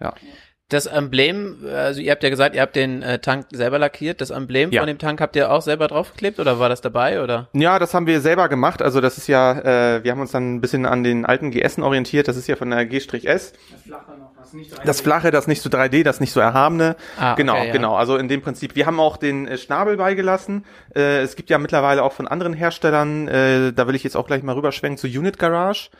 Ja. 0.00 0.14
Das 0.70 0.86
Emblem, 0.86 1.58
also 1.74 2.00
ihr 2.00 2.12
habt 2.12 2.22
ja 2.22 2.30
gesagt, 2.30 2.54
ihr 2.54 2.62
habt 2.62 2.76
den 2.76 3.02
äh, 3.02 3.18
Tank 3.18 3.46
selber 3.50 3.78
lackiert. 3.80 4.20
Das 4.20 4.30
Emblem 4.30 4.70
ja. 4.70 4.80
von 4.80 4.86
dem 4.86 4.98
Tank 4.98 5.20
habt 5.20 5.34
ihr 5.34 5.50
auch 5.50 5.62
selber 5.62 5.88
draufgeklebt 5.88 6.38
oder 6.38 6.60
war 6.60 6.68
das 6.68 6.80
dabei 6.80 7.22
oder? 7.22 7.48
Ja, 7.52 7.80
das 7.80 7.92
haben 7.92 8.06
wir 8.06 8.20
selber 8.20 8.48
gemacht. 8.48 8.80
Also 8.80 9.00
das 9.00 9.18
ist 9.18 9.26
ja, 9.26 9.96
äh, 9.96 10.04
wir 10.04 10.12
haben 10.12 10.20
uns 10.20 10.30
dann 10.30 10.54
ein 10.54 10.60
bisschen 10.60 10.86
an 10.86 11.02
den 11.02 11.26
alten 11.26 11.50
GS 11.50 11.80
orientiert. 11.80 12.28
Das 12.28 12.36
ist 12.36 12.46
ja 12.46 12.54
von 12.54 12.70
der 12.70 12.86
G-S. 12.86 13.52
Das 13.52 13.82
flache 13.82 14.12
noch, 14.16 14.30
das 14.38 14.52
nicht 14.52 14.72
3D. 14.72 14.84
Das 14.84 15.00
flache, 15.00 15.30
das 15.32 15.46
nicht 15.48 15.60
so 15.60 15.70
3D, 15.70 16.04
das 16.04 16.20
nicht 16.20 16.32
so 16.32 16.38
erhabene. 16.38 16.94
Ah, 17.18 17.34
genau, 17.34 17.54
okay, 17.54 17.66
ja. 17.66 17.72
genau. 17.72 17.96
Also 17.96 18.16
in 18.16 18.28
dem 18.28 18.40
Prinzip. 18.40 18.76
Wir 18.76 18.86
haben 18.86 19.00
auch 19.00 19.16
den 19.16 19.48
äh, 19.48 19.58
Schnabel 19.58 19.96
beigelassen. 19.96 20.64
Äh, 20.94 21.22
es 21.22 21.34
gibt 21.34 21.50
ja 21.50 21.58
mittlerweile 21.58 22.04
auch 22.04 22.12
von 22.12 22.28
anderen 22.28 22.52
Herstellern, 22.52 23.26
äh, 23.26 23.72
da 23.72 23.88
will 23.88 23.96
ich 23.96 24.04
jetzt 24.04 24.16
auch 24.16 24.28
gleich 24.28 24.44
mal 24.44 24.54
rüberschwenken 24.54 24.98
zu 24.98 25.08
Unit 25.08 25.36
Garage. 25.36 25.90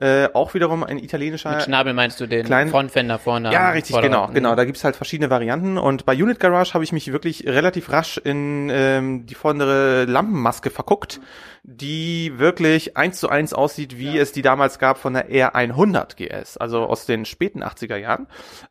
Äh, 0.00 0.28
auch 0.32 0.54
wiederum 0.54 0.84
ein 0.84 0.98
italienischer. 0.98 1.50
Mit 1.50 1.62
Schnabel 1.62 1.92
meinst 1.92 2.20
du 2.20 2.28
den 2.28 2.46
kleinen, 2.46 2.70
Frontfender 2.70 3.18
vorne? 3.18 3.52
Ja, 3.52 3.70
richtig, 3.70 3.94
Vorderrand. 3.94 4.32
genau, 4.32 4.50
genau. 4.50 4.54
Da 4.54 4.64
gibt's 4.64 4.84
halt 4.84 4.94
verschiedene 4.94 5.28
Varianten. 5.28 5.76
Und 5.76 6.06
bei 6.06 6.14
Unit 6.14 6.38
Garage 6.38 6.74
habe 6.74 6.84
ich 6.84 6.92
mich 6.92 7.10
wirklich 7.10 7.46
relativ 7.46 7.90
rasch 7.90 8.16
in 8.16 8.70
ähm, 8.72 9.26
die 9.26 9.34
vordere 9.34 10.04
Lampenmaske 10.04 10.70
verguckt, 10.70 11.20
die 11.64 12.38
wirklich 12.38 12.96
eins 12.96 13.18
zu 13.18 13.28
eins 13.28 13.52
aussieht, 13.52 13.98
wie 13.98 14.14
ja. 14.14 14.22
es 14.22 14.30
die 14.30 14.42
damals 14.42 14.78
gab 14.78 14.98
von 14.98 15.14
der 15.14 15.30
R100 15.30 16.14
GS, 16.14 16.56
also 16.58 16.84
aus 16.84 17.04
den 17.04 17.24
späten 17.24 17.64
80er 17.64 17.96
Jahren. 17.96 18.28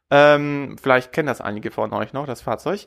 Ähm, 0.09 0.78
vielleicht 0.82 1.11
kennen 1.11 1.28
das 1.28 1.41
einige 1.41 1.71
von 1.71 1.91
euch 1.91 2.13
noch, 2.13 2.25
das 2.25 2.39
Fahrzeug. 2.39 2.86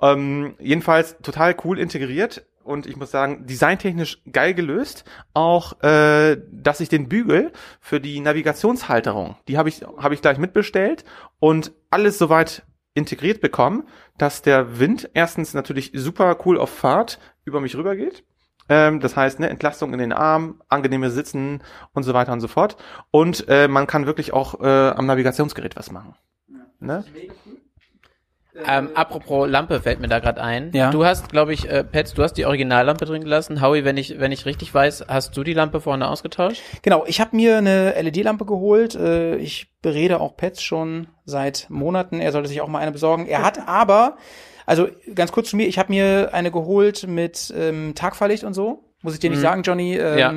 Ähm, 0.00 0.54
jedenfalls 0.58 1.18
total 1.18 1.54
cool 1.62 1.78
integriert 1.78 2.42
und 2.64 2.86
ich 2.86 2.96
muss 2.96 3.10
sagen, 3.10 3.46
designtechnisch 3.46 4.22
geil 4.30 4.54
gelöst. 4.54 5.04
Auch, 5.34 5.82
äh, 5.82 6.40
dass 6.50 6.80
ich 6.80 6.88
den 6.88 7.08
Bügel 7.08 7.52
für 7.80 8.00
die 8.00 8.20
Navigationshalterung, 8.20 9.36
die 9.48 9.58
habe 9.58 9.68
ich, 9.68 9.82
hab 9.82 10.12
ich 10.12 10.22
gleich 10.22 10.38
mitbestellt 10.38 11.04
und 11.38 11.72
alles 11.90 12.18
soweit 12.18 12.64
integriert 12.94 13.40
bekommen, 13.40 13.84
dass 14.18 14.42
der 14.42 14.78
Wind 14.78 15.10
erstens 15.14 15.54
natürlich 15.54 15.92
super 15.94 16.38
cool 16.44 16.58
auf 16.58 16.70
Fahrt 16.70 17.18
über 17.44 17.60
mich 17.60 17.76
rübergeht. 17.76 18.24
Ähm, 18.68 19.00
das 19.00 19.16
heißt, 19.16 19.40
ne, 19.40 19.48
Entlastung 19.48 19.92
in 19.92 19.98
den 19.98 20.12
Arm, 20.12 20.62
angenehme 20.68 21.10
Sitzen 21.10 21.62
und 21.92 22.02
so 22.02 22.14
weiter 22.14 22.32
und 22.32 22.40
so 22.40 22.48
fort. 22.48 22.76
Und 23.10 23.46
äh, 23.48 23.68
man 23.68 23.86
kann 23.86 24.06
wirklich 24.06 24.32
auch 24.32 24.60
äh, 24.60 24.66
am 24.66 25.06
Navigationsgerät 25.06 25.76
was 25.76 25.90
machen. 25.90 26.14
Ja, 26.48 26.56
ne? 26.80 27.04
Ähm, 28.66 28.90
apropos 28.94 29.48
Lampe 29.48 29.80
fällt 29.80 30.00
mir 30.00 30.08
da 30.08 30.18
gerade 30.18 30.42
ein. 30.42 30.70
Ja. 30.74 30.90
Du 30.90 31.04
hast, 31.04 31.30
glaube 31.30 31.54
ich, 31.54 31.68
äh, 31.68 31.84
Pets, 31.84 32.12
du 32.12 32.22
hast 32.22 32.34
die 32.34 32.44
Originallampe 32.44 33.06
drin 33.06 33.22
gelassen. 33.22 33.62
Howie, 33.62 33.84
wenn 33.84 33.96
ich, 33.96 34.20
wenn 34.20 34.30
ich 34.30 34.44
richtig 34.44 34.74
weiß, 34.74 35.06
hast 35.08 35.36
du 35.36 35.42
die 35.42 35.54
Lampe 35.54 35.80
vorne 35.80 36.08
ausgetauscht? 36.08 36.60
Genau, 36.82 37.04
ich 37.06 37.20
habe 37.20 37.34
mir 37.34 37.58
eine 37.58 37.94
LED-Lampe 38.00 38.44
geholt. 38.44 38.94
Äh, 38.94 39.36
ich 39.36 39.72
berede 39.80 40.20
auch 40.20 40.36
Pets 40.36 40.62
schon 40.62 41.08
seit 41.24 41.66
Monaten. 41.70 42.20
Er 42.20 42.32
sollte 42.32 42.48
sich 42.48 42.60
auch 42.60 42.68
mal 42.68 42.80
eine 42.80 42.92
besorgen. 42.92 43.26
Er 43.26 43.42
hat 43.42 43.66
aber, 43.66 44.18
also 44.66 44.88
ganz 45.14 45.32
kurz 45.32 45.48
zu 45.48 45.56
mir, 45.56 45.66
ich 45.66 45.78
habe 45.78 45.90
mir 45.90 46.34
eine 46.34 46.50
geholt 46.50 47.06
mit 47.06 47.52
ähm, 47.56 47.94
Tagfahrlicht 47.94 48.44
und 48.44 48.52
so. 48.52 48.84
Muss 49.00 49.14
ich 49.14 49.20
dir 49.20 49.30
nicht 49.30 49.40
mhm. 49.40 49.42
sagen, 49.42 49.62
Johnny. 49.62 49.96
Ähm, 49.96 50.18
ja 50.18 50.34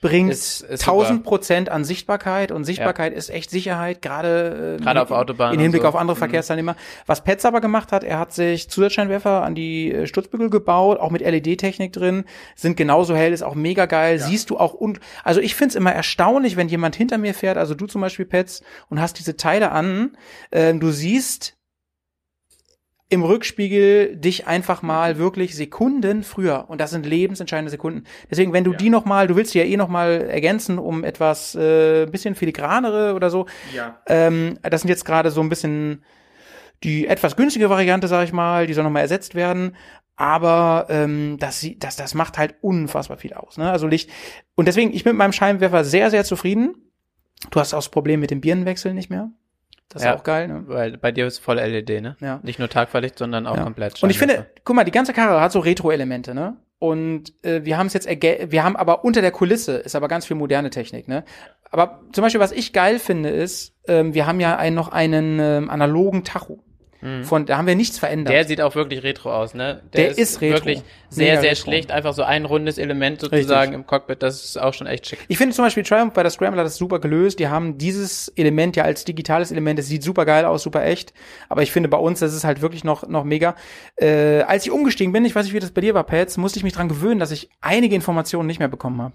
bringt 0.00 0.30
ist, 0.30 0.62
ist 0.62 0.82
1000 0.82 1.22
Prozent 1.24 1.68
an 1.68 1.84
Sichtbarkeit 1.84 2.52
und 2.52 2.64
Sichtbarkeit 2.64 3.12
ja. 3.12 3.18
ist 3.18 3.28
echt 3.28 3.50
Sicherheit, 3.50 4.00
gerade 4.00 4.78
äh, 4.78 4.82
gerade 4.82 5.02
auf 5.02 5.10
Autobahnen 5.10 5.54
in 5.54 5.60
Hinblick 5.60 5.82
so. 5.82 5.88
auf 5.88 5.96
andere 5.96 6.16
mhm. 6.16 6.20
Verkehrsteilnehmer. 6.20 6.76
Was 7.06 7.22
Petz 7.22 7.44
aber 7.44 7.60
gemacht 7.60 7.92
hat, 7.92 8.02
er 8.02 8.18
hat 8.18 8.32
sich 8.32 8.70
Zusatzscheinwerfer 8.70 9.42
an 9.42 9.54
die 9.54 9.92
äh, 9.92 10.06
Stutzbügel 10.06 10.48
gebaut, 10.48 10.98
auch 10.98 11.10
mit 11.10 11.20
LED-Technik 11.20 11.92
drin, 11.92 12.24
sind 12.56 12.76
genauso 12.76 13.14
hell, 13.14 13.32
ist 13.32 13.42
auch 13.42 13.54
mega 13.54 13.86
geil. 13.86 14.16
Ja. 14.16 14.26
Siehst 14.26 14.50
du 14.50 14.58
auch 14.58 14.72
und 14.72 15.00
also 15.22 15.40
ich 15.40 15.54
find's 15.54 15.74
immer 15.74 15.92
erstaunlich, 15.92 16.56
wenn 16.56 16.68
jemand 16.68 16.96
hinter 16.96 17.18
mir 17.18 17.34
fährt, 17.34 17.58
also 17.58 17.74
du 17.74 17.86
zum 17.86 18.00
Beispiel 18.00 18.24
Petz 18.24 18.62
und 18.88 19.00
hast 19.00 19.18
diese 19.18 19.36
Teile 19.36 19.70
an, 19.70 20.16
äh, 20.50 20.74
du 20.74 20.90
siehst 20.90 21.59
im 23.10 23.24
Rückspiegel 23.24 24.16
dich 24.16 24.46
einfach 24.46 24.82
mal 24.82 25.18
wirklich 25.18 25.56
Sekunden 25.56 26.22
früher 26.22 26.66
und 26.68 26.80
das 26.80 26.90
sind 26.90 27.04
lebensentscheidende 27.04 27.70
Sekunden. 27.70 28.04
Deswegen, 28.30 28.52
wenn 28.52 28.62
du 28.62 28.70
ja. 28.70 28.76
die 28.76 28.88
noch 28.88 29.04
mal, 29.04 29.26
du 29.26 29.34
willst 29.34 29.52
die 29.52 29.58
ja 29.58 29.64
eh 29.64 29.76
noch 29.76 29.88
mal 29.88 30.28
ergänzen 30.30 30.78
um 30.78 31.02
etwas 31.02 31.56
äh, 31.56 32.06
bisschen 32.06 32.36
filigranere 32.36 33.14
oder 33.14 33.28
so. 33.28 33.46
Ja. 33.74 34.00
Ähm, 34.06 34.58
das 34.62 34.82
sind 34.82 34.88
jetzt 34.88 35.04
gerade 35.04 35.32
so 35.32 35.40
ein 35.40 35.48
bisschen 35.48 36.04
die 36.84 37.08
etwas 37.08 37.34
günstige 37.34 37.68
Variante, 37.68 38.06
sag 38.06 38.24
ich 38.24 38.32
mal, 38.32 38.68
die 38.68 38.74
soll 38.74 38.84
noch 38.84 38.90
mal 38.90 39.00
ersetzt 39.00 39.34
werden. 39.34 39.76
Aber 40.14 40.86
ähm, 40.88 41.36
das, 41.40 41.66
das, 41.78 41.96
das 41.96 42.14
macht 42.14 42.38
halt 42.38 42.54
unfassbar 42.60 43.16
viel 43.16 43.32
aus. 43.32 43.58
Ne? 43.58 43.70
Also 43.70 43.88
Licht. 43.88 44.08
Und 44.54 44.68
deswegen, 44.68 44.92
ich 44.92 45.02
bin 45.02 45.14
mit 45.14 45.18
meinem 45.18 45.32
Scheinwerfer 45.32 45.82
sehr, 45.82 46.10
sehr 46.10 46.24
zufrieden. 46.24 46.76
Du 47.50 47.58
hast 47.58 47.74
auch 47.74 47.78
das 47.78 47.88
Problem 47.88 48.20
mit 48.20 48.30
dem 48.30 48.40
Birnenwechsel 48.40 48.94
nicht 48.94 49.10
mehr. 49.10 49.30
Das 49.90 50.04
ja, 50.04 50.12
ist 50.12 50.20
auch 50.20 50.22
geil, 50.22 50.46
ne? 50.46 50.62
Weil 50.66 50.96
bei 50.98 51.10
dir 51.10 51.26
ist 51.26 51.38
voll 51.38 51.56
LED, 51.56 52.00
ne? 52.00 52.16
Ja. 52.20 52.38
Nicht 52.44 52.60
nur 52.60 52.68
Tagverlicht, 52.68 53.18
sondern 53.18 53.46
auch 53.46 53.56
ja. 53.56 53.64
komplett. 53.64 54.00
Und 54.02 54.10
ich 54.10 54.18
finde, 54.18 54.46
guck 54.64 54.76
mal, 54.76 54.84
die 54.84 54.92
ganze 54.92 55.12
Karre 55.12 55.40
hat 55.40 55.50
so 55.50 55.58
Retro-Elemente, 55.58 56.32
ne? 56.32 56.56
Und 56.78 57.34
äh, 57.44 57.64
wir 57.64 57.76
haben 57.76 57.88
es 57.88 57.92
jetzt, 57.92 58.08
wir 58.08 58.64
haben 58.64 58.76
aber 58.76 59.04
unter 59.04 59.20
der 59.20 59.32
Kulisse 59.32 59.76
ist 59.76 59.94
aber 59.96 60.08
ganz 60.08 60.26
viel 60.26 60.36
moderne 60.36 60.70
Technik, 60.70 61.08
ne? 61.08 61.24
Aber 61.70 62.00
zum 62.12 62.22
Beispiel, 62.22 62.40
was 62.40 62.52
ich 62.52 62.72
geil 62.72 63.00
finde, 63.00 63.30
ist, 63.30 63.74
ähm, 63.86 64.14
wir 64.14 64.26
haben 64.26 64.40
ja 64.40 64.56
einen, 64.56 64.76
noch 64.76 64.88
einen 64.88 65.38
ähm, 65.40 65.68
analogen 65.68 66.24
Tacho. 66.24 66.62
Mhm. 67.02 67.24
Von, 67.24 67.46
da 67.46 67.56
haben 67.56 67.66
wir 67.66 67.76
nichts 67.76 67.98
verändert. 67.98 68.34
Der 68.34 68.44
sieht 68.44 68.60
auch 68.60 68.74
wirklich 68.74 69.02
retro 69.02 69.32
aus, 69.32 69.54
ne? 69.54 69.82
Der, 69.92 70.02
der 70.02 70.10
ist, 70.10 70.18
ist 70.18 70.40
retro. 70.40 70.56
wirklich 70.56 70.82
sehr, 71.08 71.30
Mega 71.30 71.40
sehr 71.40 71.50
retro. 71.52 71.62
schlicht. 71.62 71.90
Einfach 71.90 72.14
so 72.14 72.22
ein 72.22 72.44
rundes 72.44 72.78
Element 72.78 73.20
sozusagen 73.20 73.60
Richtig. 73.60 73.74
im 73.74 73.86
Cockpit. 73.86 74.22
Das 74.22 74.44
ist 74.44 74.60
auch 74.60 74.74
schon 74.74 74.86
echt 74.86 75.06
schick. 75.06 75.18
Ich 75.28 75.38
finde 75.38 75.54
zum 75.54 75.64
Beispiel 75.64 75.82
Triumph 75.82 76.12
bei 76.12 76.22
der 76.22 76.30
Scrambler 76.30 76.62
das 76.62 76.76
super 76.76 76.98
gelöst. 76.98 77.38
Die 77.38 77.48
haben 77.48 77.78
dieses 77.78 78.28
Element 78.28 78.76
ja 78.76 78.84
als 78.84 79.04
digitales 79.04 79.50
Element. 79.50 79.78
Das 79.78 79.86
sieht 79.86 80.02
super 80.02 80.24
geil 80.24 80.44
aus, 80.44 80.62
super 80.62 80.84
echt. 80.84 81.14
Aber 81.48 81.62
ich 81.62 81.72
finde 81.72 81.88
bei 81.88 81.98
uns, 81.98 82.20
das 82.20 82.34
ist 82.34 82.44
halt 82.44 82.60
wirklich 82.60 82.84
noch, 82.84 83.08
noch 83.08 83.24
mega. 83.24 83.54
Äh, 83.96 84.42
als 84.42 84.64
ich 84.66 84.70
umgestiegen 84.70 85.12
bin, 85.12 85.24
ich 85.24 85.34
weiß 85.34 85.44
nicht, 85.44 85.54
wie 85.54 85.60
das 85.60 85.70
bei 85.70 85.80
dir 85.80 85.94
war, 85.94 86.04
Pets, 86.04 86.36
musste 86.36 86.58
ich 86.58 86.64
mich 86.64 86.72
dran 86.74 86.88
gewöhnen, 86.88 87.18
dass 87.18 87.30
ich 87.30 87.48
einige 87.60 87.94
Informationen 87.94 88.46
nicht 88.46 88.58
mehr 88.58 88.68
bekommen 88.68 89.00
habe. 89.00 89.14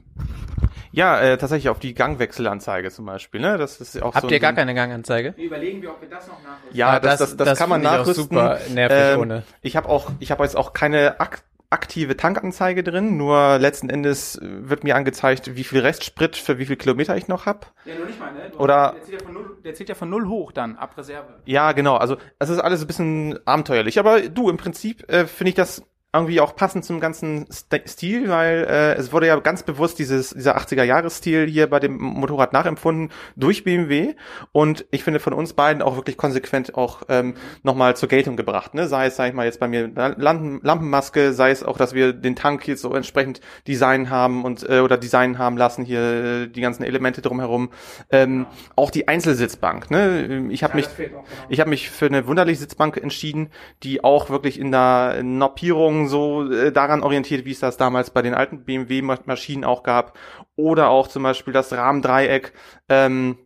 Ja, 0.91 1.19
äh, 1.19 1.37
tatsächlich 1.37 1.67
auf 1.67 1.79
die 1.79 1.93
Gangwechselanzeige 1.93 2.89
zum 2.89 3.05
Beispiel. 3.05 3.41
Ne? 3.41 3.57
Das 3.57 3.81
ist 3.81 4.01
auch 4.01 4.15
Habt 4.15 4.21
so 4.21 4.29
ihr 4.29 4.39
gar 4.39 4.53
keine 4.53 4.73
Ganganzeige? 4.73 5.33
Wir 5.35 5.45
überlegen 5.47 5.81
wir, 5.81 5.91
ob 5.91 5.99
wir 6.01 6.07
das 6.07 6.25
noch 6.27 6.41
nachrüsten. 6.41 6.77
Ja, 6.77 7.01
das, 7.01 7.19
das, 7.19 7.35
das, 7.35 7.49
das 7.49 7.59
kann 7.59 7.67
man 7.67 7.74
nachrüsten. 7.77 8.23
super 8.23 8.59
nervig 8.73 8.97
ähm, 9.13 9.19
ohne. 9.19 9.43
Ich 9.61 9.75
habe 9.75 9.89
auch, 9.89 10.11
ich 10.19 10.31
habe 10.31 10.43
jetzt 10.43 10.55
auch 10.55 10.73
keine 10.73 11.19
ak 11.19 11.43
aktive 11.71 12.15
Tankanzeige 12.15 12.83
drin, 12.83 13.17
nur 13.17 13.57
letzten 13.57 13.89
Endes 13.89 14.39
wird 14.41 14.83
mir 14.83 14.95
angezeigt, 14.95 15.55
wie 15.55 15.63
viel 15.63 15.79
Restsprit 15.79 16.37
für 16.37 16.57
wie 16.57 16.65
viel 16.65 16.77
Kilometer 16.77 17.17
ich 17.17 17.27
noch 17.27 17.45
hab. 17.45 17.73
Ja, 17.85 17.95
nur 17.95 18.05
nicht 18.05 18.19
mal, 18.19 18.31
ne? 18.31 18.51
Du 18.51 18.59
Oder 18.59 18.93
der 18.93 19.03
zählt, 19.03 19.19
ja 19.19 19.25
von 19.25 19.33
null, 19.33 19.57
der 19.63 19.73
zählt 19.73 19.89
ja 19.89 19.95
von 19.95 20.09
null 20.09 20.27
hoch 20.27 20.51
dann, 20.51 20.77
ab 20.77 20.95
Reserve. 20.97 21.25
Ja, 21.45 21.71
genau. 21.73 21.97
Also 21.97 22.17
es 22.39 22.49
ist 22.49 22.59
alles 22.59 22.81
ein 22.81 22.87
bisschen 22.87 23.39
abenteuerlich. 23.45 23.99
Aber 23.99 24.21
du, 24.21 24.49
im 24.49 24.57
Prinzip 24.57 25.11
äh, 25.11 25.25
finde 25.25 25.49
ich 25.49 25.55
das 25.55 25.83
irgendwie 26.15 26.39
auch 26.41 26.55
passend 26.55 26.85
zum 26.85 26.99
ganzen 26.99 27.47
Stil, 27.51 28.29
weil 28.29 28.65
äh, 28.69 28.93
es 28.93 29.11
wurde 29.11 29.27
ja 29.27 29.35
ganz 29.39 29.63
bewusst 29.63 29.99
dieses 29.99 30.31
dieser 30.31 30.57
80er 30.57 30.83
Jahres 30.83 31.17
Stil 31.17 31.47
hier 31.47 31.69
bei 31.69 31.79
dem 31.79 31.97
Motorrad 31.97 32.53
nachempfunden 32.53 33.11
durch 33.35 33.63
BMW 33.63 34.15
und 34.51 34.85
ich 34.91 35.03
finde 35.03 35.19
von 35.19 35.33
uns 35.33 35.53
beiden 35.53 35.81
auch 35.81 35.95
wirklich 35.95 36.17
konsequent 36.17 36.75
auch 36.75 37.03
ähm, 37.09 37.35
nochmal 37.63 37.95
zur 37.95 38.09
Geltung 38.09 38.35
gebracht, 38.35 38.73
ne? 38.73 38.87
Sei 38.87 39.07
es 39.07 39.15
sag 39.15 39.29
ich 39.29 39.33
mal 39.33 39.45
jetzt 39.45 39.59
bei 39.59 39.67
mir 39.67 39.87
Lampen, 39.87 40.59
Lampenmaske, 40.63 41.33
sei 41.33 41.51
es 41.51 41.63
auch, 41.63 41.77
dass 41.77 41.93
wir 41.93 42.13
den 42.13 42.35
Tank 42.35 42.67
jetzt 42.67 42.81
so 42.81 42.93
entsprechend 42.93 43.41
Design 43.67 44.09
haben 44.09 44.43
und 44.43 44.67
äh, 44.69 44.79
oder 44.79 44.97
Design 44.97 45.37
haben 45.37 45.57
lassen 45.57 45.85
hier 45.85 46.01
äh, 46.01 46.47
die 46.47 46.61
ganzen 46.61 46.83
Elemente 46.83 47.21
drumherum, 47.21 47.69
ähm, 48.09 48.45
auch 48.75 48.91
die 48.91 49.07
Einzelsitzbank, 49.07 49.91
ne? 49.91 50.47
Ich 50.49 50.63
habe 50.63 50.71
ja, 50.71 50.75
mich 50.77 50.97
genau. 50.97 51.23
ich 51.49 51.59
habe 51.59 51.69
mich 51.69 51.89
für 51.89 52.05
eine 52.05 52.27
wunderliche 52.27 52.61
Sitzbank 52.61 52.97
entschieden, 52.97 53.49
die 53.83 54.03
auch 54.03 54.29
wirklich 54.29 54.59
in 54.59 54.71
der 54.71 55.21
Noppierung 55.23 56.04
so 56.07 56.51
äh, 56.51 56.71
daran 56.71 57.03
orientiert, 57.03 57.45
wie 57.45 57.51
es 57.51 57.59
das 57.59 57.77
damals 57.77 58.09
bei 58.09 58.21
den 58.21 58.33
alten 58.33 58.65
BMW-Maschinen 58.65 59.63
auch 59.63 59.83
gab. 59.83 60.17
Oder 60.55 60.89
auch 60.89 61.07
zum 61.07 61.23
Beispiel 61.23 61.53
das 61.53 61.73
Rahmendreieck. 61.73 62.53
Ähm, 62.89 63.37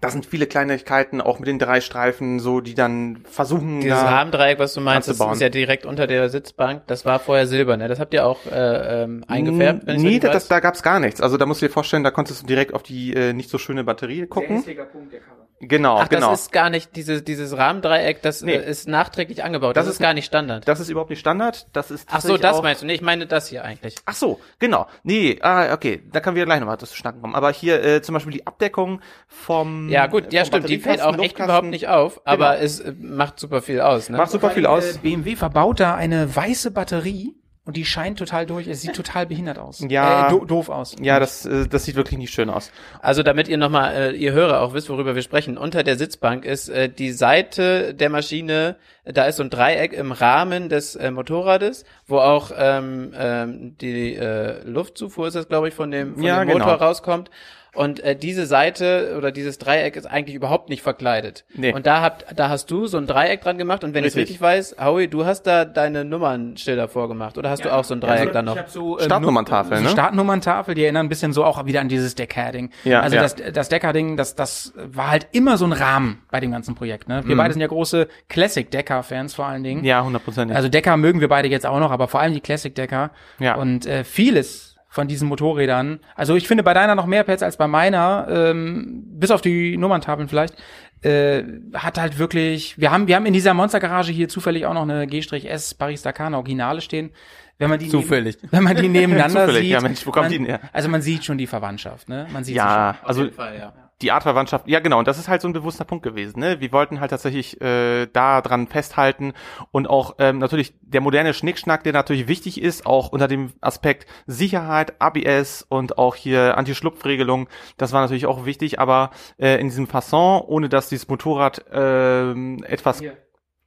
da 0.00 0.08
sind 0.08 0.24
viele 0.24 0.46
Kleinigkeiten, 0.46 1.20
auch 1.20 1.38
mit 1.40 1.48
den 1.48 1.58
drei 1.58 1.80
Streifen, 1.82 2.40
so 2.40 2.60
die 2.60 2.74
dann 2.74 3.22
versuchen. 3.24 3.80
Dieses 3.80 4.00
da 4.00 4.10
Rahmendreieck, 4.10 4.58
was 4.58 4.72
du 4.72 4.80
meinst, 4.80 5.08
das 5.08 5.20
ist 5.20 5.40
ja 5.40 5.50
direkt 5.50 5.84
unter 5.84 6.06
der 6.06 6.30
Sitzbank. 6.30 6.86
Das 6.86 7.04
war 7.04 7.18
vorher 7.18 7.46
silber, 7.46 7.76
ne? 7.76 7.86
Das 7.86 8.00
habt 8.00 8.14
ihr 8.14 8.24
auch 8.24 8.46
äh, 8.46 9.02
ähm, 9.02 9.24
eingefärbt? 9.28 9.86
Wenn 9.86 10.00
nee, 10.00 10.18
das, 10.18 10.48
da 10.48 10.60
gab's 10.60 10.82
gar 10.82 11.00
nichts. 11.00 11.20
Also 11.20 11.36
da 11.36 11.44
musst 11.44 11.60
du 11.60 11.66
dir 11.66 11.72
vorstellen, 11.72 12.02
da 12.02 12.10
konntest 12.10 12.42
du 12.42 12.46
direkt 12.46 12.72
auf 12.72 12.82
die 12.82 13.12
äh, 13.12 13.34
nicht 13.34 13.50
so 13.50 13.58
schöne 13.58 13.84
Batterie 13.84 14.26
gucken. 14.26 14.64
Der 14.64 14.84
Punkt 14.84 15.12
der 15.12 15.20
Cover. 15.20 15.39
Genau, 15.62 15.98
Ach, 15.98 16.08
genau. 16.08 16.30
das 16.30 16.42
ist 16.42 16.52
gar 16.52 16.70
nicht 16.70 16.96
dieses 16.96 17.22
dieses 17.22 17.54
Rahmendreieck, 17.54 18.22
das 18.22 18.40
nee. 18.40 18.54
äh, 18.54 18.70
ist 18.70 18.88
nachträglich 18.88 19.44
angebaut. 19.44 19.76
Das, 19.76 19.84
das 19.84 19.96
ist 19.96 20.00
gar 20.00 20.14
nicht 20.14 20.24
Standard. 20.24 20.66
Das 20.66 20.80
ist 20.80 20.88
überhaupt 20.88 21.10
nicht 21.10 21.20
Standard. 21.20 21.66
Das 21.74 21.90
ist 21.90 22.08
Ach 22.10 22.22
so, 22.22 22.38
das 22.38 22.62
meinst 22.62 22.80
du? 22.80 22.86
Nee, 22.86 22.94
ich 22.94 23.02
meine 23.02 23.26
das 23.26 23.48
hier 23.48 23.62
eigentlich. 23.62 23.96
Ach 24.06 24.14
so, 24.14 24.40
genau. 24.58 24.86
Nee, 25.02 25.38
ah, 25.42 25.74
okay, 25.74 26.02
da 26.10 26.20
können 26.20 26.36
wir 26.36 26.46
gleich 26.46 26.60
nochmal 26.60 26.78
zu 26.78 26.86
schnacken 26.86 27.20
kommen. 27.20 27.34
Aber 27.34 27.52
hier 27.52 27.84
äh, 27.84 28.00
zum 28.00 28.14
Beispiel 28.14 28.32
die 28.32 28.46
Abdeckung 28.46 29.02
vom 29.26 29.90
Ja 29.90 30.06
gut, 30.06 30.32
ja 30.32 30.46
stimmt, 30.46 30.68
die 30.70 30.78
fällt 30.78 31.02
auch 31.02 31.18
echt 31.18 31.38
überhaupt 31.38 31.66
nicht 31.66 31.88
auf, 31.88 32.22
aber 32.24 32.52
genau. 32.52 32.64
es 32.64 32.80
äh, 32.80 32.94
macht 32.98 33.38
super 33.38 33.60
viel 33.60 33.82
aus. 33.82 34.08
Ne? 34.08 34.16
Macht 34.16 34.30
super 34.30 34.50
viel 34.50 34.64
aus. 34.64 34.96
Äh, 34.96 34.98
BMW 35.02 35.36
verbaut 35.36 35.78
da 35.80 35.94
eine 35.94 36.34
weiße 36.34 36.70
Batterie 36.70 37.39
und 37.70 37.76
die 37.76 37.84
scheint 37.84 38.18
total 38.18 38.46
durch. 38.46 38.66
Es 38.66 38.82
sieht 38.82 38.96
total 38.96 39.26
behindert 39.26 39.56
aus. 39.56 39.78
Ja. 39.88 40.26
Äh, 40.26 40.30
do 40.30 40.44
doof 40.44 40.70
aus. 40.70 40.96
Ja, 41.00 41.20
das, 41.20 41.46
äh, 41.46 41.68
das 41.68 41.84
sieht 41.84 41.94
wirklich 41.94 42.18
nicht 42.18 42.34
schön 42.34 42.50
aus. 42.50 42.72
Also 43.00 43.22
damit 43.22 43.46
ihr 43.46 43.58
nochmal, 43.58 43.94
äh, 43.94 44.10
ihr 44.10 44.32
Hörer 44.32 44.60
auch 44.60 44.74
wisst, 44.74 44.90
worüber 44.90 45.14
wir 45.14 45.22
sprechen. 45.22 45.56
Unter 45.56 45.84
der 45.84 45.96
Sitzbank 45.96 46.44
ist 46.44 46.68
äh, 46.68 46.88
die 46.88 47.12
Seite 47.12 47.94
der 47.94 48.10
Maschine, 48.10 48.74
da 49.04 49.26
ist 49.26 49.36
so 49.36 49.44
ein 49.44 49.50
Dreieck 49.50 49.92
im 49.92 50.10
Rahmen 50.10 50.68
des 50.68 50.96
äh, 50.96 51.12
Motorrades, 51.12 51.84
wo 52.08 52.18
auch 52.18 52.50
ähm, 52.58 53.12
ähm, 53.16 53.76
die 53.80 54.16
äh, 54.16 54.64
Luftzufuhr 54.64 55.28
ist 55.28 55.36
das, 55.36 55.46
glaube 55.46 55.68
ich, 55.68 55.74
von 55.74 55.92
dem, 55.92 56.16
von 56.16 56.24
ja, 56.24 56.40
dem 56.40 56.48
Motor 56.48 56.72
genau. 56.72 56.86
rauskommt. 56.86 57.30
Und 57.74 58.00
äh, 58.00 58.16
diese 58.16 58.46
Seite 58.46 59.14
oder 59.16 59.30
dieses 59.30 59.58
Dreieck 59.58 59.96
ist 59.96 60.06
eigentlich 60.06 60.34
überhaupt 60.34 60.68
nicht 60.68 60.82
verkleidet. 60.82 61.44
Nee. 61.54 61.72
Und 61.72 61.86
da 61.86 62.00
habt, 62.00 62.26
da 62.34 62.48
hast 62.48 62.70
du 62.70 62.86
so 62.86 62.98
ein 62.98 63.06
Dreieck 63.06 63.42
dran 63.42 63.58
gemacht 63.58 63.84
und 63.84 63.94
wenn 63.94 64.04
ich 64.04 64.16
richtig 64.16 64.40
weiß, 64.40 64.76
Howie, 64.80 65.08
du 65.08 65.24
hast 65.24 65.42
da 65.42 65.64
deine 65.64 66.04
Nummernschilder 66.04 66.88
vorgemacht 66.88 67.38
oder 67.38 67.50
hast 67.50 67.60
ja. 67.60 67.70
du 67.70 67.76
auch 67.76 67.84
so 67.84 67.94
ein 67.94 68.00
Dreieck 68.00 68.20
also, 68.20 68.32
da 68.32 68.42
noch? 68.42 68.54
Ich 68.54 68.60
hab 68.60 68.70
so, 68.70 68.98
äh, 68.98 69.04
Startnummerntafeln, 69.04 69.82
ne? 69.82 69.88
Startnummerntafel, 69.88 70.74
die 70.74 70.82
erinnern 70.82 71.06
ein 71.06 71.08
bisschen 71.08 71.32
so 71.32 71.44
auch 71.44 71.64
wieder 71.64 71.80
an 71.80 71.88
dieses 71.88 72.14
Decker-Ding. 72.14 72.70
Ja, 72.84 73.00
also 73.00 73.16
ja. 73.16 73.22
das, 73.22 73.36
das 73.36 73.68
Decker-Ding, 73.68 74.16
das, 74.16 74.34
das 74.34 74.72
war 74.74 75.10
halt 75.10 75.28
immer 75.32 75.56
so 75.56 75.64
ein 75.64 75.72
Rahmen 75.72 76.22
bei 76.30 76.40
dem 76.40 76.50
ganzen 76.50 76.74
Projekt. 76.74 77.08
Ne? 77.08 77.22
Wir 77.24 77.34
mhm. 77.34 77.38
beide 77.38 77.54
sind 77.54 77.60
ja 77.60 77.68
große 77.68 78.08
Classic-Decker-Fans 78.28 79.34
vor 79.34 79.46
allen 79.46 79.62
Dingen. 79.62 79.84
Ja, 79.84 80.02
hundertprozentig. 80.02 80.56
Also 80.56 80.68
Decker 80.68 80.96
mögen 80.96 81.20
wir 81.20 81.28
beide 81.28 81.48
jetzt 81.48 81.66
auch 81.66 81.78
noch, 81.78 81.90
aber 81.90 82.08
vor 82.08 82.20
allem 82.20 82.34
die 82.34 82.40
Classic-Decker. 82.40 83.10
Ja. 83.38 83.54
Und 83.54 83.86
äh, 83.86 84.04
vieles 84.04 84.69
von 84.90 85.06
diesen 85.06 85.28
Motorrädern. 85.28 86.00
Also 86.16 86.34
ich 86.34 86.48
finde 86.48 86.64
bei 86.64 86.74
deiner 86.74 86.96
noch 86.96 87.06
mehr 87.06 87.22
Pads 87.22 87.42
als 87.42 87.56
bei 87.56 87.68
meiner, 87.68 88.26
ähm, 88.28 89.04
bis 89.06 89.30
auf 89.30 89.40
die 89.40 89.76
Nummerntafeln 89.78 90.28
vielleicht, 90.28 90.54
äh, 91.02 91.44
hat 91.72 91.96
halt 91.96 92.18
wirklich, 92.18 92.78
wir 92.78 92.90
haben, 92.90 93.06
wir 93.06 93.14
haben 93.16 93.24
in 93.24 93.32
dieser 93.32 93.54
Monstergarage 93.54 94.12
hier 94.12 94.28
zufällig 94.28 94.66
auch 94.66 94.74
noch 94.74 94.82
eine 94.82 95.06
G-S 95.06 95.74
Paris 95.74 96.02
Dakar 96.02 96.34
Originale 96.34 96.80
stehen. 96.80 97.12
Wenn 97.58 97.70
man 97.70 97.78
die 97.78 97.88
zufällig, 97.88 98.36
neben, 98.42 98.52
wenn 98.52 98.64
man 98.64 98.76
die 98.76 98.88
nebeneinander 98.88 99.40
zufällig, 99.46 99.62
sieht, 99.62 99.72
ja 99.72 99.80
Mensch, 99.80 100.06
wo 100.06 100.10
kommt 100.10 100.30
man, 100.30 100.44
die 100.44 100.46
her? 100.46 100.60
Also 100.72 100.88
man 100.88 101.02
sieht 101.02 101.24
schon 101.24 101.38
die 101.38 101.46
Verwandtschaft, 101.46 102.08
ne? 102.08 102.26
Man 102.32 102.42
sieht 102.42 102.56
ja, 102.56 102.98
also 103.02 103.30
Fall, 103.30 103.58
ja 103.58 103.89
die 104.02 104.12
Artverwandtschaft, 104.12 104.66
ja 104.66 104.80
genau, 104.80 104.98
und 104.98 105.08
das 105.08 105.18
ist 105.18 105.28
halt 105.28 105.42
so 105.42 105.48
ein 105.48 105.52
bewusster 105.52 105.84
Punkt 105.84 106.02
gewesen. 106.02 106.40
Ne? 106.40 106.60
Wir 106.60 106.72
wollten 106.72 107.00
halt 107.00 107.10
tatsächlich 107.10 107.60
äh, 107.60 108.06
da 108.06 108.40
dran 108.40 108.66
festhalten 108.66 109.34
und 109.70 109.88
auch 109.88 110.16
ähm, 110.18 110.38
natürlich 110.38 110.74
der 110.80 111.00
moderne 111.00 111.34
Schnickschnack, 111.34 111.84
der 111.84 111.92
natürlich 111.92 112.28
wichtig 112.28 112.60
ist, 112.60 112.86
auch 112.86 113.12
unter 113.12 113.28
dem 113.28 113.52
Aspekt 113.60 114.06
Sicherheit, 114.26 115.00
ABS 115.00 115.66
und 115.68 115.98
auch 115.98 116.14
hier 116.14 116.56
Anti-Schlupfregelung, 116.56 117.48
das 117.76 117.92
war 117.92 118.00
natürlich 118.00 118.26
auch 118.26 118.44
wichtig, 118.46 118.78
aber 118.78 119.10
äh, 119.38 119.60
in 119.60 119.68
diesem 119.68 119.86
Fasson, 119.86 120.40
ohne 120.42 120.68
dass 120.68 120.88
dieses 120.88 121.08
Motorrad 121.08 121.66
äh, 121.70 122.32
etwas 122.64 123.02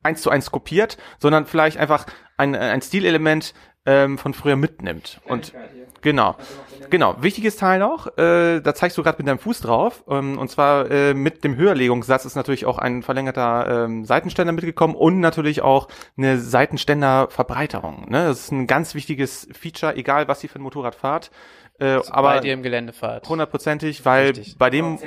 eins 0.03 0.21
zu 0.21 0.29
eins 0.29 0.51
kopiert, 0.51 0.97
sondern 1.19 1.45
vielleicht 1.45 1.77
einfach 1.77 2.05
ein, 2.38 2.55
ein 2.55 2.81
Stilelement 2.81 3.53
ähm, 3.86 4.17
von 4.17 4.34
früher 4.34 4.55
mitnimmt. 4.55 5.21
Und 5.25 5.53
genau, 6.03 6.35
genau. 6.89 7.15
Wichtiges 7.21 7.55
Teil 7.55 7.79
noch, 7.79 8.17
äh, 8.17 8.61
da 8.61 8.75
zeigst 8.75 8.97
du 8.97 9.03
gerade 9.03 9.17
mit 9.17 9.27
deinem 9.27 9.39
Fuß 9.39 9.61
drauf. 9.61 10.03
Ähm, 10.07 10.37
und 10.37 10.49
zwar 10.49 10.89
äh, 10.91 11.13
mit 11.13 11.43
dem 11.43 11.55
Höherlegungssatz 11.55 12.25
ist 12.25 12.35
natürlich 12.35 12.65
auch 12.65 12.77
ein 12.77 13.01
verlängerter 13.01 13.85
ähm, 13.85 14.05
Seitenständer 14.05 14.53
mitgekommen 14.53 14.95
und 14.95 15.19
natürlich 15.19 15.61
auch 15.61 15.87
eine 16.17 16.37
Seitenständerverbreiterung. 16.37 18.09
Ne? 18.09 18.25
Das 18.25 18.41
ist 18.41 18.51
ein 18.51 18.67
ganz 18.67 18.93
wichtiges 18.93 19.47
Feature, 19.51 19.95
egal 19.95 20.27
was 20.27 20.43
ihr 20.43 20.49
für 20.49 20.59
ein 20.59 20.63
Motorrad 20.63 20.95
fahrt. 20.95 21.31
Äh, 21.79 21.85
also 21.85 22.13
aber 22.13 22.29
bei 22.29 22.39
dir 22.41 22.53
im 22.53 22.63
Gelände 22.63 22.93
fahrt. 22.93 23.27
Hundertprozentig, 23.27 24.05
weil 24.05 24.27
Richtig. 24.27 24.57
bei 24.57 24.69
dem 24.69 24.99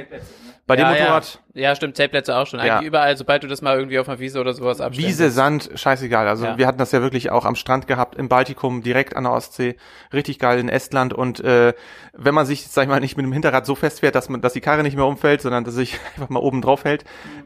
bei 0.66 0.74
dem 0.74 0.86
ja, 0.86 0.90
Motorrad. 0.90 1.40
Ja. 1.54 1.62
ja, 1.62 1.76
stimmt, 1.76 1.96
Zeltplätze 1.96 2.36
auch 2.36 2.46
schon. 2.46 2.58
Eigentlich 2.58 2.82
ja. 2.82 2.82
überall, 2.82 3.16
sobald 3.16 3.44
du 3.44 3.46
das 3.46 3.62
mal 3.62 3.78
irgendwie 3.78 4.00
auf 4.00 4.08
einer 4.08 4.18
Wiese 4.18 4.40
oder 4.40 4.52
sowas 4.52 4.80
abstellst. 4.80 5.08
Wiese, 5.08 5.30
Sand, 5.30 5.70
scheißegal. 5.74 6.26
Also 6.26 6.56
wir 6.56 6.66
hatten 6.66 6.78
das 6.78 6.90
ja 6.90 7.02
wirklich 7.02 7.30
auch 7.30 7.44
am 7.44 7.54
Strand 7.54 7.86
gehabt, 7.86 8.16
im 8.16 8.28
Baltikum, 8.28 8.82
direkt 8.82 9.14
an 9.14 9.24
der 9.24 9.32
Ostsee. 9.32 9.76
Richtig 10.12 10.40
geil 10.40 10.58
in 10.58 10.68
Estland. 10.68 11.14
Und 11.14 11.38
äh, 11.40 11.72
wenn 12.14 12.34
man 12.34 12.46
sich, 12.46 12.66
sag 12.66 12.82
ich 12.82 12.88
mal, 12.88 12.98
nicht 12.98 13.16
mit 13.16 13.24
dem 13.24 13.32
Hinterrad 13.32 13.64
so 13.64 13.76
festfährt, 13.76 14.16
dass 14.16 14.28
man, 14.28 14.40
dass 14.40 14.54
die 14.54 14.60
Karre 14.60 14.82
nicht 14.82 14.96
mehr 14.96 15.06
umfällt, 15.06 15.40
sondern 15.40 15.62
dass 15.62 15.74
sich 15.74 15.98
einfach 16.16 16.30
mal 16.30 16.40
oben 16.40 16.62
drauf 16.62 16.84
hält, 16.84 17.04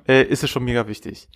äh, 0.08 0.22
ist 0.22 0.42
es 0.42 0.48
schon 0.48 0.64
mega 0.64 0.86
wichtig. 0.86 1.28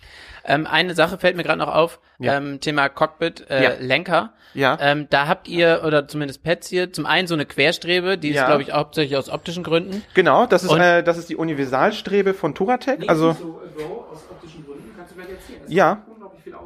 Ähm, 0.43 0.65
eine 0.65 0.95
Sache 0.95 1.19
fällt 1.19 1.35
mir 1.37 1.43
gerade 1.43 1.59
noch 1.59 1.73
auf, 1.73 1.99
ähm, 2.19 2.59
Thema 2.61 2.89
Cockpit, 2.89 3.49
äh. 3.49 3.77
Lenker. 3.79 4.33
Ja. 4.53 4.77
Ähm, 4.79 5.07
da 5.09 5.27
habt 5.27 5.47
ihr, 5.47 5.81
oder 5.85 6.07
zumindest 6.07 6.43
Pets 6.43 6.69
hier, 6.69 6.93
zum 6.93 7.05
einen 7.05 7.27
so 7.27 7.33
eine 7.33 7.45
Querstrebe, 7.45 8.17
die 8.17 8.29
ist, 8.29 8.45
glaube 8.45 8.61
ich, 8.61 8.71
hauptsächlich 8.71 9.17
aus 9.17 9.29
optischen 9.29 9.63
Gründen. 9.63 10.01
Genau, 10.13 10.45
das 10.45 10.63
ist, 10.63 10.71
äh, 10.71 11.03
das 11.03 11.17
ist 11.17 11.29
die 11.29 11.35
Universalstrebe 11.75 12.33
von 12.33 12.55
Turatec. 12.55 12.99
Nee, 12.99 13.07
also, 13.07 13.33
so, 13.33 13.61
so, 13.77 14.05
aus 14.11 14.19
optischen 14.29 14.65
Gründen. 14.65 14.91
Kannst 14.95 15.11
du 15.11 15.15
vielleicht 15.15 15.31
erzählen? 15.31 15.61
ja. 15.67 16.05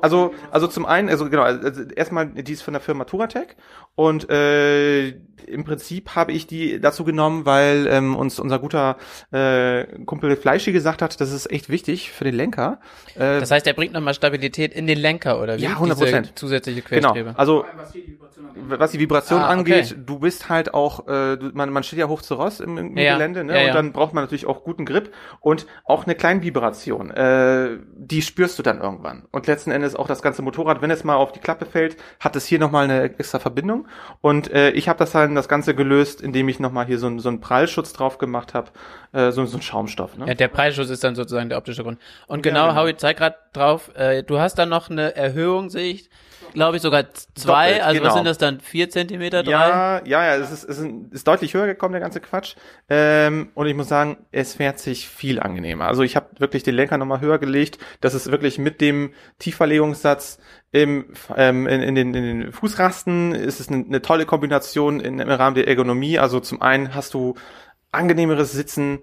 Also, 0.02 0.34
also 0.52 0.68
zum 0.68 0.86
einen, 0.86 1.10
also 1.10 1.30
genau, 1.30 1.44
also 1.44 1.82
erstmal, 1.96 2.28
die 2.28 2.54
ist 2.54 2.62
von 2.62 2.74
der 2.74 2.82
Firma 2.82 3.04
Turatec 3.06 3.56
und 4.00 4.30
äh, 4.30 5.10
im 5.10 5.66
Prinzip 5.66 6.16
habe 6.16 6.32
ich 6.32 6.48
die 6.48 6.80
dazu 6.80 7.04
genommen, 7.04 7.46
weil 7.46 7.86
ähm, 7.90 8.16
uns 8.16 8.40
unser 8.40 8.58
guter 8.58 8.96
äh, 9.32 9.84
Kumpel 10.06 10.38
Fleischi 10.38 10.72
gesagt 10.72 11.02
hat, 11.02 11.20
das 11.20 11.34
ist 11.34 11.52
echt 11.52 11.68
wichtig 11.68 12.12
für 12.12 12.24
den 12.24 12.36
Lenker. 12.36 12.80
Äh, 13.16 13.42
das 13.42 13.52
heißt, 13.52 13.68
er 13.68 13.74
bringt 13.74 13.92
nochmal 13.92 14.14
Stabilität 14.14 14.74
in 14.74 14.88
den 14.88 14.98
Lenker, 14.98 15.42
oder 15.42 15.58
wie? 15.58 15.64
Ja, 15.64 15.72
100 15.72 15.98
Prozent. 15.98 16.32
Zusätzliche 16.36 16.82
Querstrebe. 16.82 17.32
Genau, 17.32 17.38
also 17.38 17.66
was 18.68 18.92
die 18.92 19.00
Vibration 19.00 19.42
ah, 19.42 19.48
angeht, 19.48 19.92
okay. 19.92 20.02
du 20.06 20.20
bist 20.20 20.50
halt 20.50 20.74
auch, 20.74 21.08
äh, 21.08 21.38
man, 21.54 21.70
man 21.72 21.84
steht 21.84 22.00
ja 22.00 22.08
hoch 22.08 22.22
zu 22.22 22.36
Ross 22.36 22.60
im, 22.60 22.78
im 22.78 22.98
ja, 22.98 23.14
Gelände, 23.14 23.44
ne? 23.44 23.54
Ja, 23.54 23.62
ja. 23.62 23.68
und 23.68 23.76
dann 23.76 23.92
braucht 23.92 24.14
man 24.14 24.24
natürlich 24.24 24.46
auch 24.46 24.64
guten 24.64 24.86
Grip 24.86 25.14
und 25.40 25.66
auch 25.86 26.06
eine 26.06 26.16
kleine 26.16 26.42
Vibration. 26.42 27.12
Äh, 27.12 27.78
die 27.96 28.22
spürst 28.22 28.58
du 28.60 28.64
dann 28.64 28.80
irgendwann. 28.80 29.26
Und 29.32 29.48
letzten 29.48 29.72
Endes 29.72 29.96
auch 29.96 30.08
das 30.08 30.22
ganze 30.22 30.42
Motorrad, 30.42 30.82
wenn 30.82 30.92
es 30.92 31.04
mal 31.04 31.16
auf 31.16 31.32
die 31.32 31.40
Klappe 31.40 31.66
fällt, 31.66 31.98
hat 32.20 32.36
es 32.36 32.46
hier 32.46 32.60
nochmal 32.60 32.86
eine 32.86 33.04
extra 33.04 33.40
Verbindung. 33.40 33.88
Und 34.22 34.52
äh, 34.52 34.72
ich 34.72 34.90
habe 34.90 35.00
das 35.00 35.12
dann 35.12 35.36
das 35.36 35.48
Ganze 35.48 35.76
gelöst, 35.76 36.22
indem 36.22 36.50
ich 36.50 36.60
nochmal 36.60 36.86
hier 36.86 37.00
so, 37.00 37.20
so 37.20 37.30
einen 37.30 37.42
Prallschutz 37.42 37.94
drauf 37.94 38.18
gemacht 38.18 38.54
habe, 38.54 38.72
äh, 39.14 39.32
so, 39.32 39.46
so 39.46 39.58
ein 39.58 39.62
Schaumstoff. 39.62 40.18
Ne? 40.18 40.28
Ja, 40.28 40.34
der 40.34 40.48
Prallschutz 40.48 40.90
ist 40.90 41.04
dann 41.04 41.16
sozusagen 41.16 41.50
der 41.50 41.58
optische 41.58 41.84
Grund. 41.84 42.00
Und 42.28 42.44
genau, 42.44 42.66
ja, 42.66 42.70
genau. 42.70 42.82
Howie, 42.82 42.96
zeig 42.98 43.18
gerade 43.18 43.36
drauf, 43.54 43.92
äh, 43.96 44.24
du 44.24 44.40
hast 44.40 44.56
dann 44.56 44.70
noch 44.70 44.90
eine 44.90 45.16
Erhöhung, 45.16 45.70
sehe 45.70 45.92
ich, 45.92 46.10
glaube 46.54 46.78
ich, 46.78 46.82
sogar 46.82 47.06
zwei. 47.36 47.68
Doppelt, 47.68 47.84
also 47.84 48.00
genau. 48.00 48.08
was 48.08 48.14
sind 48.16 48.26
das 48.26 48.38
dann? 48.38 48.60
Vier 48.60 48.90
Zentimeter, 48.90 49.44
drei? 49.44 49.52
Ja, 49.52 50.06
ja, 50.06 50.26
ja, 50.26 50.36
es 50.36 50.52
ist, 50.52 50.64
es 50.64 50.80
ist 51.12 51.28
deutlich 51.28 51.54
höher 51.54 51.68
gekommen, 51.68 51.94
der 51.94 52.02
ganze 52.02 52.20
Quatsch. 52.20 52.56
Ähm, 52.90 53.50
und 53.56 53.68
ich 53.68 53.76
muss 53.76 53.88
sagen, 53.88 54.18
es 54.32 54.56
fährt 54.56 54.80
sich 54.80 55.08
viel 55.08 55.40
angenehmer. 55.40 55.86
Also 55.86 56.04
ich 56.04 56.16
habe 56.16 56.28
wirklich 56.40 56.64
den 56.64 56.76
Lenker 56.76 56.98
nochmal 56.98 57.22
höher 57.22 57.40
gelegt. 57.40 57.78
Das 58.02 58.14
ist 58.14 58.32
wirklich 58.32 58.58
mit 58.58 58.82
dem 58.82 59.14
Tiefverlegungssatz 59.40 60.40
im, 60.72 61.14
ähm, 61.36 61.68
in, 61.68 61.82
in, 61.82 61.96
den, 61.96 62.14
in 62.14 62.42
den 62.42 62.52
Fußrasten 62.52 63.34
ist 63.34 63.60
es 63.60 63.70
eine, 63.70 63.86
eine 63.86 64.02
tolle 64.02 64.26
Kombination 64.26 65.00
in, 65.00 65.20
im 65.20 65.30
Rahmen 65.30 65.56
der 65.56 65.68
Ergonomie. 65.68 66.20
Also 66.20 66.40
zum 66.40 66.62
einen 66.62 66.94
hast 66.94 67.14
du 67.14 67.36
angenehmeres 67.92 68.52
Sitzen, 68.52 69.00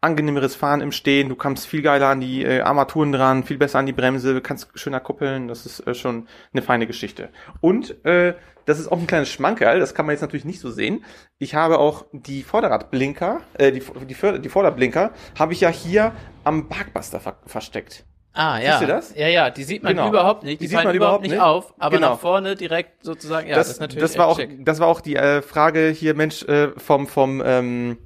angenehmeres 0.00 0.54
Fahren 0.54 0.80
im 0.80 0.92
Stehen, 0.92 1.28
du 1.28 1.36
kommst 1.36 1.66
viel 1.66 1.82
geiler 1.82 2.08
an 2.08 2.20
die 2.20 2.44
äh, 2.44 2.60
Armaturen 2.60 3.12
dran, 3.12 3.44
viel 3.44 3.58
besser 3.58 3.78
an 3.78 3.86
die 3.86 3.92
Bremse, 3.92 4.40
kannst 4.40 4.68
schöner 4.74 5.00
kuppeln, 5.00 5.48
das 5.48 5.66
ist 5.66 5.86
äh, 5.86 5.94
schon 5.94 6.28
eine 6.52 6.62
feine 6.62 6.86
Geschichte. 6.86 7.30
Und 7.60 8.04
äh, 8.04 8.34
das 8.66 8.78
ist 8.78 8.88
auch 8.88 8.98
ein 8.98 9.06
kleines 9.06 9.28
Schmankerl, 9.28 9.80
das 9.80 9.94
kann 9.94 10.06
man 10.06 10.12
jetzt 10.12 10.22
natürlich 10.22 10.44
nicht 10.44 10.60
so 10.60 10.70
sehen. 10.70 11.04
Ich 11.38 11.54
habe 11.54 11.78
auch 11.78 12.04
die 12.12 12.42
Vorderradblinker, 12.42 13.40
äh, 13.54 13.72
die, 13.72 13.80
die, 13.80 14.40
die 14.40 14.48
Vorderblinker, 14.48 15.12
habe 15.38 15.52
ich 15.52 15.60
ja 15.60 15.70
hier 15.70 16.12
am 16.44 16.68
Parkbuster 16.68 17.20
ver 17.20 17.38
versteckt. 17.46 18.04
Ah, 18.36 18.58
ja. 18.58 18.72
Siehst 18.72 18.82
du 18.82 18.86
das? 18.86 19.14
Ja, 19.14 19.28
ja, 19.28 19.48
die 19.48 19.64
sieht 19.64 19.82
man 19.82 19.96
genau. 19.96 20.10
überhaupt 20.10 20.42
nicht. 20.42 20.60
Die, 20.60 20.66
die 20.66 20.68
sieht 20.68 20.84
man 20.84 20.94
überhaupt 20.94 21.22
nicht 21.22 21.40
auf, 21.40 21.72
aber 21.78 21.96
genau. 21.96 22.10
nach 22.10 22.18
vorne 22.18 22.54
direkt 22.54 23.02
sozusagen, 23.02 23.48
ja, 23.48 23.54
das, 23.54 23.68
das 23.68 23.76
ist 23.76 23.80
natürlich 23.80 24.02
das 24.02 24.18
war 24.18 24.26
auch, 24.26 24.36
schick. 24.36 24.64
Das 24.64 24.78
war 24.78 24.88
auch 24.88 25.00
die 25.00 25.16
äh, 25.16 25.40
Frage 25.40 25.88
hier, 25.88 26.14
Mensch, 26.14 26.42
äh, 26.42 26.68
vom, 26.76 27.06
vom, 27.06 27.42
ähm, 27.44 27.96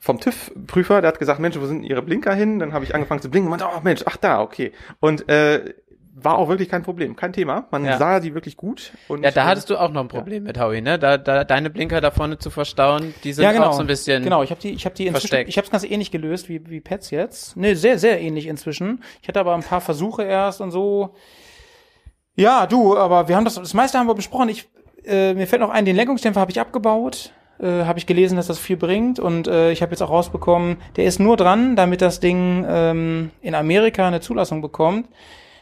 vom 0.00 0.18
TÜV-Prüfer, 0.18 1.02
der 1.02 1.08
hat 1.08 1.18
gesagt, 1.18 1.40
Mensch, 1.40 1.60
wo 1.60 1.66
sind 1.66 1.84
Ihre 1.84 2.00
Blinker 2.00 2.34
hin? 2.34 2.58
Dann 2.58 2.72
habe 2.72 2.84
ich 2.84 2.94
angefangen 2.94 3.20
zu 3.20 3.30
blinken 3.30 3.52
und 3.52 3.60
meinte, 3.60 3.76
oh 3.76 3.80
Mensch, 3.82 4.02
ach 4.06 4.16
da, 4.16 4.40
okay. 4.40 4.72
Und 4.98 5.28
äh, 5.28 5.74
war 6.14 6.38
auch 6.38 6.48
wirklich 6.48 6.70
kein 6.70 6.82
Problem, 6.82 7.16
kein 7.16 7.34
Thema. 7.34 7.66
Man 7.70 7.84
ja. 7.84 7.98
sah 7.98 8.20
sie 8.20 8.34
wirklich 8.34 8.56
gut. 8.56 8.92
Und, 9.08 9.22
ja, 9.22 9.30
da 9.30 9.44
hattest 9.44 9.68
du 9.68 9.76
auch 9.76 9.90
noch 9.90 10.00
ein 10.00 10.08
Problem 10.08 10.44
ja. 10.44 10.48
mit 10.48 10.58
Howie, 10.58 10.80
ne? 10.80 10.98
Da, 10.98 11.18
da 11.18 11.44
deine 11.44 11.68
Blinker 11.68 12.00
da 12.00 12.10
vorne 12.10 12.38
zu 12.38 12.48
verstauen, 12.48 13.14
die 13.24 13.34
sind 13.34 13.44
ja, 13.44 13.52
genau. 13.52 13.66
auch 13.66 13.72
so 13.74 13.80
ein 13.80 13.86
bisschen 13.86 14.24
Genau, 14.24 14.42
ich 14.42 14.50
habe 14.50 14.60
die, 14.60 14.70
ich 14.70 14.86
habe 14.86 14.94
die 14.94 15.06
inzwischen, 15.06 15.28
versteckt. 15.28 15.50
ich 15.50 15.58
habe 15.58 15.66
es 15.66 15.70
ganz 15.70 15.84
ähnlich 15.84 16.10
gelöst 16.10 16.48
wie 16.48 16.68
wie 16.68 16.80
Pets 16.80 17.10
jetzt. 17.10 17.56
Ne, 17.56 17.76
sehr 17.76 17.98
sehr 17.98 18.20
ähnlich 18.20 18.46
inzwischen. 18.46 19.02
Ich 19.20 19.28
hatte 19.28 19.38
aber 19.38 19.54
ein 19.54 19.62
paar 19.62 19.80
Versuche 19.80 20.22
erst 20.22 20.62
und 20.62 20.70
so. 20.70 21.14
Ja, 22.36 22.66
du, 22.66 22.96
aber 22.96 23.28
wir 23.28 23.36
haben 23.36 23.44
das, 23.44 23.54
das 23.54 23.74
meiste 23.74 23.98
haben 23.98 24.06
wir 24.06 24.14
besprochen. 24.14 24.48
Ich, 24.48 24.68
äh, 25.04 25.34
mir 25.34 25.46
fällt 25.46 25.60
noch 25.60 25.70
ein, 25.70 25.84
den 25.84 25.96
Lenkungsdämpfer 25.96 26.40
habe 26.40 26.50
ich 26.50 26.60
abgebaut 26.60 27.32
äh, 27.60 27.84
habe 27.84 27.98
ich 27.98 28.06
gelesen, 28.06 28.36
dass 28.36 28.46
das 28.46 28.58
viel 28.58 28.76
bringt 28.76 29.18
und 29.18 29.46
äh, 29.46 29.70
ich 29.70 29.82
habe 29.82 29.92
jetzt 29.92 30.02
auch 30.02 30.10
rausbekommen, 30.10 30.78
der 30.96 31.04
ist 31.04 31.18
nur 31.18 31.36
dran, 31.36 31.76
damit 31.76 32.00
das 32.00 32.20
Ding 32.20 32.64
ähm, 32.68 33.30
in 33.42 33.54
Amerika 33.54 34.06
eine 34.06 34.20
Zulassung 34.20 34.62
bekommt. 34.62 35.08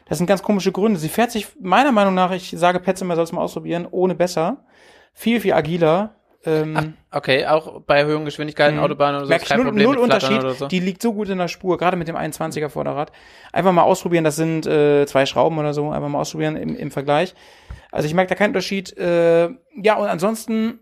Das 0.09 0.19
sind 0.19 0.27
ganz 0.27 0.43
komische 0.43 0.73
Gründe. 0.73 0.99
Sie 0.99 1.09
fährt 1.09 1.31
sich 1.31 1.49
meiner 1.61 1.93
Meinung 1.93 2.15
nach, 2.15 2.31
ich 2.33 2.55
sage 2.57 2.81
Pets 2.81 3.03
immer, 3.03 3.15
soll 3.15 3.25
es 3.25 3.33
mal 3.33 3.43
ausprobieren, 3.43 3.87
ohne 3.91 4.15
besser, 4.15 4.65
viel 5.13 5.41
viel 5.41 5.53
agiler. 5.53 6.15
Ähm, 6.45 6.97
Ach, 7.11 7.19
okay, 7.19 7.47
auch 7.47 7.81
bei 7.81 7.99
Erhöhung 7.99 8.25
Geschwindigkeiten, 8.25 8.77
mhm. 8.77 8.85
Autobahn 8.85 9.17
oder 9.17 9.25
so. 9.25 9.29
Merk 9.29 9.43
ich 9.43 9.51
null, 9.51 9.65
Problem 9.65 9.85
null 9.85 9.99
Unterschied. 9.99 10.41
So. 10.57 10.69
Die 10.69 10.79
liegt 10.79 11.03
so 11.03 11.13
gut 11.13 11.29
in 11.29 11.39
der 11.39 11.49
Spur, 11.49 11.77
gerade 11.77 11.97
mit 11.97 12.07
dem 12.07 12.17
21er 12.17 12.69
Vorderrad. 12.69 13.11
Einfach 13.53 13.73
mal 13.73 13.83
ausprobieren, 13.83 14.25
das 14.25 14.37
sind 14.37 14.67
äh, 14.67 15.05
zwei 15.07 15.27
Schrauben 15.27 15.59
oder 15.59 15.75
so, 15.75 15.91
einfach 15.91 16.09
mal 16.09 16.21
ausprobieren 16.21 16.57
im, 16.57 16.77
im 16.77 16.91
Vergleich. 16.93 17.35
Also 17.91 18.07
ich 18.07 18.15
merke 18.15 18.29
da 18.29 18.35
keinen 18.35 18.51
Unterschied. 18.51 18.97
Äh, 18.97 19.51
ja, 19.83 19.97
und 19.97 20.09
ansonsten 20.09 20.79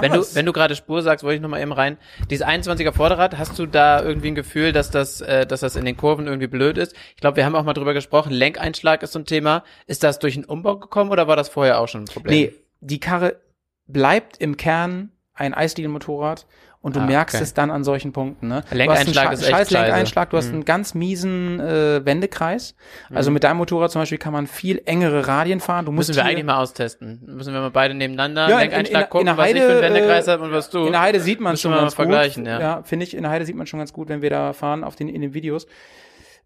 wenn 0.00 0.12
du, 0.12 0.24
wenn 0.34 0.46
du 0.46 0.52
gerade 0.52 0.74
Spur 0.76 1.02
sagst, 1.02 1.24
wollte 1.24 1.36
ich 1.36 1.42
noch 1.42 1.48
mal 1.48 1.60
eben 1.60 1.72
rein. 1.72 1.98
Dieses 2.30 2.46
21er 2.46 2.92
Vorderrad, 2.92 3.38
hast 3.38 3.58
du 3.58 3.66
da 3.66 4.02
irgendwie 4.02 4.28
ein 4.28 4.34
Gefühl, 4.34 4.72
dass 4.72 4.90
das, 4.90 5.20
äh, 5.20 5.46
dass 5.46 5.60
das 5.60 5.76
in 5.76 5.84
den 5.84 5.96
Kurven 5.96 6.26
irgendwie 6.26 6.46
blöd 6.46 6.78
ist? 6.78 6.94
Ich 7.14 7.20
glaube, 7.20 7.36
wir 7.36 7.44
haben 7.44 7.54
auch 7.54 7.64
mal 7.64 7.74
drüber 7.74 7.94
gesprochen. 7.94 8.32
Lenkeinschlag 8.32 9.02
ist 9.02 9.12
so 9.12 9.18
ein 9.18 9.24
Thema. 9.24 9.64
Ist 9.86 10.02
das 10.02 10.18
durch 10.18 10.36
einen 10.36 10.44
Umbau 10.44 10.76
gekommen 10.76 11.10
oder 11.10 11.28
war 11.28 11.36
das 11.36 11.48
vorher 11.48 11.80
auch 11.80 11.88
schon 11.88 12.02
ein 12.02 12.06
Problem? 12.06 12.32
Nee, 12.32 12.54
die 12.80 13.00
Karre 13.00 13.40
bleibt 13.86 14.36
im 14.38 14.56
Kern 14.56 15.10
ein 15.34 15.54
Eisdiegelmotorrad 15.54 16.46
und 16.80 16.94
du 16.94 17.00
ah, 17.00 17.06
merkst 17.06 17.36
okay. 17.36 17.44
es 17.44 17.54
dann 17.54 17.70
an 17.70 17.82
solchen 17.82 18.12
Punkten. 18.12 18.48
Ne? 18.48 18.62
Lenkeinschlag 18.70 19.32
ist 19.32 19.42
echt 19.42 19.50
scheiß 19.50 19.70
Lenkeinschlag, 19.70 20.30
du 20.30 20.36
hast 20.36 20.48
mhm. 20.48 20.54
einen 20.54 20.64
ganz 20.64 20.94
miesen 20.94 21.58
äh, 21.58 22.04
Wendekreis. 22.04 22.76
Also 23.12 23.30
mhm. 23.30 23.34
mit 23.34 23.44
deinem 23.44 23.56
Motorrad 23.56 23.90
zum 23.90 24.02
Beispiel 24.02 24.18
kann 24.18 24.32
man 24.32 24.46
viel 24.46 24.80
engere 24.84 25.26
Radien 25.26 25.60
fahren. 25.60 25.86
Du 25.86 25.92
musst 25.92 26.08
Müssen 26.08 26.18
wir 26.18 26.24
eigentlich 26.24 26.44
mal 26.44 26.58
austesten. 26.62 27.20
Müssen 27.26 27.52
wir 27.52 27.60
mal 27.60 27.70
beide 27.70 27.94
nebeneinander 27.94 28.48
ja, 28.48 28.58
Lenkeinschlag 28.60 29.00
in, 29.00 29.04
in, 29.04 29.10
gucken, 29.10 29.28
in 29.28 29.36
Heide, 29.36 29.58
was 29.58 29.64
ich 29.64 29.70
für 29.70 29.84
einen 29.84 29.94
Wendekreis 29.94 30.28
äh, 30.28 30.30
habe 30.30 30.44
und 30.44 30.52
was 30.52 30.70
du. 30.70 30.86
In 30.86 30.92
der 30.92 31.00
Heide 31.00 31.20
sieht 31.20 31.40
man 31.40 31.56
schon 31.56 31.72
ganz 31.72 31.94
vergleichen, 31.94 32.44
gut. 32.44 32.52
Ja, 32.52 32.60
ja 32.60 32.82
finde 32.84 33.04
ich. 33.04 33.16
In 33.16 33.22
der 33.22 33.32
Heide 33.32 33.44
sieht 33.44 33.56
man 33.56 33.66
schon 33.66 33.78
ganz 33.78 33.92
gut, 33.92 34.08
wenn 34.08 34.22
wir 34.22 34.30
da 34.30 34.52
fahren 34.52 34.84
auf 34.84 34.94
den 34.94 35.08
in 35.08 35.20
den 35.20 35.34
Videos. 35.34 35.66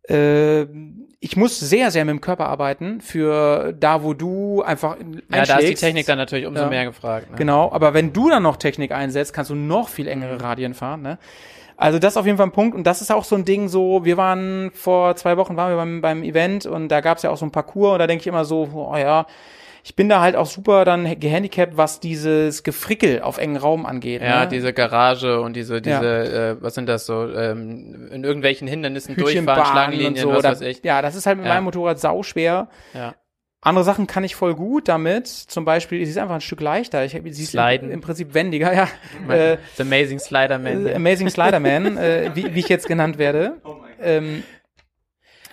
Äh, 0.09 0.62
ich 1.24 1.36
muss 1.36 1.61
sehr, 1.61 1.92
sehr 1.92 2.05
mit 2.05 2.12
dem 2.12 2.20
Körper 2.20 2.48
arbeiten 2.48 3.00
für 3.00 3.72
da, 3.78 4.03
wo 4.03 4.12
du 4.12 4.62
einfach 4.62 4.96
Ja, 5.30 5.44
da 5.44 5.59
ist 5.59 5.68
die 5.68 5.74
Technik 5.74 6.07
dann 6.07 6.18
natürlich 6.18 6.46
umso 6.46 6.62
ja. 6.62 6.68
mehr 6.68 6.84
gefragt. 6.84 7.30
Ne? 7.30 7.36
Genau, 7.36 7.70
aber 7.70 7.94
wenn 7.94 8.12
du 8.12 8.28
dann 8.28 8.42
noch 8.42 8.57
Technik 8.57 8.90
einsetzt, 8.90 9.32
kannst 9.32 9.50
du 9.50 9.55
noch 9.55 9.88
viel 9.88 10.09
engere 10.09 10.42
Radien 10.42 10.74
fahren. 10.74 11.03
Ne? 11.03 11.18
Also 11.76 12.00
das 12.00 12.14
ist 12.14 12.16
auf 12.16 12.26
jeden 12.26 12.38
Fall 12.38 12.46
ein 12.46 12.53
Punkt 12.53 12.74
und 12.74 12.84
das 12.84 13.03
ist 13.03 13.12
auch 13.12 13.24
so 13.24 13.36
ein 13.36 13.44
Ding 13.44 13.68
so, 13.68 14.05
wir 14.05 14.16
waren 14.16 14.72
vor 14.74 15.14
zwei 15.14 15.36
Wochen 15.36 15.57
waren 15.57 15.70
wir 15.70 15.76
beim, 15.76 16.00
beim 16.00 16.22
Event 16.22 16.66
und 16.66 16.88
da 16.88 17.00
gab 17.00 17.18
es 17.18 17.22
ja 17.22 17.30
auch 17.30 17.36
so 17.36 17.46
ein 17.46 17.53
Parcours 17.53 17.92
und 17.92 17.98
da 18.00 18.07
denke 18.07 18.22
ich 18.22 18.26
immer 18.26 18.44
so, 18.44 18.68
oh 18.72 18.96
ja, 18.96 19.26
ich 19.84 19.96
bin 19.96 20.08
da 20.08 20.20
halt 20.20 20.36
auch 20.36 20.46
super 20.46 20.84
dann 20.84 21.18
gehandicapt, 21.18 21.76
was 21.76 21.98
dieses 21.98 22.62
Gefrickel 22.62 23.20
auf 23.20 23.38
engen 23.38 23.56
Raum 23.56 23.84
angeht. 23.84 24.22
Ja, 24.22 24.40
ne? 24.40 24.48
diese 24.48 24.72
Garage 24.72 25.40
und 25.40 25.56
diese, 25.56 25.82
diese, 25.82 26.04
ja. 26.04 26.50
äh, 26.50 26.62
was 26.62 26.74
sind 26.74 26.88
das 26.88 27.06
so, 27.06 27.28
ähm, 27.28 28.08
in 28.12 28.22
irgendwelchen 28.22 28.68
Hindernissen 28.68 29.16
durchfahren, 29.16 29.66
Schlangenlinien, 29.66 30.16
so, 30.16 30.30
was 30.30 30.44
weiß 30.44 30.60
ich. 30.62 30.84
Ja, 30.84 31.02
das 31.02 31.16
ist 31.16 31.26
halt 31.26 31.38
mit 31.38 31.46
ja. 31.46 31.54
meinem 31.54 31.64
Motorrad 31.64 31.98
sauschwer. 31.98 32.68
Ja. 32.94 33.14
Andere 33.60 33.84
Sachen 33.84 34.08
kann 34.08 34.24
ich 34.24 34.34
voll 34.34 34.54
gut 34.54 34.88
damit. 34.88 35.28
Zum 35.28 35.64
Beispiel, 35.64 36.04
sie 36.04 36.10
ist 36.10 36.18
einfach 36.18 36.34
ein 36.34 36.40
Stück 36.40 36.60
leichter. 36.60 37.04
Ich, 37.04 37.12
sie 37.12 37.42
ist 37.42 37.54
im, 37.54 37.90
im 37.90 38.00
Prinzip 38.00 38.34
wendiger, 38.34 38.72
ja. 38.74 38.88
äh, 39.28 39.56
Amazing 39.78 40.18
Sliderman. 40.18 40.86
Äh, 40.86 40.94
Amazing 40.94 41.28
Sliderman, 41.28 41.96
äh, 41.96 42.30
wie, 42.34 42.54
wie 42.54 42.60
ich 42.60 42.68
jetzt 42.68 42.88
genannt 42.88 43.18
werde. 43.18 43.60
Oh 43.64 43.76
ähm, 44.00 44.42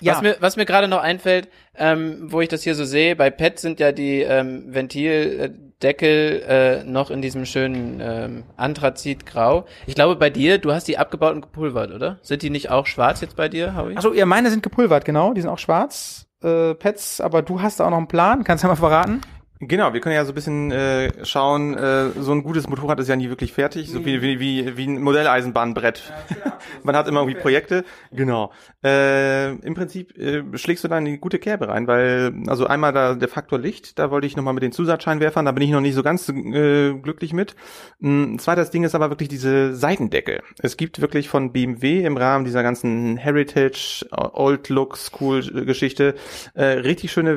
ja. 0.01 0.13
Was 0.13 0.21
mir, 0.21 0.37
was 0.39 0.55
mir 0.57 0.65
gerade 0.65 0.87
noch 0.87 1.01
einfällt, 1.01 1.49
ähm, 1.75 2.31
wo 2.31 2.41
ich 2.41 2.49
das 2.49 2.63
hier 2.63 2.75
so 2.75 2.85
sehe, 2.85 3.15
bei 3.15 3.29
PET 3.29 3.59
sind 3.59 3.79
ja 3.79 3.91
die 3.91 4.21
ähm, 4.21 4.73
Ventildeckel 4.73 6.43
äh, 6.47 6.83
noch 6.83 7.11
in 7.11 7.21
diesem 7.21 7.45
schönen 7.45 7.99
ähm, 8.01 8.43
Anthrazitgrau. 8.57 9.65
Ich 9.87 9.95
glaube 9.95 10.15
bei 10.15 10.29
dir, 10.29 10.57
du 10.57 10.73
hast 10.73 10.87
die 10.87 10.97
abgebaut 10.97 11.33
und 11.33 11.41
gepulvert, 11.41 11.91
oder? 11.91 12.19
Sind 12.21 12.41
die 12.41 12.49
nicht 12.49 12.69
auch 12.69 12.85
schwarz 12.85 13.21
jetzt 13.21 13.35
bei 13.35 13.49
dir, 13.49 13.75
Howie? 13.75 13.95
Also 13.95 14.13
ja, 14.13 14.25
meine 14.25 14.49
sind 14.49 14.63
gepulvert, 14.63 15.05
genau, 15.05 15.33
die 15.33 15.41
sind 15.41 15.49
auch 15.49 15.59
schwarz. 15.59 16.27
Äh, 16.41 16.73
Pets, 16.75 17.19
aber 17.19 17.41
du 17.41 17.61
hast 17.61 17.81
auch 17.81 17.89
noch 17.89 17.97
einen 17.97 18.07
Plan, 18.07 18.43
kannst 18.43 18.63
du 18.63 18.67
ja 18.67 18.73
mal 18.73 18.79
verraten? 18.79 19.21
Genau, 19.61 19.93
wir 19.93 19.99
können 19.99 20.15
ja 20.15 20.23
so 20.23 20.31
ein 20.31 20.35
bisschen 20.35 20.71
äh, 20.71 21.25
schauen, 21.25 21.75
äh, 21.75 22.11
so 22.11 22.31
ein 22.31 22.43
gutes 22.43 22.69
Motorrad 22.69 22.97
ist 23.01 23.09
ja 23.09 23.17
nie 23.17 23.27
wirklich 23.27 23.51
fertig, 23.51 23.89
so 23.89 24.05
wie, 24.05 24.21
wie, 24.21 24.39
wie, 24.39 24.77
wie 24.77 24.87
ein 24.87 25.01
Modelleisenbahnbrett. 25.01 26.13
Ja, 26.29 26.57
Man 26.83 26.95
hat 26.95 27.09
immer 27.09 27.19
irgendwie 27.19 27.41
Projekte. 27.41 27.83
Genau. 28.13 28.53
Äh, 28.85 29.49
Im 29.55 29.73
Prinzip 29.73 30.17
äh, 30.17 30.43
schlägst 30.57 30.85
du 30.85 30.87
da 30.87 30.97
in 30.97 31.03
die 31.03 31.17
gute 31.17 31.39
Kerbe 31.39 31.67
rein, 31.67 31.87
weil, 31.87 32.33
also 32.47 32.67
einmal 32.67 32.93
da 32.93 33.15
der 33.15 33.27
Faktor 33.27 33.59
Licht, 33.59 33.99
da 33.99 34.11
wollte 34.11 34.27
ich 34.27 34.37
nochmal 34.37 34.53
mit 34.53 34.63
den 34.63 34.71
Zusatzscheinwerfern, 34.71 35.43
da 35.43 35.51
bin 35.51 35.63
ich 35.63 35.71
noch 35.71 35.81
nicht 35.81 35.95
so 35.95 36.03
ganz 36.03 36.29
äh, 36.29 36.93
glücklich 36.93 37.33
mit. 37.33 37.57
Ein 38.01 38.39
zweites 38.39 38.69
Ding 38.69 38.85
ist 38.85 38.95
aber 38.95 39.09
wirklich 39.09 39.27
diese 39.27 39.75
Seitendeckel. 39.75 40.41
Es 40.59 40.77
gibt 40.77 41.01
wirklich 41.01 41.27
von 41.27 41.51
BMW 41.51 42.05
im 42.05 42.15
Rahmen 42.15 42.45
dieser 42.45 42.63
ganzen 42.63 43.17
Heritage, 43.17 44.07
Old 44.11 44.69
Look, 44.69 44.95
School 44.95 45.41
Geschichte, 45.65 46.15
äh, 46.53 46.63
richtig 46.63 47.11
schöne 47.11 47.31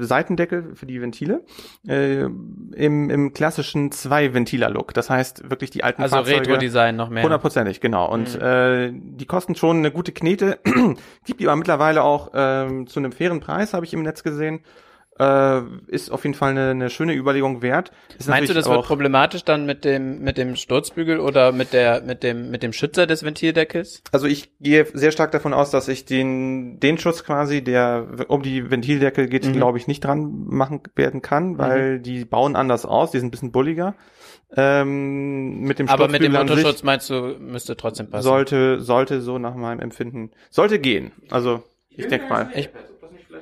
äh, 0.00 0.04
Seitendeckel 0.04 0.74
für 0.74 0.86
die 0.86 1.00
Ventile 1.00 1.43
äh, 1.86 2.22
im, 2.22 3.10
im 3.10 3.32
klassischen 3.32 3.92
Zwei-Ventiler-Look. 3.92 4.94
Das 4.94 5.10
heißt 5.10 5.50
wirklich 5.50 5.70
die 5.70 5.84
alten 5.84 6.02
also 6.02 6.16
Fahrzeuge. 6.16 6.40
Retro-Design 6.40 6.96
noch 6.96 7.10
mehr. 7.10 7.22
Hundertprozentig, 7.22 7.80
genau. 7.80 8.10
Und 8.10 8.34
mhm. 8.34 8.42
äh, 8.42 8.92
die 8.92 9.26
kosten 9.26 9.54
schon 9.54 9.78
eine 9.78 9.90
gute 9.90 10.12
Knete. 10.12 10.58
Gibt 11.24 11.40
die 11.40 11.46
aber 11.46 11.56
mittlerweile 11.56 12.02
auch 12.02 12.30
ähm, 12.34 12.86
zu 12.86 13.00
einem 13.00 13.12
fairen 13.12 13.40
Preis, 13.40 13.74
habe 13.74 13.84
ich 13.86 13.92
im 13.92 14.02
Netz 14.02 14.22
gesehen 14.22 14.60
äh, 15.18 15.60
ist 15.86 16.10
auf 16.10 16.24
jeden 16.24 16.34
Fall 16.34 16.50
eine, 16.50 16.70
eine 16.70 16.90
schöne 16.90 17.14
Überlegung 17.14 17.62
wert. 17.62 17.92
Ist 18.18 18.28
Meinst 18.28 18.50
du, 18.50 18.54
das 18.54 18.68
wird 18.68 18.84
problematisch 18.84 19.44
dann 19.44 19.64
mit 19.66 19.84
dem 19.84 20.22
mit 20.22 20.38
dem 20.38 20.56
Sturzbügel 20.56 21.20
oder 21.20 21.52
mit 21.52 21.72
der 21.72 22.02
mit 22.02 22.22
dem 22.22 22.50
mit 22.50 22.62
dem 22.62 22.72
Schützer 22.72 23.06
des 23.06 23.22
Ventildeckels? 23.22 24.02
Also 24.12 24.26
ich 24.26 24.58
gehe 24.58 24.86
sehr 24.92 25.12
stark 25.12 25.30
davon 25.32 25.54
aus, 25.54 25.70
dass 25.70 25.88
ich 25.88 26.04
den 26.04 26.80
den 26.80 26.98
Schutz 26.98 27.24
quasi, 27.24 27.62
der 27.62 28.26
um 28.28 28.42
die 28.42 28.70
Ventildeckel 28.70 29.28
geht, 29.28 29.46
mhm. 29.46 29.52
glaube 29.52 29.78
ich 29.78 29.86
nicht 29.86 30.04
dran 30.04 30.46
machen 30.46 30.80
werden 30.96 31.22
kann, 31.22 31.58
weil 31.58 31.98
mhm. 31.98 32.02
die 32.02 32.24
bauen 32.24 32.56
anders 32.56 32.84
aus, 32.84 33.12
die 33.12 33.18
sind 33.18 33.28
ein 33.28 33.30
bisschen 33.30 33.52
bulliger. 33.52 33.94
Ähm, 34.56 35.60
mit 35.60 35.78
dem 35.78 35.88
Aber 35.88 36.08
mit 36.08 36.22
dem 36.22 36.32
Motorschutz 36.32 36.82
meinst 36.82 37.10
du, 37.10 37.36
müsste 37.38 37.76
trotzdem 37.76 38.10
passen? 38.10 38.22
Sollte 38.24 38.80
sollte 38.80 39.20
so 39.20 39.38
nach 39.38 39.54
meinem 39.54 39.80
Empfinden 39.80 40.30
sollte 40.50 40.78
gehen. 40.78 41.12
Also 41.30 41.62
ich 41.96 42.08
denke 42.08 42.28
mal. 42.28 42.50
Ich, 42.54 42.70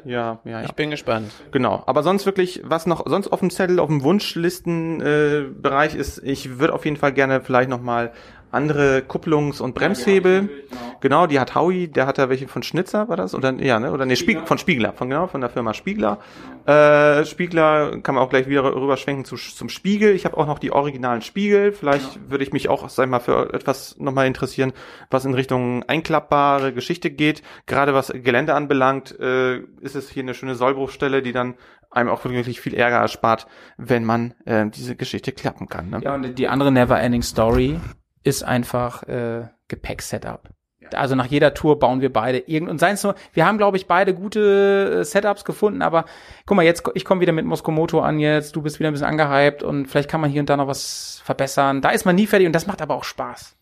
ja, 0.05 0.41
ja, 0.45 0.51
ja. 0.51 0.63
Ich 0.65 0.73
bin 0.73 0.91
gespannt. 0.91 1.33
Genau. 1.51 1.83
Aber 1.87 2.03
sonst 2.03 2.27
wirklich, 2.27 2.63
was 2.65 2.87
noch 2.87 3.05
sonst 3.07 3.29
auf 3.29 3.41
dem 3.41 3.51
Zettel, 3.51 3.79
auf 3.79 3.89
dem 3.89 4.03
Wunschlistenbereich 4.03 5.45
äh, 5.45 5.61
Bereich 5.61 5.95
ist, 5.95 6.19
ich 6.25 6.59
würde 6.59 6.75
auf 6.75 6.85
jeden 6.85 6.97
Fall 6.97 7.13
gerne 7.13 7.41
vielleicht 7.41 7.71
nochmal 7.71 8.13
andere 8.53 8.99
Kupplungs- 9.01 9.61
und 9.61 9.75
Bremshebel. 9.75 10.43
Genau. 10.43 10.97
genau, 11.01 11.27
die 11.27 11.41
hat 11.41 11.55
Howie, 11.55 11.89
der 11.89 12.07
hat 12.07 12.19
da 12.19 12.29
welche 12.29 12.47
von 12.49 12.63
Schnitzer, 12.63 13.09
war 13.09 13.17
das? 13.17 13.35
Oder 13.35 13.53
ja, 13.55 13.81
ne? 13.81 13.93
Oder 13.93 14.05
nee, 14.05 14.15
Spiegler. 14.15 14.47
von 14.47 14.59
Spiegler, 14.59 14.93
von 14.93 15.09
genau, 15.09 15.27
von 15.27 15.41
der 15.41 15.51
Firma 15.51 15.73
Spiegler. 15.73 16.19
Äh, 16.67 17.25
Spiegler 17.25 17.99
kann 18.03 18.15
man 18.15 18.23
auch 18.23 18.29
gleich 18.29 18.49
wieder 18.49 18.63
rüberschwenken 18.63 19.25
zu, 19.25 19.37
zum 19.37 19.71
Spiegel. 19.71 20.15
Ich 20.15 20.27
habe 20.27 20.37
auch 20.37 20.47
noch 20.47 20.59
die 20.59 20.71
originalen 20.71 21.23
Spiegel. 21.23 21.73
Vielleicht 21.73 22.15
genau. 22.15 22.31
würde 22.31 22.45
ich 22.45 22.53
mich 22.53 22.69
auch, 22.69 22.89
sag 22.91 23.05
ich 23.05 23.11
mal, 23.11 23.21
für 23.21 23.55
etwas 23.55 23.97
nochmal 23.99 24.27
interessieren, 24.27 24.73
was 25.11 25.25
in 25.25 25.35
Richtung 25.35 25.83
einklappbare 25.85 26.75
Geschichte 26.75 27.11
geht. 27.11 27.43
Gerade 27.67 27.95
was 27.95 28.13
Gelände 28.15 28.55
anbelangt, 28.55 29.19
äh, 29.19 29.61
ist 29.81 29.97
es 29.97 30.11
hier 30.11 30.23
eine 30.23 30.35
schöne 30.35 30.55
Sollbruchstelle, 30.55 31.23
die 31.23 31.33
dann 31.33 31.55
einem 31.91 32.09
auch 32.09 32.25
wirklich 32.25 32.61
viel 32.61 32.75
Ärger 32.75 32.99
erspart, 32.99 33.47
wenn 33.77 34.05
man 34.05 34.35
äh, 34.45 34.67
diese 34.69 34.97
Geschichte 34.97 35.33
klappen 35.33 35.69
kann. 35.69 35.91
Ne? 35.91 36.01
Ja, 36.03 36.15
und 36.15 36.39
die 36.39 36.49
andere 36.49 36.73
Never-Ending 36.73 37.23
Story 37.23 37.79
ist 38.25 38.43
einfach 38.43 39.03
äh, 39.05 39.49
Gepäck-Setup. 39.69 40.49
Also 40.95 41.15
nach 41.15 41.27
jeder 41.27 41.55
Tour 41.55 41.79
bauen 41.79 42.01
wir 42.01 42.13
beide 42.13 42.39
irgend 42.39 42.69
und 42.71 42.79
seien 42.79 42.95
es 42.95 43.03
nur, 43.03 43.15
wir 43.33 43.47
haben 43.47 43.57
glaube 43.57 43.77
ich 43.77 43.87
beide 43.87 44.15
gute 44.15 44.99
äh, 45.01 45.05
Setups 45.05 45.45
gefunden, 45.45 45.81
aber 45.81 46.05
guck 46.45 46.57
mal, 46.57 46.65
jetzt 46.65 46.83
ich 46.95 47.05
komme 47.05 47.21
wieder 47.21 47.33
mit 47.33 47.47
Moskomoto 47.47 48.01
an 48.01 48.19
jetzt, 48.19 48.57
du 48.57 48.63
bist 48.63 48.79
wieder 48.79 48.91
ein 48.91 48.93
bisschen 48.93 49.07
angehypt 49.07 49.63
und 49.63 49.87
vielleicht 49.87 50.11
kann 50.11 50.21
man 50.21 50.31
hier 50.31 50.41
und 50.41 50.51
da 50.51 50.57
noch 50.57 50.67
was 50.67 51.23
verbessern. 51.25 51.81
Da 51.81 51.91
ist 51.91 52.05
man 52.05 52.17
nie 52.17 52.27
fertig 52.27 52.47
und 52.47 52.53
das 52.53 52.67
macht 52.67 52.83
aber 52.83 52.95
auch 52.95 53.05
Spaß. 53.05 53.57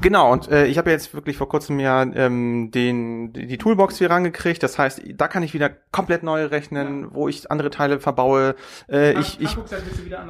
Genau, 0.00 0.32
und 0.32 0.50
äh, 0.50 0.66
ich 0.66 0.78
habe 0.78 0.90
jetzt 0.90 1.14
wirklich 1.14 1.36
vor 1.36 1.48
kurzem 1.48 1.78
ja 1.78 2.02
ähm, 2.02 2.70
den, 2.72 3.32
die 3.32 3.58
Toolbox 3.58 3.98
hier 3.98 4.10
rangekriegt. 4.10 4.62
Das 4.62 4.78
heißt, 4.78 5.00
da 5.14 5.28
kann 5.28 5.42
ich 5.42 5.54
wieder 5.54 5.70
komplett 5.92 6.24
neu 6.24 6.46
rechnen, 6.46 7.02
ja. 7.02 7.08
wo 7.12 7.28
ich 7.28 7.50
andere 7.50 7.70
Teile 7.70 8.00
verbaue. 8.00 8.56
Äh, 8.88 9.12
Tank, 9.12 9.26
ich, 9.26 9.40
ich, 9.40 9.56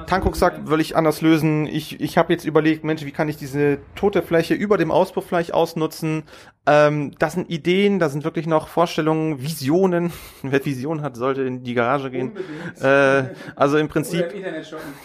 Tankrucksack 0.07 0.69
will 0.69 0.81
ich 0.81 0.95
anders 0.97 1.23
lösen. 1.23 1.67
Ich, 1.67 2.01
ich 2.01 2.19
habe 2.19 2.33
jetzt 2.33 2.45
überlegt, 2.45 2.85
Mensch, 2.85 3.05
wie 3.05 3.13
kann 3.13 3.29
ich 3.29 3.37
diese 3.39 3.79
tote 3.95 4.23
Fläche 4.23 4.55
über 4.55 4.77
dem 4.77 4.91
Auspuff 4.91 5.27
vielleicht 5.27 5.55
ausnutzen? 5.55 6.25
Ähm, 6.65 7.13
das 7.19 7.33
sind 7.33 7.51
Ideen, 7.51 7.99
da 7.99 8.09
sind 8.09 8.23
wirklich 8.23 8.47
noch 8.47 8.69
Vorstellungen, 8.69 9.43
Visionen. 9.43 10.13
Wer 10.43 10.65
Vision 10.65 11.03
hat, 11.03 11.17
sollte 11.17 11.43
in 11.43 11.65
die 11.65 11.75
Garage 11.75 12.11
gehen. 12.11 12.37
Äh, 12.81 13.25
also 13.57 13.79
im 13.79 13.89
Prinzip. 13.89 14.33
Im 14.33 14.45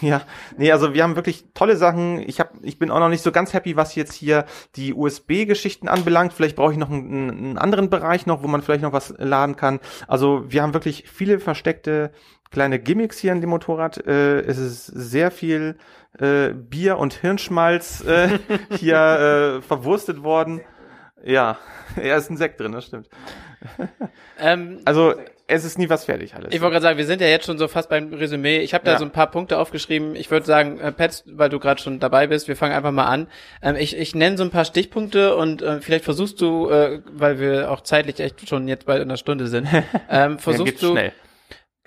ja, 0.08 0.22
nee, 0.56 0.70
also 0.70 0.94
wir 0.94 1.02
haben 1.02 1.16
wirklich 1.16 1.46
tolle 1.54 1.76
Sachen. 1.76 2.20
Ich 2.20 2.38
hab, 2.38 2.52
ich 2.62 2.78
bin 2.78 2.92
auch 2.92 3.00
noch 3.00 3.08
nicht 3.08 3.22
so 3.22 3.32
ganz 3.32 3.54
happy, 3.54 3.76
was 3.76 3.96
jetzt 3.96 4.14
hier 4.14 4.44
die 4.76 4.94
USB-Geschichten 4.94 5.88
anbelangt. 5.88 6.32
Vielleicht 6.32 6.54
brauche 6.54 6.72
ich 6.72 6.78
noch 6.78 6.90
einen, 6.90 7.30
einen 7.30 7.58
anderen 7.58 7.90
Bereich 7.90 8.26
noch, 8.26 8.44
wo 8.44 8.46
man 8.46 8.62
vielleicht 8.62 8.82
noch 8.82 8.92
was 8.92 9.12
laden 9.18 9.56
kann. 9.56 9.80
Also 10.06 10.44
wir 10.46 10.62
haben 10.62 10.74
wirklich 10.74 11.08
viele 11.08 11.40
versteckte 11.40 12.12
kleine 12.50 12.78
Gimmicks 12.78 13.18
hier 13.18 13.32
in 13.32 13.40
dem 13.40 13.50
Motorrad. 13.50 14.06
Äh, 14.06 14.40
es 14.42 14.58
ist 14.58 14.86
sehr 14.86 15.30
viel 15.32 15.76
äh, 16.18 16.50
Bier 16.50 16.98
und 16.98 17.14
Hirnschmalz 17.14 18.04
äh, 18.04 18.38
hier 18.78 19.58
äh, 19.58 19.62
verwurstet 19.62 20.22
worden. 20.22 20.60
Ja, 21.24 21.58
er 21.96 22.16
ist 22.16 22.30
ein 22.30 22.36
Sekt 22.36 22.60
drin, 22.60 22.72
das 22.72 22.86
stimmt. 22.86 23.08
Ähm, 24.40 24.82
also 24.84 25.14
es 25.48 25.64
ist 25.64 25.78
nie 25.78 25.88
was 25.88 26.04
fertig 26.04 26.34
alles. 26.34 26.54
Ich 26.54 26.60
wollte 26.60 26.74
gerade 26.74 26.82
sagen, 26.82 26.98
wir 26.98 27.06
sind 27.06 27.20
ja 27.20 27.26
jetzt 27.26 27.46
schon 27.46 27.58
so 27.58 27.66
fast 27.68 27.88
beim 27.88 28.12
Resümee. 28.12 28.58
Ich 28.58 28.74
habe 28.74 28.84
da 28.84 28.92
ja. 28.92 28.98
so 28.98 29.04
ein 29.04 29.10
paar 29.10 29.30
Punkte 29.30 29.58
aufgeschrieben. 29.58 30.14
Ich 30.14 30.30
würde 30.30 30.46
sagen, 30.46 30.78
äh, 30.78 30.92
Pets, 30.92 31.24
weil 31.26 31.48
du 31.48 31.58
gerade 31.58 31.80
schon 31.80 31.98
dabei 31.98 32.26
bist, 32.26 32.46
wir 32.46 32.54
fangen 32.54 32.74
einfach 32.74 32.92
mal 32.92 33.06
an. 33.06 33.26
Ähm, 33.62 33.74
ich 33.74 33.96
ich 33.96 34.14
nenne 34.14 34.36
so 34.36 34.44
ein 34.44 34.50
paar 34.50 34.64
Stichpunkte 34.64 35.34
und 35.34 35.62
äh, 35.62 35.80
vielleicht 35.80 36.04
versuchst 36.04 36.40
du, 36.40 36.68
äh, 36.68 37.00
weil 37.10 37.40
wir 37.40 37.70
auch 37.70 37.80
zeitlich 37.80 38.20
echt 38.20 38.48
schon 38.48 38.68
jetzt 38.68 38.86
bald 38.86 39.02
in 39.02 39.08
der 39.08 39.16
Stunde 39.16 39.48
sind, 39.48 39.66
ähm, 40.10 40.38
versuchst 40.38 40.82
ja, 40.82 40.88
du 40.88 40.92
schnell. 40.92 41.12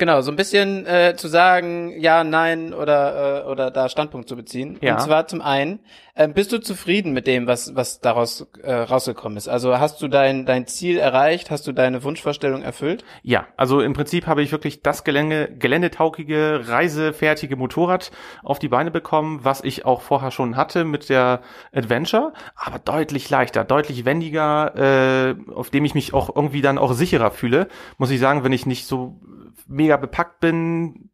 Genau, 0.02 0.22
so 0.22 0.32
ein 0.32 0.36
bisschen 0.36 0.88
äh, 0.88 1.14
zu 1.15 1.28
sagen, 1.28 1.94
ja, 1.99 2.23
nein 2.23 2.73
oder 2.73 3.44
äh, 3.44 3.48
oder 3.48 3.69
da 3.69 3.88
Standpunkt 3.88 4.28
zu 4.28 4.36
beziehen. 4.36 4.80
Ja. 4.82 4.95
Und 4.95 5.02
zwar 5.02 5.28
zum 5.28 5.44
einen, 5.44 5.80
äh, 6.15 6.28
bist 6.28 6.52
du 6.52 6.60
zufrieden 6.60 7.14
mit 7.14 7.28
dem, 7.28 7.45
was 7.45 7.76
was 7.76 7.99
daraus 7.99 8.48
äh, 8.64 8.73
rausgekommen 8.73 9.38
ist? 9.38 9.48
Also 9.48 9.78
hast 9.78 10.02
du 10.02 10.07
dein 10.07 10.48
dein 10.48 10.65
Ziel 10.65 10.98
erreicht? 10.98 11.52
Hast 11.52 11.68
du 11.68 11.72
deine 11.72 12.03
Wunschvorstellung 12.03 12.64
erfüllt? 12.64 13.06
Ja, 13.22 13.45
also 13.57 13.80
im 13.80 13.94
Prinzip 13.94 14.26
habe 14.26 14.41
ich 14.41 14.52
wirklich 14.52 14.82
das 14.82 15.03
Gelände, 15.03 15.53
geländetaugige, 15.56 16.61
reisefertige 16.68 17.56
Motorrad 17.56 18.10
auf 18.41 18.57
die 18.57 18.69
Beine 18.69 18.90
bekommen, 18.90 19.41
was 19.44 19.64
ich 19.64 19.86
auch 19.86 20.02
vorher 20.02 20.32
schon 20.32 20.56
hatte 20.56 20.84
mit 20.84 21.10
der 21.10 21.41
Adventure, 21.73 22.34
aber 22.56 22.80
deutlich 22.80 23.30
leichter, 23.30 23.65
deutlich 23.65 24.03
wendiger, 24.03 25.36
äh, 25.36 25.52
auf 25.53 25.69
dem 25.69 25.86
ich 25.86 25.94
mich 25.94 26.15
auch 26.15 26.36
irgendwie 26.36 26.64
dann 26.64 26.80
auch 26.80 26.94
sicherer 26.94 27.30
fühle. 27.30 27.68
Muss 27.99 28.10
ich 28.10 28.19
sagen, 28.19 28.44
wenn 28.44 28.52
ich 28.52 28.65
nicht 28.65 28.88
so 28.88 29.19
mega 29.68 29.98
bepackt 29.98 30.40
bin, 30.40 31.10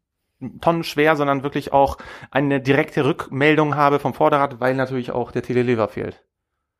tonnenschwer, 0.60 1.16
sondern 1.16 1.42
wirklich 1.42 1.72
auch 1.72 1.98
eine 2.30 2.60
direkte 2.60 3.04
Rückmeldung 3.04 3.76
habe 3.76 3.98
vom 3.98 4.14
Vorderrad, 4.14 4.60
weil 4.60 4.74
natürlich 4.74 5.10
auch 5.10 5.32
der 5.32 5.42
Telelever 5.42 5.88
fehlt. 5.88 6.22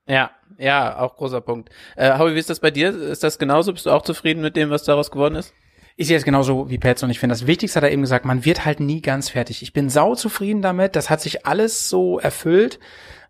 Ja, 0.07 0.31
ja, 0.57 0.99
auch 0.99 1.17
großer 1.17 1.41
Punkt. 1.41 1.71
Äh, 1.97 2.19
Howie, 2.19 2.35
wie 2.35 2.39
ist 2.39 2.49
das 2.49 2.61
bei 2.61 2.71
dir? 2.71 2.89
Ist 2.89 3.23
das 3.23 3.39
genauso? 3.39 3.73
Bist 3.73 3.87
du 3.87 3.91
auch 3.91 4.03
zufrieden 4.03 4.41
mit 4.41 4.57
dem, 4.57 4.71
was 4.71 4.85
daraus 4.85 5.11
geworden 5.11 5.35
ist? 5.35 5.53
Ich 5.97 6.07
sehe 6.07 6.17
es 6.17 6.25
genauso 6.25 6.71
wie 6.71 6.79
Pets 6.79 7.03
und 7.03 7.11
ich 7.11 7.19
finde 7.19 7.35
das 7.35 7.47
Wichtigste 7.47 7.79
hat 7.79 7.85
er 7.85 7.91
eben 7.91 8.03
gesagt, 8.03 8.25
man 8.25 8.45
wird 8.45 8.65
halt 8.65 8.79
nie 8.81 9.03
ganz 9.03 9.31
fertig. 9.31 9.63
Ich 9.63 9.73
bin 9.73 9.91
sau 9.91 10.15
zufrieden 10.15 10.63
damit, 10.63 10.95
das 10.97 11.11
hat 11.11 11.21
sich 11.21 11.45
alles 11.45 11.89
so 11.89 12.19
erfüllt. 12.21 12.79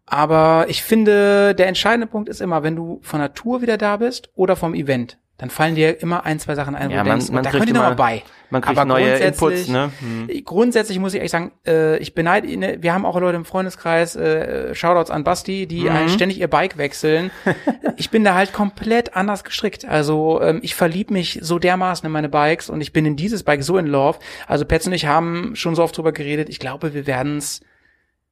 Aber 0.05 0.67
ich 0.69 0.83
finde, 0.83 1.55
der 1.55 1.67
entscheidende 1.67 2.07
Punkt 2.07 2.29
ist 2.29 2.41
immer, 2.41 2.63
wenn 2.63 2.77
du 2.77 3.01
von 3.03 3.21
der 3.21 3.35
Tour 3.35 3.63
wieder 3.63 3.77
da 3.77 3.97
bist 3.97 4.31
oder 4.35 4.55
vom 4.55 4.75
Event 4.75 5.19
dann 5.39 5.51
fallen 5.51 5.77
dir 5.77 6.03
immer 6.03 6.27
ein, 6.27 6.41
zwei 6.41 6.57
Sachen 6.57 6.75
ein, 6.75 6.91
wo 6.91 6.95
ja, 6.95 7.05
du 7.05 7.11
denkst, 7.11 7.27
man, 7.27 7.37
man 7.37 7.45
da 7.45 7.51
könnt 7.53 7.69
ihr 7.69 7.75
noch 7.75 7.83
mal 7.83 7.95
bei. 7.95 8.25
Man 8.51 8.61
kriegt 8.61 8.77
Aber 8.77 8.87
neue 8.87 9.15
Inputs, 9.19 9.69
ne? 9.69 9.93
Hm. 10.01 10.29
Grundsätzlich 10.45 10.99
muss 10.99 11.13
ich 11.13 11.19
ehrlich 11.19 11.31
sagen, 11.31 11.53
äh, 11.65 11.97
ich 11.99 12.15
beneide, 12.15 12.57
ne, 12.57 12.79
wir 12.81 12.93
haben 12.93 13.07
auch 13.07 13.21
Leute 13.21 13.37
im 13.37 13.45
Freundeskreis, 13.45 14.17
äh, 14.17 14.75
Shoutouts 14.75 15.13
an 15.13 15.23
Basti, 15.23 15.69
die 15.69 15.89
mhm. 15.89 16.09
ständig 16.09 16.41
ihr 16.41 16.49
Bike 16.49 16.77
wechseln. 16.77 17.31
ich 17.97 18.11
bin 18.11 18.25
da 18.25 18.35
halt 18.35 18.53
komplett 18.53 19.15
anders 19.15 19.45
gestrickt. 19.45 19.85
Also 19.85 20.41
ähm, 20.43 20.59
ich 20.63 20.75
verlieb 20.75 21.13
mich 21.13 21.39
so 21.41 21.61
dermaßen 21.61 22.05
in 22.05 22.11
meine 22.11 22.29
Bikes 22.29 22.69
und 22.69 22.81
ich 22.81 22.93
bin 22.93 23.07
in 23.07 23.15
dieses 23.15 23.45
Bike 23.45 23.63
so 23.63 23.79
in 23.79 23.87
love. 23.87 24.19
Also 24.49 24.65
Petz 24.65 24.87
und 24.89 24.93
ich 24.93 25.07
haben 25.07 25.55
schon 25.55 25.77
so 25.77 25.85
oft 25.85 25.97
drüber 25.97 26.13
geredet. 26.13 26.49
Ich 26.49 26.59
glaube, 26.59 26.95
wir 26.95 27.07
werden 27.07 27.37
es 27.37 27.61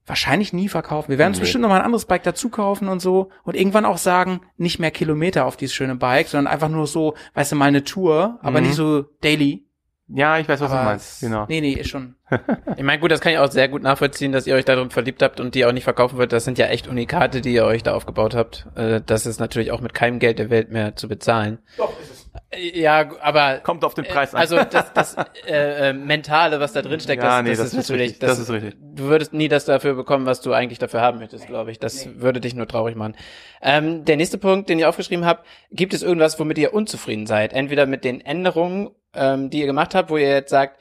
wahrscheinlich 0.06 0.52
nie 0.52 0.68
verkaufen. 0.68 1.10
Wir 1.10 1.18
werden 1.18 1.30
uns 1.30 1.38
nee. 1.38 1.42
bestimmt 1.42 1.62
noch 1.62 1.68
mal 1.68 1.80
ein 1.80 1.84
anderes 1.84 2.06
Bike 2.06 2.22
dazu 2.22 2.48
kaufen 2.48 2.88
und 2.88 3.00
so 3.00 3.30
und 3.42 3.56
irgendwann 3.56 3.84
auch 3.84 3.98
sagen, 3.98 4.40
nicht 4.56 4.78
mehr 4.78 4.90
Kilometer 4.90 5.44
auf 5.44 5.56
dieses 5.56 5.74
schöne 5.74 5.96
Bike, 5.96 6.28
sondern 6.28 6.52
einfach 6.52 6.68
nur 6.68 6.86
so, 6.86 7.14
weißt 7.34 7.52
du, 7.52 7.56
mal 7.56 7.66
eine 7.66 7.84
Tour, 7.84 8.38
aber 8.42 8.60
mhm. 8.60 8.66
nicht 8.66 8.76
so 8.76 9.02
daily. 9.20 9.66
Ja, 10.08 10.38
ich 10.38 10.48
weiß, 10.48 10.60
was 10.60 10.70
aber 10.70 10.80
du 10.80 10.86
meinst. 10.86 11.20
Genau. 11.20 11.46
Nee, 11.48 11.60
nee, 11.60 11.72
ist 11.72 11.90
schon. 11.90 12.14
ich 12.76 12.82
meine, 12.84 13.00
gut, 13.00 13.10
das 13.10 13.20
kann 13.20 13.32
ich 13.32 13.38
auch 13.38 13.50
sehr 13.50 13.68
gut 13.68 13.82
nachvollziehen, 13.82 14.30
dass 14.30 14.46
ihr 14.46 14.54
euch 14.54 14.64
darum 14.64 14.90
verliebt 14.90 15.20
habt 15.20 15.40
und 15.40 15.56
die 15.56 15.64
auch 15.64 15.72
nicht 15.72 15.82
verkaufen 15.82 16.16
wird. 16.16 16.32
Das 16.32 16.44
sind 16.44 16.58
ja 16.58 16.66
echt 16.66 16.86
Unikate, 16.86 17.40
die 17.40 17.52
ihr 17.52 17.64
euch 17.64 17.82
da 17.82 17.94
aufgebaut 17.94 18.36
habt. 18.36 18.68
Äh, 18.76 19.00
das 19.04 19.26
ist 19.26 19.40
natürlich 19.40 19.72
auch 19.72 19.80
mit 19.80 19.94
keinem 19.94 20.20
Geld 20.20 20.38
der 20.38 20.48
Welt 20.48 20.70
mehr 20.70 20.94
zu 20.94 21.08
bezahlen. 21.08 21.58
Doch, 21.76 21.92
ist 22.00 22.10
es. 22.12 22.25
Ja, 22.56 23.10
aber 23.20 23.58
kommt 23.58 23.84
auf 23.84 23.94
den 23.94 24.04
Preis 24.04 24.34
an. 24.34 24.40
Also 24.40 24.56
das, 24.56 24.92
das 24.92 25.16
äh, 25.46 25.90
äh, 25.90 25.92
mentale, 25.92 26.60
was 26.60 26.72
da 26.72 26.82
drin 26.82 27.00
steckt, 27.00 27.22
ja, 27.22 27.42
das, 27.42 27.42
nee, 27.44 27.50
das, 27.50 27.58
das, 27.58 27.66
ist 27.68 27.74
natürlich, 27.74 28.02
richtig, 28.02 28.18
das, 28.20 28.30
das, 28.30 28.38
ist 28.40 28.50
richtig. 28.50 28.74
Du 28.80 29.04
würdest 29.04 29.32
nie 29.32 29.48
das 29.48 29.64
dafür 29.64 29.94
bekommen, 29.94 30.26
was 30.26 30.40
du 30.40 30.52
eigentlich 30.52 30.78
dafür 30.78 31.00
haben 31.00 31.18
möchtest, 31.18 31.46
glaube 31.46 31.70
ich. 31.70 31.78
Das 31.78 32.06
nee. 32.06 32.12
würde 32.16 32.40
dich 32.40 32.54
nur 32.54 32.66
traurig 32.66 32.96
machen. 32.96 33.16
Ähm, 33.62 34.04
der 34.04 34.16
nächste 34.16 34.38
Punkt, 34.38 34.68
den 34.68 34.78
ich 34.78 34.84
aufgeschrieben 34.86 35.24
habe: 35.24 35.42
Gibt 35.70 35.94
es 35.94 36.02
irgendwas, 36.02 36.38
womit 36.38 36.58
ihr 36.58 36.72
unzufrieden 36.72 37.26
seid? 37.26 37.52
Entweder 37.52 37.86
mit 37.86 38.04
den 38.04 38.20
Änderungen, 38.20 38.90
ähm, 39.14 39.50
die 39.50 39.60
ihr 39.60 39.66
gemacht 39.66 39.94
habt, 39.94 40.10
wo 40.10 40.16
ihr 40.16 40.28
jetzt 40.28 40.50
sagt, 40.50 40.78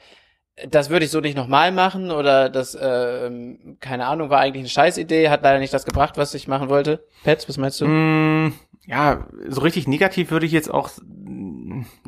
das 0.68 0.88
würde 0.88 1.04
ich 1.04 1.10
so 1.10 1.20
nicht 1.20 1.36
nochmal 1.36 1.70
machen 1.70 2.10
oder 2.10 2.48
das, 2.48 2.74
äh, 2.74 3.30
keine 3.80 4.06
Ahnung, 4.06 4.30
war 4.30 4.40
eigentlich 4.40 4.62
eine 4.62 4.68
Scheißidee, 4.68 5.28
hat 5.28 5.42
leider 5.42 5.58
nicht 5.58 5.74
das 5.74 5.84
gebracht, 5.84 6.16
was 6.16 6.32
ich 6.34 6.48
machen 6.48 6.68
wollte. 6.68 7.04
Pets, 7.24 7.48
was 7.48 7.58
meinst 7.58 7.80
du? 7.80 7.86
Mm, 7.86 8.54
ja, 8.86 9.26
so 9.48 9.60
richtig 9.60 9.86
negativ 9.86 10.30
würde 10.30 10.46
ich 10.46 10.52
jetzt 10.52 10.72
auch 10.72 10.90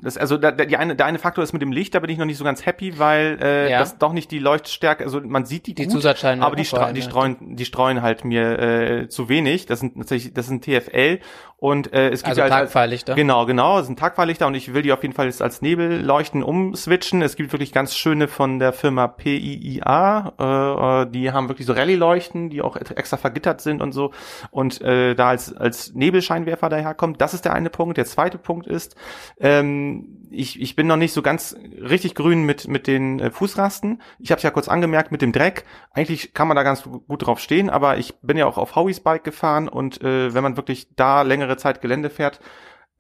das, 0.01 0.17
also 0.17 0.37
da, 0.37 0.53
die 0.53 0.77
eine, 0.77 0.97
der 0.97 1.07
eine 1.07 1.19
Faktor 1.19 1.45
ist 1.45 1.53
mit 1.53 1.63
dem 1.63 1.73
Licht, 1.73 1.95
da 1.95 2.01
bin 2.01 2.11
ich 2.11 2.19
noch 2.19 2.25
nicht 2.25 2.39
so 2.39 2.45
ganz 2.45 2.65
happy, 2.65 2.99
weil 2.99 3.39
äh, 3.43 3.71
ja. 3.71 3.79
das 3.81 3.99
doch 3.99 4.13
nicht 4.13 4.31
die 4.31 4.39
Leuchtstärke, 4.39 5.05
also 5.05 5.21
man 5.21 5.45
sieht 5.45 5.67
die, 5.67 5.75
die 5.75 5.85
gut, 5.85 5.93
Zusatzscheine 5.93 6.45
aber 6.45 6.57
die, 6.57 6.65
stra 6.65 6.93
die 6.93 7.03
streuen, 7.03 7.57
die 7.57 7.65
streuen 7.65 8.03
halt 8.03 8.25
mir 8.25 8.59
äh, 8.59 9.09
zu 9.09 9.29
wenig. 9.29 9.67
Das 9.67 9.81
sind 9.81 9.97
tatsächlich, 9.97 10.33
das 10.33 10.47
sind 10.47 10.65
TFL 10.65 11.21
und 11.61 11.93
äh, 11.93 12.11
es 12.11 12.21
gibt 12.23 12.29
also 12.29 12.43
halt, 12.43 12.53
Tagfahrlichter. 12.53 13.17
Genau, 13.17 13.45
genau, 13.45 13.79
das 13.79 13.87
sind 13.87 13.99
Tagfahrlichter 13.99 14.47
und 14.47 14.55
ich 14.55 14.73
will 14.75 14.83
die 14.83 14.93
auf 14.93 15.03
jeden 15.03 15.13
Fall 15.13 15.27
jetzt 15.27 15.43
als 15.43 15.61
Nebelleuchten 15.61 16.45
umswitchen. 16.45 17.21
Es 17.21 17.35
gibt 17.35 17.53
wirklich 17.53 17.73
ganz 17.73 17.97
schöne 17.97 18.29
von 18.29 18.61
der 18.61 18.73
Firma 18.73 19.09
PIIA, 19.09 20.35
äh, 20.39 21.03
äh, 21.03 21.11
die 21.11 21.33
haben 21.33 21.49
wirklich 21.49 21.67
so 21.67 21.73
Rallye-Leuchten, 21.73 22.49
die 22.49 22.63
auch 22.63 22.77
extra 22.77 23.17
vergittert 23.17 23.61
sind 23.61 23.83
und 23.83 23.91
so 23.91 24.13
und 24.53 24.81
äh, 24.83 25.17
da 25.17 25.31
als 25.31 25.53
als 25.53 25.95
Nebelscheinwerfer 25.95 26.69
daherkommt. 26.69 27.21
Das 27.21 27.35
ist 27.35 27.45
der 27.45 27.55
eine 27.55 27.71
Punkt. 27.71 27.97
Der 27.97 28.07
zweite 28.07 28.39
Punkt 28.39 28.69
ist, 28.69 28.95
ähm, 29.41 30.28
ich 30.31 30.61
ich 30.61 30.77
bin 30.77 30.87
noch 30.87 30.97
nicht 30.97 31.13
so 31.13 31.23
ganz 31.23 31.57
richtig 31.81 32.15
grün 32.15 32.45
mit 32.45 32.69
mit 32.69 32.87
den 32.87 33.21
äh, 33.21 33.31
Fußrasten. 33.31 34.03
Ich 34.19 34.31
habe 34.31 34.39
es 34.39 34.43
ja 34.43 34.51
kurz 34.51 34.69
angemerkt 34.69 35.13
mit 35.13 35.23
dem 35.23 35.33
Dreck. 35.33 35.65
Eigentlich 35.91 36.35
kann 36.35 36.49
man 36.49 36.57
da 36.57 36.63
ganz 36.63 36.83
gut 36.83 37.27
drauf 37.27 37.41
stehen, 37.41 37.71
aber 37.71 37.99
ich 37.99 38.19
bin 38.21 38.37
ja 38.37 38.47
auch 38.47 38.59
auf 38.59 38.77
Howies 38.77 39.01
Bike 39.01 39.25
gefahren 39.25 39.69
und 39.69 40.03
äh, 40.03 40.35
wenn 40.35 40.43
man 40.43 40.57
wirklich 40.57 40.95
da 40.97 41.23
längere 41.23 41.57
Zeit 41.57 41.81
Gelände 41.81 42.11
fährt, 42.11 42.41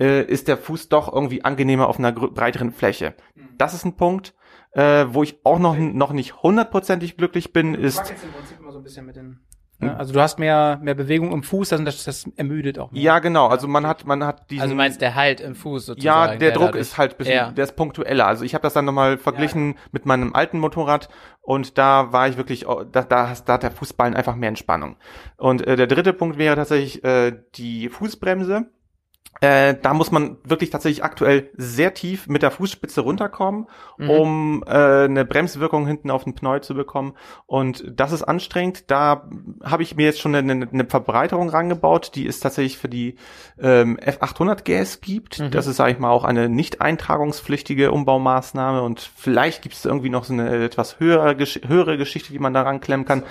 äh, 0.01 0.23
ist 0.23 0.49
der 0.49 0.57
Fuß 0.57 0.89
doch 0.89 1.13
irgendwie 1.13 1.45
angenehmer 1.45 1.89
auf 1.89 1.99
einer 1.99 2.13
breiteren 2.13 2.73
Fläche. 2.73 3.15
Mhm. 3.35 3.49
Das 3.59 3.75
ist 3.75 3.85
ein 3.85 3.97
Punkt. 3.97 4.35
Äh, 4.73 5.07
wo 5.09 5.23
ich 5.23 5.41
auch 5.45 5.59
noch, 5.59 5.77
noch 5.79 6.13
nicht 6.13 6.43
hundertprozentig 6.43 7.17
glücklich 7.17 7.55
bin, 7.55 7.75
ist. 7.75 8.13
Ja, 9.81 9.97
also 9.97 10.13
du 10.13 10.21
hast 10.21 10.39
mehr 10.39 10.79
mehr 10.83 10.95
Bewegung 10.95 11.33
im 11.33 11.45
Fuß, 11.45 11.73
also 11.73 11.85
das, 11.85 12.03
das 12.03 12.29
ermüdet 12.37 12.79
auch. 12.79 12.91
Mehr. 12.91 13.01
Ja, 13.01 13.19
genau. 13.21 13.47
Also 13.47 13.69
man 13.69 13.87
hat 13.87 14.07
man 14.07 14.25
hat 14.25 14.51
diesen. 14.51 14.63
Also 14.63 14.75
meinst 14.75 15.01
der 15.01 15.15
Halt 15.15 15.41
im 15.41 15.55
Fuß 15.55 15.87
sozusagen. 15.87 16.05
Ja, 16.05 16.27
der, 16.27 16.39
der 16.39 16.51
Druck 16.53 16.75
ist 16.75 16.99
halt 16.99 17.17
bisschen, 17.17 17.35
ja. 17.35 17.51
der 17.53 17.65
ist 17.65 17.77
punktueller. 17.77 18.27
Also 18.27 18.45
ich 18.45 18.55
habe 18.55 18.63
das 18.63 18.73
dann 18.73 18.85
nochmal 18.85 19.19
verglichen 19.19 19.75
ja. 19.75 19.79
mit 19.93 20.05
meinem 20.05 20.35
alten 20.35 20.59
Motorrad 20.59 21.09
und 21.41 21.79
da 21.79 22.13
war 22.13 22.29
ich 22.29 22.37
wirklich, 22.37 22.67
da, 22.93 23.03
da, 23.03 23.35
da 23.45 23.53
hat 23.53 23.63
der 23.63 23.71
Fußballen 23.71 24.15
einfach 24.15 24.35
mehr 24.35 24.49
Entspannung. 24.49 24.97
Und 25.37 25.67
äh, 25.67 25.77
der 25.77 25.87
dritte 25.87 26.13
Punkt 26.13 26.39
wäre 26.39 26.57
tatsächlich 26.57 27.05
äh, 27.05 27.33
die 27.55 27.89
Fußbremse 27.89 28.67
äh, 29.41 29.77
da 29.81 29.95
muss 29.95 30.11
man 30.11 30.37
wirklich 30.43 30.71
tatsächlich 30.71 31.05
aktuell 31.05 31.51
sehr 31.57 31.95
tief 31.95 32.27
mit 32.27 32.43
der 32.43 32.51
Fußspitze 32.51 33.03
runterkommen, 33.03 33.67
mhm. 33.97 34.11
um 34.11 34.65
äh, 34.67 35.05
eine 35.05 35.25
Bremswirkung 35.25 35.87
hinten 35.87 36.11
auf 36.11 36.25
den 36.25 36.35
Pneu 36.35 36.59
zu 36.59 36.75
bekommen. 36.75 37.15
Und 37.47 37.85
das 37.89 38.11
ist 38.13 38.25
anstrengend. 38.25 38.91
Da 38.91 39.29
habe 39.63 39.85
ich 39.85 39.95
mir 39.95 40.07
jetzt 40.07 40.21
schon 40.21 40.35
eine, 40.35 40.69
eine 40.73 40.85
Verbreiterung 40.87 41.51
rangebaut, 41.51 42.13
die 42.17 42.27
es 42.27 42.41
tatsächlich 42.41 42.79
für 42.79 42.89
die 42.89 43.15
ähm, 43.61 43.97
F800 43.99 44.65
GS 44.65 45.01
gibt. 45.01 45.39
Mhm. 45.39 45.53
Das 45.53 45.69
ist, 45.69 45.77
sage 45.77 45.93
ich 45.93 45.99
mal, 46.01 46.11
auch 46.11 46.25
eine 46.25 46.49
nicht 46.49 46.81
eintragungspflichtige 46.81 47.93
Umbaumaßnahme. 47.93 48.83
Und 48.83 49.01
vielleicht 49.01 49.63
gibt 49.63 49.77
es 49.77 49.85
irgendwie 49.85 50.11
noch 50.11 50.25
so 50.25 50.33
eine 50.33 50.65
etwas 50.65 50.99
höhere, 50.99 51.37
höhere 51.37 51.97
Geschichte, 51.97 52.33
die 52.33 52.41
man 52.41 52.55
da 52.55 52.63
ranklemmen 52.63 53.07
kann. 53.07 53.23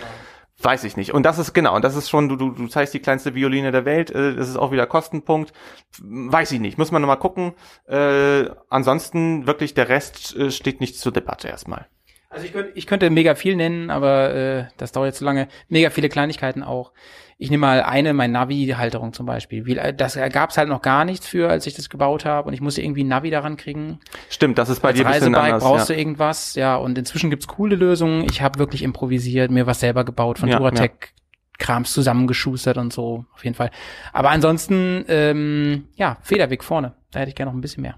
Weiß 0.59 0.83
ich 0.85 0.97
nicht. 0.97 1.13
Und 1.13 1.23
das 1.23 1.37
ist 1.37 1.53
genau, 1.53 1.75
und 1.75 1.83
das 1.83 1.95
ist 1.95 2.09
schon, 2.09 2.29
du, 2.29 2.35
du, 2.35 2.49
du 2.49 2.67
zeigst 2.67 2.93
die 2.93 2.99
kleinste 2.99 3.35
Violine 3.35 3.71
der 3.71 3.85
Welt, 3.85 4.09
äh, 4.09 4.35
das 4.35 4.49
ist 4.49 4.57
auch 4.57 4.71
wieder 4.71 4.87
Kostenpunkt. 4.87 5.53
Weiß 6.01 6.51
ich 6.51 6.59
nicht. 6.59 6.79
Muss 6.79 6.91
man 6.91 7.01
nochmal 7.01 7.19
gucken. 7.19 7.53
Äh, 7.87 8.45
ansonsten 8.69 9.45
wirklich 9.45 9.75
der 9.75 9.87
Rest 9.89 10.35
äh, 10.35 10.49
steht 10.49 10.81
nicht 10.81 10.97
zur 10.97 11.11
Debatte 11.11 11.47
erstmal. 11.47 11.87
Also 12.29 12.45
ich 12.45 12.53
könnte, 12.53 12.71
ich 12.75 12.87
könnte 12.87 13.09
mega 13.09 13.35
viel 13.35 13.55
nennen, 13.55 13.89
aber 13.89 14.33
äh, 14.33 14.65
das 14.77 14.91
dauert 14.91 15.07
jetzt 15.07 15.19
zu 15.19 15.25
lange. 15.25 15.47
Mega 15.69 15.91
viele 15.91 16.09
Kleinigkeiten 16.09 16.63
auch. 16.63 16.91
Ich 17.39 17.51
nehme 17.51 17.61
mal 17.61 17.83
eine, 17.83 18.13
mein 18.13 18.31
Navi-Halterung 18.31 19.13
zum 19.13 19.27
Beispiel. 19.27 19.65
Wie, 19.65 19.75
das 19.75 20.15
gab 20.31 20.49
es 20.49 20.57
halt 20.57 20.69
noch 20.69 20.81
gar 20.81 21.05
nichts 21.05 21.27
für, 21.27 21.49
als 21.49 21.67
ich 21.67 21.75
das 21.75 21.89
gebaut 21.89 22.25
habe 22.25 22.47
und 22.47 22.53
ich 22.53 22.61
musste 22.61 22.81
irgendwie 22.81 23.03
ein 23.03 23.07
Navi 23.07 23.29
daran 23.29 23.57
kriegen. 23.57 23.99
Stimmt, 24.29 24.57
das 24.57 24.69
ist 24.69 24.81
bei 24.81 24.89
als 24.89 24.97
dir 24.97 25.05
ein 25.05 25.13
bisschen 25.13 25.35
anders. 25.35 25.63
brauchst 25.63 25.89
ja. 25.89 25.95
du 25.95 25.99
irgendwas, 25.99 26.55
ja. 26.55 26.75
Und 26.77 26.97
inzwischen 26.97 27.29
gibt's 27.29 27.47
coole 27.47 27.75
Lösungen. 27.75 28.25
Ich 28.29 28.41
habe 28.41 28.57
wirklich 28.57 28.81
improvisiert, 28.81 29.51
mir 29.51 29.67
was 29.67 29.79
selber 29.79 30.03
gebaut 30.03 30.39
von 30.39 30.49
Ja, 30.49 30.57
Duratec. 30.57 31.13
Krams 31.59 31.91
zusammengeschustert 31.91 32.77
und 32.77 32.93
so, 32.93 33.25
auf 33.33 33.43
jeden 33.43 33.55
Fall. 33.55 33.71
Aber 34.13 34.29
ansonsten, 34.29 35.05
ähm, 35.07 35.87
ja, 35.95 36.17
Federweg 36.21 36.63
vorne. 36.63 36.93
Da 37.11 37.19
hätte 37.19 37.29
ich 37.29 37.35
gerne 37.35 37.51
noch 37.51 37.57
ein 37.57 37.61
bisschen 37.61 37.81
mehr. 37.81 37.97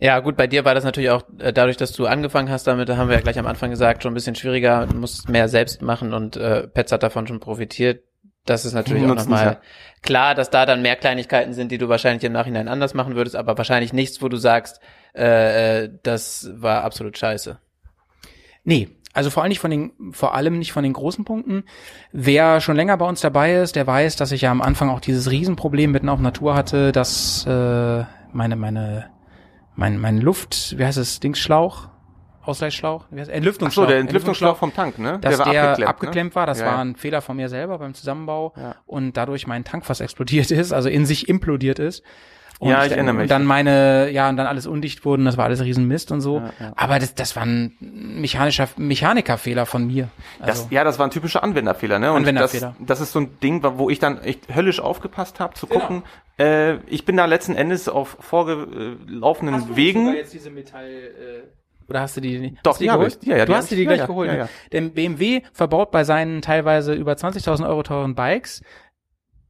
Ja, 0.00 0.20
gut, 0.20 0.36
bei 0.36 0.46
dir 0.46 0.64
war 0.64 0.74
das 0.74 0.84
natürlich 0.84 1.10
auch 1.10 1.22
äh, 1.38 1.52
dadurch, 1.52 1.76
dass 1.76 1.92
du 1.92 2.06
angefangen 2.06 2.50
hast 2.50 2.66
damit, 2.66 2.88
da 2.88 2.96
haben 2.96 3.08
wir 3.08 3.16
ja 3.16 3.20
gleich 3.20 3.38
am 3.38 3.46
Anfang 3.46 3.70
gesagt, 3.70 4.02
schon 4.02 4.12
ein 4.12 4.14
bisschen 4.14 4.36
schwieriger, 4.36 4.86
du 4.86 4.96
musst 4.96 5.28
mehr 5.28 5.48
selbst 5.48 5.82
machen 5.82 6.14
und 6.14 6.36
äh, 6.36 6.68
Pets 6.68 6.92
hat 6.92 7.02
davon 7.02 7.26
schon 7.26 7.40
profitiert. 7.40 8.04
Das 8.44 8.64
ist 8.64 8.72
natürlich 8.72 9.04
auch 9.04 9.14
nochmal 9.14 9.44
ja. 9.44 9.60
klar, 10.00 10.34
dass 10.34 10.48
da 10.48 10.64
dann 10.64 10.80
mehr 10.80 10.96
Kleinigkeiten 10.96 11.52
sind, 11.52 11.70
die 11.70 11.76
du 11.76 11.88
wahrscheinlich 11.88 12.24
im 12.24 12.32
Nachhinein 12.32 12.68
anders 12.68 12.94
machen 12.94 13.14
würdest, 13.14 13.36
aber 13.36 13.58
wahrscheinlich 13.58 13.92
nichts, 13.92 14.22
wo 14.22 14.28
du 14.28 14.38
sagst, 14.38 14.80
äh, 15.14 15.84
äh, 15.84 15.90
das 16.02 16.48
war 16.54 16.84
absolut 16.84 17.18
scheiße. 17.18 17.58
Nee, 18.64 18.88
also 19.12 19.30
vor 19.30 19.42
allem 19.42 19.48
nicht 19.48 19.58
von 19.58 19.70
den, 19.70 19.92
vor 20.12 20.34
allem 20.34 20.58
nicht 20.58 20.72
von 20.72 20.84
den 20.84 20.92
großen 20.92 21.24
Punkten. 21.24 21.64
Wer 22.12 22.60
schon 22.60 22.76
länger 22.76 22.96
bei 22.96 23.06
uns 23.06 23.20
dabei 23.20 23.56
ist, 23.56 23.76
der 23.76 23.86
weiß, 23.86 24.16
dass 24.16 24.32
ich 24.32 24.42
ja 24.42 24.50
am 24.50 24.62
Anfang 24.62 24.90
auch 24.90 25.00
dieses 25.00 25.30
Riesenproblem 25.30 25.90
mitten 25.90 26.08
auf 26.08 26.20
Natur 26.20 26.54
hatte, 26.54 26.92
dass 26.92 27.44
äh, 27.46 28.04
meine, 28.32 28.56
meine, 28.56 29.10
mein, 29.78 29.98
mein 30.00 30.20
Luft, 30.20 30.76
wie 30.76 30.84
heißt 30.84 30.98
es, 30.98 31.20
Dingsschlauch? 31.20 31.88
Ausgleichsschlauch? 32.42 33.04
Wie 33.10 33.20
heißt, 33.20 33.28
Ach 33.30 33.32
so, 33.32 33.36
Entlüftungsschlauch. 33.36 33.86
der 33.86 33.98
Entlüftungsschlauch 33.98 34.56
vom 34.56 34.74
Tank, 34.74 34.98
ne? 34.98 35.18
dass 35.20 35.36
der, 35.36 35.46
abgeklemmt, 35.46 35.88
abgeklemmt, 35.88 36.34
war. 36.34 36.46
Das 36.46 36.60
Ja, 36.60 36.66
war 36.66 36.78
ein 36.78 36.96
Fehler 36.96 37.20
von 37.20 37.36
mir 37.36 37.48
selber 37.48 37.78
beim 37.78 37.94
Zusammenbau 37.94 38.54
Ja. 38.56 38.74
und 38.86 39.16
dadurch 39.16 39.46
mein 39.46 39.64
Tank 39.64 39.84
fast 39.86 40.00
explodiert 40.00 40.50
ist, 40.50 40.72
also 40.72 40.88
in 40.88 41.06
sich 41.06 41.28
implodiert 41.28 41.78
ist. 41.78 42.02
Und 42.58 42.70
Ja, 42.70 42.82
ich 42.82 42.88
dann- 42.88 42.98
erinnere 42.98 43.14
mich. 43.14 43.22
Und 43.24 43.30
dann 43.30 43.44
meine, 43.44 44.10
ja, 44.10 44.28
und 44.28 44.36
dann 44.36 44.48
alles 44.48 44.66
undicht 44.66 45.04
wurden, 45.04 45.24
das 45.26 45.36
war 45.36 45.44
alles 45.44 45.62
Riesenmist 45.62 46.10
und 46.10 46.20
so. 46.22 46.38
Ja, 46.38 46.50
ja. 46.58 46.72
Aber 46.74 46.98
das, 46.98 47.14
das 47.14 47.36
war 47.36 47.44
ein 47.44 47.76
mechanischer, 47.80 48.66
Mechanikerfehler 48.76 49.64
von 49.64 49.86
mir. 49.86 50.08
Also, 50.40 50.62
Das, 50.64 50.70
ja, 50.72 50.82
das 50.82 50.98
war 50.98 51.06
ein 51.06 51.12
typischer 51.12 51.44
Anwenderfehler, 51.44 52.00
ne? 52.00 52.10
Und 52.10 52.16
Anwenderfehler. 52.22 52.74
Das, 52.80 52.86
das 52.98 53.00
ist 53.02 53.12
so 53.12 53.20
ein 53.20 53.38
Ding, 53.40 53.62
wo 53.62 53.90
ich 53.90 54.00
dann 54.00 54.20
echt 54.22 54.52
höllisch 54.52 54.80
aufgepasst 54.80 55.38
habe, 55.38 55.54
zu 55.54 55.66
Genau. 55.68 56.02
Äh, 56.38 56.76
ich 56.86 57.04
bin 57.04 57.16
da 57.16 57.24
letzten 57.24 57.54
Endes 57.54 57.88
auf 57.88 58.16
vorgelaufenen 58.20 59.76
Wegen. 59.76 60.14
jetzt 60.14 60.32
diese 60.32 60.50
Metall, 60.50 60.88
äh, 60.88 61.42
oder 61.88 62.00
hast 62.02 62.16
du 62.16 62.20
die, 62.20 62.54
Doch, 62.62 62.72
hast 62.72 62.80
du 62.80 62.84
die 62.84 62.90
habe 62.90 63.06
ich. 63.06 63.16
Ja, 63.22 63.38
ja, 63.38 63.46
du 63.46 63.52
die 63.52 63.56
hast 63.56 63.70
dir 63.70 63.76
die 63.76 63.86
gleich 63.86 64.00
ja, 64.00 64.06
geholt. 64.06 64.30
ja, 64.30 64.36
ja. 64.36 64.48
Denn 64.72 64.92
BMW 64.92 65.40
verbaut 65.52 65.90
bei 65.90 66.04
seinen 66.04 66.42
teilweise 66.42 66.94
über 66.94 67.12
20.000 67.14 67.66
Euro 67.66 67.82
teuren 67.82 68.14
Bikes 68.14 68.62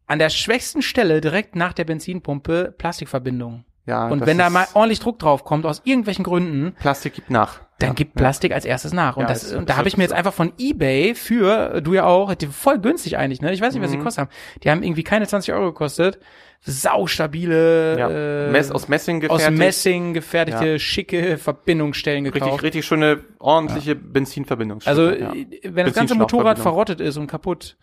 an 0.07 0.19
der 0.19 0.31
schwächsten 0.31 0.81
Stelle 0.81 1.21
direkt 1.21 1.55
nach 1.55 1.73
der 1.73 1.85
Benzinpumpe 1.85 2.75
Plastikverbindungen. 2.79 3.65
Ja, 3.89 4.07
Und 4.09 4.27
wenn 4.27 4.39
da 4.39 4.51
mal 4.51 4.67
ordentlich 4.75 5.01
Druck 5.01 5.19
drauf 5.19 5.45
kommt, 5.45 5.65
aus 5.67 5.81
irgendwelchen 5.85 6.23
Gründen, 6.25 6.75
Plastik 6.79 7.15
gibt 7.15 7.31
nach. 7.31 7.61
dann 7.79 7.91
ja, 7.91 7.95
gibt 7.95 8.15
ja. 8.17 8.19
Plastik 8.21 8.53
als 8.53 8.65
erstes 8.65 8.93
nach. 8.93 9.17
Und, 9.17 9.23
Ja, 9.23 9.29
das, 9.29 9.45
ist- 9.45 9.55
und 9.55 9.69
da 9.71 9.77
habe 9.77 9.89
ich 9.89 9.97
mir 9.97 10.03
jetzt 10.05 10.13
einfach 10.13 10.35
von 10.35 10.53
Ebay 10.59 11.15
für, 11.15 11.81
du 11.81 11.95
ja 11.95 12.05
auch, 12.05 12.35
die 12.35 12.47
voll 12.49 12.79
günstig 12.81 13.17
eigentlich, 13.17 13.41
ne? 13.41 13.53
Ich 13.53 13.61
weiß 13.61 13.73
nicht, 13.73 13.83
was 13.83 13.91
die 13.91 13.97
Mhm. 13.97 14.01
gekostet 14.01 14.23
haben. 14.27 14.31
Die 14.63 14.71
haben 14.71 14.83
irgendwie 14.83 15.05
keine 15.05 15.27
20 15.27 15.55
Euro 15.55 15.67
gekostet. 15.73 16.19
Saustabile, 16.61 17.99
Ja. 17.99 18.11
äh, 18.11 18.51
Mess, 18.51 18.71
aus 18.71 18.89
Messing 18.89 19.19
aus 19.29 19.39
gefertigt. 19.39 19.59
Messing 19.59 20.15
gefertigte, 20.15 20.67
Ja. 20.73 20.79
schicke 20.79 21.39
Verbindungsstellen 21.39 22.25
gekauft. 22.25 22.45
Richtig, 22.53 22.63
richtig 22.63 22.85
schöne, 22.87 23.21
ordentliche 23.39 23.95
Benzinverbindung. 23.95 24.81
Also, 24.85 25.11
ja. 25.11 25.33
äh, 25.33 25.47
wenn 25.65 25.87
das 25.87 25.95
ganze 25.95 26.15
Motorrad 26.15 26.59
verrottet 26.59 27.01
ist 27.01 27.17
und 27.17 27.27
kaputt, 27.29 27.77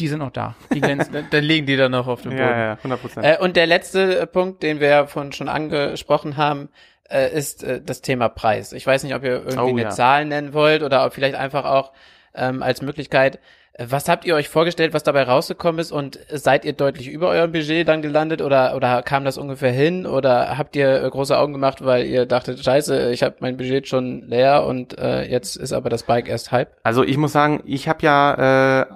die 0.00 0.08
sind 0.08 0.18
noch 0.18 0.30
da. 0.32 0.54
Die 0.72 0.80
glänzen. 0.80 1.14
Dann, 1.30 1.44
liegen 1.44 1.66
die 1.66 1.76
dann 1.76 1.92
noch 1.92 2.06
auf 2.06 2.22
dem 2.22 2.30
Boden. 2.30 2.42
Ja, 2.42 2.58
ja, 2.58 2.72
100 2.74 3.00
Prozent. 3.00 3.26
Äh, 3.26 3.38
und 3.38 3.56
der 3.56 3.66
letzte 3.66 4.20
äh, 4.20 4.26
Punkt, 4.26 4.62
den 4.62 4.80
wir 4.80 4.88
ja 4.88 5.06
von 5.06 5.32
schon 5.32 5.48
angesprochen 5.48 6.36
haben, 6.36 6.70
äh, 7.08 7.30
ist 7.32 7.62
äh, 7.62 7.80
das 7.84 8.00
Thema 8.00 8.28
Preis. 8.28 8.72
Ich 8.72 8.86
weiß 8.86 9.02
nicht, 9.04 9.14
ob 9.14 9.22
ihr 9.22 9.42
irgendwie 9.44 9.58
Oh, 9.58 9.68
eine 9.68 9.82
ja. 9.82 9.90
Zahl 9.90 10.24
nennen 10.24 10.54
wollt 10.54 10.82
oder 10.82 11.04
ob 11.04 11.12
vielleicht 11.12 11.34
einfach 11.34 11.64
auch 11.64 11.92
ähm, 12.34 12.62
als 12.62 12.82
Möglichkeit. 12.82 13.38
Äh, 13.72 13.86
Was 13.88 14.08
habt 14.08 14.24
ihr 14.24 14.34
euch 14.34 14.48
vorgestellt, 14.48 14.92
was 14.94 15.02
dabei 15.02 15.22
rausgekommen 15.22 15.78
ist 15.78 15.92
und 15.92 16.18
seid 16.30 16.64
ihr 16.64 16.72
deutlich 16.72 17.08
über 17.08 17.28
eurem 17.28 17.52
Budget 17.52 17.86
dann 17.88 18.02
gelandet 18.02 18.42
oder 18.42 18.74
oder 18.76 19.02
kam 19.02 19.24
das 19.24 19.38
ungefähr 19.38 19.72
hin 19.72 20.06
oder 20.06 20.56
habt 20.58 20.76
ihr 20.76 21.02
äh, 21.02 21.08
große 21.10 21.36
Augen 21.38 21.52
gemacht, 21.52 21.84
weil 21.84 22.06
ihr 22.06 22.26
dachtet, 22.26 22.62
scheiße, 22.64 23.10
ich 23.12 23.22
habe 23.22 23.36
mein 23.40 23.56
Budget 23.56 23.88
schon 23.88 24.22
leer 24.28 24.64
und 24.66 24.98
äh, 24.98 25.24
jetzt 25.30 25.56
ist 25.56 25.72
aber 25.72 25.88
das 25.90 26.02
Bike 26.04 26.28
erst 26.28 26.52
halb? 26.52 26.76
Also 26.82 27.02
ich 27.04 27.16
muss 27.16 27.32
sagen, 27.32 27.62
ich 27.64 27.88
habe 27.88 28.04
ja 28.04 28.80
äh, 28.82 28.86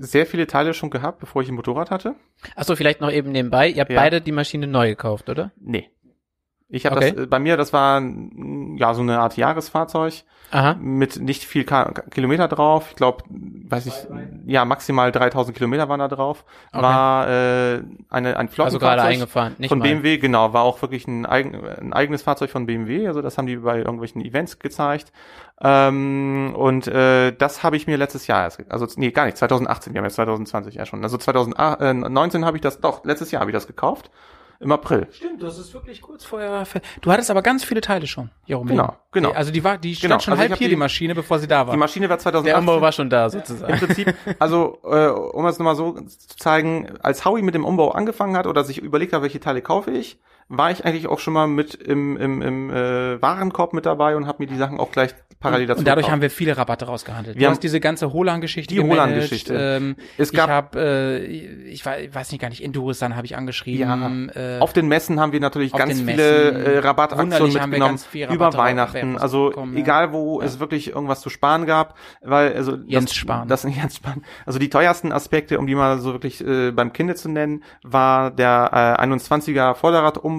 sehr 0.00 0.26
viele 0.26 0.46
Teile 0.46 0.74
schon 0.74 0.90
gehabt, 0.90 1.20
bevor 1.20 1.42
ich 1.42 1.48
ein 1.48 1.54
Motorrad 1.54 1.90
hatte. 1.90 2.14
Achso, 2.56 2.74
vielleicht 2.76 3.00
noch 3.00 3.10
eben 3.12 3.30
nebenbei. 3.30 3.68
Ihr 3.68 3.80
habt 3.82 3.90
Ja. 3.92 4.00
beide 4.00 4.20
die 4.20 4.32
Maschine 4.32 4.66
neu 4.66 4.88
gekauft, 4.88 5.28
oder? 5.30 5.52
Nee. 5.60 5.90
Ich 6.68 6.86
habe 6.86 6.96
Okay. 6.96 7.12
das, 7.12 7.24
äh, 7.24 7.26
bei 7.26 7.38
mir, 7.38 7.56
das 7.56 7.72
war 7.72 8.00
mm, 8.00 8.76
ja 8.78 8.94
so 8.94 9.02
eine 9.02 9.18
Art 9.18 9.36
Jahresfahrzeug 9.36 10.24
Aha. 10.50 10.74
mit 10.80 11.20
nicht 11.20 11.44
viel 11.44 11.64
Ka 11.64 11.92
Kilometer 12.10 12.48
drauf. 12.48 12.88
Ich 12.90 12.96
glaube, 12.96 13.24
weiß 13.28 13.86
ich, 13.86 13.94
ja 14.46 14.64
maximal 14.64 15.12
3000 15.12 15.56
Kilometer 15.56 15.88
waren 15.88 16.00
da 16.00 16.08
drauf. 16.08 16.44
Okay. 16.72 16.82
War 16.82 17.28
äh, 17.28 17.82
eine, 18.08 18.36
ein 18.36 18.48
Also 18.48 18.78
gerade 18.78 19.02
Flottenfahrzeug 19.02 19.06
eingefahren, 19.06 19.54
nicht 19.58 19.68
von 19.68 19.78
mal. 19.78 19.84
BMW, 19.84 20.18
genau, 20.18 20.52
war 20.52 20.62
auch 20.62 20.82
wirklich 20.82 21.06
ein, 21.06 21.26
eigen, 21.26 21.66
ein 21.66 21.92
eigenes 21.92 22.22
Fahrzeug 22.22 22.50
von 22.50 22.66
BMW. 22.66 23.06
Also 23.06 23.22
das 23.22 23.38
haben 23.38 23.46
die 23.46 23.56
bei 23.56 23.78
irgendwelchen 23.78 24.24
Events 24.24 24.58
gezeigt. 24.58 25.12
Ähm, 25.62 26.54
und 26.56 26.86
äh, 26.88 27.32
das 27.32 27.62
habe 27.62 27.76
ich 27.76 27.86
mir 27.86 27.96
letztes 27.98 28.26
Jahr 28.26 28.44
erst, 28.44 28.64
also 28.70 28.86
nee, 28.96 29.10
gar 29.10 29.26
nicht, 29.26 29.36
2018, 29.36 29.92
wir 29.92 29.98
haben 29.98 30.06
jetzt 30.06 30.14
2020 30.14 30.74
ja 30.74 30.86
schon. 30.86 31.02
Also 31.02 31.18
2019 31.18 32.44
habe 32.44 32.56
ich 32.56 32.62
das, 32.62 32.80
doch, 32.80 33.04
letztes 33.04 33.30
Jahr 33.30 33.40
habe 33.40 33.50
ich 33.50 33.54
das 33.54 33.66
gekauft. 33.66 34.10
Im 34.62 34.72
April. 34.72 35.06
Stimmt, 35.10 35.42
das 35.42 35.58
ist 35.58 35.72
wirklich 35.72 36.02
kurz 36.02 36.22
vorher. 36.22 36.64
Du 37.00 37.10
hattest 37.10 37.30
aber 37.30 37.40
ganz 37.40 37.64
viele 37.64 37.80
Teile 37.80 38.06
schon. 38.06 38.28
rumliegen. 38.46 38.66
Genau, 38.82 38.94
genau. 39.10 39.30
Also 39.32 39.50
die 39.50 39.64
war, 39.64 39.78
die 39.78 39.94
stand 39.96 40.10
Genau, 40.10 40.20
schon 40.20 40.32
also 40.34 40.42
halb 40.42 40.54
hier, 40.58 40.68
die- 40.68 40.74
die 40.74 40.78
Maschine, 40.78 41.14
bevor 41.14 41.38
sie 41.38 41.46
da 41.48 41.66
war. 41.66 41.72
Die 41.72 41.78
Maschine 41.78 42.10
war 42.10 42.16
Der 42.18 42.22
2018. 42.24 42.58
Umbau 42.60 42.80
war 42.82 42.92
schon 42.92 43.08
da, 43.08 43.30
sozusagen. 43.30 43.72
Im 43.72 43.78
Prinzip, 43.78 44.14
also 44.38 44.78
äh, 44.84 45.06
um 45.08 45.46
es 45.46 45.58
nochmal 45.58 45.76
so 45.76 45.92
zu 46.02 46.36
zeigen, 46.36 46.92
als 47.02 47.24
Howie 47.24 47.40
mit 47.40 47.54
dem 47.54 47.64
Umbau 47.64 47.92
angefangen 47.92 48.36
hat 48.36 48.46
oder 48.46 48.62
sich 48.62 48.78
überlegt 48.82 49.14
hat, 49.14 49.22
welche 49.22 49.40
Teile 49.40 49.62
kaufe 49.62 49.92
ich, 49.92 50.18
war 50.52 50.70
ich 50.72 50.84
eigentlich 50.84 51.06
auch 51.06 51.20
schon 51.20 51.32
mal 51.32 51.46
mit 51.46 51.74
im, 51.74 52.16
im, 52.16 52.42
im 52.42 52.70
äh, 52.70 53.22
Warenkorb 53.22 53.72
mit 53.72 53.86
dabei 53.86 54.16
und 54.16 54.26
habe 54.26 54.42
mir 54.42 54.46
die 54.48 54.56
Sachen 54.56 54.78
auch 54.80 54.90
gleich 54.90 55.14
parallel 55.38 55.68
dazu 55.68 55.78
und 55.78 55.86
dadurch 55.88 56.02
gekauft. 56.04 56.12
haben 56.12 56.20
wir 56.22 56.28
viele 56.30 56.56
Rabatte 56.58 56.84
rausgehandelt. 56.86 57.36
Wir 57.36 57.40
du 57.40 57.46
haben- 57.46 57.52
hast 57.52 57.62
diese 57.62 57.80
ganze 57.80 58.12
Holan-Geschichte 58.12 58.74
Die 58.74 58.80
Holan-Geschichte. 58.82 59.54
Ähm, 59.54 59.96
Es 60.18 60.30
ich 60.32 60.36
gab- 60.36 60.50
habe, 60.50 60.78
äh, 60.78 61.24
ich 61.24 61.86
weiß, 61.86 62.26
ich 62.26 62.32
nicht 62.32 62.40
gar 62.42 62.48
nicht, 62.50 62.62
Enduristan 62.62 63.16
habe 63.16 63.24
ich 63.26 63.36
angeschrieben. 63.36 64.30
äh, 64.34 64.58
Auf 64.60 64.72
den 64.74 64.88
Messen 64.88 65.18
haben 65.20 65.32
wir 65.32 65.40
natürlich 65.40 65.72
auf 65.72 65.78
ganz 65.78 65.94
viele 66.00 66.04
Messen. 66.04 66.26
äh, 66.66 66.78
Rabattaktionen 66.80 67.32
Wunderlich 67.32 67.54
haben 67.60 67.70
wir 67.72 67.78
mitgenommen 67.78 67.98
viel 67.98 68.24
über 68.26 68.46
Rabatte 68.46 68.58
Weihnachten. 68.58 69.16
Also 69.18 69.48
bekommen, 69.50 69.74
ja. 69.76 69.80
egal, 69.82 70.12
wo 70.12 70.40
Ja. 70.40 70.46
es 70.46 70.58
wirklich 70.60 70.90
irgendwas 70.90 71.20
zu 71.20 71.30
sparen 71.30 71.64
gab, 71.64 71.96
weil 72.22 72.52
also 72.54 72.76
Jens 72.86 73.06
das, 73.10 73.14
Spahn. 73.14 73.48
Das 73.48 73.62
Jens 73.62 73.96
Spahn. 73.96 74.22
Also 74.44 74.58
die 74.58 74.68
teuersten 74.68 75.12
Aspekte, 75.12 75.58
um 75.60 75.66
die 75.66 75.74
mal 75.76 76.00
so 76.00 76.12
wirklich 76.12 76.44
äh, 76.44 76.72
beim 76.72 76.92
Kinde 76.92 77.14
zu 77.14 77.28
nennen, 77.30 77.62
war 77.82 78.30
der 78.30 78.96
äh, 78.98 79.02
21er 79.02 79.74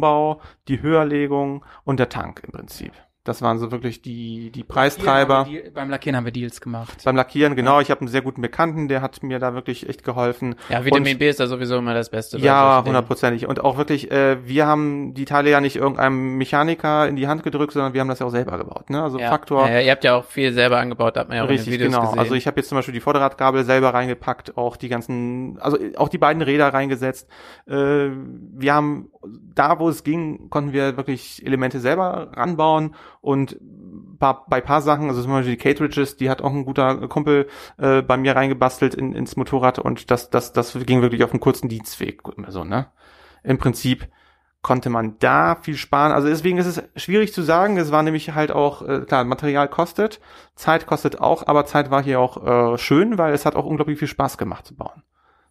Vorderradumbau, 0.02 0.42
die 0.68 0.82
Höherlegung 0.82 1.64
und 1.84 2.00
der 2.00 2.10
Tank 2.10 2.42
im 2.44 2.52
Prinzip. 2.52 2.94
Das 3.24 3.44
waren 3.44 3.60
so 3.60 3.72
wirklich 3.72 4.02
die 4.02 4.50
die 4.50 4.64
Preistreiber. 4.64 5.46
Deal- 5.48 5.70
Beim 5.76 5.92
Lackieren 5.92 6.16
haben 6.18 6.26
wir 6.26 6.32
Deals 6.32 6.60
gemacht. 6.60 7.04
Beim 7.06 7.16
Lackieren, 7.16 7.56
genau. 7.56 7.80
Ich 7.80 7.92
habe 7.92 8.02
einen 8.02 8.08
sehr 8.08 8.24
guten 8.24 8.42
Bekannten, 8.42 8.88
der 8.88 9.04
hat 9.04 9.22
mir 9.22 9.38
da 9.38 9.54
wirklich 9.54 9.88
echt 9.88 10.04
geholfen. 10.04 10.56
Ja, 10.70 10.84
Vitamin 10.86 11.14
Und- 11.14 11.20
B 11.20 11.30
ist 11.30 11.40
da 11.40 11.46
sowieso 11.46 11.78
immer 11.78 11.94
das 11.94 12.10
Beste. 12.10 12.40
Ja, 12.40 12.84
hundertprozentig. 12.84 13.46
Und 13.48 13.64
auch 13.64 13.78
wirklich, 13.78 14.10
äh, 14.10 14.38
wir 14.48 14.66
haben 14.66 15.14
die 15.14 15.26
Teile 15.26 15.52
ja 15.52 15.62
nicht 15.62 15.76
irgendeinem 15.76 16.38
Mechaniker 16.38 17.08
in 17.08 17.16
die 17.16 17.28
Hand 17.28 17.44
gedrückt, 17.44 17.74
sondern 17.74 17.94
wir 17.94 18.02
haben 18.02 18.08
das 18.08 18.18
ja 18.18 18.26
auch 18.26 18.32
selber 18.32 18.58
gebaut. 18.58 18.90
Ne? 18.90 19.04
Also 19.04 19.20
Ja. 19.20 19.30
Faktor. 19.30 19.68
Ja, 19.68 19.74
ja, 19.76 19.82
ihr 19.82 19.92
habt 19.92 20.04
ja 20.04 20.16
auch 20.16 20.26
viel 20.26 20.52
selber 20.52 20.80
angebaut, 20.80 21.16
hat 21.16 21.28
man 21.28 21.38
ja 21.38 21.44
auch 21.44 21.50
Richtig, 21.50 21.68
in 21.68 21.74
den 21.74 21.80
Videos 21.80 21.94
genau. 21.94 22.06
gesehen. 22.08 22.20
Also 22.20 22.34
ich 22.34 22.48
habe 22.48 22.60
jetzt 22.60 22.70
zum 22.70 22.78
Beispiel 22.80 22.94
die 22.96 23.02
Vorderradgabel 23.02 23.64
selber 23.66 23.94
reingepackt, 23.94 24.58
auch 24.58 24.78
die 24.78 24.90
ganzen, 24.90 25.60
also 25.62 25.78
auch 25.98 26.10
die 26.10 26.18
beiden 26.18 26.42
Räder 26.42 26.74
reingesetzt. 26.74 27.30
Äh, 27.68 28.10
wir 28.14 28.74
haben 28.74 29.10
da, 29.54 29.78
wo 29.78 29.90
es 29.90 30.04
ging, 30.04 30.50
konnten 30.50 30.74
wir 30.74 30.98
wirklich 30.98 31.46
Elemente 31.46 31.80
selber 31.80 32.32
ranbauen 32.34 32.96
und 33.22 33.58
paar, 34.20 34.46
bei 34.50 34.62
paar 34.62 34.82
Sachen, 34.82 35.10
also 35.10 35.22
zum 35.22 35.32
Beispiel 35.32 35.56
die 35.56 35.62
Cartridges, 35.62 36.18
die 36.18 36.30
hat 36.30 36.42
auch 36.42 36.52
ein 36.52 36.66
guter 36.66 37.08
Kumpel 37.08 37.48
äh, 37.78 38.02
bei 38.02 38.18
mir 38.18 38.36
reingebastelt 38.36 38.96
in, 38.96 39.14
ins 39.14 39.36
Motorrad 39.36 39.80
und 39.80 40.12
das, 40.12 40.30
das, 40.30 40.54
das 40.54 40.78
ging 40.86 41.02
wirklich 41.02 41.24
auf 41.24 41.32
einen 41.32 41.40
kurzen 41.40 41.70
Dienstweg. 41.70 42.22
So, 42.48 42.64
ne? 42.64 42.88
Im 43.44 43.58
Prinzip 43.58 44.08
konnte 44.62 44.90
man 44.90 45.18
da 45.20 45.56
viel 45.56 45.76
sparen. 45.76 46.12
Also 46.12 46.28
deswegen 46.28 46.58
ist 46.58 46.68
es 46.68 46.84
schwierig 46.96 47.34
zu 47.34 47.42
sagen. 47.42 47.78
Es 47.78 47.92
war 47.92 48.04
nämlich 48.04 48.34
halt 48.34 48.52
auch, 48.52 48.88
äh, 48.88 49.02
klar, 49.02 49.24
Material 49.24 49.68
kostet, 49.68 50.20
Zeit 50.56 50.86
kostet 50.86 51.20
auch, 51.20 51.48
aber 51.48 51.66
Zeit 51.66 51.90
war 51.90 52.04
hier 52.04 52.20
auch 52.20 52.74
äh, 52.74 52.78
schön, 52.78 53.18
weil 53.18 53.34
es 53.34 53.46
hat 53.46 53.56
auch 53.56 53.66
unglaublich 53.66 53.98
viel 53.98 54.08
Spaß 54.08 54.38
gemacht 54.38 54.68
zu 54.68 54.76
bauen. 54.76 55.04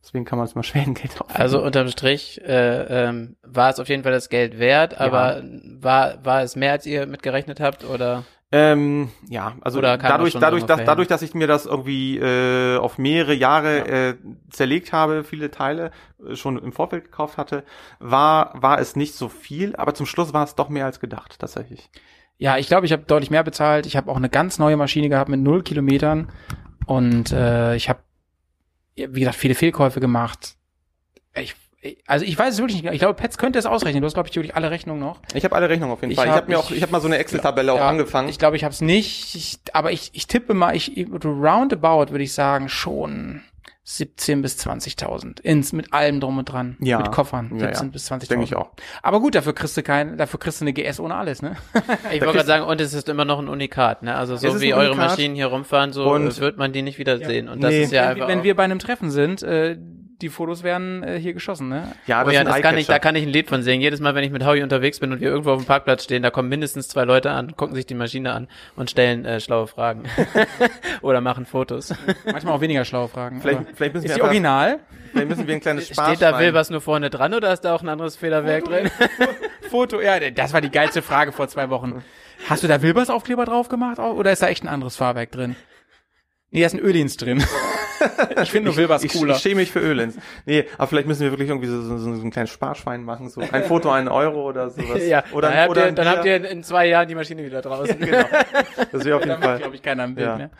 Deswegen 0.02 0.24
kann 0.24 0.38
man 0.38 0.46
es 0.46 0.54
mal 0.54 0.62
Schwedengeld 0.62 1.20
aufwenden. 1.20 1.42
Also 1.42 1.62
unterm 1.62 1.88
Strich 1.88 2.40
äh, 2.42 3.08
ähm, 3.08 3.36
war 3.42 3.70
es 3.70 3.78
auf 3.78 3.88
jeden 3.88 4.02
Fall 4.02 4.12
das 4.12 4.28
Geld 4.28 4.58
wert, 4.58 4.98
aber 5.00 5.42
war, 5.80 6.24
war 6.24 6.42
es 6.42 6.56
mehr, 6.56 6.72
als 6.72 6.86
ihr 6.86 7.06
mitgerechnet 7.06 7.60
habt 7.60 7.84
oder? 7.84 8.24
Ähm, 8.52 9.10
ja, 9.28 9.54
also 9.60 9.80
dadurch, 9.80 10.32
dadurch, 10.32 10.64
dass, 10.64 10.84
dadurch, 10.84 11.06
dass 11.06 11.22
ich 11.22 11.34
mir 11.34 11.46
das 11.46 11.66
irgendwie 11.66 12.18
äh, 12.18 12.78
auf 12.78 12.98
mehrere 12.98 13.32
Jahre 13.32 13.78
ja. 13.78 14.08
äh, 14.08 14.16
zerlegt 14.50 14.92
habe, 14.92 15.22
viele 15.22 15.52
Teile 15.52 15.92
äh, 16.26 16.34
schon 16.34 16.58
im 16.58 16.72
Vorfeld 16.72 17.04
gekauft 17.04 17.38
hatte, 17.38 17.62
war 18.00 18.50
war 18.60 18.80
es 18.80 18.96
nicht 18.96 19.14
so 19.14 19.28
viel, 19.28 19.76
aber 19.76 19.94
zum 19.94 20.04
Schluss 20.04 20.32
war 20.32 20.42
es 20.42 20.56
doch 20.56 20.68
mehr 20.68 20.86
als 20.86 20.98
gedacht, 20.98 21.36
tatsächlich. 21.38 21.90
Ja, 22.38 22.56
ich 22.56 22.66
glaube, 22.66 22.86
ich 22.86 22.92
habe 22.92 23.04
deutlich 23.04 23.30
mehr 23.30 23.44
bezahlt. 23.44 23.86
Ich 23.86 23.96
habe 23.96 24.10
auch 24.10 24.16
eine 24.16 24.30
ganz 24.30 24.58
neue 24.58 24.76
Maschine 24.76 25.08
gehabt 25.08 25.28
mit 25.28 25.40
null 25.40 25.62
Kilometern 25.62 26.32
und 26.86 27.30
äh, 27.30 27.76
ich 27.76 27.88
habe, 27.88 28.00
wie 29.10 29.20
gesagt, 29.20 29.36
viele 29.36 29.54
Fehlkäufe 29.54 30.00
gemacht. 30.00 30.56
Ich 31.34 31.54
also 32.06 32.26
ich 32.26 32.38
weiß 32.38 32.54
es 32.54 32.60
wirklich 32.60 32.82
nicht. 32.82 32.92
Ich 32.92 32.98
glaube, 32.98 33.14
Pets 33.14 33.38
könnte 33.38 33.58
es 33.58 33.64
ausrechnen. 33.64 34.02
Du 34.02 34.06
hast, 34.06 34.12
glaube 34.12 34.28
ich, 34.28 34.36
wirklich 34.36 34.54
alle 34.54 34.70
Rechnungen 34.70 35.00
noch. 35.00 35.20
Ich 35.32 35.44
habe 35.44 35.56
alle 35.56 35.68
Rechnungen 35.68 35.92
auf 35.94 36.02
jeden 36.02 36.12
ich 36.12 36.18
Fall. 36.18 36.28
Hab, 36.28 36.34
ich 36.34 36.42
habe 36.42 36.50
mir 36.50 36.58
auch, 36.58 36.70
ich 36.70 36.82
habe 36.82 36.92
mal 36.92 37.00
so 37.00 37.06
eine 37.06 37.16
Excel-Tabelle 37.16 37.72
auch 37.72 37.80
angefangen. 37.80 38.28
Ich 38.28 38.38
glaube, 38.38 38.56
ich 38.56 38.64
habe 38.64 38.72
es 38.72 38.82
nicht. 38.82 39.34
Ich, 39.34 39.58
aber 39.72 39.90
ich, 39.90 40.10
ich 40.12 40.26
tippe 40.26 40.52
mal, 40.52 40.76
ich 40.76 41.06
roundabout 41.24 42.10
würde 42.10 42.24
ich 42.24 42.34
sagen 42.34 42.68
schon 42.68 43.42
17 43.96 44.40
bis 44.40 44.56
20.000 44.56 45.40
ins 45.40 45.72
mit 45.72 45.92
allem 45.92 46.20
drum 46.20 46.38
und 46.38 46.44
dran, 46.44 46.76
ja. 46.80 46.98
mit 46.98 47.10
Koffern, 47.10 47.48
17 47.50 47.60
ja, 47.60 47.72
ja. 47.72 47.82
bis 47.88 48.10
20.000. 48.10 48.28
Denke 48.28 48.44
ich 48.44 48.54
auch. 48.54 48.70
Aber 49.02 49.18
gut, 49.20 49.34
dafür 49.34 49.52
kriegst 49.52 49.76
du 49.76 49.82
kein, 49.82 50.16
dafür 50.16 50.38
kriegst 50.38 50.60
du 50.60 50.64
eine 50.64 50.72
GS 50.72 51.00
ohne 51.00 51.16
alles, 51.16 51.42
ne? 51.42 51.56
ich 52.12 52.20
wollte 52.20 52.34
gerade 52.34 52.46
sagen, 52.46 52.64
und 52.64 52.80
es 52.80 52.94
ist 52.94 53.08
immer 53.08 53.24
noch 53.24 53.40
ein 53.40 53.48
Unikat, 53.48 54.04
ne? 54.04 54.14
Also 54.14 54.36
so 54.36 54.60
wie 54.60 54.74
eure 54.74 54.94
Maschinen 54.94 55.34
hier 55.34 55.46
rumfahren, 55.46 55.92
so 55.92 56.08
und 56.08 56.38
wird 56.40 56.56
man 56.56 56.72
die 56.72 56.82
nicht 56.82 56.98
wiedersehen. 56.98 57.48
Und 57.48 57.62
das 57.62 57.72
nee. 57.72 57.82
ist 57.82 57.92
ja 57.92 58.02
wenn, 58.02 58.08
einfach 58.10 58.28
wenn 58.28 58.42
wir 58.44 58.54
bei 58.54 58.62
einem 58.62 58.78
Treffen 58.78 59.10
sind, 59.10 59.42
äh, 59.42 59.76
die 60.22 60.28
Fotos 60.28 60.62
werden 60.62 61.02
äh, 61.02 61.18
hier 61.18 61.32
geschossen, 61.32 61.68
ne? 61.68 61.92
Ja, 62.06 62.24
das, 62.24 62.32
oh 62.32 62.34
ja, 62.34 62.44
das 62.44 62.60
kann 62.60 62.76
ich, 62.78 62.86
da 62.86 62.98
kann 62.98 63.16
ich 63.16 63.22
ein 63.22 63.28
Lied 63.28 63.48
von 63.48 63.62
singen. 63.62 63.80
Jedes 63.80 64.00
Mal, 64.00 64.14
wenn 64.14 64.24
ich 64.24 64.30
mit 64.30 64.44
Howie 64.44 64.62
unterwegs 64.62 65.00
bin 65.00 65.12
und 65.12 65.20
wir 65.20 65.28
irgendwo 65.28 65.50
auf 65.52 65.62
dem 65.62 65.66
Parkplatz 65.66 66.04
stehen, 66.04 66.22
da 66.22 66.30
kommen 66.30 66.48
mindestens 66.48 66.88
zwei 66.88 67.04
Leute 67.04 67.30
an, 67.30 67.56
gucken 67.56 67.74
sich 67.74 67.86
die 67.86 67.94
Maschine 67.94 68.32
an 68.32 68.48
und 68.76 68.90
stellen 68.90 69.24
äh, 69.24 69.40
schlaue 69.40 69.66
Fragen. 69.66 70.04
Oder 71.02 71.20
machen 71.20 71.46
Fotos. 71.46 71.94
Manchmal 72.24 72.54
auch 72.54 72.60
weniger 72.60 72.84
schlaue 72.84 73.08
Fragen. 73.08 73.40
Vielleicht, 73.40 73.60
vielleicht 73.74 73.94
müssen 73.94 74.06
ist 74.06 74.10
wir 74.12 74.16
die 74.16 74.22
Original? 74.22 74.80
Vielleicht 75.12 75.28
müssen 75.28 75.46
wir 75.46 75.54
ein 75.54 75.60
kleines 75.60 75.88
Spaß 75.88 76.06
Steht 76.16 76.22
da 76.22 76.38
Wilbers 76.38 76.70
nur 76.70 76.80
vorne 76.80 77.10
dran 77.10 77.34
oder 77.34 77.52
ist 77.52 77.62
da 77.62 77.74
auch 77.74 77.82
ein 77.82 77.88
anderes 77.88 78.16
Federwerk 78.16 78.64
Foto, 78.64 78.76
drin? 78.76 78.90
Foto, 79.70 80.00
ja, 80.00 80.30
das 80.30 80.52
war 80.52 80.60
die 80.60 80.70
geilste 80.70 81.02
Frage 81.02 81.32
vor 81.32 81.48
zwei 81.48 81.70
Wochen. 81.70 82.02
Hast 82.48 82.62
du 82.62 82.68
da 82.68 82.82
Wilbers 82.82 83.10
Aufkleber 83.10 83.44
drauf 83.44 83.68
gemacht 83.68 83.98
oder 83.98 84.32
ist 84.32 84.42
da 84.42 84.48
echt 84.48 84.64
ein 84.64 84.68
anderes 84.68 84.96
Fahrwerk 84.96 85.30
drin? 85.32 85.56
Nee, 86.50 86.60
da 86.60 86.66
ist 86.66 86.74
ein 86.74 86.80
Ölins 86.80 87.16
drin. 87.16 87.44
Ich 88.42 88.50
finde 88.50 88.68
nur 88.68 88.76
Wilbers 88.76 89.06
cooler. 89.08 89.32
Ich, 89.32 89.36
ich 89.36 89.42
schäme 89.42 89.56
mich 89.56 89.70
für 89.70 89.80
Ölins. 89.80 90.16
Nee, 90.46 90.64
aber 90.78 90.86
vielleicht 90.86 91.08
müssen 91.08 91.22
wir 91.22 91.30
wirklich 91.30 91.48
irgendwie 91.48 91.68
so, 91.68 91.80
so, 91.82 91.98
so 91.98 92.10
ein 92.10 92.30
kleines 92.30 92.50
Sparschwein 92.50 93.04
machen, 93.04 93.28
so 93.28 93.40
ein 93.40 93.64
Foto, 93.64 93.90
einen 93.90 94.08
Euro 94.08 94.48
oder 94.48 94.70
sowas. 94.70 95.00
ja, 95.06 95.24
oder, 95.32 95.48
dann, 95.48 95.58
habt, 95.58 95.70
oder 95.70 95.86
ihr, 95.86 95.92
dann 95.92 96.08
habt 96.08 96.24
ihr 96.24 96.50
in 96.50 96.62
zwei 96.62 96.86
Jahren 96.86 97.08
die 97.08 97.14
Maschine 97.14 97.44
wieder 97.44 97.62
draußen. 97.62 97.98
genau. 97.98 98.24
Das 98.92 99.04
wäre 99.04 99.16
auf 99.16 99.24
jeden 99.24 99.42
Fall. 99.42 99.58
glaube 99.58 99.74
ich, 99.74 99.82
keiner 99.82 100.04
im 100.04 100.14
Bild 100.14 100.26
ja. 100.26 100.50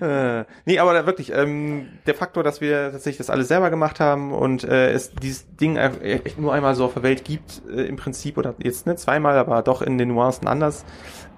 mehr. 0.00 0.40
Äh, 0.40 0.44
nee, 0.64 0.78
aber 0.78 0.94
da 0.94 1.06
wirklich, 1.06 1.32
ähm, 1.32 1.88
der 2.06 2.14
Faktor, 2.14 2.42
dass 2.42 2.60
wir 2.60 2.92
tatsächlich 2.92 3.18
das 3.18 3.30
alles 3.30 3.48
selber 3.48 3.70
gemacht 3.70 4.00
haben 4.00 4.32
und 4.32 4.64
äh, 4.64 4.92
es 4.92 5.12
dieses 5.12 5.46
Ding 5.56 5.76
echt 5.76 6.38
nur 6.38 6.52
einmal 6.52 6.74
so 6.74 6.84
auf 6.84 6.94
der 6.94 7.02
Welt 7.02 7.24
gibt, 7.24 7.62
äh, 7.68 7.82
im 7.82 7.96
Prinzip, 7.96 8.38
oder 8.38 8.54
jetzt 8.58 8.86
nicht 8.86 8.98
zweimal, 8.98 9.38
aber 9.38 9.62
doch 9.62 9.82
in 9.82 9.98
den 9.98 10.08
Nuancen 10.08 10.48
anders, 10.48 10.84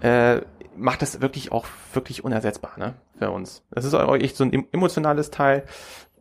äh, 0.01 0.41
macht 0.77 1.03
das 1.03 1.21
wirklich 1.21 1.53
auch 1.53 1.67
wirklich 1.93 2.25
unersetzbar, 2.25 2.73
ne, 2.79 2.95
für 3.19 3.31
uns. 3.31 3.63
Das 3.71 3.85
ist 3.85 3.95
auch 3.95 4.15
echt 4.17 4.37
so 4.37 4.45
ein 4.45 4.67
emotionales 4.73 5.31
Teil. 5.31 5.65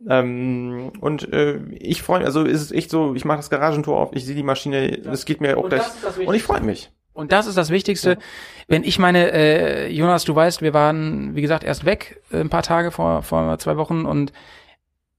Ähm, 0.08 0.92
und 1.00 1.32
äh, 1.32 1.58
ich 1.72 2.02
freue 2.02 2.18
mich, 2.18 2.26
also 2.26 2.44
ist 2.44 2.60
es 2.60 2.72
echt 2.72 2.90
so, 2.90 3.14
ich 3.14 3.24
mache 3.24 3.38
das 3.38 3.50
Garagentor 3.50 3.98
auf, 3.98 4.10
ich 4.12 4.26
sehe 4.26 4.34
die 4.34 4.42
Maschine, 4.42 4.98
es 5.06 5.24
geht 5.24 5.40
mir 5.40 5.56
auch 5.56 5.64
und 5.64 5.70
gleich 5.70 5.82
und 6.26 6.34
ich 6.34 6.42
freue 6.42 6.60
mich. 6.60 6.90
Und 7.14 7.32
das 7.32 7.46
ist 7.46 7.56
das 7.56 7.70
Wichtigste. 7.70 8.10
Ja. 8.10 8.16
Wenn 8.68 8.84
ich 8.84 8.98
meine, 8.98 9.32
äh, 9.32 9.88
Jonas, 9.88 10.24
du 10.24 10.34
weißt, 10.34 10.60
wir 10.60 10.74
waren, 10.74 11.34
wie 11.34 11.40
gesagt, 11.40 11.64
erst 11.64 11.86
weg, 11.86 12.20
äh, 12.30 12.40
ein 12.40 12.50
paar 12.50 12.62
Tage 12.62 12.90
vor, 12.90 13.22
vor 13.22 13.58
zwei 13.58 13.78
Wochen 13.78 14.04
und 14.04 14.32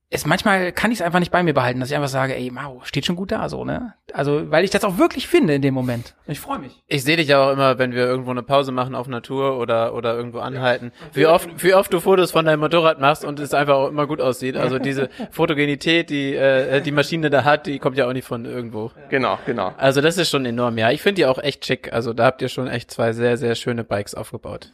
es 0.10 0.26
manchmal 0.26 0.72
kann 0.72 0.92
ich 0.92 1.00
es 1.00 1.02
einfach 1.06 1.20
nicht 1.20 1.34
bei 1.34 1.44
mir 1.44 1.54
behalten, 1.54 1.82
dass 1.82 1.90
ich 1.90 1.96
einfach 1.96 2.08
sage, 2.08 2.34
ey, 2.34 2.50
Mau, 2.50 2.82
steht 2.84 3.06
schon 3.06 3.18
gut 3.18 3.34
da 3.34 3.50
so, 3.50 3.66
ne? 3.66 3.94
Also, 4.14 4.50
weil 4.50 4.64
ich 4.64 4.70
das 4.70 4.86
auch 4.86 4.98
wirklich 4.98 5.28
finde 5.28 5.56
in 5.56 5.62
dem 5.62 5.74
Moment. 5.74 6.16
Ich 6.28 6.40
freue 6.40 6.60
mich. 6.60 6.82
Ich 6.88 7.04
sehe 7.04 7.18
dich 7.18 7.28
ja 7.28 7.44
auch 7.44 7.52
immer, 7.52 7.78
wenn 7.78 7.92
wir 7.92 8.06
irgendwo 8.06 8.32
eine 8.32 8.42
Pause 8.42 8.72
machen 8.72 8.96
auf 8.96 9.10
Natur 9.10 9.60
oder 9.60 9.94
oder 9.94 10.16
irgendwo 10.16 10.40
anhalten. 10.40 10.94
Ja. 10.94 11.16
Wie 11.16 11.26
oft 11.26 11.62
wie 11.62 11.74
oft 11.74 11.92
du 11.92 12.00
Fotos 12.00 12.32
von 12.32 12.46
deinem 12.46 12.62
Motorrad 12.62 13.02
machst 13.02 13.26
und 13.26 13.38
es 13.42 13.54
einfach 13.54 13.76
auch 13.76 13.90
immer 13.90 14.08
gut 14.08 14.22
aussieht. 14.22 14.56
Also 14.56 14.80
diese 14.80 15.10
Fotogenität, 15.32 16.10
die 16.10 16.36
äh, 16.36 16.80
die 16.82 16.92
Maschine 16.92 17.30
da 17.30 17.44
hat, 17.44 17.68
die 17.68 17.78
kommt 17.80 17.98
ja 17.98 18.08
auch 18.08 18.14
nicht 18.14 18.26
von 18.26 18.46
irgendwo. 18.46 18.92
Genau, 19.10 19.38
genau. 19.46 19.74
Also 19.78 20.00
das 20.00 20.18
ist 20.18 20.30
schon 20.30 20.46
enorm. 20.46 20.78
Ja, 20.78 20.90
ich 20.90 21.02
finde 21.02 21.16
die 21.16 21.26
auch 21.26 21.38
echt 21.40 21.66
schick. 21.66 21.92
Also 21.92 22.14
da 22.14 22.28
habt 22.28 22.42
ihr 22.42 22.48
schon 22.48 22.68
echt 22.68 22.92
zwei 22.92 23.12
sehr 23.12 23.36
sehr 23.36 23.56
schöne 23.56 23.84
Bikes 23.84 24.16
aufgebaut. 24.16 24.72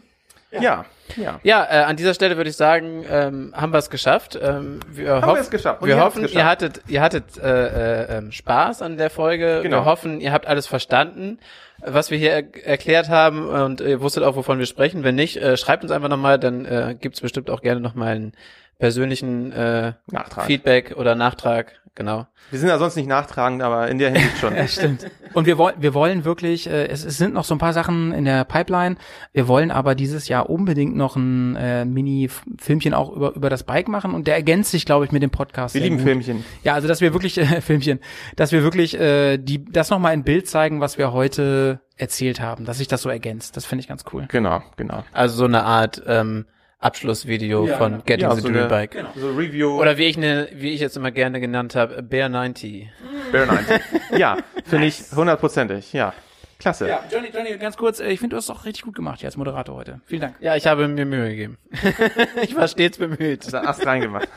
Ja, 0.62 0.86
ja. 1.16 1.40
Ja, 1.44 1.64
äh, 1.70 1.84
an 1.84 1.96
dieser 1.96 2.14
Stelle 2.14 2.38
würde 2.38 2.50
ich 2.50 2.56
sagen, 2.56 3.06
ähm, 3.10 3.54
haben 3.56 3.74
wir 3.74 3.80
es 3.80 3.90
geschafft. 3.90 4.40
Ähm, 4.42 4.80
wir 4.90 5.22
haben 5.22 5.36
wir 5.36 5.42
es 5.42 5.50
geschafft. 5.50 5.82
Und 5.82 5.88
wir 5.88 6.00
hoffen, 6.00 6.24
geschafft. 6.24 6.36
ihr 6.38 6.46
hattet, 6.46 6.82
ihr 6.88 7.02
hattet 7.02 7.38
äh, 7.38 8.04
äh, 8.04 8.18
ähm, 8.18 8.32
Spaß 8.32 8.82
an 8.82 8.98
der 8.98 9.10
Folge. 9.10 9.62
Genau. 9.64 9.78
Wir 9.78 9.86
hoffen, 9.86 10.22
ihr 10.22 10.32
habt 10.32 10.48
alles 10.48 10.68
verstanden, 10.68 11.40
was 11.80 12.12
wir 12.12 12.18
hier 12.18 12.32
er 12.32 12.66
erklärt 12.66 13.10
haben 13.10 13.48
und 13.48 13.82
ihr 13.82 14.02
wusstet 14.02 14.24
auch, 14.24 14.36
wovon 14.36 14.60
wir 14.60 14.66
sprechen. 14.66 15.04
Wenn 15.04 15.16
nicht, 15.16 15.38
äh, 15.38 15.58
schreibt 15.58 15.84
uns 15.84 15.92
einfach 15.92 16.10
nochmal, 16.10 16.40
dann 16.40 16.66
äh, 16.66 16.96
gibt 17.00 17.16
es 17.16 17.22
bestimmt 17.22 17.50
auch 17.50 17.62
gerne 17.62 17.82
nochmal 17.82 18.16
einen 18.16 18.34
persönlichen 18.80 19.52
äh, 19.52 19.94
Nachtrag. 20.12 20.46
Feedback 20.46 20.96
oder 20.98 21.16
Nachtrag 21.16 21.84
genau. 21.96 22.28
Wir 22.50 22.60
sind 22.60 22.70
ja 22.70 22.78
sonst 22.78 22.96
nicht 22.96 23.08
nachtragend, 23.08 23.62
aber 23.62 23.88
in 23.88 23.98
der 23.98 24.12
Hinsicht 24.12 24.38
schon. 24.38 24.56
ja, 24.56 24.68
stimmt. 24.68 25.10
Und 25.34 25.46
wir 25.46 25.58
wollen, 25.58 25.76
wir 25.80 25.94
wollen 25.94 26.26
wirklich, 26.26 26.68
äh, 26.68 26.88
es, 26.88 27.06
es 27.06 27.18
sind 27.18 27.34
noch 27.34 27.44
so 27.44 27.56
ein 27.56 27.58
paar 27.58 27.74
Sachen 27.74 28.12
in 28.12 28.26
der 28.26 28.44
Pipeline. 28.46 28.96
Wir 29.32 29.48
wollen 29.48 29.72
aber 29.72 29.96
dieses 29.96 30.28
Jahr 30.28 30.50
unbedingt 30.50 30.96
noch 30.96 31.16
ein 31.16 31.56
äh, 31.56 31.86
Mini-Filmchen 31.86 32.94
auch 32.94 33.12
über, 33.12 33.36
über 33.36 33.50
das 33.50 33.64
Bike 33.64 33.88
machen 33.88 34.14
und 34.14 34.28
der 34.28 34.36
ergänzt 34.36 34.72
sich, 34.72 34.86
glaube 34.86 35.06
ich, 35.06 35.12
mit 35.12 35.24
dem 35.24 35.32
Podcast. 35.32 35.76
Wir 35.76 35.82
lieben 35.82 35.98
gut. 35.98 36.06
Filmchen. 36.06 36.46
Ja, 36.64 36.74
also 36.74 36.88
dass 36.88 37.02
wir 37.02 37.14
wirklich, 37.14 37.38
äh, 37.38 37.46
Filmchen, 37.62 38.00
dass 38.36 38.52
wir 38.52 38.64
wirklich 38.64 39.00
äh, 39.00 39.38
die, 39.38 39.64
das 39.66 39.90
nochmal 39.90 40.14
in 40.14 40.24
Bild 40.24 40.48
zeigen, 40.48 40.80
was 40.80 40.98
wir 40.98 41.14
heute 41.14 41.80
erzählt 41.96 42.42
haben, 42.42 42.66
dass 42.66 42.80
sich 42.80 42.88
das 42.88 43.04
so 43.04 43.10
ergänzt. 43.10 43.56
Das 43.56 43.66
finde 43.66 43.82
ich 43.82 43.88
ganz 43.88 44.04
cool. 44.12 44.26
Genau, 44.30 44.62
genau. 44.78 45.04
Also 45.12 45.36
so 45.36 45.46
eine 45.46 45.64
Art 45.64 46.02
ähm, 46.08 46.46
Abschlussvideo 46.84 47.68
ja, 47.68 47.78
von. 47.78 48.04
Getting 48.06 48.28
ja, 48.28 48.36
the 48.36 48.42
so 48.42 48.50
Dream 48.50 48.68
Bike. 48.68 48.92
Genau. 48.92 49.10
So 49.16 49.30
Review. 49.32 49.80
Oder 49.80 49.98
wie 49.98 50.06
ich 50.06 50.18
ne, 50.18 50.50
wie 50.54 50.72
ich 50.72 50.82
jetzt 50.82 50.98
immer 50.98 51.12
gerne 51.12 51.40
genannt 51.40 51.76
habe, 51.76 52.04
Bear 52.04 52.30
90. 52.30 52.90
Bear 53.32 53.46
90. 53.46 53.82
ja, 54.18 54.38
finde 54.66 54.88
ich 54.88 55.02
hundertprozentig, 55.16 55.94
ja. 55.94 56.14
Klasse. 56.60 56.88
Ja, 56.88 57.04
Johnny, 57.12 57.28
Johnny, 57.34 57.58
ganz 57.58 57.76
kurz, 57.76 58.00
äh, 58.00 58.08
ich 58.10 58.22
finde, 58.22 58.36
du 58.36 58.38
hast 58.38 58.46
es 58.46 58.50
auch 58.50 58.64
richtig 58.64 58.84
gut 58.84 58.96
gemacht 58.96 59.20
hier 59.20 59.28
als 59.28 59.36
Moderator 59.36 59.76
heute. 59.76 60.00
Vielen 60.06 60.22
Dank. 60.22 60.36
Ja, 60.40 60.56
ich 60.56 60.66
habe 60.66 60.88
mir 60.88 61.06
Mühe 61.06 61.30
gegeben. 61.30 61.58
ich 62.42 62.56
war 62.56 62.70
stets 62.70 62.98
bemüht. 62.98 63.52
Da 63.52 63.64
Ast 63.64 63.86
reingemacht. 63.86 64.30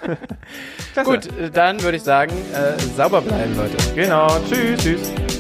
Klasse. 0.93 1.11
Gut, 1.11 1.29
dann 1.55 1.81
würde 1.83 1.99
ich 1.99 2.03
sagen, 2.03 2.33
äh, 2.53 2.77
sauber 2.97 3.21
bleiben, 3.21 3.57
Leute. 3.57 3.77
Genau. 3.95 4.27
Tschüss, 4.49 4.83
tschüss. 4.83 5.36